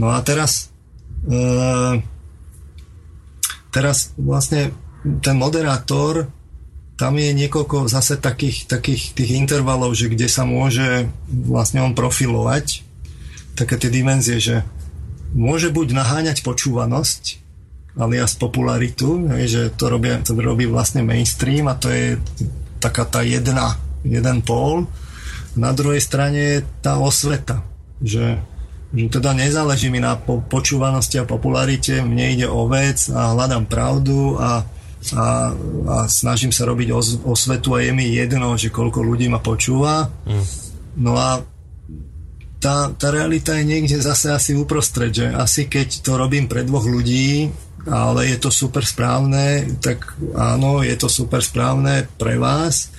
No 0.00 0.16
a 0.16 0.24
teraz 0.24 0.72
e, 1.28 2.00
teraz 3.70 4.12
vlastne 4.18 4.74
ten 5.22 5.36
moderátor 5.38 6.28
tam 7.00 7.16
je 7.16 7.32
niekoľko 7.32 7.88
zase 7.88 8.20
takých, 8.20 8.68
takých 8.68 9.16
tých 9.16 9.30
intervalov, 9.32 9.96
že 9.96 10.12
kde 10.12 10.28
sa 10.28 10.44
môže 10.44 11.08
vlastne 11.28 11.80
on 11.80 11.96
profilovať 11.96 12.84
také 13.56 13.80
tie 13.80 13.88
dimenzie, 13.88 14.36
že 14.36 14.56
môže 15.32 15.72
buď 15.72 15.96
naháňať 15.96 16.44
počúvanosť 16.44 17.40
alias 17.96 18.36
popularitu, 18.36 19.32
že 19.48 19.72
to 19.72 19.88
robí, 19.88 20.12
to 20.20 20.36
robí 20.36 20.68
vlastne 20.68 21.00
mainstream 21.00 21.72
a 21.72 21.74
to 21.80 21.88
je 21.88 22.20
taká 22.84 23.08
tá 23.08 23.24
jedna, 23.24 23.80
jeden 24.04 24.44
pól. 24.44 24.84
Na 25.56 25.72
druhej 25.72 26.04
strane 26.04 26.40
je 26.40 26.58
tá 26.84 27.00
osveta, 27.00 27.64
že 28.04 28.44
teda 28.90 29.30
nezáleží 29.38 29.86
mi 29.86 30.02
na 30.02 30.18
po- 30.18 30.42
počúvanosti 30.42 31.22
a 31.22 31.28
popularite, 31.28 32.02
mne 32.02 32.26
ide 32.34 32.46
o 32.50 32.66
vec 32.66 33.06
a 33.14 33.30
hľadám 33.38 33.70
pravdu 33.70 34.34
a, 34.34 34.66
a, 35.14 35.26
a 35.86 35.96
snažím 36.10 36.50
sa 36.50 36.66
robiť 36.66 36.88
os- 36.90 37.22
osvetu 37.22 37.78
a 37.78 37.86
je 37.86 37.94
mi 37.94 38.10
jedno, 38.10 38.58
že 38.58 38.74
koľko 38.74 39.06
ľudí 39.06 39.30
ma 39.30 39.38
počúva. 39.38 40.10
Mm. 40.26 40.44
No 40.98 41.14
a 41.14 41.38
tá, 42.60 42.90
tá 42.92 43.08
realita 43.14 43.56
je 43.56 43.64
niekde 43.64 44.02
zase 44.02 44.34
asi 44.34 44.52
uprostred, 44.58 45.14
že 45.14 45.30
asi 45.32 45.70
keď 45.70 46.02
to 46.02 46.18
robím 46.18 46.50
pre 46.50 46.66
dvoch 46.66 46.84
ľudí, 46.84 47.48
ale 47.88 48.28
je 48.28 48.36
to 48.36 48.52
super 48.52 48.84
správne, 48.84 49.78
tak 49.80 50.12
áno, 50.36 50.84
je 50.84 50.92
to 51.00 51.08
super 51.08 51.40
správne 51.40 52.04
pre 52.20 52.36
vás, 52.36 52.92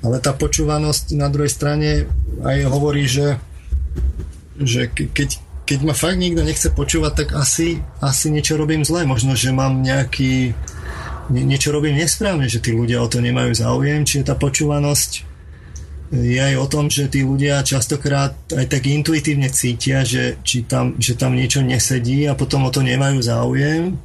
ale 0.00 0.22
tá 0.22 0.32
počúvanosť 0.32 1.12
na 1.18 1.28
druhej 1.28 1.52
strane 1.52 2.08
aj 2.40 2.58
hovorí, 2.70 3.04
že 3.04 3.36
že 4.60 4.90
keď, 4.92 5.40
keď 5.64 5.78
ma 5.86 5.94
fakt 5.96 6.20
nikto 6.20 6.44
nechce 6.44 6.68
počúvať, 6.72 7.12
tak 7.24 7.28
asi, 7.38 7.80
asi 8.02 8.28
niečo 8.28 8.60
robím 8.60 8.84
zle. 8.84 9.08
Možno, 9.08 9.32
že 9.38 9.54
mám 9.54 9.80
nejaký 9.80 10.52
nie, 11.30 11.42
niečo 11.46 11.70
robím 11.70 11.96
nesprávne, 11.96 12.50
že 12.50 12.60
tí 12.60 12.74
ľudia 12.74 13.00
o 13.00 13.08
to 13.08 13.22
nemajú 13.22 13.54
záujem, 13.54 14.02
čiže 14.02 14.28
tá 14.28 14.34
počúvanosť 14.34 15.32
je 16.12 16.36
aj 16.36 16.54
o 16.60 16.66
tom, 16.68 16.92
že 16.92 17.08
tí 17.08 17.24
ľudia 17.24 17.64
častokrát 17.64 18.36
aj 18.52 18.68
tak 18.68 18.84
intuitívne 18.84 19.48
cítia, 19.48 20.04
že, 20.04 20.36
či 20.44 20.68
tam, 20.68 21.00
že 21.00 21.16
tam 21.16 21.32
niečo 21.32 21.64
nesedí 21.64 22.28
a 22.28 22.36
potom 22.36 22.68
o 22.68 22.70
to 22.74 22.84
nemajú 22.84 23.24
záujem. 23.24 23.96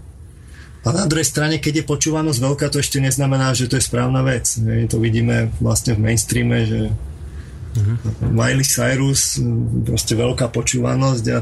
A 0.87 0.95
na 0.95 1.03
druhej 1.03 1.27
strane, 1.27 1.59
keď 1.59 1.83
je 1.83 1.89
počúvanosť 1.89 2.39
veľká, 2.39 2.71
to 2.71 2.79
ešte 2.79 3.03
neznamená, 3.03 3.51
že 3.51 3.67
to 3.67 3.75
je 3.75 3.83
správna 3.83 4.23
vec. 4.23 4.47
To 4.87 5.03
vidíme 5.03 5.51
vlastne 5.59 5.99
v 5.99 6.07
mainstreame, 6.07 6.63
že 6.63 6.95
Uh-huh. 7.77 8.33
Miley 8.33 8.65
Cyrus, 8.65 9.37
proste 9.85 10.17
veľká 10.17 10.49
počúvanosť 10.49 11.25
a 11.29 11.39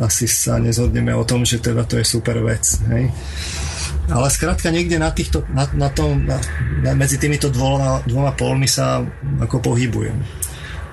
asi 0.00 0.24
sa 0.24 0.56
nezhodneme 0.56 1.12
o 1.12 1.28
tom, 1.28 1.44
že 1.44 1.60
teda 1.60 1.84
to 1.84 2.00
je 2.00 2.06
super 2.08 2.40
vec. 2.40 2.64
Hej? 2.88 3.12
Ale 4.08 4.26
skrátka 4.28 4.72
niekde 4.72 4.96
na 4.96 5.12
týchto, 5.12 5.44
na, 5.52 5.68
na 5.76 5.88
tom, 5.92 6.24
na, 6.24 6.40
na, 6.84 6.96
medzi 6.96 7.20
týmito 7.20 7.48
dvoma, 7.48 8.04
dvoma 8.04 8.32
polmi 8.32 8.68
sa 8.68 9.04
ako 9.40 9.60
pohybujem. 9.60 10.16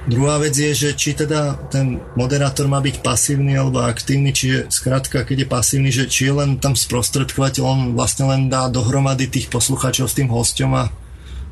Druhá 0.01 0.41
vec 0.41 0.57
je, 0.57 0.73
že 0.73 0.89
či 0.97 1.13
teda 1.13 1.69
ten 1.69 2.01
moderátor 2.17 2.65
má 2.65 2.81
byť 2.81 3.05
pasívny 3.05 3.53
alebo 3.53 3.85
aktívny, 3.85 4.33
čiže 4.33 4.73
skrátka, 4.73 5.21
keď 5.21 5.45
je 5.45 5.47
pasívny, 5.53 5.89
že 5.93 6.09
či 6.09 6.25
je 6.25 6.41
len 6.41 6.57
tam 6.57 6.73
sprostredkovať, 6.73 7.61
on 7.61 7.93
vlastne 7.93 8.25
len 8.25 8.49
dá 8.49 8.65
dohromady 8.65 9.29
tých 9.29 9.53
poslucháčov 9.53 10.09
s 10.09 10.17
tým 10.17 10.33
hostom 10.33 10.73
a 10.73 10.89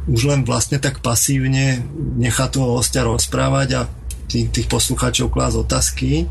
už 0.10 0.22
len 0.26 0.42
vlastne 0.42 0.82
tak 0.82 1.06
pasívne 1.06 1.86
nechá 2.18 2.50
toho 2.50 2.82
hostia 2.82 3.06
rozprávať 3.06 3.70
a 3.78 3.82
tých, 4.26 4.50
tých 4.50 4.68
poslucháčov 4.68 5.30
klás 5.30 5.54
otázky. 5.54 6.26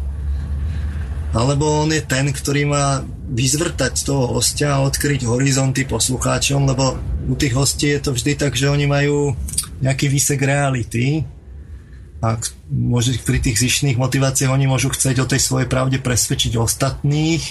Alebo 1.31 1.85
on 1.85 1.93
je 1.93 2.03
ten, 2.03 2.27
ktorý 2.33 2.67
má 2.67 3.05
vyzvrtať 3.29 4.03
toho 4.03 4.33
hostia 4.35 4.75
a 4.75 4.83
odkryť 4.83 5.29
horizonty 5.29 5.85
poslucháčom, 5.85 6.65
lebo 6.65 6.97
u 7.29 7.35
tých 7.37 7.55
hostí 7.55 7.93
je 7.93 8.01
to 8.01 8.11
vždy 8.17 8.33
tak, 8.35 8.57
že 8.57 8.73
oni 8.73 8.89
majú 8.89 9.37
nejaký 9.85 10.09
výsek 10.09 10.41
reality 10.41 11.29
a 12.19 12.35
môže, 12.67 13.15
pri 13.23 13.39
tých 13.39 13.61
zišných 13.63 14.01
motiváciách 14.01 14.51
oni 14.51 14.67
môžu 14.67 14.91
chcieť 14.91 15.23
o 15.23 15.29
tej 15.29 15.39
svojej 15.39 15.69
pravde 15.71 16.03
presvedčiť 16.03 16.59
ostatných 16.59 17.43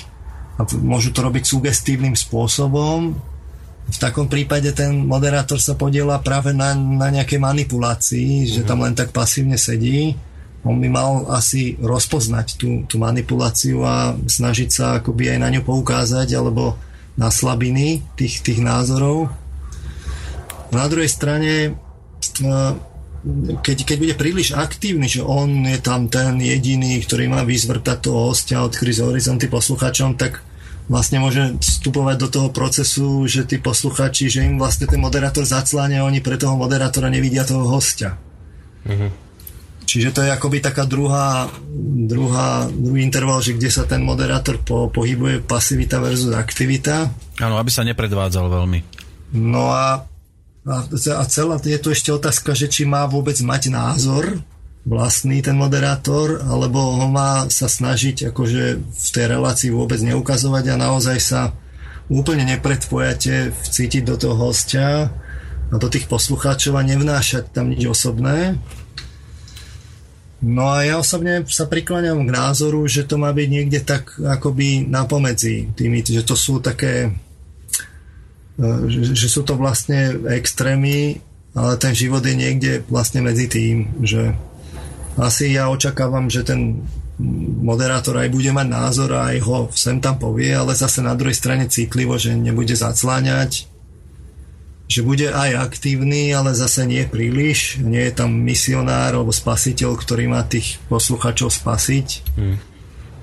a 0.60 0.66
môžu 0.82 1.14
to 1.16 1.24
robiť 1.24 1.45
sugestívnym 1.45 2.18
spôsobom 2.18 3.16
v 3.88 3.97
takom 3.97 4.27
prípade 4.27 4.76
ten 4.76 5.07
moderátor 5.07 5.64
sa 5.64 5.80
podiela 5.80 6.19
práve 6.19 6.51
na, 6.51 6.76
na 6.76 7.07
nejaké 7.07 7.39
manipulácii, 7.39 8.43
mm-hmm. 8.43 8.53
že 8.59 8.61
tam 8.68 8.84
len 8.84 8.91
tak 8.91 9.15
pasívne 9.15 9.55
sedí. 9.55 10.11
On 10.68 10.76
by 10.76 10.89
mal 10.91 11.23
asi 11.31 11.80
rozpoznať 11.80 12.59
tú, 12.59 12.84
tú 12.84 12.99
manipuláciu 12.99 13.88
a 13.88 14.11
snažiť 14.11 14.69
sa 14.69 14.85
akoby 14.99 15.31
aj 15.31 15.39
na 15.39 15.47
ňu 15.55 15.64
poukázať 15.64 16.27
alebo 16.35 16.76
na 17.15 17.31
slabiny 17.31 18.03
tých, 18.19 18.43
tých 18.43 18.59
názorov. 18.59 19.31
Na 20.76 20.84
druhej 20.91 21.07
strane, 21.07 21.72
uh, 22.43 22.76
keď, 23.64 23.77
keď 23.88 23.97
bude 24.03 24.15
príliš 24.19 24.51
aktívny, 24.51 25.07
že 25.07 25.23
on 25.23 25.64
je 25.64 25.80
tam 25.80 26.11
ten 26.11 26.35
jediný, 26.43 26.99
ktorý 26.99 27.31
má 27.31 27.47
vyzvrtať 27.47 27.97
toho 28.03 28.31
hostia, 28.31 28.68
odkryť 28.68 29.03
horizonty 29.03 29.47
poslucháčom, 29.47 30.19
tak 30.19 30.43
vlastne 30.88 31.19
môže 31.19 31.59
vstupovať 31.59 32.15
do 32.15 32.27
toho 32.31 32.49
procesu, 32.51 33.27
že 33.27 33.43
tí 33.43 33.59
posluchači, 33.59 34.31
že 34.31 34.47
im 34.47 34.55
vlastne 34.55 34.88
ten 34.88 34.99
moderátor 34.99 35.43
zacláňa 35.43 36.03
a 36.03 36.07
oni 36.07 36.23
pre 36.23 36.39
toho 36.39 36.55
moderátora 36.55 37.11
nevidia 37.11 37.43
toho 37.43 37.68
hostia. 37.68 38.15
Mm-hmm. 38.88 39.27
Čiže 39.88 40.11
to 40.11 40.19
je 40.19 40.35
akoby 40.35 40.59
taká 40.59 40.84
druhá, 40.84 41.47
druhá, 42.11 42.68
druhý 42.68 43.07
interval, 43.07 43.39
že 43.39 43.55
kde 43.55 43.72
sa 43.72 43.88
ten 43.88 44.03
moderátor 44.03 44.59
po, 44.59 44.91
pohybuje 44.91 45.47
pasivita 45.47 46.03
versus 46.03 46.35
aktivita. 46.35 47.07
Áno, 47.39 47.55
aby 47.55 47.72
sa 47.72 47.88
nepredvádzal 47.88 48.51
veľmi. 48.51 48.80
No 49.39 49.72
a, 49.72 50.03
a, 50.68 50.76
a 50.91 51.23
celá 51.31 51.55
je 51.64 51.80
tu 51.80 51.95
ešte 51.95 52.11
otázka, 52.11 52.51
že 52.51 52.68
či 52.68 52.84
má 52.84 53.07
vôbec 53.07 53.39
mať 53.39 53.72
názor 53.72 54.43
vlastný 54.88 55.43
ten 55.43 55.59
moderátor, 55.59 56.39
alebo 56.47 56.80
ho 56.80 57.07
má 57.11 57.51
sa 57.51 57.68
snažiť 57.68 58.31
akože 58.31 58.64
v 58.80 59.09
tej 59.11 59.26
relácii 59.27 59.69
vôbec 59.76 59.99
neukazovať 59.99 60.72
a 60.72 60.80
naozaj 60.80 61.18
sa 61.19 61.41
úplne 62.07 62.47
nepredpojate 62.47 63.51
cítiť 63.51 64.07
do 64.07 64.15
toho 64.15 64.39
hostia 64.39 65.11
a 65.68 65.76
do 65.76 65.91
tých 65.91 66.07
poslucháčov 66.07 66.80
a 66.80 66.88
nevnášať 66.88 67.51
tam 67.51 67.68
nič 67.68 67.84
osobné. 67.84 68.55
No 70.39 70.72
a 70.72 70.88
ja 70.88 70.95
osobne 71.01 71.43
sa 71.51 71.68
prikláňam 71.68 72.23
k 72.23 72.31
názoru, 72.31 72.88
že 72.88 73.03
to 73.03 73.19
má 73.19 73.34
byť 73.35 73.47
niekde 73.51 73.84
tak 73.84 74.15
akoby 74.15 74.88
napomedzi 74.88 75.76
tými, 75.76 75.99
že 76.05 76.23
to 76.23 76.38
sú 76.39 76.64
také 76.64 77.11
e, 78.55 78.88
že 78.88 79.27
sú 79.27 79.43
to 79.43 79.59
vlastne 79.59 80.15
extrémy, 80.31 81.19
ale 81.57 81.73
ten 81.81 81.91
život 81.91 82.22
je 82.22 82.38
niekde 82.38 82.85
vlastne 82.88 83.26
medzi 83.26 83.49
tým, 83.49 84.05
že 84.05 84.38
asi 85.18 85.53
ja 85.53 85.69
očakávam, 85.73 86.30
že 86.30 86.45
ten 86.45 86.85
moderátor 87.65 88.22
aj 88.22 88.30
bude 88.30 88.53
mať 88.53 88.68
názor 88.69 89.10
a 89.18 89.34
aj 89.34 89.38
ho 89.41 89.57
sem 89.73 89.98
tam 89.98 90.22
povie, 90.22 90.53
ale 90.53 90.77
zase 90.77 91.02
na 91.02 91.18
druhej 91.18 91.34
strane 91.34 91.65
citlivo, 91.65 92.22
že 92.22 92.38
nebude 92.38 92.77
zacláňať, 92.77 93.65
že 94.88 95.02
bude 95.02 95.34
aj 95.34 95.68
aktívny, 95.68 96.30
ale 96.31 96.53
zase 96.53 96.85
nie 96.85 97.03
príliš. 97.10 97.81
Nie 97.81 98.07
je 98.07 98.23
tam 98.23 98.31
misionár 98.31 99.18
alebo 99.18 99.34
spasiteľ, 99.34 99.98
ktorý 99.98 100.30
má 100.30 100.45
tých 100.45 100.77
posluchačov 100.88 101.49
spasiť. 101.49 102.07
Hmm 102.38 102.77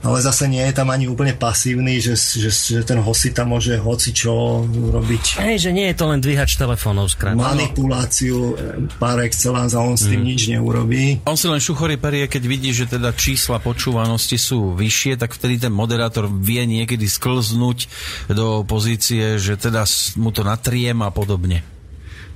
ale 0.04 0.20
zase 0.20 0.44
nie 0.52 0.60
je 0.68 0.76
tam 0.76 0.92
ani 0.92 1.08
úplne 1.08 1.32
pasívny, 1.32 1.96
že, 1.96 2.12
že, 2.14 2.52
že 2.52 2.80
ten 2.84 3.00
hosi 3.00 3.32
tam 3.32 3.56
môže 3.56 3.80
hoci 3.80 4.12
čo 4.12 4.62
robiť. 4.68 5.40
Hej, 5.40 5.68
že 5.68 5.70
nie 5.72 5.88
je 5.88 5.96
to 5.96 6.04
len 6.12 6.20
dvíhač 6.20 6.60
telefónov 6.60 7.08
skrátka. 7.08 7.40
Manipuláciu 7.40 8.52
par 9.00 9.16
excellence 9.24 9.72
a 9.72 9.80
on 9.80 9.96
s 9.96 10.04
tým 10.04 10.20
mm. 10.20 10.28
nič 10.28 10.40
neurobí. 10.52 11.04
On 11.24 11.40
si 11.40 11.48
len 11.48 11.58
šuchory 11.58 11.96
perie, 11.96 12.28
keď 12.28 12.42
vidí, 12.44 12.76
že 12.76 12.84
teda 12.84 13.16
čísla 13.16 13.64
počúvanosti 13.64 14.36
sú 14.36 14.76
vyššie, 14.76 15.16
tak 15.16 15.32
vtedy 15.32 15.56
ten 15.56 15.72
moderátor 15.72 16.28
vie 16.28 16.68
niekedy 16.68 17.08
sklznúť 17.08 17.88
do 18.28 18.60
pozície, 18.68 19.40
že 19.40 19.56
teda 19.56 19.88
mu 20.20 20.28
to 20.28 20.44
natriem 20.44 21.00
a 21.00 21.08
podobne. 21.08 21.64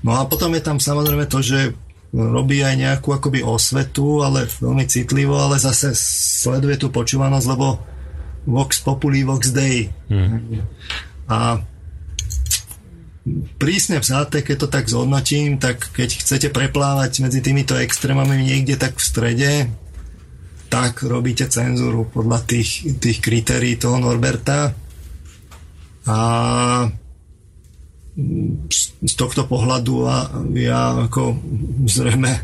No 0.00 0.16
a 0.16 0.24
potom 0.24 0.54
je 0.54 0.62
tam 0.62 0.78
samozrejme 0.78 1.26
to, 1.26 1.42
že 1.42 1.74
robí 2.12 2.64
aj 2.64 2.74
nejakú 2.76 3.12
akoby 3.12 3.44
osvetu, 3.44 4.24
ale 4.24 4.48
veľmi 4.48 4.84
citlivo, 4.88 5.36
ale 5.36 5.60
zase 5.60 5.92
sleduje 5.92 6.80
tú 6.80 6.88
počúvanosť, 6.88 7.46
lebo 7.52 7.80
Vox 8.48 8.80
Populi, 8.80 9.28
Vox 9.28 9.52
Dei. 9.52 9.92
Hmm. 10.08 10.64
A 11.28 11.60
prísne 13.60 14.00
vzaté, 14.00 14.40
keď 14.40 14.56
to 14.64 14.68
tak 14.72 14.88
zhodnotím, 14.88 15.60
tak 15.60 15.92
keď 15.92 16.24
chcete 16.24 16.48
preplávať 16.48 17.20
medzi 17.20 17.44
týmito 17.44 17.76
extrémami 17.76 18.40
niekde 18.40 18.80
tak 18.80 18.96
v 18.96 19.04
strede, 19.04 19.52
tak 20.72 21.04
robíte 21.04 21.48
cenzúru 21.48 22.08
podľa 22.08 22.44
tých, 22.44 23.00
tých 23.00 23.18
kritérií 23.20 23.76
toho 23.76 24.00
Norberta. 24.00 24.72
A 26.08 26.18
z 28.98 29.14
tohto 29.14 29.46
pohľadu 29.46 29.94
a 30.10 30.16
ja 30.58 31.06
ako 31.06 31.38
zrejme 31.86 32.32
e, 32.34 32.42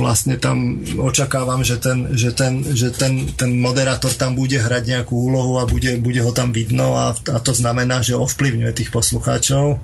vlastne 0.00 0.40
tam 0.40 0.80
očakávam, 0.96 1.60
že 1.60 1.76
ten, 1.76 2.16
že 2.16 2.32
ten, 2.32 2.64
že 2.64 2.88
ten, 2.88 3.28
ten 3.36 3.60
moderátor 3.60 4.16
tam 4.16 4.32
bude 4.32 4.56
hrať 4.56 4.88
nejakú 4.88 5.12
úlohu 5.12 5.60
a 5.60 5.68
bude, 5.68 6.00
bude 6.00 6.24
ho 6.24 6.32
tam 6.32 6.56
vidno 6.56 6.96
a, 6.96 7.12
a 7.12 7.38
to 7.44 7.52
znamená, 7.52 8.00
že 8.00 8.16
ovplyvňuje 8.16 8.72
tých 8.72 8.88
poslucháčov. 8.88 9.76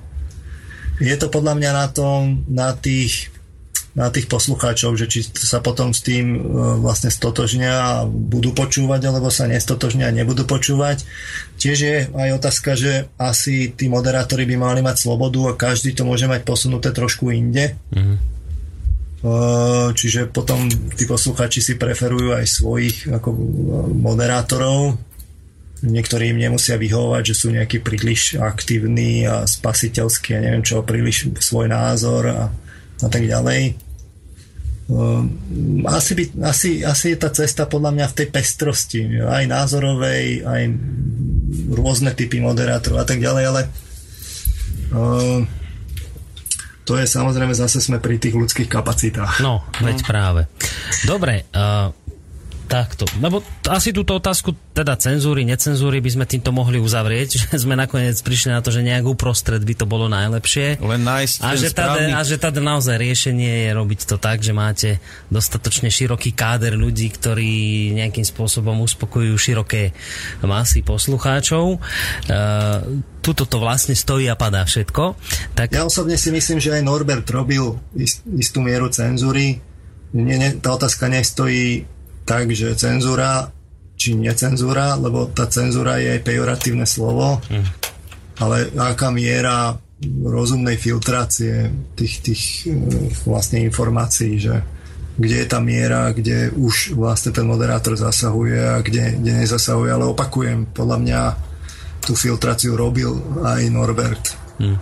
Je 0.97 1.13
to 1.17 1.29
podľa 1.29 1.53
mňa 1.61 1.71
na 1.77 1.87
tom, 1.93 2.45
na 2.49 2.73
tých 2.73 3.29
na 3.91 4.07
tých 4.07 4.31
poslucháčov, 4.31 4.95
že 4.95 5.11
či 5.11 5.19
sa 5.27 5.59
potom 5.59 5.91
s 5.91 5.99
tým 5.99 6.35
e, 6.35 6.39
vlastne 6.79 7.11
stotožnia 7.11 7.73
a 7.75 7.91
budú 8.07 8.55
počúvať, 8.55 9.11
alebo 9.11 9.27
sa 9.27 9.51
nestotožnia 9.51 10.07
a 10.07 10.15
nebudú 10.15 10.47
počúvať. 10.47 11.03
Tiež 11.59 11.77
je 11.77 11.97
aj 12.07 12.29
otázka, 12.39 12.79
že 12.79 13.11
asi 13.19 13.75
tí 13.75 13.91
moderátori 13.91 14.47
by 14.47 14.55
mali 14.55 14.79
mať 14.79 14.95
slobodu 14.95 15.51
a 15.51 15.59
každý 15.59 15.91
to 15.91 16.07
môže 16.07 16.23
mať 16.23 16.47
posunuté 16.47 16.95
trošku 16.95 17.35
inde. 17.35 17.75
Mm-hmm. 17.91 18.17
Čiže 19.93 20.33
potom 20.33 20.65
tí 20.97 21.05
poslucháči 21.05 21.61
si 21.61 21.73
preferujú 21.77 22.33
aj 22.33 22.45
svojich 22.47 23.11
ako 23.11 23.29
e, 23.29 23.39
moderátorov. 23.91 24.97
Niektorí 25.83 26.31
im 26.31 26.39
nemusia 26.47 26.79
vyhovovať, 26.79 27.23
že 27.27 27.35
sú 27.35 27.47
nejakí 27.51 27.83
príliš 27.83 28.39
aktívni 28.39 29.27
a 29.27 29.43
spasiteľskí 29.43 30.37
a 30.37 30.43
neviem 30.47 30.63
čo, 30.63 30.85
príliš 30.85 31.27
svoj 31.43 31.69
názor 31.69 32.23
a 32.31 32.41
a 33.01 33.07
tak 33.09 33.23
ďalej. 33.25 33.91
Ehm, 34.91 35.87
asi, 35.87 36.11
by, 36.19 36.23
asi, 36.43 36.69
asi 36.83 37.15
je 37.15 37.17
tá 37.17 37.31
cesta 37.31 37.63
podľa 37.63 37.95
mňa 37.95 38.05
v 38.11 38.17
tej 38.17 38.27
pestrosti, 38.27 38.99
aj 39.23 39.47
názorovej, 39.47 40.43
aj 40.43 40.63
rôzne 41.71 42.11
typy 42.11 42.43
moderátorov 42.43 42.99
a 42.99 43.07
tak 43.07 43.23
ďalej, 43.23 43.43
ale 43.47 43.61
uh, 44.91 45.39
to 46.83 46.99
je 46.99 47.07
samozrejme 47.07 47.55
zase 47.55 47.79
sme 47.79 48.03
pri 48.03 48.19
tých 48.19 48.35
ľudských 48.35 48.67
kapacitách. 48.67 49.39
No, 49.39 49.63
veď 49.79 49.97
no. 50.03 50.07
práve. 50.07 50.41
Dobre, 51.07 51.47
uh, 51.55 51.95
Takto. 52.71 53.03
Lebo 53.19 53.43
asi 53.67 53.91
túto 53.91 54.15
otázku, 54.15 54.55
teda 54.71 54.95
cenzúry, 54.95 55.43
necenzúry 55.43 55.99
by 55.99 56.07
sme 56.15 56.23
týmto 56.23 56.55
mohli 56.55 56.79
uzavrieť, 56.79 57.27
že 57.43 57.59
sme 57.59 57.75
nakoniec 57.75 58.15
prišli 58.23 58.55
na 58.55 58.63
to, 58.63 58.71
že 58.71 58.79
nejak 58.79 59.03
uprostred 59.03 59.59
by 59.59 59.75
to 59.75 59.83
bolo 59.83 60.07
najlepšie. 60.07 60.79
Len 60.79 61.01
nájsť 61.03 61.35
a 61.43 61.49
že, 61.59 61.69
tady, 61.75 62.01
a 62.15 62.21
že 62.23 62.39
tady 62.39 62.63
naozaj 62.63 62.95
riešenie 62.95 63.67
je 63.67 63.71
robiť 63.75 63.99
to 64.07 64.15
tak, 64.15 64.39
že 64.39 64.55
máte 64.55 65.03
dostatočne 65.27 65.91
široký 65.91 66.31
káder 66.31 66.79
ľudí, 66.79 67.11
ktorí 67.11 67.91
nejakým 67.99 68.23
spôsobom 68.23 68.79
uspokojujú 68.87 69.35
široké 69.35 69.91
masy 70.39 70.79
poslucháčov. 70.79 71.75
Uh, 71.75 73.03
tuto 73.19 73.43
to 73.43 73.59
vlastne 73.59 73.99
stojí 73.99 74.31
a 74.31 74.39
padá 74.39 74.63
všetko. 74.63 75.19
Tak... 75.59 75.75
Ja 75.75 75.83
osobne 75.83 76.15
si 76.15 76.31
myslím, 76.31 76.63
že 76.63 76.71
aj 76.71 76.87
Norbert 76.87 77.27
robil 77.27 77.75
istú 78.39 78.63
mieru 78.63 78.87
cenzúry. 78.87 79.59
Nie, 80.11 80.35
nie, 80.39 80.55
tá 80.59 80.75
otázka 80.75 81.11
nestojí 81.11 81.83
tak, 82.25 82.51
že 82.53 82.77
cenzúra 82.77 83.49
či 84.01 84.17
necenzúra, 84.17 84.97
lebo 84.97 85.29
tá 85.29 85.45
cenzúra 85.45 86.01
je 86.01 86.17
aj 86.17 86.21
pejoratívne 86.25 86.89
slovo, 86.89 87.37
mm. 87.45 87.67
ale 88.41 88.73
aká 88.73 89.13
miera 89.13 89.77
rozumnej 90.01 90.81
filtrácie 90.81 91.69
tých, 91.93 92.25
tých 92.25 92.43
eh, 92.65 92.73
vlastne 93.29 93.61
informácií, 93.61 94.41
že 94.41 94.55
kde 95.21 95.45
je 95.45 95.47
tá 95.47 95.61
miera, 95.61 96.09
kde 96.09 96.49
už 96.49 96.97
vlastne 96.97 97.29
ten 97.29 97.45
moderátor 97.45 97.93
zasahuje 97.93 98.57
a 98.57 98.81
kde, 98.81 99.21
kde 99.21 99.45
nezasahuje, 99.45 99.93
ale 99.93 100.09
opakujem, 100.09 100.73
podľa 100.73 100.97
mňa 100.97 101.21
tú 102.01 102.17
filtráciu 102.17 102.73
robil 102.73 103.13
aj 103.45 103.61
Norbert. 103.69 104.33
Hmm. 104.57 104.81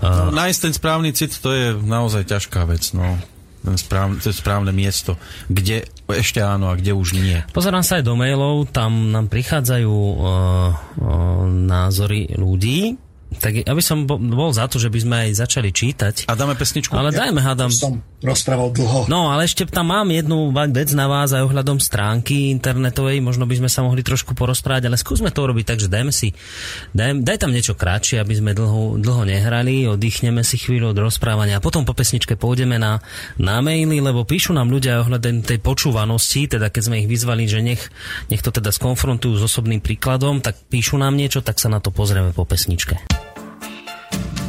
Uh... 0.00 0.32
No, 0.32 0.32
nájsť 0.32 0.60
ten 0.64 0.72
správny 0.72 1.12
cit, 1.12 1.36
to 1.36 1.52
je 1.52 1.76
naozaj 1.76 2.24
ťažká 2.24 2.64
vec. 2.64 2.96
No 2.96 3.20
ten 3.68 3.76
správ, 3.76 4.16
to 4.24 4.32
správne 4.32 4.72
miesto, 4.72 5.20
kde 5.52 5.84
ešte 6.08 6.40
áno 6.40 6.72
a 6.72 6.78
kde 6.80 6.96
už 6.96 7.20
nie. 7.20 7.44
Pozerám 7.52 7.84
sa 7.84 8.00
aj 8.00 8.08
do 8.08 8.16
mailov, 8.16 8.72
tam 8.72 9.12
nám 9.12 9.28
prichádzajú 9.28 9.92
uh, 9.92 10.16
uh, 10.18 11.44
názory 11.46 12.32
ľudí, 12.32 12.96
Tak 13.28 13.68
ja 13.68 13.72
by 13.76 13.82
som 13.84 14.08
bo- 14.08 14.16
bol 14.16 14.48
za 14.56 14.64
to, 14.72 14.80
že 14.80 14.88
by 14.88 14.98
sme 15.04 15.16
aj 15.28 15.30
začali 15.44 15.68
čítať. 15.68 16.14
A 16.26 16.32
dáme 16.32 16.56
pesničku? 16.56 16.96
Ale 16.96 17.12
dajme, 17.12 17.44
hádam. 17.44 17.68
Som 17.68 18.00
rozprával 18.24 18.74
dlho. 18.74 19.06
No, 19.06 19.30
ale 19.30 19.46
ešte 19.46 19.68
tam 19.68 19.94
mám 19.94 20.08
jednu 20.10 20.50
vec 20.50 20.90
na 20.96 21.06
vás 21.06 21.30
aj 21.30 21.46
ohľadom 21.46 21.78
stránky 21.78 22.50
internetovej. 22.50 23.22
Možno 23.22 23.46
by 23.46 23.60
sme 23.60 23.70
sa 23.70 23.84
mohli 23.86 24.02
trošku 24.02 24.34
porozprávať, 24.34 24.90
ale 24.90 24.98
skúsme 24.98 25.30
to 25.30 25.44
urobiť 25.44 25.64
tak, 25.68 25.78
že 25.78 25.92
dajme 25.92 26.10
si, 26.10 26.34
daj, 26.96 27.22
daj 27.22 27.36
tam 27.38 27.54
niečo 27.54 27.78
kratšie, 27.78 28.18
aby 28.18 28.34
sme 28.34 28.56
dlho, 28.56 28.98
dlho 28.98 29.22
nehrali, 29.28 29.86
oddychneme 29.86 30.42
si 30.42 30.58
chvíľu 30.58 30.96
od 30.96 30.98
rozprávania 30.98 31.60
a 31.60 31.64
potom 31.64 31.86
po 31.86 31.94
pesničke 31.94 32.34
pôjdeme 32.34 32.80
na, 32.80 32.98
na 33.38 33.62
maily, 33.62 34.02
lebo 34.02 34.26
píšu 34.26 34.50
nám 34.50 34.72
ľudia 34.72 35.04
ohľadom 35.06 35.46
tej 35.46 35.62
počúvanosti, 35.62 36.50
teda 36.50 36.74
keď 36.74 36.82
sme 36.90 37.00
ich 37.04 37.08
vyzvali, 37.10 37.46
že 37.46 37.62
nech, 37.62 37.82
nech 38.32 38.42
to 38.42 38.50
teda 38.50 38.74
skonfrontujú 38.74 39.38
s 39.38 39.46
osobným 39.46 39.78
príkladom, 39.78 40.42
tak 40.42 40.58
píšu 40.72 40.98
nám 40.98 41.14
niečo, 41.14 41.38
tak 41.38 41.62
sa 41.62 41.70
na 41.70 41.78
to 41.78 41.94
pozrieme 41.94 42.34
po 42.34 42.42
pesničke. 42.42 43.17
Je 44.10 44.47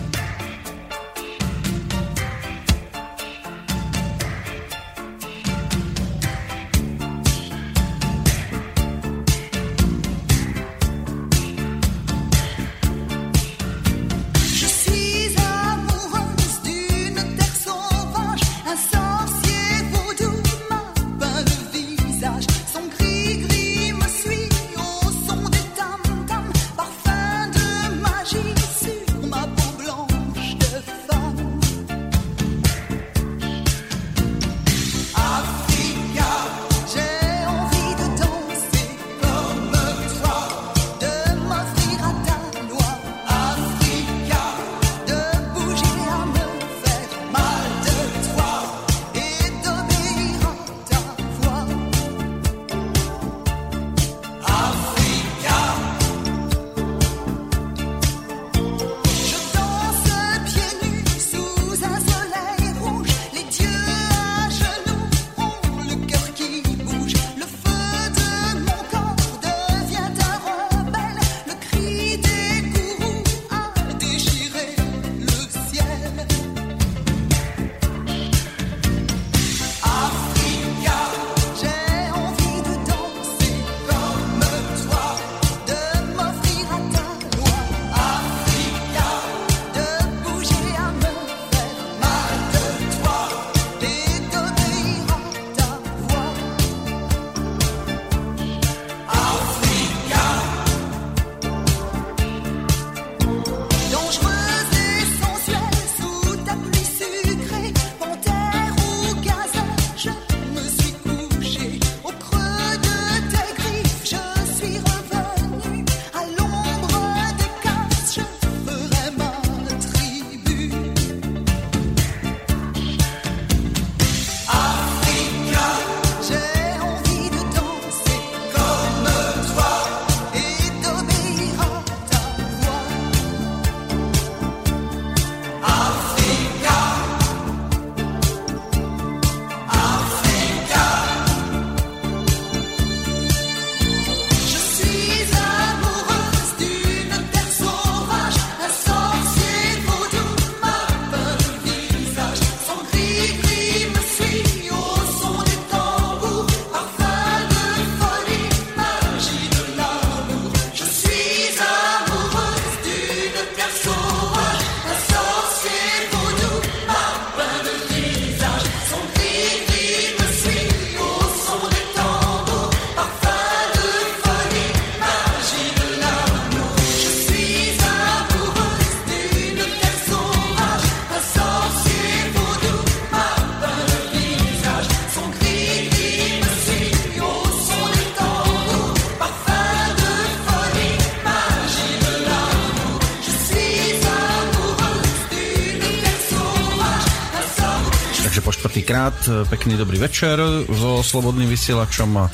pekný 199.48 199.78
dobrý 199.78 200.02
večer 200.02 200.42
so 200.68 201.06
Slobodným 201.06 201.48
vysielačom 201.48 202.10
a 202.18 202.26
e, 202.28 202.32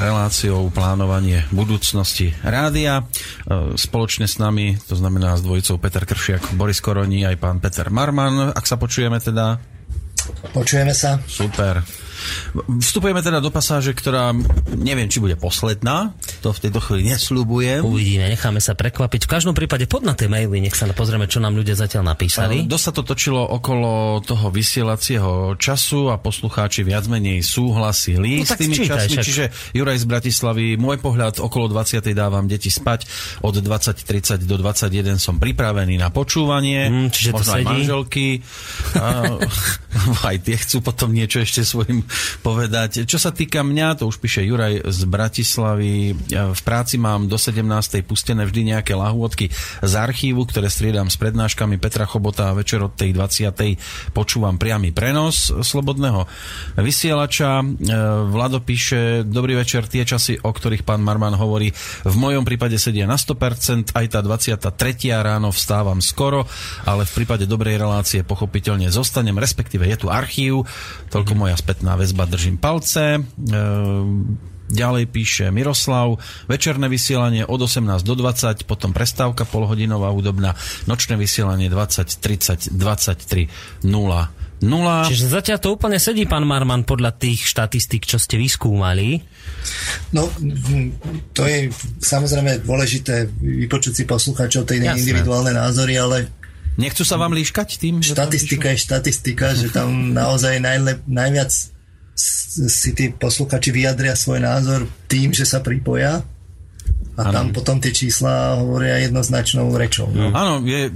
reláciou 0.00 0.72
plánovanie 0.72 1.44
budúcnosti 1.52 2.32
rádia. 2.40 3.04
E, 3.04 3.76
Spoločne 3.76 4.26
s 4.26 4.40
nami, 4.40 4.80
to 4.88 4.96
znamená 4.96 5.36
s 5.36 5.44
dvojicou 5.44 5.78
Peter 5.78 6.02
Kršiak, 6.08 6.56
Boris 6.56 6.80
Koroni 6.80 7.28
aj 7.28 7.36
pán 7.38 7.62
Peter 7.62 7.92
Marman, 7.92 8.50
ak 8.56 8.64
sa 8.66 8.80
počujeme 8.80 9.20
teda. 9.22 9.60
Počujeme 10.56 10.92
sa. 10.96 11.22
Super. 11.24 11.84
Vstupujeme 12.66 13.22
teda 13.22 13.38
do 13.38 13.54
pasáže, 13.54 13.94
ktorá 13.94 14.34
neviem, 14.74 15.06
či 15.06 15.22
bude 15.22 15.38
posledná, 15.38 16.17
to 16.38 16.48
v 16.48 16.60
tejto 16.60 16.78
chvíli 16.78 17.02
nesľubujem. 17.08 17.82
Uvidíme, 17.82 18.26
necháme 18.26 18.58
sa 18.58 18.72
prekvapiť. 18.72 19.24
V 19.24 19.30
každom 19.30 19.52
prípade 19.52 19.84
pod 19.84 20.00
na 20.00 20.12
tie 20.12 20.26
maily, 20.26 20.58
nech 20.60 20.72
sa 20.72 20.86
pozrieme, 20.88 21.24
čo 21.24 21.38
nám 21.38 21.52
ľudia 21.52 21.74
zatiaľ 21.74 22.08
napísali. 22.08 22.64
Dosť 22.64 22.84
sa 22.84 22.92
to 22.92 23.02
točilo 23.04 23.42
okolo 23.42 23.90
toho 24.20 24.48
vysielacieho 24.48 25.32
času 25.54 26.08
a 26.08 26.16
poslucháči 26.16 26.80
viac 26.80 27.04
menej 27.04 27.40
súhlasili 27.40 28.38
No 28.38 28.46
s 28.46 28.54
tými 28.54 28.74
čítaj, 28.74 29.04
časmi, 29.04 29.12
však. 29.12 29.24
čiže 29.24 29.44
Juraj 29.72 29.98
z 29.98 30.06
Bratislavy, 30.06 30.66
môj 30.74 30.96
pohľad, 30.96 31.38
okolo 31.38 31.66
20. 31.68 32.00
dávam 32.10 32.44
deti 32.44 32.68
spať, 32.68 33.04
od 33.40 33.54
20.30 33.54 34.06
do 34.40 34.56
21 34.56 34.88
som 35.16 35.36
pripravený 35.36 35.96
na 35.96 36.08
počúvanie, 36.08 36.80
Mm, 36.88 37.08
čiže 37.08 37.30
to 37.30 37.36
možno 37.36 37.50
aj 37.50 37.58
sedí. 37.58 37.68
manželky, 37.68 38.26
a, 38.94 39.06
aj 40.28 40.36
tie 40.40 40.56
chcú 40.56 40.76
potom 40.80 41.10
niečo 41.10 41.38
ešte 41.38 41.60
svojim 41.60 42.06
povedať. 42.40 43.02
Čo 43.02 43.18
sa 43.18 43.30
týka 43.30 43.60
mňa, 43.60 43.98
to 43.98 44.06
už 44.06 44.18
píše 44.18 44.40
Juraj 44.40 44.84
z 44.84 45.00
Bratislavy, 45.04 46.14
V 46.28 46.60
práci 46.60 47.00
mám 47.00 47.24
do 47.24 47.40
17. 47.40 47.64
pustené 48.04 48.44
vždy 48.44 48.76
nejaké 48.76 48.92
lahôdky 48.92 49.48
z 49.80 49.92
archívu, 49.96 50.44
ktoré 50.44 50.68
striedam 50.68 51.08
s 51.08 51.16
prednáškami 51.16 51.80
Petra 51.80 52.04
Chobota 52.04 52.52
a 52.52 52.56
večer 52.56 52.84
od 52.84 52.92
tej 52.92 53.16
20. 53.16 54.12
počúvam 54.12 54.60
priamy 54.60 54.92
prenos 54.92 55.48
slobodného 55.48 56.28
vysielača. 56.76 57.64
Vlado 58.28 58.60
píše, 58.60 59.24
dobrý 59.24 59.56
večer, 59.56 59.88
tie 59.88 60.04
časy, 60.04 60.36
o 60.44 60.52
ktorých 60.52 60.84
pán 60.84 61.00
Marman 61.00 61.32
hovorí, 61.32 61.72
v 62.04 62.16
mojom 62.16 62.44
prípade 62.44 62.76
sedia 62.76 63.08
na 63.08 63.16
100%, 63.16 63.96
aj 63.96 64.06
tá 64.12 64.20
23. 64.20 64.68
ráno 65.24 65.48
vstávam 65.48 66.04
skoro, 66.04 66.44
ale 66.84 67.08
v 67.08 67.12
prípade 67.24 67.48
dobrej 67.48 67.80
relácie 67.80 68.20
pochopiteľne 68.20 68.92
zostanem, 68.92 69.36
respektíve 69.40 69.88
je 69.88 69.96
tu 69.96 70.12
archív, 70.12 70.68
toľko 71.08 71.32
moja 71.32 71.56
spätná 71.56 71.96
väzba, 71.96 72.28
držím 72.28 72.60
palce. 72.60 73.24
Ehm, 73.24 74.57
Ďalej 74.68 75.04
píše 75.08 75.44
Miroslav, 75.48 76.20
večerné 76.44 76.92
vysielanie 76.92 77.48
od 77.48 77.60
18 77.64 78.04
do 78.04 78.14
20, 78.14 78.68
potom 78.68 78.92
prestávka 78.92 79.48
polhodinová 79.48 80.12
hudobná, 80.12 80.52
nočné 80.84 81.16
vysielanie 81.16 81.72
20, 81.72 82.20
30, 82.20 82.76
23, 82.76 83.48
0, 83.88 84.28
0. 84.60 85.08
Čiže 85.08 85.26
zatiaľ 85.30 85.58
to 85.62 85.72
úplne 85.72 85.96
sedí, 85.96 86.26
pán 86.26 86.44
Marman, 86.44 86.82
podľa 86.82 87.14
tých 87.14 87.46
štatistík, 87.46 88.04
čo 88.04 88.18
ste 88.18 88.36
vyskúmali. 88.36 89.22
No, 90.12 90.28
to 91.32 91.46
je 91.46 91.70
samozrejme 92.02 92.66
dôležité 92.66 93.30
vypočuť 93.40 93.92
si 93.94 94.04
poslucháčov 94.04 94.66
tej 94.66 94.84
Jasné. 94.84 95.00
individuálne 95.00 95.54
názory, 95.54 95.96
ale 95.96 96.16
Nechcú 96.78 97.02
sa 97.02 97.18
vám 97.18 97.34
líškať 97.34 97.68
tým? 97.74 97.98
štatistika 98.06 98.70
je 98.70 98.78
štatistika, 98.78 99.50
že 99.50 99.66
tam 99.74 100.14
naozaj 100.14 100.62
najlep, 100.62 101.02
najviac 101.10 101.50
si 102.18 102.90
tí 102.98 103.14
posluchači 103.14 103.70
vyjadria 103.70 104.18
svoj 104.18 104.42
názor 104.42 104.90
tým, 105.06 105.30
že 105.30 105.46
sa 105.46 105.62
pripoja 105.62 106.26
a 107.18 107.22
Áno. 107.26 107.34
tam 107.34 107.46
potom 107.50 107.82
tie 107.82 107.90
čísla 107.90 108.58
hovoria 108.62 109.02
jednoznačnou 109.02 109.74
rečou. 109.74 110.06
No. 110.10 110.30
Áno, 110.34 110.62
je 110.62 110.94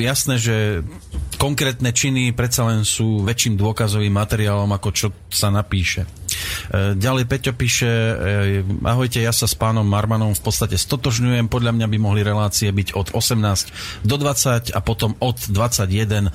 jasné, 0.00 0.36
že 0.36 0.56
konkrétne 1.40 1.92
činy 1.92 2.36
predsa 2.36 2.68
len 2.68 2.84
sú 2.84 3.24
väčším 3.24 3.56
dôkazovým 3.56 4.12
materiálom, 4.12 4.68
ako 4.68 4.88
čo 4.92 5.08
sa 5.32 5.48
napíše. 5.48 6.04
E, 6.70 6.98
Ďalej 6.98 7.24
Peťo 7.28 7.52
píše, 7.54 7.88
e, 7.88 8.14
ahojte, 8.84 9.18
ja 9.22 9.32
sa 9.34 9.46
s 9.48 9.54
pánom 9.56 9.84
Marmanom 9.86 10.34
v 10.34 10.42
podstate 10.42 10.76
stotožňujem, 10.78 11.46
podľa 11.48 11.72
mňa 11.74 11.86
by 11.88 11.98
mohli 12.00 12.20
relácie 12.24 12.70
byť 12.70 12.94
od 12.96 13.14
18 13.14 14.06
do 14.06 14.16
20 14.16 14.74
a 14.74 14.80
potom 14.80 15.14
od 15.18 15.38
21.00 15.50 16.30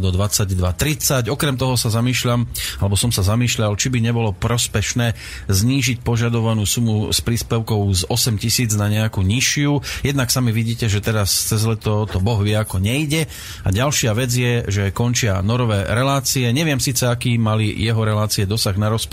do 0.00 0.10
22.30. 0.10 1.28
Okrem 1.28 1.56
toho 1.60 1.74
sa 1.76 1.92
zamýšľam, 1.92 2.46
alebo 2.80 2.94
som 2.96 3.10
sa 3.10 3.26
zamýšľal, 3.26 3.76
či 3.76 3.92
by 3.92 3.98
nebolo 4.00 4.32
prospešné 4.32 5.14
znížiť 5.50 6.00
požadovanú 6.00 6.64
sumu 6.64 7.10
s 7.10 7.20
príspevkou 7.20 7.90
z 7.92 8.06
8 8.08 8.40
tisíc 8.40 8.70
na 8.78 8.88
nejakú 8.88 9.20
nižšiu. 9.20 10.04
Jednak 10.06 10.32
sami 10.32 10.54
vidíte, 10.54 10.88
že 10.88 11.04
teraz 11.04 11.50
cez 11.50 11.62
leto 11.66 12.06
to 12.06 12.18
Boh 12.22 12.40
vie 12.40 12.56
ako 12.56 12.78
nejde. 12.80 13.26
A 13.66 13.68
ďalšia 13.68 14.16
vec 14.16 14.30
je, 14.30 14.64
že 14.70 14.94
končia 14.94 15.42
norové 15.44 15.84
relácie. 15.90 16.48
Neviem 16.54 16.80
síce, 16.80 17.04
aký 17.04 17.36
mali 17.36 17.70
jeho 17.74 18.00
relácie 18.00 18.48
dosah 18.48 18.74
na 18.78 18.88
rozpočet, 18.88 19.09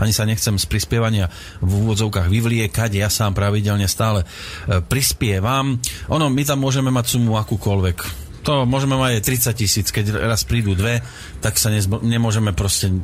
ani 0.00 0.12
sa 0.14 0.24
nechcem 0.24 0.56
z 0.56 0.64
prispievania 0.64 1.28
v 1.60 1.72
úvodzovkách 1.84 2.32
vyvliekať. 2.32 2.90
Ja 2.96 3.12
sám 3.12 3.36
pravidelne 3.36 3.84
stále 3.90 4.24
e, 4.24 4.26
prispievam. 4.80 5.76
Ono, 6.08 6.26
my 6.32 6.42
tam 6.46 6.64
môžeme 6.64 6.88
mať 6.88 7.18
sumu 7.18 7.36
akúkoľvek. 7.36 8.26
To 8.46 8.62
môžeme 8.62 8.94
mať 8.94 9.20
aj 9.20 9.52
30 9.52 9.60
tisíc, 9.60 9.86
keď 9.90 10.22
raz 10.22 10.46
prídu 10.46 10.78
dve, 10.78 11.02
tak 11.42 11.58
sa 11.58 11.68
nezmo- 11.68 12.00
nemôžeme 12.00 12.54
proste... 12.54 12.94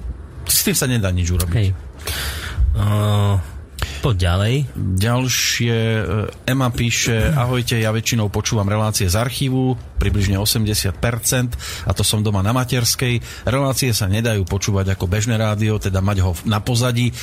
S 0.47 0.63
tým 0.63 0.77
sa 0.79 0.87
nedá 0.87 1.11
nič 1.11 1.35
urobiť. 1.35 1.55
Hej. 1.59 1.71
Uh, 2.73 3.37
poď 4.03 4.17
ďalej. 4.27 4.55
Ďalšie, 4.99 5.77
Ema 6.43 6.69
píše, 6.75 7.31
ahojte, 7.31 7.79
ja 7.79 7.95
väčšinou 7.95 8.35
počúvam 8.35 8.67
relácie 8.67 9.07
z 9.07 9.15
archívu, 9.15 9.79
približne 10.03 10.43
80%, 10.43 11.87
a 11.87 11.91
to 11.95 12.03
som 12.03 12.27
doma 12.27 12.43
na 12.43 12.51
materskej. 12.51 13.23
Relácie 13.47 13.95
sa 13.95 14.11
nedajú 14.11 14.43
počúvať 14.43 14.99
ako 14.99 15.07
bežné 15.07 15.39
rádio, 15.39 15.79
teda 15.79 16.03
mať 16.03 16.19
ho 16.27 16.35
na 16.51 16.59
pozadí. 16.59 17.15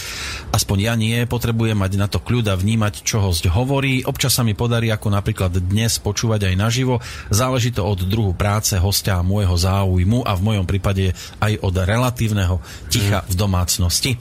Aspoň 0.56 0.78
ja 0.80 0.96
nie, 0.96 1.28
potrebujem 1.28 1.76
mať 1.76 2.00
na 2.00 2.08
to 2.08 2.24
kľud 2.24 2.48
a 2.48 2.56
vnímať, 2.56 3.04
čo 3.04 3.20
host 3.20 3.44
hovorí. 3.52 4.08
Občas 4.08 4.40
sa 4.40 4.48
mi 4.48 4.56
podarí, 4.56 4.88
ako 4.88 5.12
napríklad 5.12 5.52
dnes, 5.60 6.00
počúvať 6.00 6.48
aj 6.48 6.56
naživo. 6.56 7.04
Záleží 7.28 7.76
to 7.76 7.84
od 7.84 8.08
druhu 8.08 8.32
práce, 8.32 8.80
hostia 8.80 9.20
a 9.20 9.28
môjho 9.28 9.60
záujmu 9.60 10.24
a 10.24 10.32
v 10.40 10.46
mojom 10.48 10.64
prípade 10.64 11.12
aj 11.44 11.60
od 11.60 11.76
relatívneho 11.76 12.64
ticha 12.88 13.28
v 13.28 13.36
domácnosti. 13.36 14.16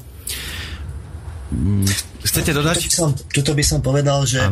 Chcete 2.29 2.53
Tuto 2.53 2.61
by, 2.61 2.67
dodať? 2.69 2.79
som, 2.93 3.11
tuto 3.33 3.53
by 3.57 3.65
som 3.65 3.81
povedal, 3.81 4.23
že 4.29 4.45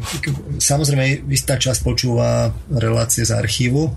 k- 0.00 0.20
k- 0.22 0.40
samozrejme 0.56 1.28
istá 1.28 1.58
časť 1.58 1.84
počúva 1.84 2.48
relácie 2.72 3.26
z 3.26 3.34
archívu, 3.34 3.90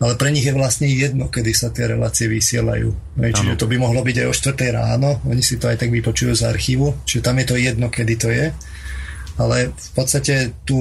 ale 0.00 0.16
pre 0.16 0.32
nich 0.32 0.44
je 0.44 0.52
vlastne 0.52 0.88
jedno, 0.88 1.28
kedy 1.28 1.52
sa 1.52 1.68
tie 1.68 1.84
relácie 1.88 2.24
vysielajú. 2.24 2.88
Hej, 3.20 3.32
Čiže 3.36 3.52
to 3.56 3.68
by 3.68 3.76
mohlo 3.76 4.00
byť 4.00 4.16
aj 4.16 4.26
o 4.26 4.34
4 4.34 4.72
ráno, 4.72 5.20
oni 5.24 5.40
si 5.40 5.60
to 5.60 5.68
aj 5.68 5.76
tak 5.76 5.92
vypočujú 5.92 6.32
z 6.32 6.48
archívu, 6.48 7.04
čiže 7.04 7.24
tam 7.24 7.36
je 7.36 7.46
to 7.46 7.56
jedno, 7.56 7.86
kedy 7.88 8.14
to 8.16 8.28
je. 8.28 8.48
Ale 9.40 9.72
v 9.72 9.90
podstate 9.96 10.52
tu, 10.68 10.76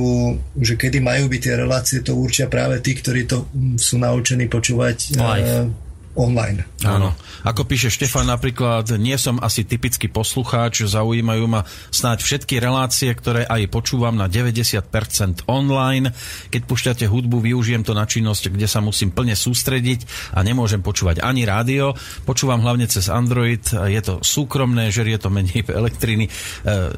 že 0.60 0.76
kedy 0.76 0.99
majú 0.99 1.31
byť 1.31 1.39
tie 1.39 1.56
relácie, 1.56 1.97
to 2.03 2.11
určia 2.15 2.51
práve 2.51 2.84
tí, 2.84 2.91
ktorí 2.91 3.23
to 3.23 3.47
mm, 3.47 3.80
sú 3.80 3.95
naučení 3.95 4.51
počúvať 4.51 5.15
Live. 5.15 5.72
Online. 6.19 6.67
Áno. 6.83 7.15
Ako 7.47 7.63
píše 7.63 7.87
Štefan 7.87 8.27
napríklad, 8.27 8.99
nie 8.99 9.15
som 9.15 9.39
asi 9.39 9.63
typický 9.63 10.11
poslucháč, 10.11 10.83
zaujímajú 10.83 11.47
ma 11.47 11.63
snáď 11.87 12.19
všetky 12.19 12.59
relácie, 12.59 13.07
ktoré 13.15 13.47
aj 13.47 13.71
počúvam 13.71 14.11
na 14.11 14.27
90% 14.27 15.47
online. 15.47 16.11
Keď 16.51 16.61
púšťate 16.67 17.05
hudbu, 17.07 17.39
využijem 17.39 17.87
to 17.87 17.95
na 17.95 18.03
činnosť, 18.03 18.51
kde 18.51 18.67
sa 18.67 18.83
musím 18.83 19.15
plne 19.15 19.39
sústrediť 19.39 20.35
a 20.35 20.43
nemôžem 20.43 20.83
počúvať 20.83 21.23
ani 21.23 21.47
rádio. 21.47 21.95
Počúvam 22.27 22.59
hlavne 22.59 22.91
cez 22.91 23.07
Android, 23.07 23.63
je 23.63 24.01
to 24.03 24.19
súkromné, 24.19 24.91
žerie 24.91 25.15
to 25.15 25.31
menej 25.31 25.63
elektriny. 25.71 26.27
E, 26.27 26.31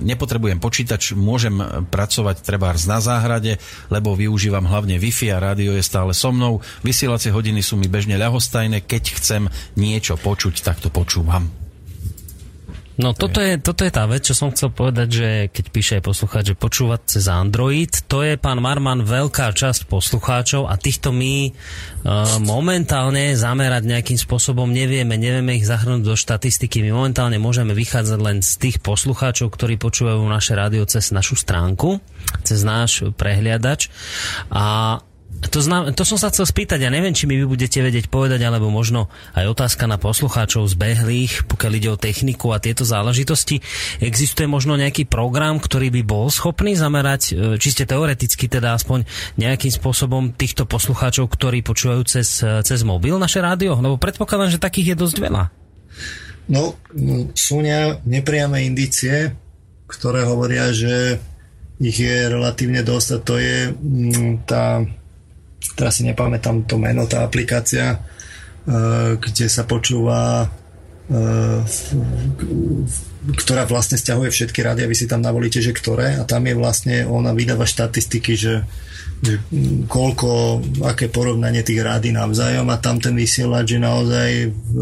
Nepotrebujem 0.02 0.58
počítač, 0.58 1.14
môžem 1.14 1.54
pracovať 1.94 2.42
trebárs 2.42 2.90
na 2.90 2.98
záhrade, 2.98 3.62
lebo 3.94 4.18
využívam 4.18 4.66
hlavne 4.66 4.98
Wi-Fi 4.98 5.38
a 5.38 5.44
rádio 5.54 5.78
je 5.78 5.86
stále 5.86 6.18
so 6.18 6.34
mnou. 6.34 6.66
Vysielacie 6.82 7.30
hodiny 7.30 7.62
sú 7.62 7.78
mi 7.78 7.86
bežne 7.86 8.18
ľahostajné, 8.18 8.90
keď 8.90 9.11
chcem 9.18 9.52
niečo 9.76 10.16
počuť, 10.16 10.62
tak 10.64 10.80
to 10.80 10.94
počúvam. 10.94 11.62
No 13.02 13.18
toto 13.18 13.42
je, 13.42 13.58
toto 13.58 13.82
je 13.82 13.90
tá 13.90 14.06
vec, 14.06 14.22
čo 14.22 14.38
som 14.38 14.54
chcel 14.54 14.70
povedať, 14.70 15.08
že 15.10 15.30
keď 15.50 15.66
píše 15.74 15.94
aj 15.98 16.04
poslucháč, 16.06 16.44
že 16.54 16.60
počúvať 16.60 17.02
cez 17.10 17.26
Android, 17.32 17.90
to 18.06 18.22
je 18.22 18.38
pán 18.38 18.62
Marman 18.62 19.02
veľká 19.02 19.50
časť 19.58 19.90
poslucháčov 19.90 20.70
a 20.70 20.78
týchto 20.78 21.10
my 21.10 21.50
uh, 21.50 22.38
momentálne 22.46 23.34
zamerať 23.34 23.90
nejakým 23.90 24.20
spôsobom 24.22 24.70
nevieme, 24.70 25.18
nevieme 25.18 25.58
ich 25.58 25.66
zahrnúť 25.66 26.04
do 26.06 26.14
štatistiky. 26.14 26.86
My 26.86 26.94
momentálne 26.94 27.42
môžeme 27.42 27.74
vychádzať 27.74 28.20
len 28.22 28.46
z 28.46 28.70
tých 28.70 28.78
poslucháčov, 28.86 29.50
ktorí 29.50 29.82
počúvajú 29.82 30.22
naše 30.30 30.54
rádio 30.54 30.86
cez 30.86 31.10
našu 31.10 31.34
stránku, 31.34 31.98
cez 32.46 32.62
náš 32.62 33.08
prehliadač 33.18 33.90
a 34.54 35.00
to, 35.42 35.58
znam, 35.58 35.90
to 35.98 36.06
som 36.06 36.22
sa 36.22 36.30
chcel 36.30 36.46
spýtať, 36.46 36.86
ja 36.86 36.94
neviem, 36.94 37.18
či 37.18 37.26
mi 37.26 37.34
vy 37.34 37.50
budete 37.50 37.82
vedieť 37.82 38.14
povedať, 38.14 38.38
alebo 38.46 38.70
možno 38.70 39.10
aj 39.34 39.50
otázka 39.50 39.90
na 39.90 39.98
poslucháčov 39.98 40.70
zbehlých, 40.70 41.50
pokiaľ 41.50 41.72
ide 41.82 41.90
o 41.90 41.98
techniku 41.98 42.54
a 42.54 42.62
tieto 42.62 42.86
záležitosti. 42.86 43.58
Existuje 43.98 44.46
možno 44.46 44.78
nejaký 44.78 45.10
program, 45.10 45.58
ktorý 45.58 45.90
by 45.90 46.02
bol 46.06 46.30
schopný 46.30 46.78
zamerať, 46.78 47.22
e, 47.34 47.58
čiste 47.58 47.90
teoreticky 47.90 48.46
teda 48.46 48.78
aspoň 48.78 49.10
nejakým 49.42 49.74
spôsobom 49.74 50.38
týchto 50.38 50.70
poslucháčov, 50.70 51.26
ktorí 51.34 51.66
počúvajú 51.66 52.02
cez, 52.06 52.46
e, 52.46 52.62
cez 52.62 52.86
mobil 52.86 53.18
naše 53.18 53.42
rádio? 53.42 53.74
Lebo 53.82 53.98
predpokladám, 53.98 54.54
že 54.54 54.62
takých 54.62 54.94
je 54.94 55.02
dosť 55.02 55.18
veľa. 55.18 55.44
No, 56.54 56.78
mm, 56.94 57.34
sú 57.34 57.66
ne, 57.66 57.98
nepriame 58.06 58.62
indície, 58.62 59.34
ktoré 59.90 60.22
hovoria, 60.22 60.70
že 60.70 61.18
ich 61.82 61.98
je 61.98 62.30
relatívne 62.30 62.86
dosť 62.86 63.10
a 63.10 63.18
to 63.26 63.36
je 63.42 63.58
mm, 63.74 64.46
tá, 64.46 64.86
teraz 65.76 66.00
si 66.00 66.08
nepamätám 66.08 66.68
to 66.68 66.76
meno, 66.78 67.08
tá 67.08 67.24
aplikácia, 67.26 67.98
e, 67.98 67.98
kde 69.18 69.48
sa 69.48 69.64
počúva 69.68 70.48
e, 71.08 71.18
ktorá 73.22 73.70
vlastne 73.70 74.02
stiahuje 74.02 74.34
všetky 74.34 74.66
rádia, 74.66 74.90
vy 74.90 74.98
si 74.98 75.06
tam 75.06 75.22
navolíte, 75.22 75.62
že 75.62 75.78
ktoré 75.78 76.18
a 76.18 76.26
tam 76.26 76.50
je 76.50 76.58
vlastne, 76.58 77.06
ona 77.06 77.38
vydáva 77.38 77.70
štatistiky, 77.70 78.34
že, 78.34 78.66
že 79.22 79.38
koľko, 79.86 80.62
aké 80.90 81.06
porovnanie 81.06 81.62
tých 81.62 81.86
rády 81.86 82.10
navzájom 82.10 82.66
a 82.74 82.82
tam 82.82 82.98
ten 82.98 83.14
vysielač 83.14 83.78
je 83.78 83.80
naozaj 83.80 84.30
v, 84.50 84.74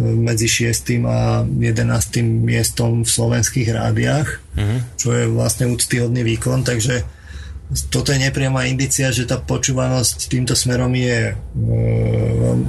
medzi 0.00 0.48
6. 0.48 1.04
a 1.04 1.44
11. 1.44 2.24
miestom 2.24 3.04
v 3.04 3.10
slovenských 3.12 3.68
rádiách, 3.68 4.28
uh-huh. 4.56 4.80
čo 4.96 5.12
je 5.12 5.28
vlastne 5.28 5.68
úctyhodný 5.68 6.24
výkon, 6.24 6.64
takže 6.64 7.04
toto 7.90 8.10
je 8.10 8.18
nepriama 8.18 8.66
indicia, 8.66 9.14
že 9.14 9.26
tá 9.26 9.38
počúvanosť 9.38 10.26
týmto 10.26 10.58
smerom 10.58 10.90
je 10.90 11.30
e, 11.30 11.34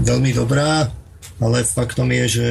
veľmi 0.05 0.31
dobrá, 0.37 0.93
ale 1.41 1.65
faktom 1.65 2.13
je, 2.13 2.25
že 2.29 2.47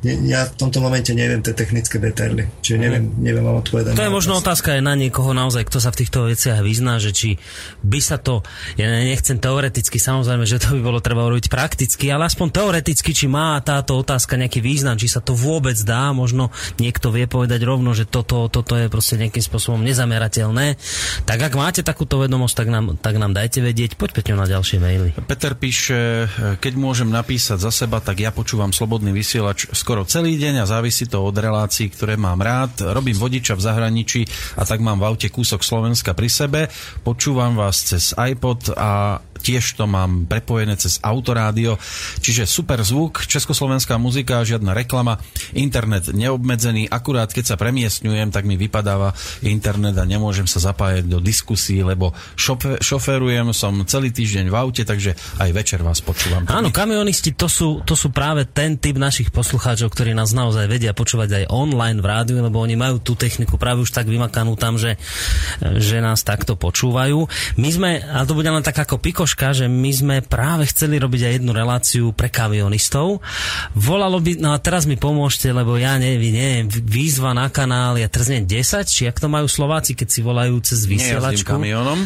ja 0.00 0.48
v 0.48 0.54
tomto 0.56 0.80
momente 0.80 1.12
neviem 1.12 1.44
tie 1.44 1.52
technické 1.52 2.00
detaily, 2.00 2.48
čiže 2.64 2.80
neviem, 2.80 3.04
neviem 3.20 3.44
vám 3.44 3.60
odpovedať. 3.60 3.92
To 3.92 4.06
je 4.06 4.12
možno 4.12 4.40
otázka 4.40 4.76
aj 4.76 4.82
na 4.82 4.96
niekoho 4.96 5.36
naozaj, 5.36 5.68
kto 5.68 5.76
sa 5.76 5.92
v 5.92 6.00
týchto 6.00 6.24
veciach 6.24 6.64
vyzná, 6.64 6.96
že 6.96 7.12
či 7.12 7.36
by 7.84 8.00
sa 8.00 8.16
to, 8.16 8.40
ja 8.80 8.88
nechcem 8.88 9.36
teoreticky, 9.36 10.00
samozrejme, 10.00 10.48
že 10.48 10.56
to 10.56 10.76
by 10.76 10.80
bolo 10.80 11.04
treba 11.04 11.28
urobiť 11.28 11.52
prakticky, 11.52 12.08
ale 12.08 12.32
aspoň 12.32 12.48
teoreticky, 12.48 13.12
či 13.12 13.28
má 13.28 13.60
táto 13.60 14.00
otázka 14.00 14.40
nejaký 14.40 14.64
význam, 14.64 14.96
či 14.96 15.12
sa 15.12 15.20
to 15.20 15.36
vôbec 15.36 15.76
dá, 15.84 16.16
možno 16.16 16.48
niekto 16.80 17.12
vie 17.12 17.28
povedať 17.28 17.60
rovno, 17.68 17.92
že 17.92 18.08
toto, 18.08 18.48
toto 18.48 18.80
je 18.80 18.88
proste 18.88 19.20
nejakým 19.20 19.44
spôsobom 19.44 19.84
nezamerateľné. 19.84 20.80
Tak 21.28 21.38
ak 21.44 21.54
máte 21.60 21.80
takúto 21.84 22.24
vedomosť, 22.24 22.54
tak 22.56 22.68
nám, 22.72 22.84
tak 22.96 23.20
nám 23.20 23.36
dajte 23.36 23.60
vedieť. 23.60 24.00
Poď 24.00 24.16
Peťo 24.16 24.40
na 24.40 24.48
ďalšie 24.48 24.80
maily. 24.80 25.12
Peter 25.28 25.52
píše, 25.52 26.24
keď 26.56 26.72
môžem 26.80 27.12
napísať 27.12 27.60
za 27.60 27.68
seba, 27.68 28.00
tak 28.00 28.24
ja 28.24 28.32
počúvam 28.32 28.72
slobodný 28.72 29.12
vysielač 29.12 29.68
skoro 29.90 30.06
celý 30.06 30.38
deň 30.38 30.62
a 30.62 30.70
závisí 30.70 31.10
to 31.10 31.18
od 31.18 31.34
relácií, 31.34 31.90
ktoré 31.90 32.14
mám 32.14 32.38
rád. 32.38 32.94
Robím 32.94 33.18
vodiča 33.18 33.58
v 33.58 33.66
zahraničí 33.66 34.22
a 34.54 34.62
tak 34.62 34.78
mám 34.78 35.02
v 35.02 35.10
aute 35.10 35.26
kúsok 35.26 35.66
Slovenska 35.66 36.14
pri 36.14 36.30
sebe. 36.30 36.60
Počúvam 37.02 37.58
vás 37.58 37.82
cez 37.82 38.14
iPod 38.14 38.70
a 38.78 39.18
tiež 39.40 39.80
to 39.80 39.88
mám 39.88 40.28
prepojené 40.28 40.76
cez 40.76 41.00
autorádio, 41.00 41.80
čiže 42.20 42.44
super 42.44 42.84
zvuk, 42.84 43.24
československá 43.24 43.96
muzika, 43.96 44.44
žiadna 44.44 44.76
reklama, 44.76 45.18
internet 45.56 46.12
neobmedzený, 46.12 46.86
akurát 46.92 47.32
keď 47.32 47.54
sa 47.54 47.56
premiestňujem, 47.56 48.30
tak 48.30 48.44
mi 48.44 48.60
vypadáva 48.60 49.16
internet 49.40 49.96
a 49.96 50.04
nemôžem 50.04 50.44
sa 50.44 50.60
zapájať 50.60 51.08
do 51.08 51.18
diskusí, 51.18 51.80
lebo 51.80 52.12
šofe, 52.36 52.78
šoferujem, 52.84 53.50
som 53.56 53.82
celý 53.88 54.12
týždeň 54.12 54.52
v 54.52 54.56
aute, 54.56 54.82
takže 54.84 55.16
aj 55.40 55.50
večer 55.56 55.80
vás 55.80 56.04
počúvam. 56.04 56.44
Áno, 56.46 56.68
kamionisti, 56.68 57.32
to 57.32 57.48
sú, 57.48 57.80
to 57.82 57.96
sú 57.96 58.12
práve 58.12 58.44
ten 58.44 58.76
typ 58.76 59.00
našich 59.00 59.32
poslucháčov, 59.32 59.88
ktorí 59.90 60.12
nás 60.12 60.36
naozaj 60.36 60.68
vedia 60.68 60.92
počúvať 60.92 61.44
aj 61.44 61.44
online 61.48 61.98
v 61.98 62.06
rádiu, 62.06 62.38
lebo 62.44 62.60
oni 62.60 62.76
majú 62.76 63.00
tú 63.00 63.16
techniku 63.16 63.56
práve 63.56 63.80
už 63.80 63.90
tak 63.90 64.06
vymakanú 64.06 64.54
tam, 64.60 64.76
že, 64.76 65.00
že 65.80 66.02
nás 66.04 66.20
takto 66.20 66.58
počúvajú. 66.58 67.24
My 67.56 67.70
sme, 67.70 67.90
a 68.04 68.26
to 68.28 68.36
bude 68.36 68.48
len 68.48 68.64
tak 68.64 68.76
ako 68.76 69.00
pikoška, 69.30 69.54
že 69.54 69.66
my 69.70 69.90
sme 69.94 70.16
práve 70.26 70.66
chceli 70.66 70.98
robiť 70.98 71.22
aj 71.22 71.32
jednu 71.38 71.52
reláciu 71.54 72.04
pre 72.10 72.26
kamionistov. 72.26 73.22
Volalo 73.78 74.18
by, 74.18 74.42
no 74.42 74.50
a 74.50 74.58
teraz 74.58 74.90
mi 74.90 74.98
pomôžte, 74.98 75.54
lebo 75.54 75.78
ja 75.78 75.94
neviem, 76.02 76.34
neviem 76.34 76.66
výzva 76.66 77.30
na 77.30 77.46
kanál, 77.46 77.94
teraz 78.10 78.26
neviem, 78.26 78.58
10, 78.58 78.90
či 78.90 79.06
ak 79.06 79.22
to 79.22 79.30
majú 79.30 79.46
Slováci, 79.46 79.94
keď 79.94 80.08
si 80.10 80.20
volajú 80.26 80.58
cez 80.66 80.82
vysielačku. 80.82 81.46
kamionom. 81.46 81.98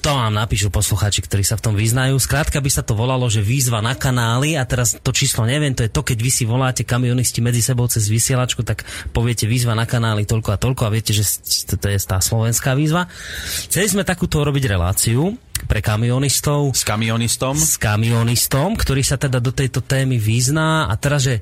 To 0.00 0.10
vám 0.16 0.32
napíšu 0.32 0.72
poslucháči, 0.72 1.20
ktorí 1.20 1.44
sa 1.44 1.60
v 1.60 1.64
tom 1.68 1.74
vyznajú. 1.76 2.16
Skrátka 2.16 2.64
by 2.64 2.70
sa 2.72 2.80
to 2.80 2.96
volalo, 2.96 3.28
že 3.28 3.44
výzva 3.44 3.84
na 3.84 3.92
kanály 3.92 4.56
a 4.56 4.64
teraz 4.64 4.96
to 4.96 5.12
číslo 5.12 5.44
neviem, 5.44 5.76
to 5.76 5.84
je 5.84 5.92
to, 5.92 6.00
keď 6.00 6.18
vy 6.24 6.30
si 6.32 6.48
voláte 6.48 6.88
kamionisti 6.88 7.44
medzi 7.44 7.60
sebou 7.60 7.84
cez 7.84 8.08
vysielačku, 8.08 8.64
tak 8.64 8.88
poviete 9.12 9.44
výzva 9.44 9.76
na 9.76 9.84
kanály 9.84 10.24
toľko 10.24 10.56
a 10.56 10.60
toľko 10.60 10.82
a 10.88 10.92
viete, 10.94 11.12
že 11.12 11.28
to 11.68 11.84
je 11.84 12.00
tá 12.00 12.16
slovenská 12.16 12.72
výzva. 12.72 13.12
Chceli 13.68 13.92
sme 13.92 14.08
takúto 14.08 14.40
robiť 14.40 14.64
reláciu 14.64 15.36
pre 15.66 15.80
kamionistov 15.80 16.72
S 16.76 16.84
kamionistom. 16.84 17.56
s 17.56 17.76
kamionistom, 17.80 18.76
ktorý 18.76 19.02
sa 19.04 19.20
teda 19.20 19.40
do 19.42 19.50
tejto 19.50 19.84
témy 19.84 20.16
vyzná 20.16 20.88
a 20.88 20.94
teraz, 20.96 21.26
že 21.26 21.40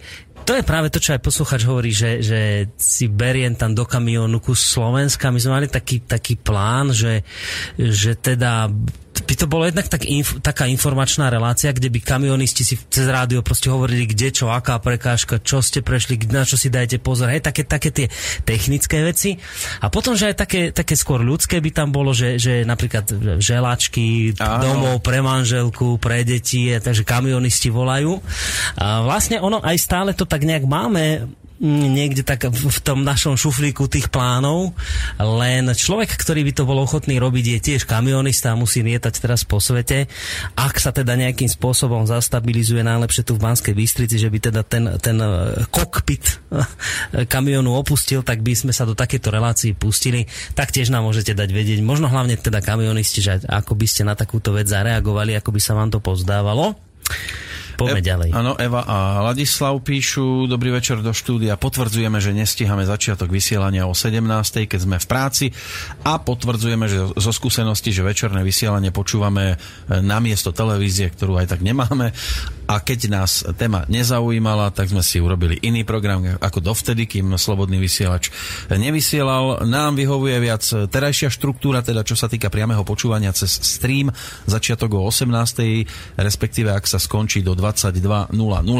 to 0.48 0.56
je 0.56 0.64
práve 0.64 0.88
to, 0.88 0.96
čo 0.96 1.12
aj 1.12 1.20
posluchač 1.20 1.60
hovorí, 1.68 1.92
že, 1.92 2.24
že 2.24 2.72
si 2.80 3.04
beriem 3.04 3.52
tam 3.52 3.76
do 3.76 3.84
kamionu 3.84 4.40
kus 4.40 4.64
Slovenska. 4.64 5.28
My 5.28 5.36
sme 5.36 5.60
mali 5.60 5.68
taký, 5.68 6.08
taký 6.08 6.40
plán, 6.40 6.88
že, 6.88 7.20
že 7.76 8.16
teda 8.16 8.72
by 9.24 9.34
to 9.34 9.46
bolo 9.50 9.64
jednak 9.66 9.88
tak 9.88 10.04
inf, 10.06 10.38
taká 10.44 10.68
informačná 10.68 11.32
relácia, 11.32 11.74
kde 11.74 11.90
by 11.90 11.98
kamionisti 12.02 12.62
si 12.62 12.74
cez 12.76 13.06
rádio 13.08 13.40
proste 13.40 13.72
hovorili, 13.72 14.06
kde 14.06 14.30
čo, 14.30 14.52
aká 14.52 14.78
prekážka, 14.78 15.40
čo 15.42 15.64
ste 15.64 15.82
prešli, 15.82 16.20
na 16.28 16.44
čo 16.44 16.60
si 16.60 16.68
dajte 16.68 17.00
pozor, 17.02 17.32
hej, 17.32 17.42
také, 17.42 17.64
také 17.64 17.90
tie 17.90 18.06
technické 18.44 19.02
veci. 19.02 19.38
A 19.82 19.88
potom, 19.88 20.14
že 20.14 20.30
aj 20.30 20.36
také, 20.36 20.60
také 20.70 20.94
skôr 20.94 21.24
ľudské 21.24 21.58
by 21.58 21.70
tam 21.72 21.88
bolo, 21.90 22.12
že, 22.12 22.36
že 22.36 22.62
napríklad 22.62 23.08
želačky, 23.40 24.36
Áno. 24.38 24.62
domov 24.62 24.96
pre 25.00 25.24
manželku, 25.24 25.96
pre 25.98 26.22
deti, 26.22 26.70
takže 26.76 27.06
kamionisti 27.06 27.72
volajú. 27.72 28.20
A 28.78 29.02
vlastne 29.02 29.40
ono 29.40 29.62
aj 29.64 29.76
stále 29.78 30.10
to 30.12 30.28
tak 30.28 30.44
nejak 30.44 30.68
máme 30.68 31.28
niekde 31.58 32.22
tak 32.22 32.46
v 32.46 32.78
tom 32.86 33.02
našom 33.02 33.34
šuflíku 33.34 33.90
tých 33.90 34.08
plánov, 34.14 34.78
len 35.18 35.66
človek, 35.74 36.14
ktorý 36.14 36.46
by 36.46 36.52
to 36.54 36.62
bol 36.62 36.78
ochotný 36.78 37.18
robiť, 37.18 37.58
je 37.58 37.58
tiež 37.58 37.82
kamionista 37.82 38.54
a 38.54 38.58
musí 38.58 38.86
lietať 38.86 39.14
teraz 39.18 39.42
po 39.42 39.58
svete. 39.58 40.06
Ak 40.54 40.78
sa 40.78 40.94
teda 40.94 41.18
nejakým 41.18 41.50
spôsobom 41.50 42.06
zastabilizuje 42.06 42.86
najlepšie 42.86 43.26
tu 43.26 43.34
v 43.34 43.42
Banskej 43.42 43.74
Bystrici, 43.74 44.22
že 44.22 44.30
by 44.30 44.38
teda 44.38 44.62
ten, 44.62 44.86
ten 45.02 45.18
eh, 45.18 45.66
kokpit 45.66 46.24
eh, 46.54 47.26
kamionu 47.26 47.74
opustil, 47.74 48.22
tak 48.22 48.40
by 48.46 48.54
sme 48.54 48.70
sa 48.70 48.86
do 48.86 48.94
takéto 48.94 49.34
relácii 49.34 49.74
pustili. 49.74 50.30
Tak 50.54 50.70
tiež 50.70 50.94
nám 50.94 51.02
môžete 51.10 51.34
dať 51.34 51.50
vedieť, 51.50 51.82
možno 51.82 52.06
hlavne 52.06 52.38
teda 52.38 52.62
kamionisti, 52.62 53.18
že 53.18 53.42
ako 53.42 53.74
by 53.74 53.86
ste 53.90 54.06
na 54.06 54.14
takúto 54.14 54.54
vec 54.54 54.70
zareagovali, 54.70 55.34
ako 55.34 55.50
by 55.50 55.60
sa 55.60 55.74
vám 55.74 55.90
to 55.90 55.98
pozdávalo. 55.98 56.78
Poďme 57.78 58.02
ďalej. 58.02 58.28
Áno, 58.34 58.58
Eva 58.58 58.82
a 58.82 59.22
Ladislav 59.30 59.78
píšu, 59.86 60.50
dobrý 60.50 60.74
večer 60.74 60.98
do 60.98 61.14
štúdia, 61.14 61.54
potvrdzujeme, 61.54 62.18
že 62.18 62.34
nestíhame 62.34 62.82
začiatok 62.82 63.30
vysielania 63.30 63.86
o 63.86 63.94
17. 63.94 64.18
keď 64.66 64.80
sme 64.82 64.98
v 64.98 65.06
práci 65.06 65.46
a 66.02 66.18
potvrdzujeme, 66.18 66.90
že 66.90 66.98
zo 67.14 67.30
skúsenosti, 67.30 67.94
že 67.94 68.02
večerné 68.02 68.42
vysielanie 68.42 68.90
počúvame 68.90 69.54
e, 69.54 69.56
na 70.02 70.18
miesto 70.18 70.50
televízie, 70.50 71.06
ktorú 71.14 71.38
aj 71.38 71.54
tak 71.54 71.60
nemáme 71.62 72.10
a 72.68 72.84
keď 72.84 73.00
nás 73.08 73.40
téma 73.56 73.88
nezaujímala, 73.88 74.68
tak 74.76 74.92
sme 74.92 75.00
si 75.00 75.16
urobili 75.16 75.56
iný 75.64 75.88
program 75.88 76.36
ako 76.36 76.60
dovtedy, 76.60 77.08
kým 77.08 77.32
Slobodný 77.40 77.80
vysielač 77.80 78.28
nevysielal. 78.68 79.64
Nám 79.64 79.96
vyhovuje 79.96 80.36
viac 80.36 80.60
terajšia 80.68 81.32
štruktúra, 81.32 81.80
teda 81.80 82.04
čo 82.04 82.12
sa 82.12 82.28
týka 82.28 82.52
priameho 82.52 82.84
počúvania 82.84 83.32
cez 83.32 83.56
stream, 83.56 84.12
začiatok 84.44 85.00
o 85.00 85.08
18. 85.08 86.20
respektíve 86.20 86.68
ak 86.68 86.84
sa 86.84 87.00
skončí 87.00 87.40
do 87.40 87.56
22.00. 87.68 88.32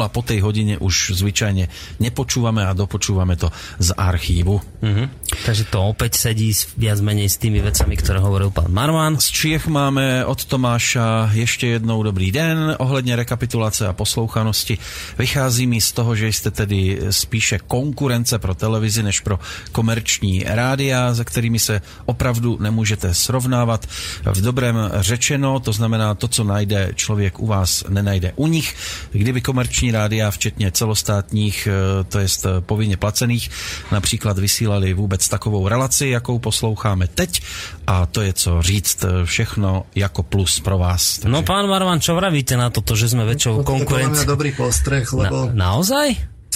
Po 0.09 0.21
tej 0.25 0.41
hodine 0.41 0.81
už 0.81 1.13
zvyčajne 1.13 1.69
nepočúvame 2.01 2.65
a 2.65 2.73
dopočúvame 2.73 3.37
to 3.37 3.53
z 3.77 3.93
archívu. 3.93 4.57
Mhm. 4.81 5.03
Takže 5.45 5.63
to 5.69 5.85
opäť 5.85 6.17
sedí 6.17 6.49
viac 6.73 6.97
menej 7.05 7.29
s 7.29 7.37
tými 7.37 7.61
vecami, 7.61 7.93
ktoré 7.93 8.17
hovoril 8.17 8.49
pán 8.49 8.73
Marman. 8.73 9.21
Z 9.21 9.29
Čiech 9.29 9.69
máme 9.69 10.25
od 10.25 10.41
Tomáša 10.41 11.29
ešte 11.37 11.77
jednou 11.77 12.01
dobrý 12.01 12.33
den 12.33 12.73
ohledne 12.79 13.13
rekapitulácie 13.13 13.85
a 13.85 13.93
poslouchanosti. 13.93 14.81
Vychází 15.17 15.69
mi 15.69 15.77
z 15.77 15.89
toho, 15.93 16.15
že 16.17 16.31
ste 16.33 16.49
tedy 16.49 17.11
spíše 17.13 17.59
konkurence 17.67 18.39
pro 18.39 18.55
televizi 18.55 19.03
než 19.03 19.19
pro 19.19 19.39
komerční 19.71 20.43
rádia, 20.47 21.13
za 21.13 21.23
kterými 21.23 21.59
se 21.59 21.81
opravdu 22.05 22.57
nemůžete 22.59 23.13
srovnávat. 23.13 23.85
V 24.23 24.41
dobrém 24.41 24.75
řečeno, 24.99 25.59
to 25.59 25.73
znamená 25.73 26.15
to, 26.15 26.27
co 26.27 26.43
najde 26.43 26.91
člověk 26.95 27.39
u 27.39 27.47
vás, 27.47 27.83
nenajde 27.89 28.33
u 28.35 28.47
nich. 28.47 28.75
Kdyby 29.11 29.41
komerční 29.41 29.91
rádia, 29.91 30.31
včetně 30.31 30.71
celostátních, 30.71 31.67
eh, 31.67 32.03
to 32.03 32.19
jest 32.19 32.45
eh, 32.45 32.61
povinně 32.61 32.97
placených, 32.97 33.49
například 33.91 34.39
vysílali 34.39 34.93
vůbec 34.93 35.29
takovou 35.29 35.67
relaci, 35.67 36.07
jakou 36.07 36.39
posloucháme 36.39 37.07
teď, 37.07 37.41
a 37.87 38.05
to 38.05 38.21
je 38.21 38.33
co 38.33 38.61
říct 38.61 39.03
eh, 39.03 39.25
všechno 39.25 39.85
jako 39.95 40.23
plus 40.23 40.59
pro 40.59 40.77
vás. 40.77 41.19
Takže... 41.19 41.29
No 41.31 41.41
pán 41.43 41.67
Marman, 41.69 41.99
čo 41.99 42.15
vravíte 42.15 42.57
na 42.57 42.69
toto, 42.69 42.95
že 42.95 43.09
sme 43.09 43.25
väčšou 43.25 43.59
To 43.59 43.61
je 43.61 43.65
podľa 43.65 43.75
mňa 43.75 43.85
konkurenciou? 43.85 44.29
dobrý 44.29 44.51
postreh, 44.55 45.05
lebo, 45.13 45.49
Na, 45.51 45.69
naozaj? 45.73 46.07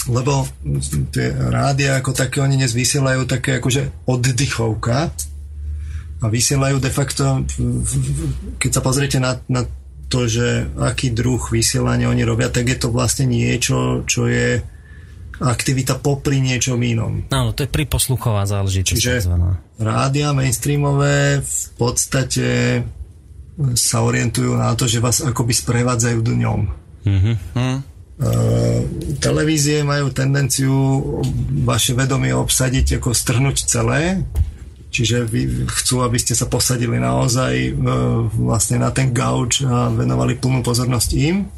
lebo 0.04 0.44
tie 1.10 1.32
rádia 1.32 1.96
ako 1.96 2.12
také, 2.12 2.44
oni 2.44 2.60
dnes 2.60 2.76
vysielajú 2.76 3.24
také 3.24 3.56
akože 3.56 4.04
oddychovka 4.04 5.08
a 6.20 6.26
vysielajú 6.28 6.76
de 6.80 6.92
facto, 6.92 7.44
keď 8.60 8.70
sa 8.70 8.80
pozriete 8.84 9.16
na, 9.20 9.40
na 9.48 9.64
to, 10.14 10.30
že 10.30 10.70
aký 10.78 11.10
druh 11.10 11.42
vysielania 11.50 12.06
oni 12.06 12.22
robia, 12.22 12.46
tak 12.46 12.70
je 12.70 12.78
to 12.78 12.94
vlastne 12.94 13.26
niečo, 13.26 14.06
čo 14.06 14.30
je 14.30 14.62
aktivita 15.42 15.98
popri 15.98 16.38
niečom 16.38 16.78
inom. 16.78 17.26
Áno, 17.34 17.50
to 17.50 17.66
je 17.66 17.70
priposluchová 17.74 18.46
záležitosť. 18.46 18.94
Čiže 18.94 19.26
rádia 19.82 20.30
mainstreamové 20.30 21.42
v 21.42 21.66
podstate 21.74 22.46
sa 23.74 24.06
orientujú 24.06 24.54
na 24.54 24.70
to, 24.78 24.86
že 24.86 25.02
vás 25.02 25.18
akoby 25.18 25.50
sprevádzajú 25.50 26.18
dňom. 26.22 26.60
Mhm. 27.02 27.32
Hm? 27.58 27.78
Uh, 28.14 28.86
televízie 29.18 29.82
majú 29.82 30.14
tendenciu 30.14 30.70
vaše 31.66 31.98
vedomie 31.98 32.30
obsadiť 32.30 33.02
ako 33.02 33.10
strhnúť 33.10 33.66
celé, 33.66 34.22
čiže 34.94 35.26
vy 35.26 35.66
chcú, 35.66 36.06
aby 36.06 36.22
ste 36.22 36.38
sa 36.38 36.46
posadili 36.46 37.02
naozaj 37.02 37.74
uh, 37.74 38.30
vlastne 38.30 38.78
na 38.78 38.94
ten 38.94 39.10
gauč 39.10 39.66
a 39.66 39.90
venovali 39.90 40.38
plnú 40.38 40.62
pozornosť 40.62 41.10
im. 41.18 41.50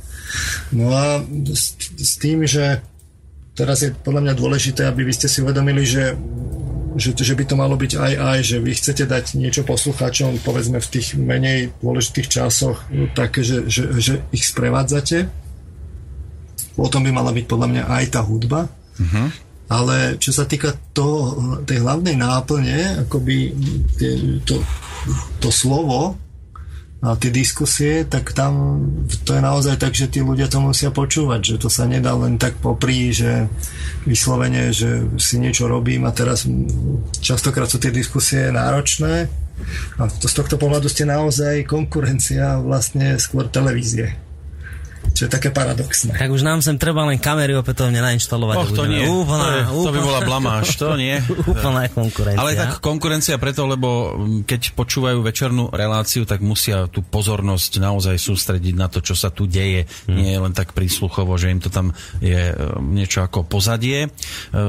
No 0.73 0.89
a 0.89 1.21
s, 1.53 1.77
s 2.01 2.17
tým, 2.17 2.49
že 2.49 2.81
teraz 3.53 3.85
je 3.85 3.93
podľa 3.93 4.25
mňa 4.25 4.35
dôležité, 4.41 4.89
aby 4.89 5.05
vy 5.05 5.13
ste 5.13 5.29
si 5.29 5.45
uvedomili, 5.45 5.85
že 5.85 6.17
že, 6.97 7.13
že 7.13 7.37
by 7.37 7.45
to 7.45 7.61
malo 7.61 7.77
byť 7.77 7.93
aj 7.93 8.13
aj, 8.17 8.39
že 8.41 8.57
vy 8.57 8.73
chcete 8.73 9.05
dať 9.05 9.37
niečo 9.37 9.69
poslucháčom, 9.69 10.41
povedzme 10.41 10.81
v 10.81 10.89
tých 10.89 11.13
menej 11.13 11.77
dôležitých 11.85 12.41
časoch, 12.41 12.89
no, 12.89 13.13
také, 13.13 13.45
že, 13.45 13.69
že, 13.69 13.93
že 14.01 14.15
ich 14.33 14.49
sprevádzate, 14.49 15.29
potom 16.73 17.05
by 17.05 17.13
mala 17.13 17.37
byť 17.37 17.45
podľa 17.45 17.69
mňa 17.69 17.83
aj 18.01 18.05
tá 18.13 18.21
hudba. 18.25 18.73
Uh-huh. 18.97 19.29
Ale 19.67 20.15
čo 20.23 20.31
sa 20.31 20.47
týka 20.47 20.79
toho, 20.95 21.59
tej 21.67 21.83
hlavnej 21.83 22.15
náplne, 22.15 23.03
akoby 23.03 23.51
to, 24.47 24.63
to 25.43 25.49
slovo 25.51 26.15
a 27.05 27.13
tie 27.15 27.29
diskusie, 27.29 28.09
tak 28.09 28.33
tam 28.33 28.83
to 29.23 29.37
je 29.37 29.43
naozaj 29.45 29.77
tak, 29.77 29.93
že 29.93 30.09
tí 30.09 30.25
ľudia 30.25 30.49
to 30.49 30.65
musia 30.65 30.89
počúvať, 30.89 31.41
že 31.55 31.57
to 31.61 31.69
sa 31.69 31.85
nedá 31.85 32.17
len 32.17 32.41
tak 32.41 32.57
poprí, 32.57 33.13
že 33.13 33.47
vyslovene, 34.09 34.73
že 34.73 35.05
si 35.21 35.37
niečo 35.37 35.69
robím 35.69 36.09
a 36.09 36.17
teraz 36.17 36.49
častokrát 37.21 37.69
sú 37.69 37.77
tie 37.77 37.93
diskusie 37.93 38.49
náročné 38.49 39.29
a 40.01 40.03
to, 40.09 40.25
z 40.25 40.35
tohto 40.35 40.57
pohľadu 40.57 40.89
ste 40.89 41.05
naozaj 41.05 41.69
konkurencia 41.69 42.59
vlastne 42.65 43.21
skôr 43.21 43.47
televízie. 43.49 44.26
Čo 45.17 45.25
je 45.25 45.31
také 45.33 45.49
paradoxné. 45.49 46.13
Tak 46.13 46.29
už 46.29 46.45
nám 46.45 46.61
sem 46.61 46.77
treba 46.77 47.09
len 47.09 47.17
kamery 47.17 47.57
opätovne 47.57 48.05
nainštalovať. 48.05 48.57
Och, 48.61 48.69
to 48.77 48.85
nie. 48.85 49.09
Úplná, 49.09 49.47
to, 49.49 49.51
je, 49.57 49.63
to 49.89 49.91
by 49.97 50.01
bola 50.05 50.21
blamáž, 50.21 50.67
to 50.77 50.93
nie. 51.01 51.17
úplná 51.57 51.89
konkurencia. 51.89 52.41
Ale 52.45 52.53
tak 52.53 52.85
konkurencia 52.85 53.41
preto, 53.41 53.65
lebo 53.65 54.13
mm, 54.13 54.45
keď 54.45 54.77
počúvajú 54.77 55.25
večernú 55.25 55.73
reláciu, 55.73 56.29
tak 56.29 56.45
musia 56.45 56.85
tú 56.93 57.01
pozornosť 57.01 57.81
naozaj 57.81 58.21
sústrediť 58.21 58.75
na 58.77 58.93
to, 58.93 59.01
čo 59.01 59.17
sa 59.17 59.33
tu 59.33 59.49
deje. 59.49 59.89
Hmm. 60.05 60.21
Nie 60.21 60.37
je 60.37 60.41
len 60.45 60.53
tak 60.53 60.77
prísluchovo, 60.77 61.33
že 61.41 61.49
im 61.49 61.65
to 61.65 61.73
tam 61.73 61.97
je 62.21 62.53
e, 62.53 62.55
niečo 62.85 63.25
ako 63.25 63.47
pozadie. 63.47 64.07
E, 64.07 64.09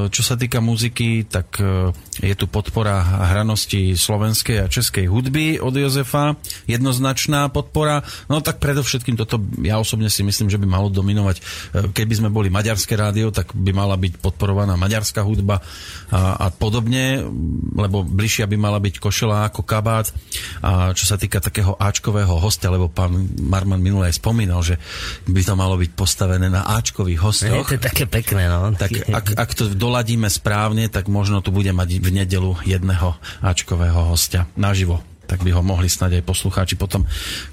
Čo 0.08 0.22
sa 0.24 0.40
týka 0.40 0.64
muziky, 0.64 1.28
tak 1.28 1.60
e, 1.60 1.92
je 2.24 2.36
tu 2.38 2.46
podpora 2.48 3.04
hranosti 3.36 3.98
slovenskej 3.98 4.64
a 4.64 4.72
českej 4.72 5.10
hudby 5.10 5.58
od 5.60 5.76
Jozefa. 5.76 6.40
Jednoznačná 6.70 7.50
podpora. 7.50 8.06
No 8.32 8.40
tak 8.40 8.62
predovšetkým 8.62 9.18
toto 9.18 9.42
ja 9.66 9.82
osobne 9.82 10.08
si 10.14 10.22
myslím, 10.22 10.37
že 10.46 10.62
by 10.62 10.70
malo 10.70 10.94
dominovať. 10.94 11.42
E, 11.42 11.42
Keby 11.90 12.14
sme 12.14 12.30
boli 12.30 12.54
maďarské 12.54 12.94
rádio, 12.94 13.34
tak 13.34 13.58
by 13.58 13.74
mala 13.74 13.98
byť 13.98 14.22
podporovaná 14.22 14.78
maďarská 14.78 15.26
hudba 15.26 15.66
a, 16.14 16.38
a 16.38 16.54
podobne, 16.54 17.26
lebo 17.74 18.06
bližšia 18.06 18.46
by 18.46 18.58
mala 18.62 18.78
byť 18.78 19.02
košela 19.02 19.50
ako 19.50 19.66
kabát. 19.66 20.14
A 20.62 20.94
čo 20.94 21.10
sa 21.10 21.18
týka 21.18 21.42
takého 21.42 21.74
Ačkového 21.74 22.38
hostia, 22.38 22.70
lebo 22.70 22.86
pán 22.94 23.10
Marman 23.42 23.82
minule 23.82 24.14
aj 24.14 24.22
spomínal, 24.22 24.62
že 24.62 24.78
by 25.26 25.42
to 25.42 25.58
malo 25.58 25.74
byť 25.82 25.92
postavené 25.98 26.54
na 26.54 26.62
Ačkových 26.78 27.18
Je 27.18 27.26
hostoch. 27.26 27.66
to 27.66 27.76
je 27.80 27.82
také 27.82 28.06
pekné, 28.06 28.46
no. 28.46 28.70
Tak 28.78 29.10
ak, 29.10 29.26
ak 29.34 29.50
to 29.58 29.74
doladíme 29.74 30.30
správne, 30.30 30.86
tak 30.92 31.10
možno 31.10 31.42
tu 31.42 31.50
bude 31.50 31.74
mať 31.74 32.04
v 32.04 32.10
nedelu 32.14 32.54
jedného 32.62 33.18
Ačkového 33.42 34.14
hostia 34.14 34.46
naživo 34.54 35.00
tak 35.28 35.44
by 35.44 35.52
ho 35.52 35.62
mohli 35.62 35.92
snáď 35.92 36.24
aj 36.24 36.24
poslucháči 36.24 36.76
potom 36.80 37.04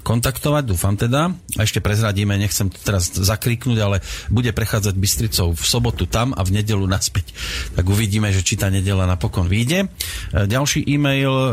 kontaktovať, 0.01 0.63
dúfam 0.63 0.95
teda. 0.95 1.35
A 1.59 1.61
ešte 1.61 1.83
prezradíme, 1.83 2.39
nechcem 2.39 2.71
to 2.71 2.79
teraz 2.79 3.11
zakriknúť, 3.11 3.79
ale 3.83 3.99
bude 4.31 4.49
prechádzať 4.55 4.95
Bystricou 4.95 5.51
v 5.51 5.63
sobotu 5.63 6.07
tam 6.07 6.31
a 6.31 6.41
v 6.41 6.55
nedelu 6.63 6.87
naspäť. 6.87 7.35
Tak 7.75 7.83
uvidíme, 7.83 8.31
že 8.31 8.41
či 8.41 8.55
tá 8.55 8.71
nedela 8.71 9.03
napokon 9.03 9.51
vyjde. 9.51 9.85
E, 9.85 9.87
Ďalší 10.47 10.87
e-mail. 10.87 11.33
e, 11.35 11.51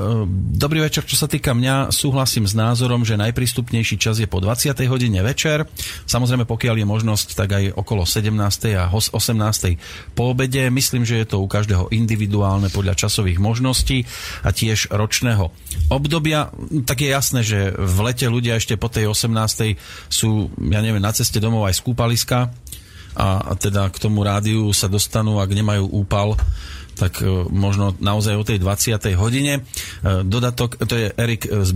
Dobrý 0.62 0.78
večer, 0.78 1.02
čo 1.02 1.18
sa 1.18 1.26
týka 1.26 1.52
mňa, 1.52 1.90
súhlasím 1.90 2.46
s 2.46 2.54
názorom, 2.54 3.02
že 3.02 3.18
najprístupnejší 3.18 3.98
čas 3.98 4.22
je 4.22 4.30
po 4.30 4.38
20. 4.38 4.78
hodine 4.86 5.20
večer. 5.26 5.66
Samozrejme, 6.06 6.46
pokiaľ 6.46 6.78
je 6.78 6.86
možnosť, 6.86 7.28
tak 7.34 7.50
aj 7.58 7.64
okolo 7.74 8.06
17. 8.06 8.78
a 8.78 8.86
hos- 8.86 9.10
18. 9.10 9.76
po 10.14 10.30
obede. 10.30 10.70
Myslím, 10.70 11.02
že 11.02 11.18
je 11.18 11.26
to 11.26 11.42
u 11.42 11.50
každého 11.50 11.90
individuálne 11.90 12.70
podľa 12.70 12.94
časových 12.94 13.42
možností 13.42 14.06
a 14.46 14.54
tiež 14.54 14.92
ročného 14.94 15.50
obdobia. 15.90 16.11
Tak 16.84 16.98
je 17.00 17.08
jasné, 17.08 17.40
že 17.40 17.72
v 17.72 17.98
lete 18.04 18.28
ľudia 18.28 18.60
ešte 18.60 18.76
po 18.76 18.92
tej 18.92 19.08
18. 19.08 19.78
sú, 20.12 20.52
ja 20.68 20.84
neviem, 20.84 21.00
na 21.00 21.14
ceste 21.14 21.40
domov 21.40 21.70
aj 21.70 21.78
z 21.78 21.84
kúpaliska 21.86 22.52
a 23.12 23.28
a 23.44 23.52
teda 23.56 23.92
k 23.92 24.00
tomu 24.00 24.24
rádiu 24.24 24.72
sa 24.72 24.88
dostanú, 24.88 25.36
ak 25.36 25.52
nemajú 25.52 25.84
úpal, 25.84 26.32
tak 26.96 27.24
e, 27.24 27.28
možno 27.50 27.96
naozaj 27.98 28.34
o 28.36 28.44
tej 28.44 28.58
20. 28.60 29.16
hodine. 29.16 29.60
E, 29.60 30.22
Dodatok, 30.22 30.80
to 30.84 30.94
je 30.94 31.08
Erik 31.16 31.48
z 31.48 31.72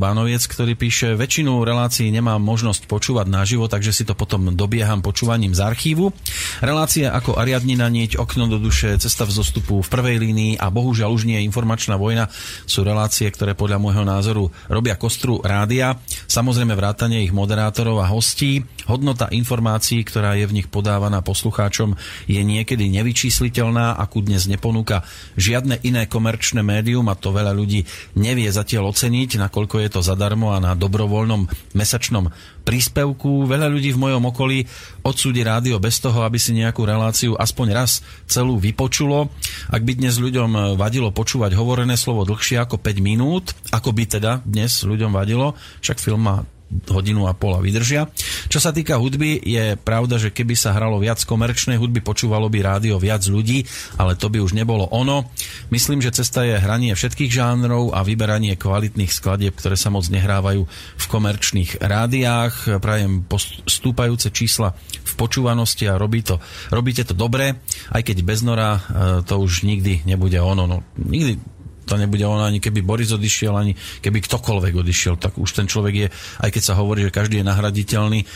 ktorý 0.47 0.72
píše, 0.76 1.16
väčšinu 1.16 1.64
relácií 1.64 2.09
nemám 2.12 2.38
možnosť 2.40 2.86
počúvať 2.86 3.26
naživo, 3.28 3.66
takže 3.66 3.93
si 3.93 4.05
to 4.05 4.14
potom 4.14 4.52
dobieham 4.55 5.01
počúvaním 5.01 5.56
z 5.56 5.60
archívu. 5.64 6.12
Relácie 6.60 7.09
ako 7.09 7.36
Ariadnina 7.40 7.88
niť, 7.88 8.20
Okno 8.20 8.47
do 8.47 8.60
duše, 8.60 8.97
Cesta 9.01 9.24
v 9.24 9.32
zostupu 9.32 9.80
v 9.80 9.88
prvej 9.88 10.16
línii 10.20 10.52
a 10.60 10.68
bohužiaľ 10.68 11.10
už 11.12 11.28
nie 11.28 11.40
je 11.40 11.47
informačná 11.48 11.97
vojna 11.97 12.28
sú 12.66 12.82
relácie, 12.84 13.30
ktoré 13.30 13.56
podľa 13.56 13.78
môjho 13.80 14.05
názoru 14.05 14.44
robia 14.68 14.98
kostru 14.98 15.40
rádia. 15.40 15.97
Samozrejme 16.28 16.76
vrátanie 16.76 17.24
ich 17.24 17.32
moderátorov 17.32 18.02
a 18.02 18.10
hostí. 18.10 18.66
Hodnota 18.86 19.30
informácií, 19.32 20.02
ktorá 20.06 20.36
je 20.38 20.47
v 20.47 20.62
nich 20.62 20.68
podávaná 20.68 21.22
poslucháčom, 21.22 21.98
je 22.26 22.43
niekedy 22.43 22.86
nevyčísliteľná, 22.90 23.98
akú 23.98 24.22
dnes 24.22 24.47
neponúka 24.51 25.06
žiadne 25.39 25.81
iné 25.85 26.09
komerčné 26.09 26.65
médium 26.65 27.07
a 27.07 27.19
to 27.19 27.31
veľa 27.31 27.53
ľudí 27.53 27.85
nevie 28.19 28.49
zatiaľ 28.49 28.91
oceniť, 28.91 29.39
nakoľko 29.39 29.83
je 29.85 29.89
to 29.93 30.01
zadarmo 30.03 30.53
a 30.53 30.59
na 30.59 30.73
dobrovoľnom 30.73 31.47
mesačnom 31.77 32.33
príspevku. 32.66 33.47
Veľa 33.47 33.70
ľudí 33.70 33.95
v 33.95 34.03
mojom 34.03 34.23
okolí 34.35 34.66
odsúdi 35.07 35.47
rádio 35.47 35.78
bez 35.78 36.03
toho, 36.03 36.27
aby 36.27 36.41
si 36.41 36.51
nejakú 36.57 36.83
reláciu 36.83 37.39
aspoň 37.39 37.66
raz 37.70 38.03
celú 38.27 38.59
vypočulo. 38.59 39.31
Ak 39.70 39.87
by 39.87 40.03
dnes 40.03 40.19
ľuďom 40.19 40.74
vadilo 40.74 41.15
počúvať 41.15 41.55
hovorené 41.55 41.95
slovo 41.95 42.27
dlhšie 42.27 42.59
ako 42.59 42.83
5 42.83 42.99
minút, 42.99 43.55
ako 43.70 43.95
by 43.95 44.05
teda 44.19 44.43
dnes 44.43 44.83
ľuďom 44.83 45.15
vadilo, 45.15 45.55
však 45.85 46.03
film 46.03 46.27
má 46.27 46.43
hodinu 46.90 47.30
a 47.30 47.32
pol 47.34 47.55
a 47.56 47.60
vydržia. 47.62 48.10
Čo 48.51 48.59
sa 48.59 48.74
týka 48.74 48.98
hudby, 48.98 49.38
je 49.38 49.78
pravda, 49.78 50.18
že 50.18 50.34
keby 50.34 50.59
sa 50.59 50.74
hralo 50.74 50.98
viac 50.98 51.22
komerčnej 51.22 51.78
hudby, 51.78 52.02
počúvalo 52.02 52.51
by 52.51 52.59
rádio 52.62 52.98
viac 52.98 53.22
ľudí, 53.26 53.66
ale 53.97 54.18
to 54.18 54.26
by 54.26 54.43
už 54.43 54.55
nebolo 54.55 54.90
ono. 54.90 55.30
Myslím, 55.70 56.02
že 56.02 56.14
cesta 56.14 56.43
je 56.43 56.59
hranie 56.59 56.93
všetkých 56.94 57.30
žánrov 57.30 57.94
a 57.94 58.02
vyberanie 58.02 58.59
kvalitných 58.59 59.10
skladieb, 59.10 59.55
ktoré 59.55 59.78
sa 59.78 59.94
moc 59.94 60.06
nehrávajú 60.10 60.66
v 60.98 61.05
komerčných 61.06 61.82
rádiách. 61.82 62.82
Prajem 62.82 63.22
stúpajúce 63.66 64.34
čísla 64.34 64.74
v 65.06 65.12
počúvanosti 65.14 65.86
a 65.86 65.98
robí 65.98 66.26
to, 66.26 66.43
robíte 66.74 67.06
to 67.06 67.14
dobre, 67.14 67.62
aj 67.94 68.02
keď 68.02 68.16
bez 68.26 68.43
Nora 68.43 68.76
e, 68.76 68.80
to 69.22 69.38
už 69.38 69.62
nikdy 69.62 70.02
nebude 70.05 70.36
ono. 70.38 70.66
No, 70.66 70.76
nikdy 70.98 71.56
to 71.86 71.94
nebude 71.94 72.26
on 72.26 72.42
ani 72.42 72.58
keby 72.58 72.82
Boris 72.82 73.14
odišiel, 73.14 73.54
ani 73.54 73.72
keby 74.02 74.18
ktokoľvek 74.26 74.74
odišiel, 74.74 75.14
tak 75.22 75.38
už 75.38 75.54
ten 75.54 75.70
človek 75.70 75.94
je, 75.94 76.08
aj 76.42 76.50
keď 76.50 76.62
sa 76.62 76.74
hovorí, 76.74 77.06
že 77.06 77.14
každý 77.14 77.40
je 77.40 77.48
nahraditeľný, 77.48 78.20
e, 78.20 78.26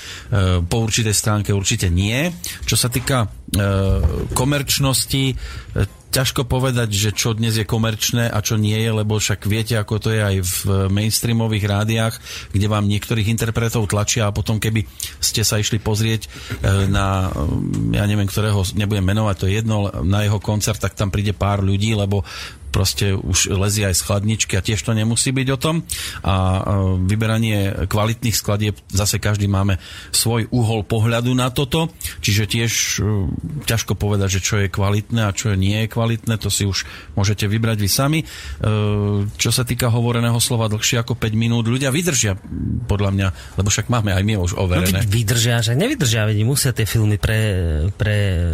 po 0.62 0.76
určitej 0.86 1.12
stránke 1.12 1.50
určite 1.50 1.90
nie. 1.90 2.30
Čo 2.62 2.78
sa 2.78 2.86
týka 2.86 3.26
e, 3.26 3.28
komerčnosti, 4.30 5.24
e, 5.26 5.34
ťažko 6.10 6.42
povedať, 6.50 6.90
že 6.90 7.10
čo 7.14 7.38
dnes 7.38 7.54
je 7.54 7.62
komerčné 7.62 8.26
a 8.26 8.42
čo 8.42 8.58
nie 8.58 8.74
je, 8.74 8.90
lebo 8.90 9.22
však 9.22 9.46
viete, 9.46 9.78
ako 9.78 10.02
to 10.02 10.08
je 10.10 10.18
aj 10.18 10.36
v 10.42 10.58
mainstreamových 10.90 11.64
rádiách, 11.70 12.14
kde 12.50 12.66
vám 12.66 12.90
niektorých 12.90 13.30
interpretov 13.30 13.86
tlačia 13.86 14.26
a 14.26 14.34
potom 14.34 14.58
keby 14.58 14.90
ste 15.22 15.46
sa 15.46 15.62
išli 15.62 15.78
pozrieť 15.78 16.26
na, 16.90 17.30
ja 17.94 18.04
neviem, 18.10 18.26
ktorého 18.26 18.58
nebudem 18.74 19.06
menovať, 19.06 19.36
to 19.38 19.46
je 19.46 19.62
jedno, 19.62 19.86
na 20.02 20.26
jeho 20.26 20.42
koncert, 20.42 20.82
tak 20.82 20.98
tam 20.98 21.14
príde 21.14 21.30
pár 21.30 21.62
ľudí, 21.62 21.94
lebo 21.94 22.26
proste 22.70 23.12
už 23.12 23.50
lezie 23.52 23.84
aj 23.84 23.98
z 23.98 24.02
chladničky 24.02 24.54
a 24.54 24.62
tiež 24.62 24.80
to 24.80 24.92
nemusí 24.92 25.30
byť 25.30 25.48
o 25.50 25.58
tom. 25.58 25.76
A 26.22 26.34
vyberanie 27.02 27.86
kvalitných 27.86 28.32
skladieb, 28.32 28.78
zase 28.88 29.18
každý 29.18 29.46
máme 29.46 29.76
svoj 30.10 30.46
uhol 30.48 30.82
pohľadu 30.82 31.32
na 31.32 31.50
toto, 31.50 31.90
čiže 32.18 32.46
tiež 32.46 32.72
e, 32.72 33.02
ťažko 33.64 33.94
povedať, 33.94 34.38
že 34.38 34.40
čo 34.40 34.54
je 34.56 34.68
kvalitné 34.68 35.26
a 35.26 35.34
čo 35.34 35.52
nie 35.52 35.84
je 35.84 35.88
kvalitné, 35.88 36.34
to 36.36 36.48
si 36.48 36.64
už 36.64 36.86
môžete 37.14 37.44
vybrať 37.44 37.76
vy 37.76 37.88
sami. 37.88 38.20
E, 38.20 38.26
Čo 39.30 39.50
sa 39.50 39.62
týka 39.62 39.88
hovoreného 39.88 40.38
slova 40.38 40.66
dlhšie 40.66 41.00
ako 41.00 41.14
5 41.14 41.34
minút, 41.34 41.66
ľudia 41.66 41.90
vydržia, 41.90 42.38
podľa 42.86 43.10
mňa, 43.10 43.28
lebo 43.56 43.68
však 43.68 43.88
máme 43.88 44.12
aj 44.12 44.22
my 44.22 44.34
už 44.38 44.52
No, 44.52 44.66
overené. 44.66 45.00
veď 45.00 45.06
vydržia, 45.06 45.56
že 45.60 45.72
nevydržia, 45.74 46.26
veď 46.26 46.38
musia 46.42 46.70
tie 46.70 46.84
filmy 46.84 47.16
pre, 47.16 47.38
pre, 47.92 48.16
e, 48.36 48.46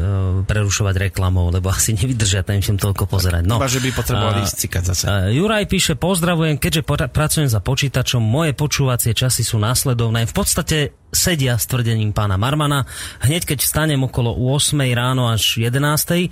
prerušovať 0.45 0.95
reklamou, 1.11 1.49
lebo 1.49 1.69
asi 1.69 1.93
nevydržia 1.93 2.41
ten 2.41 2.61
film 2.61 2.77
toľko 2.77 3.05
pozerať. 3.07 3.43
No. 3.45 3.57
Iba, 3.57 3.67
že 3.67 3.79
by 3.79 3.91
A- 4.15 4.45
ísť 4.47 4.57
cikať 4.69 4.85
zase. 4.95 5.05
Juraj 5.35 5.66
píše, 5.66 5.99
pozdravujem, 5.99 6.61
keďže 6.62 6.83
pra- 6.87 7.11
pracujem 7.11 7.51
za 7.51 7.59
počítačom, 7.59 8.23
moje 8.23 8.55
počúvacie 8.55 9.11
časy 9.11 9.43
sú 9.43 9.59
následovné. 9.59 10.31
V 10.31 10.35
podstate 10.37 10.78
sedia 11.16 11.57
s 11.57 11.65
tvrdením 11.65 12.12
pána 12.12 12.37
Marmana. 12.37 12.85
Hneď 13.24 13.49
keď 13.49 13.59
vstanem 13.65 14.05
okolo 14.05 14.37
8 14.37 14.77
ráno 14.93 15.33
až 15.33 15.65
11. 15.65 16.28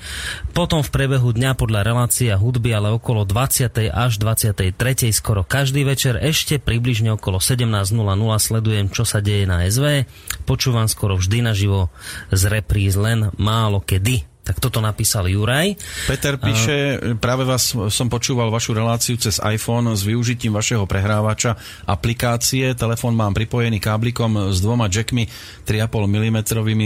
Potom 0.52 0.84
v 0.84 0.92
priebehu 0.92 1.32
dňa 1.32 1.56
podľa 1.56 1.80
relácie 1.80 2.28
a 2.28 2.36
hudby, 2.36 2.76
ale 2.76 2.92
okolo 2.92 3.24
20. 3.24 3.88
až 3.88 4.12
23. 4.20 4.76
skoro 5.14 5.40
každý 5.40 5.88
večer. 5.88 6.20
Ešte 6.20 6.60
približne 6.60 7.16
okolo 7.16 7.40
17.00 7.40 7.96
sledujem, 8.36 8.86
čo 8.92 9.08
sa 9.08 9.24
deje 9.24 9.48
na 9.48 9.64
SV. 9.64 10.04
Počúvam 10.44 10.84
skoro 10.90 11.16
vždy 11.16 11.40
naživo 11.40 11.88
z 12.28 12.42
repríz 12.52 12.92
len 13.00 13.32
málo 13.40 13.80
kedy 13.80 14.33
Tak 14.44 14.60
toto 14.60 14.84
napísal 14.84 15.24
Juraj. 15.32 15.72
Peter 16.04 16.36
píše, 16.36 17.00
práve 17.16 17.48
vás 17.48 17.72
som 17.72 18.12
počúval 18.12 18.52
vašu 18.52 18.76
reláciu 18.76 19.16
cez 19.16 19.40
iPhone 19.40 19.96
s 19.96 20.04
využitím 20.04 20.52
vašeho 20.52 20.84
prehrávača 20.84 21.56
aplikácie. 21.88 22.76
Telefón 22.76 23.16
mám 23.16 23.32
pripojený 23.32 23.80
káblikom 23.80 24.52
s 24.52 24.60
dvoma 24.60 24.92
jackmi 24.92 25.24
3,5 25.64 25.88
mm 25.88 26.38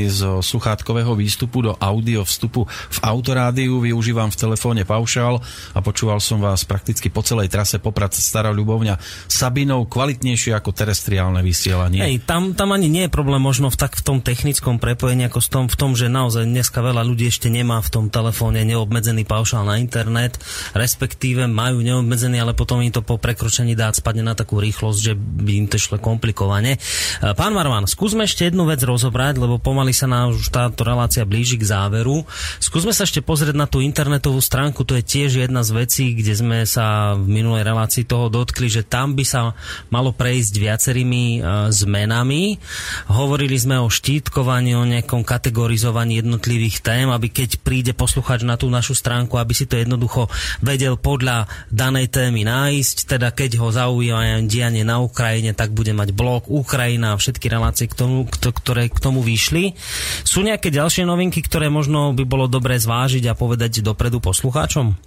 zo 0.06 0.38
sluchátkového 0.38 1.18
výstupu 1.18 1.66
do 1.66 1.74
audio 1.82 2.22
vstupu 2.22 2.62
v 2.70 2.98
autorádiu. 3.02 3.82
Využívam 3.82 4.30
v 4.30 4.38
telefóne 4.38 4.86
paušál 4.86 5.42
a 5.74 5.82
počúval 5.82 6.22
som 6.22 6.38
vás 6.38 6.62
prakticky 6.62 7.10
po 7.10 7.26
celej 7.26 7.50
trase 7.50 7.82
Poprad 7.82 8.14
Stará 8.14 8.54
Ľubovňa 8.54 9.02
Sabinou 9.26 9.82
kvalitnejšie 9.90 10.54
ako 10.54 10.70
terestriálne 10.70 11.42
vysielanie. 11.42 12.06
Hej, 12.06 12.22
tam, 12.22 12.54
tam 12.54 12.70
ani 12.70 12.86
nie 12.86 13.10
je 13.10 13.10
problém 13.10 13.42
možno 13.42 13.66
v, 13.66 13.82
tak 13.82 13.98
v 13.98 14.06
tom 14.06 14.18
technickom 14.22 14.78
prepojení, 14.78 15.26
ako 15.26 15.42
v 15.42 15.48
tom, 15.50 15.64
v 15.66 15.74
tom, 15.74 15.90
že 15.98 16.06
naozaj 16.06 16.46
dneska 16.46 16.78
veľa 16.78 17.02
ľudí 17.02 17.26
ešte 17.26 17.47
nemá 17.48 17.80
v 17.82 17.92
tom 17.92 18.06
telefóne 18.08 18.64
neobmedzený 18.64 19.24
paušál 19.24 19.64
na 19.64 19.80
internet, 19.80 20.40
respektíve 20.72 21.48
majú 21.48 21.80
neobmedzený, 21.82 22.40
ale 22.40 22.52
potom 22.52 22.80
im 22.80 22.92
to 22.92 23.04
po 23.04 23.16
prekročení 23.16 23.74
dát 23.74 23.96
spadne 23.96 24.24
na 24.24 24.36
takú 24.36 24.60
rýchlosť, 24.60 24.98
že 25.00 25.12
by 25.16 25.52
im 25.64 25.66
to 25.66 25.80
šlo 25.80 25.98
komplikovane. 25.98 26.76
E, 26.76 26.78
Pán 27.34 27.52
Marman, 27.52 27.88
skúsme 27.88 28.24
ešte 28.24 28.48
jednu 28.48 28.68
vec 28.68 28.80
rozobrať, 28.84 29.40
lebo 29.40 29.56
pomaly 29.60 29.92
sa 29.92 30.06
nám 30.06 30.36
už 30.36 30.52
táto 30.52 30.84
relácia 30.84 31.24
blíži 31.24 31.56
k 31.56 31.68
záveru. 31.68 32.24
Skúsme 32.60 32.92
sa 32.92 33.04
ešte 33.08 33.24
pozrieť 33.24 33.56
na 33.56 33.66
tú 33.66 33.80
internetovú 33.80 34.38
stránku, 34.38 34.84
to 34.84 34.96
je 35.00 35.04
tiež 35.04 35.44
jedna 35.44 35.64
z 35.64 35.70
vecí, 35.74 36.04
kde 36.14 36.32
sme 36.36 36.58
sa 36.68 37.16
v 37.16 37.26
minulej 37.28 37.64
relácii 37.64 38.04
toho 38.04 38.28
dotkli, 38.28 38.68
že 38.68 38.86
tam 38.86 39.16
by 39.16 39.24
sa 39.24 39.52
malo 39.88 40.12
prejsť 40.12 40.54
viacerými 40.58 41.24
e, 41.36 41.40
zmenami. 41.72 42.60
Hovorili 43.12 43.56
sme 43.56 43.80
o 43.80 43.88
štítkovaní, 43.88 44.76
o 44.76 44.84
nejakom 44.84 45.22
kategorizovaní 45.22 46.20
jednotlivých 46.20 46.80
tém, 46.84 47.06
aby 47.08 47.28
keď 47.38 47.62
príde 47.62 47.92
posluchač 47.94 48.42
na 48.42 48.58
tú 48.58 48.66
našu 48.66 48.98
stránku, 48.98 49.38
aby 49.38 49.54
si 49.54 49.70
to 49.70 49.78
jednoducho 49.78 50.26
vedel 50.58 50.98
podľa 50.98 51.46
danej 51.70 52.10
témy 52.10 52.42
nájsť, 52.42 53.14
teda 53.14 53.30
keď 53.30 53.62
ho 53.62 53.70
zaujíma 53.70 54.42
dianie 54.50 54.82
na 54.82 54.98
Ukrajine, 54.98 55.54
tak 55.54 55.70
bude 55.70 55.94
mať 55.94 56.10
blog 56.10 56.50
Ukrajina 56.50 57.14
a 57.14 57.20
všetky 57.20 57.46
relácie, 57.46 57.86
k 57.86 57.94
tomu, 57.94 58.26
kto- 58.26 58.50
ktoré 58.50 58.90
k 58.90 58.98
tomu 58.98 59.22
vyšli. 59.22 59.78
Sú 60.26 60.42
nejaké 60.42 60.74
ďalšie 60.74 61.06
novinky, 61.06 61.38
ktoré 61.46 61.70
možno 61.70 62.10
by 62.10 62.26
bolo 62.26 62.50
dobré 62.50 62.74
zvážiť 62.74 63.30
a 63.30 63.38
povedať 63.38 63.86
dopredu 63.86 64.18
poslucháčom? 64.18 64.98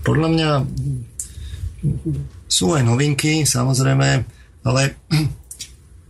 Podľa 0.00 0.28
mňa 0.32 0.50
sú 2.48 2.72
aj 2.72 2.80
novinky, 2.80 3.44
samozrejme, 3.44 4.08
ale 4.64 4.82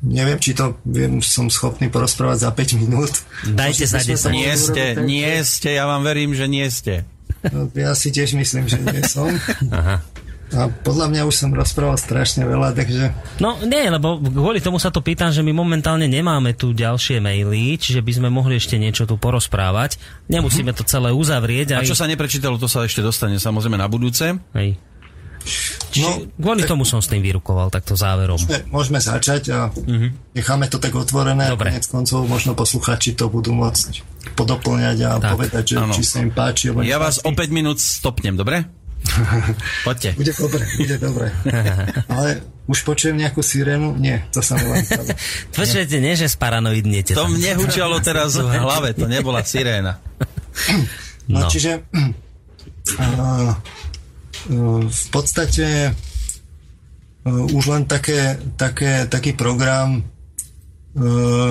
neviem, 0.00 0.38
či 0.38 0.54
to 0.54 0.78
viem, 0.84 1.18
som 1.18 1.50
schopný 1.50 1.90
porozprávať 1.90 2.38
za 2.46 2.50
5 2.54 2.80
minút. 2.80 3.12
Dajte 3.44 3.84
sa 3.86 3.98
Možno 3.98 4.14
by 4.14 4.16
sme 4.16 4.30
10. 4.30 4.38
Nie 4.38 4.52
ste, 4.54 4.84
nie 5.02 5.32
ste, 5.42 5.68
ja 5.74 5.84
vám 5.86 6.02
verím, 6.02 6.32
že 6.32 6.46
nie 6.46 6.66
ste. 6.70 7.02
No, 7.50 7.70
ja 7.70 7.94
si 7.94 8.10
tiež 8.10 8.34
myslím, 8.34 8.66
že 8.66 8.78
nie 8.82 9.02
som. 9.04 9.30
Aha. 9.70 10.02
A 10.48 10.64
podľa 10.72 11.12
mňa 11.12 11.22
už 11.28 11.44
som 11.44 11.50
rozprával 11.52 12.00
strašne 12.00 12.48
veľa, 12.48 12.72
takže 12.72 13.12
No 13.36 13.60
nie, 13.68 13.84
lebo 13.84 14.16
kvôli 14.16 14.64
tomu 14.64 14.80
sa 14.80 14.88
to 14.88 15.04
pýtam, 15.04 15.28
že 15.28 15.44
my 15.44 15.52
momentálne 15.52 16.08
nemáme 16.08 16.56
tu 16.56 16.72
ďalšie 16.72 17.20
maily, 17.20 17.76
čiže 17.76 18.00
by 18.00 18.12
sme 18.16 18.28
mohli 18.32 18.56
ešte 18.56 18.80
niečo 18.80 19.04
tu 19.04 19.20
porozprávať. 19.20 20.00
Nemusíme 20.32 20.72
to 20.72 20.88
celé 20.88 21.12
uzavrieť. 21.12 21.76
A 21.76 21.84
aj- 21.84 21.92
čo 21.92 21.98
sa 22.00 22.08
neprečítalo, 22.08 22.56
to 22.56 22.64
sa 22.64 22.80
ešte 22.88 23.04
dostane 23.04 23.36
samozrejme 23.36 23.76
na 23.76 23.92
budúce. 23.92 24.40
Hej. 24.56 24.80
No, 25.96 26.08
Kvôli 26.34 26.62
tomu 26.62 26.82
som 26.82 26.98
s 26.98 27.06
tým 27.06 27.20
vyrukoval 27.20 27.68
takto 27.68 27.92
záverom. 27.92 28.36
môžeme, 28.36 28.58
môžeme 28.68 28.98
začať 28.98 29.42
a 29.50 29.58
necháme 30.32 30.66
to 30.66 30.76
tak 30.76 30.92
otvorené 30.92 31.48
a 31.48 31.52
Dobre. 31.52 31.70
konec 31.70 31.84
koncov 31.84 32.20
možno 32.24 32.52
posluchači 32.52 33.12
to 33.12 33.26
budú 33.26 33.52
môcť 33.52 34.04
podoplňať 34.34 34.98
a 35.02 35.10
Tak, 35.16 35.30
povedať, 35.32 35.64
že 35.64 35.76
či 35.92 36.02
sa 36.02 36.18
im 36.18 36.30
páči. 36.30 36.70
Ja 36.82 36.96
vás 36.96 37.18
o 37.18 37.30
5 37.30 37.38
minút 37.48 37.78
stopnem, 37.78 38.34
dobre? 38.34 38.66
Poďte. 39.86 40.14
Bude 40.14 40.32
dobre, 40.32 40.62
bude 40.76 40.96
dobre. 40.98 41.26
Ale 42.12 42.30
už 42.66 42.84
počujem 42.84 43.16
nejakú 43.16 43.40
sirénu? 43.40 43.96
Nie, 43.96 44.26
to 44.28 44.42
sa 44.42 44.58
stalo. 44.58 44.74
Počujete, 45.56 45.96
nie, 45.96 46.12
že 46.12 46.28
sparanoidnete. 46.28 47.14
To 47.14 47.24
mne 47.26 47.56
hučalo 47.56 47.96
teraz 47.98 48.36
v 48.36 48.44
hlave, 48.44 48.92
to 48.92 49.06
nebola 49.06 49.40
siréna. 49.42 50.02
No, 51.24 51.40
No. 51.40 51.48
čiže 51.48 51.84
uh, 53.00 53.52
v 54.86 55.06
podstate 55.10 55.90
uh, 55.90 57.56
už 57.56 57.64
len 57.74 57.84
také, 57.90 58.38
také, 58.54 59.10
taký 59.10 59.34
program 59.34 60.04
uh, 60.94 61.50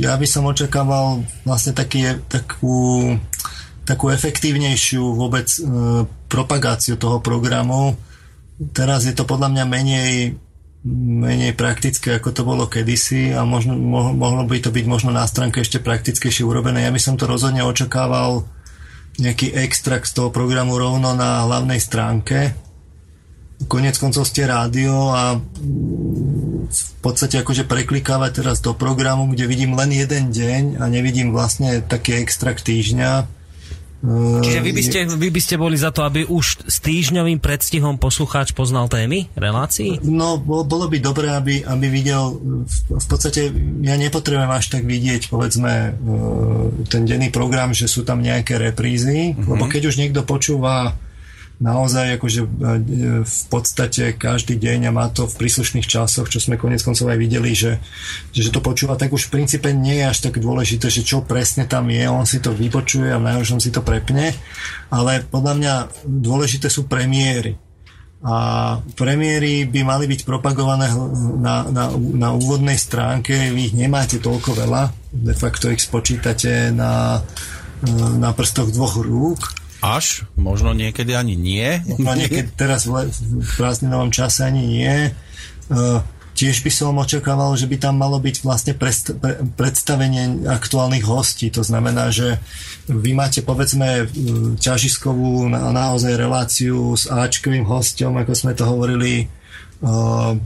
ja 0.00 0.16
by 0.18 0.26
som 0.26 0.48
očakával 0.48 1.22
vlastne 1.46 1.76
taký, 1.76 2.18
takú, 2.26 3.14
takú 3.86 4.10
efektívnejšiu 4.10 5.02
vôbec 5.14 5.46
uh, 5.60 6.04
propagáciu 6.26 6.98
toho 6.98 7.22
programu. 7.22 7.94
Teraz 8.74 9.06
je 9.06 9.14
to 9.14 9.24
podľa 9.24 9.48
mňa 9.54 9.64
menej 9.64 10.12
menej 11.20 11.52
praktické, 11.60 12.16
ako 12.16 12.32
to 12.32 12.42
bolo 12.42 12.64
kedysi 12.64 13.36
a 13.36 13.44
možno, 13.44 13.76
mo, 13.76 14.16
mohlo 14.16 14.48
by 14.48 14.64
to 14.64 14.72
byť 14.72 14.84
možno 14.88 15.12
na 15.12 15.28
stránke 15.28 15.60
ešte 15.60 15.76
praktickejšie 15.76 16.40
urobené. 16.40 16.88
Ja 16.88 16.92
by 16.92 17.00
som 17.00 17.20
to 17.20 17.28
rozhodne 17.28 17.60
očakával 17.60 18.48
nejaký 19.20 19.52
extrakt 19.52 20.08
z 20.08 20.16
toho 20.16 20.28
programu 20.32 20.80
rovno 20.80 21.12
na 21.12 21.44
hlavnej 21.44 21.78
stránke. 21.78 22.56
Konec 23.68 24.00
koncov 24.00 24.24
ste 24.24 24.48
rádio 24.48 25.12
a 25.12 25.36
v 26.66 26.82
podstate 27.04 27.44
akože 27.44 27.68
preklikávať 27.68 28.40
teraz 28.40 28.64
do 28.64 28.72
programu, 28.72 29.28
kde 29.28 29.44
vidím 29.44 29.76
len 29.76 29.92
jeden 29.92 30.32
deň 30.32 30.80
a 30.80 30.88
nevidím 30.88 31.28
vlastne 31.36 31.84
taký 31.84 32.16
extrakt 32.16 32.64
týždňa. 32.64 33.39
Čiže 34.00 34.64
vy 34.64 34.72
by, 34.72 34.82
ste, 34.82 35.00
vy 35.04 35.28
by 35.28 35.40
ste 35.44 35.60
boli 35.60 35.76
za 35.76 35.92
to, 35.92 36.08
aby 36.08 36.24
už 36.24 36.64
s 36.64 36.80
týždňovým 36.80 37.36
predstihom 37.36 38.00
poslucháč 38.00 38.56
poznal 38.56 38.88
témy 38.88 39.28
relácií? 39.36 40.00
No, 40.00 40.40
bo- 40.40 40.64
bolo 40.64 40.88
by 40.88 41.04
dobré, 41.04 41.28
aby, 41.28 41.60
aby 41.60 41.86
videl, 41.92 42.40
v, 42.64 42.76
v 42.96 43.06
podstate 43.06 43.52
ja 43.84 44.00
nepotrebujem 44.00 44.48
až 44.48 44.72
tak 44.72 44.88
vidieť, 44.88 45.28
povedzme, 45.28 45.72
e, 45.72 45.90
ten 46.88 47.04
denný 47.04 47.28
program, 47.28 47.76
že 47.76 47.92
sú 47.92 48.00
tam 48.00 48.24
nejaké 48.24 48.56
reprízy, 48.56 49.36
mm-hmm. 49.36 49.52
lebo 49.52 49.68
keď 49.68 49.92
už 49.92 50.00
niekto 50.00 50.24
počúva 50.24 50.96
naozaj 51.60 52.16
akože 52.16 52.40
e, 52.40 52.48
v 53.20 53.40
podstate 53.52 54.16
každý 54.16 54.56
deň 54.56 54.88
a 54.88 54.96
má 54.96 55.06
to 55.12 55.28
v 55.28 55.44
príslušných 55.44 55.84
časoch, 55.84 56.32
čo 56.32 56.40
sme 56.40 56.56
konec 56.56 56.80
koncov 56.80 57.12
aj 57.12 57.20
videli, 57.20 57.52
že, 57.52 57.76
že 58.32 58.48
to 58.48 58.64
počúva, 58.64 58.96
tak 58.96 59.12
už 59.12 59.28
v 59.28 59.40
princípe 59.40 59.68
nie 59.76 60.00
je 60.00 60.08
až 60.08 60.18
tak 60.24 60.40
dôležité, 60.40 60.88
že 60.88 61.04
čo 61.04 61.20
presne 61.20 61.68
tam 61.68 61.92
je, 61.92 62.08
on 62.08 62.24
si 62.24 62.40
to 62.40 62.56
vypočuje 62.56 63.12
a 63.12 63.20
najhoršom 63.20 63.60
si 63.60 63.68
to 63.68 63.84
prepne, 63.84 64.32
ale 64.88 65.20
podľa 65.28 65.54
mňa 65.60 65.74
dôležité 66.08 66.72
sú 66.72 66.88
premiéry. 66.88 67.60
A 68.20 68.76
premiéry 69.00 69.64
by 69.64 69.80
mali 69.80 70.04
byť 70.04 70.28
propagované 70.28 70.92
na, 71.40 71.64
na, 71.64 71.84
na 71.96 72.28
úvodnej 72.36 72.76
stránke, 72.76 73.32
vy 73.52 73.72
ich 73.72 73.76
nemáte 73.76 74.20
toľko 74.20 74.64
veľa, 74.64 74.92
de 75.12 75.32
facto 75.36 75.72
ich 75.72 75.80
spočítate 75.80 76.68
na, 76.72 77.24
na 78.20 78.30
prstoch 78.36 78.68
dvoch 78.68 79.00
rúk, 79.00 79.59
Až, 79.80 80.28
možno 80.36 80.76
niekedy 80.76 81.16
ani 81.16 81.34
nie. 81.36 81.80
no 81.96 82.12
niekedy 82.12 82.52
teraz 82.52 82.84
v, 82.84 83.08
v 83.12 83.50
prázdninovom 83.56 84.12
čase 84.12 84.44
ani 84.44 84.64
nie. 84.68 84.92
Uh, 85.72 86.04
tiež 86.36 86.60
by 86.60 86.70
som 86.72 87.00
očakával, 87.00 87.56
že 87.56 87.64
by 87.64 87.76
tam 87.80 87.96
malo 87.96 88.20
byť 88.20 88.36
vlastne 88.44 88.72
prest, 88.76 89.16
pre, 89.16 89.40
predstavenie 89.56 90.44
aktuálnych 90.44 91.04
hostí. 91.04 91.48
To 91.56 91.64
znamená, 91.64 92.12
že 92.12 92.36
vy 92.92 93.16
máte 93.16 93.40
povedzme 93.40 94.04
uh, 94.04 94.08
ťažiskovú 94.60 95.48
na, 95.48 95.72
naozaj 95.72 96.12
reláciu 96.12 96.92
s 96.92 97.08
Ačkovým 97.08 97.64
hostom, 97.64 98.20
ako 98.20 98.32
sme 98.36 98.52
to 98.52 98.68
hovorili 98.68 99.32
uh, 99.80 100.36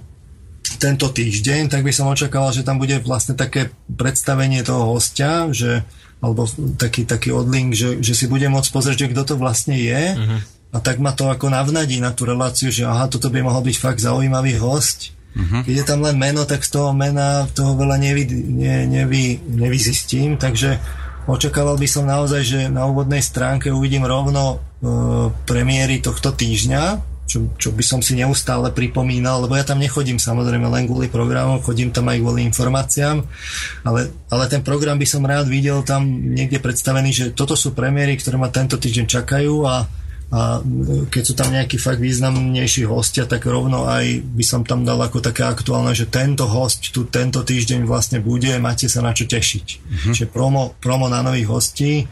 tento 0.79 1.11
týždeň, 1.11 1.71
tak 1.71 1.83
by 1.83 1.93
som 1.93 2.11
očakával, 2.11 2.51
že 2.51 2.67
tam 2.67 2.81
bude 2.81 2.99
vlastne 3.05 3.37
také 3.37 3.71
predstavenie 3.87 4.65
toho 4.65 4.97
hostia, 4.97 5.51
že 5.51 5.85
alebo 6.25 6.49
taký, 6.81 7.05
taký 7.05 7.37
odlink, 7.37 7.77
že, 7.77 8.01
že 8.01 8.17
si 8.17 8.25
bude 8.25 8.49
môcť 8.49 8.73
pozrieť, 8.73 9.05
že 9.05 9.11
kto 9.13 9.23
to 9.29 9.35
vlastne 9.37 9.77
je 9.77 10.17
uh-huh. 10.17 10.41
a 10.73 10.79
tak 10.81 10.97
ma 10.97 11.13
to 11.13 11.29
ako 11.29 11.53
navnadí 11.53 12.01
na 12.01 12.17
tú 12.17 12.25
reláciu, 12.25 12.73
že 12.73 12.89
aha, 12.89 13.13
toto 13.13 13.29
by 13.29 13.45
mohol 13.45 13.61
byť 13.61 13.77
fakt 13.77 14.01
zaujímavý 14.01 14.57
host. 14.57 15.13
Uh-huh. 15.37 15.61
Keď 15.67 15.75
je 15.77 15.85
tam 15.85 16.01
len 16.01 16.17
meno, 16.17 16.49
tak 16.49 16.65
z 16.65 16.81
toho 16.81 16.97
mena 16.97 17.45
toho 17.53 17.77
veľa 17.77 18.01
nevy, 18.01 18.25
ne, 18.33 18.89
nevy, 18.89 19.37
nevyzistím, 19.45 20.41
takže 20.41 20.81
očakával 21.29 21.77
by 21.77 21.89
som 21.91 22.09
naozaj, 22.09 22.43
že 22.43 22.61
na 22.73 22.89
úvodnej 22.89 23.21
stránke 23.21 23.69
uvidím 23.69 24.09
rovno 24.09 24.57
uh, 24.57 25.29
premiéry 25.45 26.01
tohto 26.01 26.33
týždňa, 26.33 27.14
čo, 27.25 27.49
čo 27.57 27.73
by 27.73 27.81
som 27.81 28.01
si 28.05 28.15
neustále 28.15 28.69
pripomínal, 28.71 29.45
lebo 29.45 29.57
ja 29.57 29.65
tam 29.65 29.81
nechodím 29.81 30.21
samozrejme 30.21 30.69
len 30.69 30.85
kvôli 30.85 31.09
programom, 31.09 31.65
chodím 31.65 31.89
tam 31.89 32.13
aj 32.13 32.21
kvôli 32.21 32.45
informáciám, 32.49 33.25
ale, 33.89 34.13
ale 34.29 34.45
ten 34.53 34.61
program 34.61 35.01
by 35.01 35.07
som 35.09 35.25
rád 35.25 35.49
videl 35.49 35.81
tam 35.83 36.05
niekde 36.07 36.61
predstavený, 36.61 37.11
že 37.11 37.25
toto 37.33 37.57
sú 37.57 37.73
premiéry, 37.73 38.21
ktoré 38.21 38.37
ma 38.37 38.53
tento 38.53 38.77
týždeň 38.77 39.07
čakajú 39.09 39.65
a, 39.65 39.89
a 40.35 40.59
keď 41.15 41.23
sú 41.23 41.39
tam 41.39 41.55
nejakí 41.55 41.79
fakt 41.79 42.03
významnejší 42.03 42.91
hostia, 42.91 43.23
tak 43.23 43.47
rovno 43.47 43.87
aj 43.87 44.19
by 44.35 44.43
som 44.43 44.67
tam 44.67 44.83
dal 44.83 44.99
ako 44.99 45.23
také 45.23 45.47
aktuálne, 45.47 45.95
že 45.95 46.11
tento 46.11 46.51
host 46.51 46.91
tu 46.91 47.07
tento 47.07 47.47
týždeň 47.47 47.87
vlastne 47.87 48.19
bude, 48.19 48.51
máte 48.59 48.91
sa 48.91 48.99
na 48.99 49.15
čo 49.15 49.31
tešiť. 49.31 49.67
Uh-huh. 49.79 50.11
Čiže 50.11 50.27
promo, 50.27 50.75
promo 50.83 51.07
na 51.07 51.23
nových 51.23 51.47
hostí. 51.47 52.11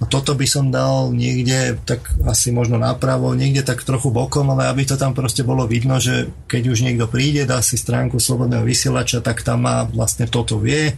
A 0.00 0.08
toto 0.08 0.32
by 0.32 0.48
som 0.48 0.72
dal 0.72 1.12
niekde, 1.12 1.76
tak 1.84 2.08
asi 2.24 2.48
možno 2.48 2.80
napravo, 2.80 3.36
niekde 3.36 3.60
tak 3.60 3.84
trochu 3.84 4.08
bokom, 4.08 4.56
ale 4.56 4.72
aby 4.72 4.88
to 4.88 4.96
tam 4.96 5.12
proste 5.12 5.44
bolo 5.44 5.68
vidno, 5.68 6.00
že 6.00 6.32
keď 6.48 6.62
už 6.64 6.80
niekto 6.80 7.12
príde, 7.12 7.44
dá 7.44 7.60
si 7.60 7.76
stránku 7.76 8.16
Slobodného 8.16 8.64
vysielača, 8.64 9.20
tak 9.20 9.44
tam 9.44 9.68
má 9.68 9.84
vlastne 9.84 10.24
toto 10.24 10.56
vie, 10.56 10.96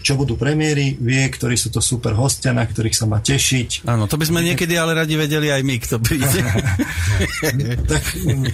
čo 0.00 0.14
budú 0.14 0.34
premiéry, 0.34 0.94
vie, 0.94 1.24
ktorí 1.24 1.54
sú 1.54 1.68
to 1.68 1.78
super 1.78 2.12
hostia, 2.12 2.50
na 2.50 2.62
ktorých 2.62 2.92
sa 2.92 3.04
má 3.04 3.18
tešiť. 3.18 3.84
Áno, 3.84 4.04
to 4.04 4.14
by 4.14 4.24
sme 4.24 4.40
niekedy 4.40 4.74
ale 4.74 4.94
radi 4.94 5.14
vedeli 5.14 5.48
aj 5.48 5.62
my, 5.62 5.76
kto 5.78 5.96
príde. 5.98 6.40
tak 7.90 8.02
mm, 8.16 8.44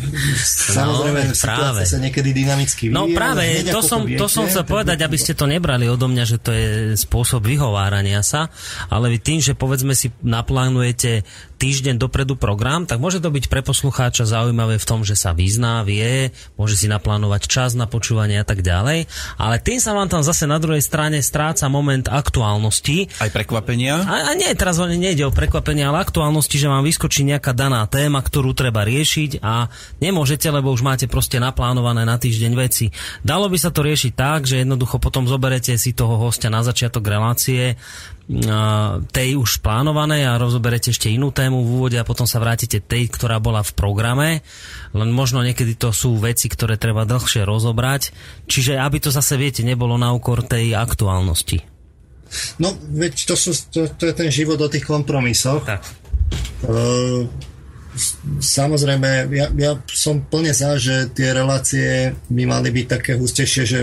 samozrejme, 0.40 1.20
No, 1.24 1.34
práve. 1.34 1.82
sa 1.84 1.98
niekedy 1.98 2.30
dynamicky 2.32 2.88
vyvíja. 2.88 2.96
No 2.96 3.08
práve, 3.10 3.42
to 3.64 3.80
som, 3.80 4.02
to 4.02 4.08
viete, 4.08 4.26
som 4.26 4.44
chcel 4.46 4.64
povedať, 4.64 4.98
aby 5.00 5.16
to- 5.16 5.22
ste 5.22 5.32
to 5.34 5.44
nebrali 5.44 5.86
odo 5.86 6.06
mňa, 6.06 6.24
že 6.24 6.38
to 6.38 6.50
je 6.50 6.66
spôsob 6.96 7.44
vyhovárania 7.44 8.20
sa, 8.20 8.48
ale 8.88 9.08
vy 9.08 9.18
tým, 9.18 9.38
že 9.38 9.52
povedzme 9.52 9.92
si 9.92 10.10
naplánujete 10.20 11.22
týždeň 11.64 11.96
dopredu 11.96 12.36
program, 12.36 12.84
tak 12.84 13.00
môže 13.00 13.24
to 13.24 13.32
byť 13.32 13.48
pre 13.48 13.64
poslucháča 13.64 14.28
zaujímavé 14.28 14.76
v 14.76 14.84
tom, 14.84 15.00
že 15.00 15.16
sa 15.16 15.32
vyzná, 15.32 15.80
vie, 15.80 16.28
môže 16.60 16.76
si 16.76 16.92
naplánovať 16.92 17.48
čas 17.48 17.72
na 17.72 17.88
počúvanie 17.88 18.36
a 18.36 18.44
tak 18.44 18.60
ďalej, 18.60 19.08
ale 19.40 19.56
tým 19.64 19.80
sa 19.80 19.96
vám 19.96 20.12
tam 20.12 20.20
zase 20.20 20.44
na 20.44 20.60
druhej 20.60 20.84
strane 20.84 21.24
stráca 21.24 21.64
moment 21.72 22.04
aktuálnosti, 22.04 23.08
Aj 23.16 23.32
prekvapenia. 23.32 24.04
a, 24.04 24.28
a 24.28 24.30
nie, 24.36 24.52
teraz 24.52 24.76
ho 24.76 24.84
nejde 24.84 25.24
o 25.24 25.32
prekvapenie, 25.32 25.88
ale 25.88 26.04
aktuálnosti, 26.04 26.60
že 26.60 26.68
vám 26.68 26.84
vyskočí 26.84 27.24
nejaká 27.24 27.56
daná 27.56 27.80
téma, 27.88 28.20
ktorú 28.20 28.52
treba 28.52 28.84
riešiť 28.84 29.40
a 29.40 29.72
nemôžete, 30.04 30.52
lebo 30.52 30.68
už 30.68 30.84
máte 30.84 31.08
proste 31.08 31.40
naplánované 31.40 32.04
na 32.04 32.20
týždeň 32.20 32.52
veci. 32.60 32.92
Dalo 33.24 33.48
by 33.48 33.56
sa 33.56 33.72
to 33.72 33.80
riešiť 33.80 34.12
tak, 34.12 34.44
že 34.44 34.60
jednoducho 34.60 35.00
potom 35.00 35.24
zoberete 35.24 35.72
si 35.80 35.96
toho 35.96 36.20
hostia 36.20 36.52
na 36.52 36.60
začiatok 36.60 37.08
relácie, 37.08 37.80
tej 39.12 39.36
už 39.36 39.60
plánovanej 39.60 40.24
a 40.24 40.40
rozoberete 40.40 40.88
ešte 40.88 41.12
inú 41.12 41.28
tému 41.28 41.60
v 41.60 41.70
úvode 41.76 41.98
a 42.00 42.08
potom 42.08 42.24
sa 42.24 42.40
vrátite 42.40 42.80
tej, 42.80 43.12
ktorá 43.12 43.36
bola 43.36 43.60
v 43.60 43.76
programe. 43.76 44.28
Len 44.96 45.10
možno 45.12 45.44
niekedy 45.44 45.76
to 45.76 45.92
sú 45.92 46.16
veci, 46.16 46.48
ktoré 46.48 46.80
treba 46.80 47.04
dlhšie 47.04 47.44
rozobrať. 47.44 48.16
Čiže 48.48 48.80
aby 48.80 48.96
to 49.04 49.12
zase, 49.12 49.36
viete, 49.36 49.60
nebolo 49.60 50.00
na 50.00 50.08
úkor 50.16 50.40
tej 50.40 50.72
aktuálnosti. 50.72 51.60
No, 52.56 52.72
veď 52.72 53.28
to, 53.28 53.36
sú, 53.36 53.52
to, 53.68 53.92
to 53.92 54.08
je 54.08 54.14
ten 54.16 54.32
život 54.32 54.56
o 54.56 54.72
tých 54.72 54.88
kompromisoch. 54.88 55.60
Tak. 55.68 55.84
Uh, 56.64 57.28
samozrejme, 58.40 59.28
ja, 59.36 59.52
ja 59.52 59.72
som 59.92 60.24
plne 60.24 60.56
za, 60.56 60.80
že 60.80 61.12
tie 61.12 61.30
relácie 61.36 62.16
by 62.32 62.42
mali 62.48 62.72
byť 62.72 62.86
také 62.88 63.20
hustejšie, 63.20 63.62
že 63.68 63.78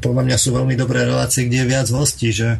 podľa 0.00 0.22
mňa 0.32 0.36
sú 0.40 0.56
veľmi 0.56 0.74
dobré 0.80 1.04
relácie, 1.04 1.44
kde 1.44 1.62
je 1.62 1.70
viac 1.70 1.88
hostí, 1.92 2.32
že 2.32 2.58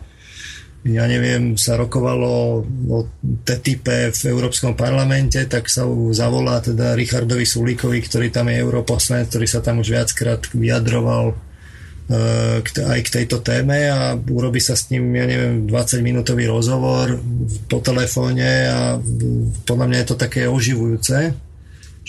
ja 0.82 1.06
neviem, 1.06 1.54
sa 1.54 1.78
rokovalo 1.78 2.66
o 2.90 2.98
TTIP 3.22 3.86
v 4.10 4.22
Európskom 4.34 4.74
parlamente, 4.74 5.38
tak 5.46 5.70
sa 5.70 5.86
zavolá 6.10 6.58
teda 6.58 6.98
Richardovi 6.98 7.46
Sulíkovi, 7.46 8.02
ktorý 8.02 8.34
tam 8.34 8.50
je 8.50 8.58
europoslanec, 8.58 9.30
ktorý 9.30 9.46
sa 9.46 9.62
tam 9.62 9.78
už 9.78 9.94
viackrát 9.94 10.42
vyjadroval 10.50 11.30
e, 11.30 11.34
aj 12.66 13.00
k 13.06 13.12
tejto 13.14 13.46
téme 13.46 13.94
a 13.94 14.18
urobí 14.18 14.58
sa 14.58 14.74
s 14.74 14.90
ním, 14.90 15.06
ja 15.14 15.22
neviem, 15.22 15.70
20 15.70 16.02
minútový 16.02 16.50
rozhovor 16.50 17.14
po 17.70 17.78
telefóne 17.78 18.50
a 18.66 18.98
podľa 19.62 19.86
mňa 19.86 19.98
je 20.02 20.08
to 20.10 20.16
také 20.18 20.50
oživujúce. 20.50 21.30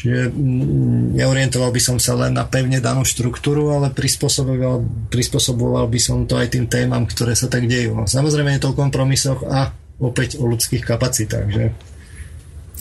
Čiže 0.03 0.35
mm, 0.35 1.15
neorientoval 1.15 1.71
by 1.71 1.79
som 1.79 1.95
sa 1.95 2.19
len 2.19 2.35
na 2.35 2.43
pevne 2.43 2.83
danú 2.83 3.07
štruktúru, 3.07 3.71
ale 3.71 3.87
prispôsoboval, 3.95 4.83
prispôsoboval 5.07 5.87
by 5.87 5.99
som 6.03 6.27
to 6.27 6.35
aj 6.35 6.51
tým 6.51 6.67
témam, 6.67 7.07
ktoré 7.07 7.31
sa 7.39 7.47
tak 7.47 7.71
dejú. 7.71 7.95
No, 7.95 8.03
samozrejme 8.03 8.51
je 8.51 8.61
to 8.67 8.75
o 8.75 8.79
kompromisoch 8.79 9.47
a 9.47 9.71
opäť 10.03 10.35
o 10.35 10.43
ľudských 10.43 10.83
kapacitách. 10.83 11.47
Že? 11.47 11.65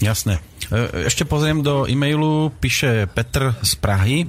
Jasné. 0.03 0.43
E, 0.75 1.07
Ešte 1.07 1.23
pozriem 1.23 1.63
do 1.63 1.87
e-mailu, 1.87 2.51
píše 2.59 3.07
Petr 3.15 3.55
z 3.63 3.73
Prahy. 3.79 4.27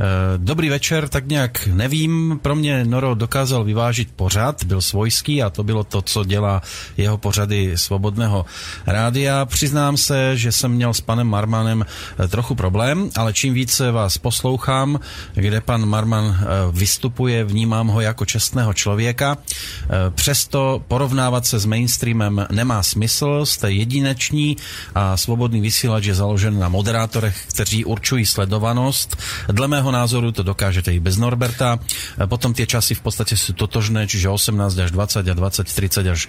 E, 0.00 0.38
Dobrý 0.38 0.68
večer, 0.68 1.08
tak 1.08 1.26
nějak 1.26 1.66
nevím, 1.66 2.38
pro 2.42 2.54
mě 2.54 2.84
Noro 2.84 3.14
dokázal 3.14 3.64
vyvážit 3.64 4.08
pořad, 4.16 4.64
byl 4.64 4.82
svojský 4.82 5.42
a 5.42 5.50
to 5.50 5.64
bylo 5.64 5.84
to, 5.84 6.02
co 6.02 6.24
dělá 6.24 6.62
jeho 6.96 7.18
pořady 7.18 7.78
Svobodného 7.78 8.44
rádia. 8.86 9.44
Přiznám 9.44 9.96
se, 9.96 10.36
že 10.36 10.52
jsem 10.52 10.72
měl 10.72 10.94
s 10.94 11.00
panem 11.00 11.26
Marmanem 11.26 11.84
e, 12.24 12.28
trochu 12.28 12.54
problém, 12.54 13.10
ale 13.16 13.32
čím 13.32 13.54
více 13.54 13.90
vás 13.90 14.18
poslouchám, 14.18 15.00
kde 15.34 15.60
pan 15.60 15.86
Marman 15.86 16.24
e, 16.24 16.46
vystupuje, 16.72 17.44
vnímám 17.44 17.88
ho 17.88 18.00
jako 18.00 18.24
čestného 18.24 18.74
člověka. 18.74 19.38
Přesto 20.10 20.82
porovnávat 20.88 21.46
se 21.46 21.58
s 21.58 21.66
mainstreamem 21.66 22.46
nemá 22.50 22.82
smysl, 22.82 23.46
jste 23.46 23.70
jedineční 23.72 24.56
a 24.94 25.16
svobodný 25.16 25.60
vysílač 25.60 26.04
je 26.04 26.14
založen 26.14 26.58
na 26.58 26.68
moderátorech, 26.68 27.44
kteří 27.48 27.84
určují 27.84 28.26
sledovanost. 28.26 29.16
Dle 29.54 29.70
mého 29.70 29.86
názoru 29.94 30.34
to 30.34 30.42
dokážete 30.42 30.90
i 30.90 30.98
bez 30.98 31.14
Norberta. 31.14 31.78
E, 32.18 32.26
Potom 32.26 32.50
tie 32.50 32.66
časy 32.66 32.98
v 32.98 33.06
podstate 33.06 33.38
sú 33.38 33.54
totožné, 33.54 34.10
čiže 34.10 34.26
18 34.26 34.50
až 34.82 34.90
20 34.90 35.30
a 35.30 35.34
20, 35.34 35.62
30 35.62 36.10
až 36.10 36.20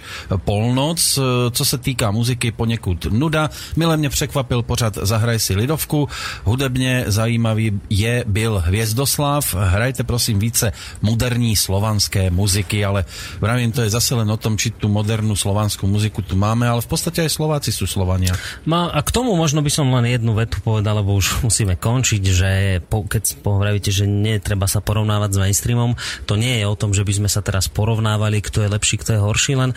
polnoc. 0.46 0.98
E, 1.02 1.50
Co 1.50 1.64
se 1.64 1.76
týká 1.78 2.14
muziky, 2.14 2.54
poněkud 2.54 3.10
nuda. 3.10 3.50
Mile 3.74 3.96
mě 3.96 4.08
překvapil 4.14 4.62
pořad 4.62 4.98
Zahraj 5.02 5.38
si 5.42 5.58
lidovku. 5.58 6.08
Hudebně 6.44 7.04
zajímavý 7.10 7.80
je, 7.90 8.24
byl 8.26 8.62
Hvězdoslav. 8.62 9.54
Hrajte 9.54 10.04
prosím 10.06 10.38
více 10.38 10.72
moderní 11.02 11.56
slovanské 11.56 12.30
muziky, 12.30 12.84
ale 12.84 13.04
vravím, 13.40 13.72
to 13.72 13.82
je 13.82 13.90
zase 13.90 14.14
len 14.14 14.30
o 14.30 14.36
tom, 14.36 14.54
či 14.54 14.70
tu 14.70 14.86
modernú 14.86 15.34
slovanskú 15.34 15.90
muziku 15.90 16.22
tu 16.22 16.38
máme, 16.38 16.68
ale 16.68 16.78
v 16.78 16.88
podstate 16.88 17.26
aj 17.26 17.34
Slováci 17.34 17.74
sú 17.74 17.90
Slovania. 17.90 18.38
Ma, 18.70 18.86
a 18.86 19.02
k 19.02 19.10
tomu 19.10 19.34
možno 19.34 19.66
by 19.66 19.70
som 19.72 19.90
len 19.90 20.06
jednu 20.06 20.38
vetu 20.38 20.62
povedal, 20.62 21.02
lebo 21.02 21.18
už 21.18 21.42
musíme 21.42 21.74
končiť, 21.74 22.22
že 22.22 22.50
po, 22.86 23.02
keď 23.16 23.40
povravíte, 23.40 23.88
že 23.88 24.04
netreba 24.04 24.68
sa 24.68 24.84
porovnávať 24.84 25.32
s 25.32 25.40
mainstreamom, 25.40 25.96
to 26.28 26.36
nie 26.36 26.60
je 26.60 26.68
o 26.68 26.76
tom, 26.76 26.92
že 26.92 27.00
by 27.00 27.24
sme 27.24 27.28
sa 27.32 27.40
teraz 27.40 27.72
porovnávali, 27.72 28.44
kto 28.44 28.60
je 28.60 28.68
lepší, 28.68 29.00
kto 29.00 29.16
je 29.16 29.24
horší, 29.24 29.56
len 29.56 29.72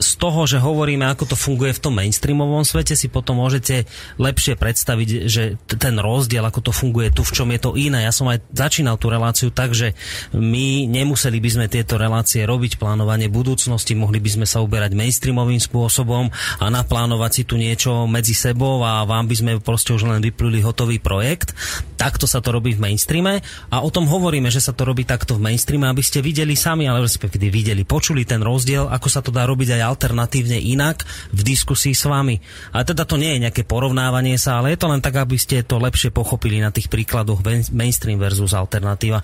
z 0.00 0.10
toho, 0.16 0.48
že 0.48 0.56
hovoríme, 0.56 1.04
ako 1.04 1.28
to 1.28 1.36
funguje 1.36 1.76
v 1.76 1.82
tom 1.84 2.00
mainstreamovom 2.00 2.64
svete, 2.64 2.96
si 2.96 3.12
potom 3.12 3.44
môžete 3.44 3.84
lepšie 4.16 4.56
predstaviť, 4.56 5.08
že 5.28 5.60
ten 5.68 6.00
rozdiel, 6.00 6.40
ako 6.40 6.64
to 6.64 6.72
funguje 6.72 7.12
tu, 7.12 7.20
v 7.20 7.34
čom 7.36 7.52
je 7.52 7.60
to 7.60 7.76
iné. 7.76 8.08
Ja 8.08 8.12
som 8.16 8.32
aj 8.32 8.40
začínal 8.56 8.96
tú 8.96 9.12
reláciu 9.12 9.52
tak, 9.52 9.76
že 9.76 9.92
my 10.32 10.88
nemuseli 10.88 11.36
by 11.44 11.50
sme 11.52 11.66
tieto 11.68 12.00
relácie 12.00 12.48
robiť, 12.48 12.80
plánovanie 12.80 13.28
budúcnosti, 13.28 13.92
mohli 13.92 14.16
by 14.16 14.40
sme 14.40 14.46
sa 14.48 14.64
uberať 14.64 14.96
mainstreamovým 14.96 15.60
spôsobom 15.60 16.32
a 16.62 16.64
naplánovať 16.72 17.30
si 17.36 17.42
tu 17.44 17.60
niečo 17.60 18.08
medzi 18.08 18.32
sebou 18.32 18.80
a 18.80 19.04
vám 19.04 19.28
by 19.28 19.34
sme 19.36 19.52
proste 19.60 19.92
už 19.92 20.08
len 20.08 20.24
vypluli 20.24 20.64
hotový 20.64 21.02
projekt. 21.02 21.52
Takto 21.98 22.30
sa 22.30 22.38
to 22.38 22.54
robí 22.54 22.77
v 22.77 22.77
mainstreame 22.80 23.42
a 23.70 23.82
o 23.82 23.90
tom 23.90 24.06
hovoríme, 24.06 24.48
že 24.48 24.62
sa 24.62 24.72
to 24.72 24.86
robí 24.86 25.04
takto 25.04 25.36
v 25.36 25.44
mainstreame, 25.50 25.86
aby 25.90 26.02
ste 26.02 26.24
videli 26.24 26.54
sami, 26.54 26.86
ale 26.86 27.04
respektíve 27.04 27.50
videli, 27.50 27.82
počuli 27.82 28.24
ten 28.24 28.40
rozdiel, 28.40 28.88
ako 28.88 29.08
sa 29.10 29.20
to 29.20 29.34
dá 29.34 29.44
robiť 29.46 29.78
aj 29.78 29.82
alternatívne 29.84 30.58
inak 30.58 31.02
v 31.34 31.40
diskusii 31.42 31.92
s 31.92 32.06
vami. 32.06 32.38
A 32.74 32.82
teda 32.82 33.04
to 33.04 33.18
nie 33.18 33.36
je 33.36 33.42
nejaké 33.48 33.62
porovnávanie 33.66 34.38
sa, 34.40 34.62
ale 34.62 34.74
je 34.74 34.78
to 34.80 34.90
len 34.90 35.02
tak, 35.02 35.18
aby 35.18 35.36
ste 35.36 35.66
to 35.66 35.76
lepšie 35.78 36.14
pochopili 36.14 36.58
na 36.62 36.72
tých 36.74 36.90
príkladoch 36.90 37.42
main- 37.42 37.68
mainstream 37.74 38.18
versus 38.18 38.54
alternatíva. 38.54 39.22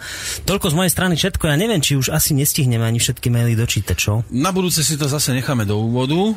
Toľko 0.49 0.71
z 0.71 0.75
mojej 0.77 0.93
strany 0.93 1.15
všetko. 1.15 1.45
Ja 1.51 1.57
neviem, 1.59 1.83
či 1.83 1.99
už 1.99 2.11
asi 2.11 2.35
nestihneme 2.35 2.85
ani 2.85 2.99
všetky 2.99 3.31
maily 3.31 3.55
dočítať, 3.55 3.97
čo? 3.97 4.27
Na 4.31 4.51
budúce 4.51 4.83
si 4.83 4.95
to 4.99 5.07
zase 5.07 5.35
necháme 5.37 5.69
do 5.69 5.79
úvodu. 5.79 6.35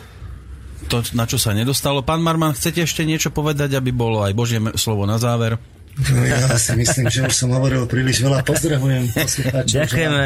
To, 0.87 1.03
na 1.17 1.27
čo 1.27 1.35
sa 1.41 1.51
nedostalo. 1.51 2.05
Pán 2.05 2.23
Marman, 2.23 2.55
chcete 2.55 2.85
ešte 2.85 3.03
niečo 3.03 3.33
povedať, 3.33 3.75
aby 3.75 3.91
bolo 3.91 4.23
aj 4.23 4.31
Božie 4.37 4.61
slovo 4.79 5.03
na 5.03 5.19
záver? 5.19 5.59
No, 5.97 6.21
ja 6.21 6.37
si 6.61 6.77
myslím, 6.77 7.09
že 7.09 7.25
už 7.25 7.33
som 7.33 7.49
hovoril 7.57 7.89
príliš 7.89 8.21
veľa. 8.21 8.45
Pozdravujem 8.45 9.09
poslucháčov. 9.17 9.75
Ďakujeme. 9.81 10.23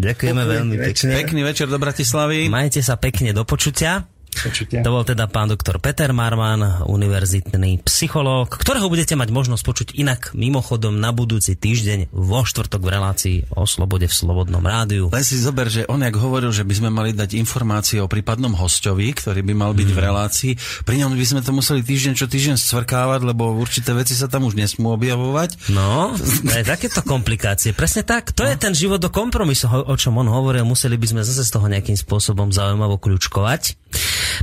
Ďakujeme 0.00 0.42
veľmi 0.48 0.76
pekne. 0.80 0.88
večer. 0.88 1.08
Pekný 1.12 1.40
večer 1.44 1.66
do 1.68 1.76
Bratislavy. 1.76 2.48
Majte 2.48 2.80
sa 2.80 2.96
pekne 2.96 3.36
do 3.36 3.44
počutia. 3.44 4.08
Počutia. 4.32 4.80
To 4.80 4.96
bol 4.96 5.04
teda 5.04 5.28
pán 5.28 5.52
doktor 5.52 5.76
Peter 5.78 6.10
Marman, 6.16 6.88
univerzitný 6.88 7.84
psychológ, 7.84 8.56
ktorého 8.56 8.88
budete 8.88 9.12
mať 9.14 9.28
možnosť 9.28 9.62
počuť 9.62 9.88
inak 10.00 10.32
mimochodom 10.32 10.96
na 10.96 11.12
budúci 11.12 11.60
týždeň 11.60 12.08
vo 12.08 12.48
štvrtok 12.48 12.80
v 12.80 12.88
relácii 12.88 13.36
o 13.52 13.68
slobode 13.68 14.08
v 14.08 14.14
Slobodnom 14.16 14.64
rádiu. 14.64 15.12
Len 15.12 15.20
si 15.20 15.36
zober, 15.36 15.68
že 15.68 15.84
on 15.92 16.00
jak 16.00 16.16
hovoril, 16.16 16.56
že 16.56 16.64
by 16.64 16.74
sme 16.80 16.88
mali 16.88 17.12
dať 17.12 17.36
informácie 17.36 18.00
o 18.00 18.08
prípadnom 18.08 18.56
hostovi, 18.56 19.12
ktorý 19.12 19.44
by 19.44 19.52
mal 19.52 19.76
byť 19.76 19.88
v 19.92 19.98
relácii, 20.00 20.52
pri 20.88 20.96
ňom 21.04 21.12
by 21.12 21.26
sme 21.28 21.44
to 21.44 21.52
museli 21.52 21.84
týždeň 21.84 22.16
čo 22.16 22.24
týždeň 22.24 22.56
scvrkávať, 22.56 23.20
lebo 23.28 23.52
určité 23.60 23.92
veci 23.92 24.16
sa 24.16 24.32
tam 24.32 24.48
už 24.48 24.56
nesmú 24.56 24.96
objavovať. 24.96 25.68
No, 25.68 26.16
to 26.16 26.54
je 26.56 26.64
takéto 26.64 27.04
komplikácie. 27.04 27.76
Presne 27.76 28.08
tak, 28.08 28.32
to 28.32 28.48
je 28.48 28.56
ten 28.56 28.72
život 28.72 28.96
do 28.96 29.12
kompromisu, 29.12 29.68
o 29.68 29.90
o 29.90 29.98
čom 29.98 30.22
on 30.22 30.30
hovoril. 30.30 30.62
Museli 30.62 30.94
by 30.94 31.06
sme 31.10 31.26
zase 31.26 31.42
z 31.42 31.50
toho 31.50 31.66
nejakým 31.66 31.98
spôsobom 31.98 32.54
zaujímavo 32.54 33.02
kľúčkovať. 33.02 33.74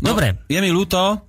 No, 0.01 0.13
Dobre. 0.13 0.43
Je 0.47 0.59
mi 0.59 0.69
ľúto. 0.69 1.25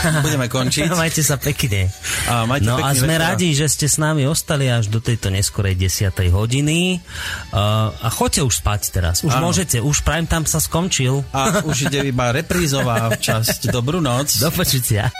Budeme 0.24 0.48
končiť. 0.48 0.88
majte 0.96 1.20
sa 1.20 1.36
pekne. 1.36 1.92
A 2.24 2.48
majte 2.48 2.72
no 2.72 2.80
a 2.80 2.96
sme 2.96 3.20
večera. 3.20 3.36
radi, 3.36 3.48
že 3.52 3.66
ste 3.68 3.84
s 3.84 4.00
nami 4.00 4.24
ostali 4.24 4.64
až 4.64 4.88
do 4.88 4.96
tejto 4.96 5.28
neskorej 5.28 5.76
10. 5.76 6.08
hodiny. 6.32 7.04
Uh, 7.52 7.92
a 7.92 8.08
choďte 8.08 8.48
už 8.48 8.64
spať 8.64 8.80
teraz. 8.96 9.20
Už 9.20 9.36
ano. 9.36 9.52
môžete, 9.52 9.84
už 9.84 10.00
prime 10.00 10.24
tam 10.24 10.48
sa 10.48 10.56
skončil. 10.56 11.20
A 11.36 11.60
už 11.60 11.92
ide 11.92 12.08
iba 12.08 12.32
reprízová 12.32 13.12
časť. 13.28 13.68
Dobrú 13.68 14.00
noc. 14.00 14.40
Do 14.40 14.48
počutia. 14.48 15.12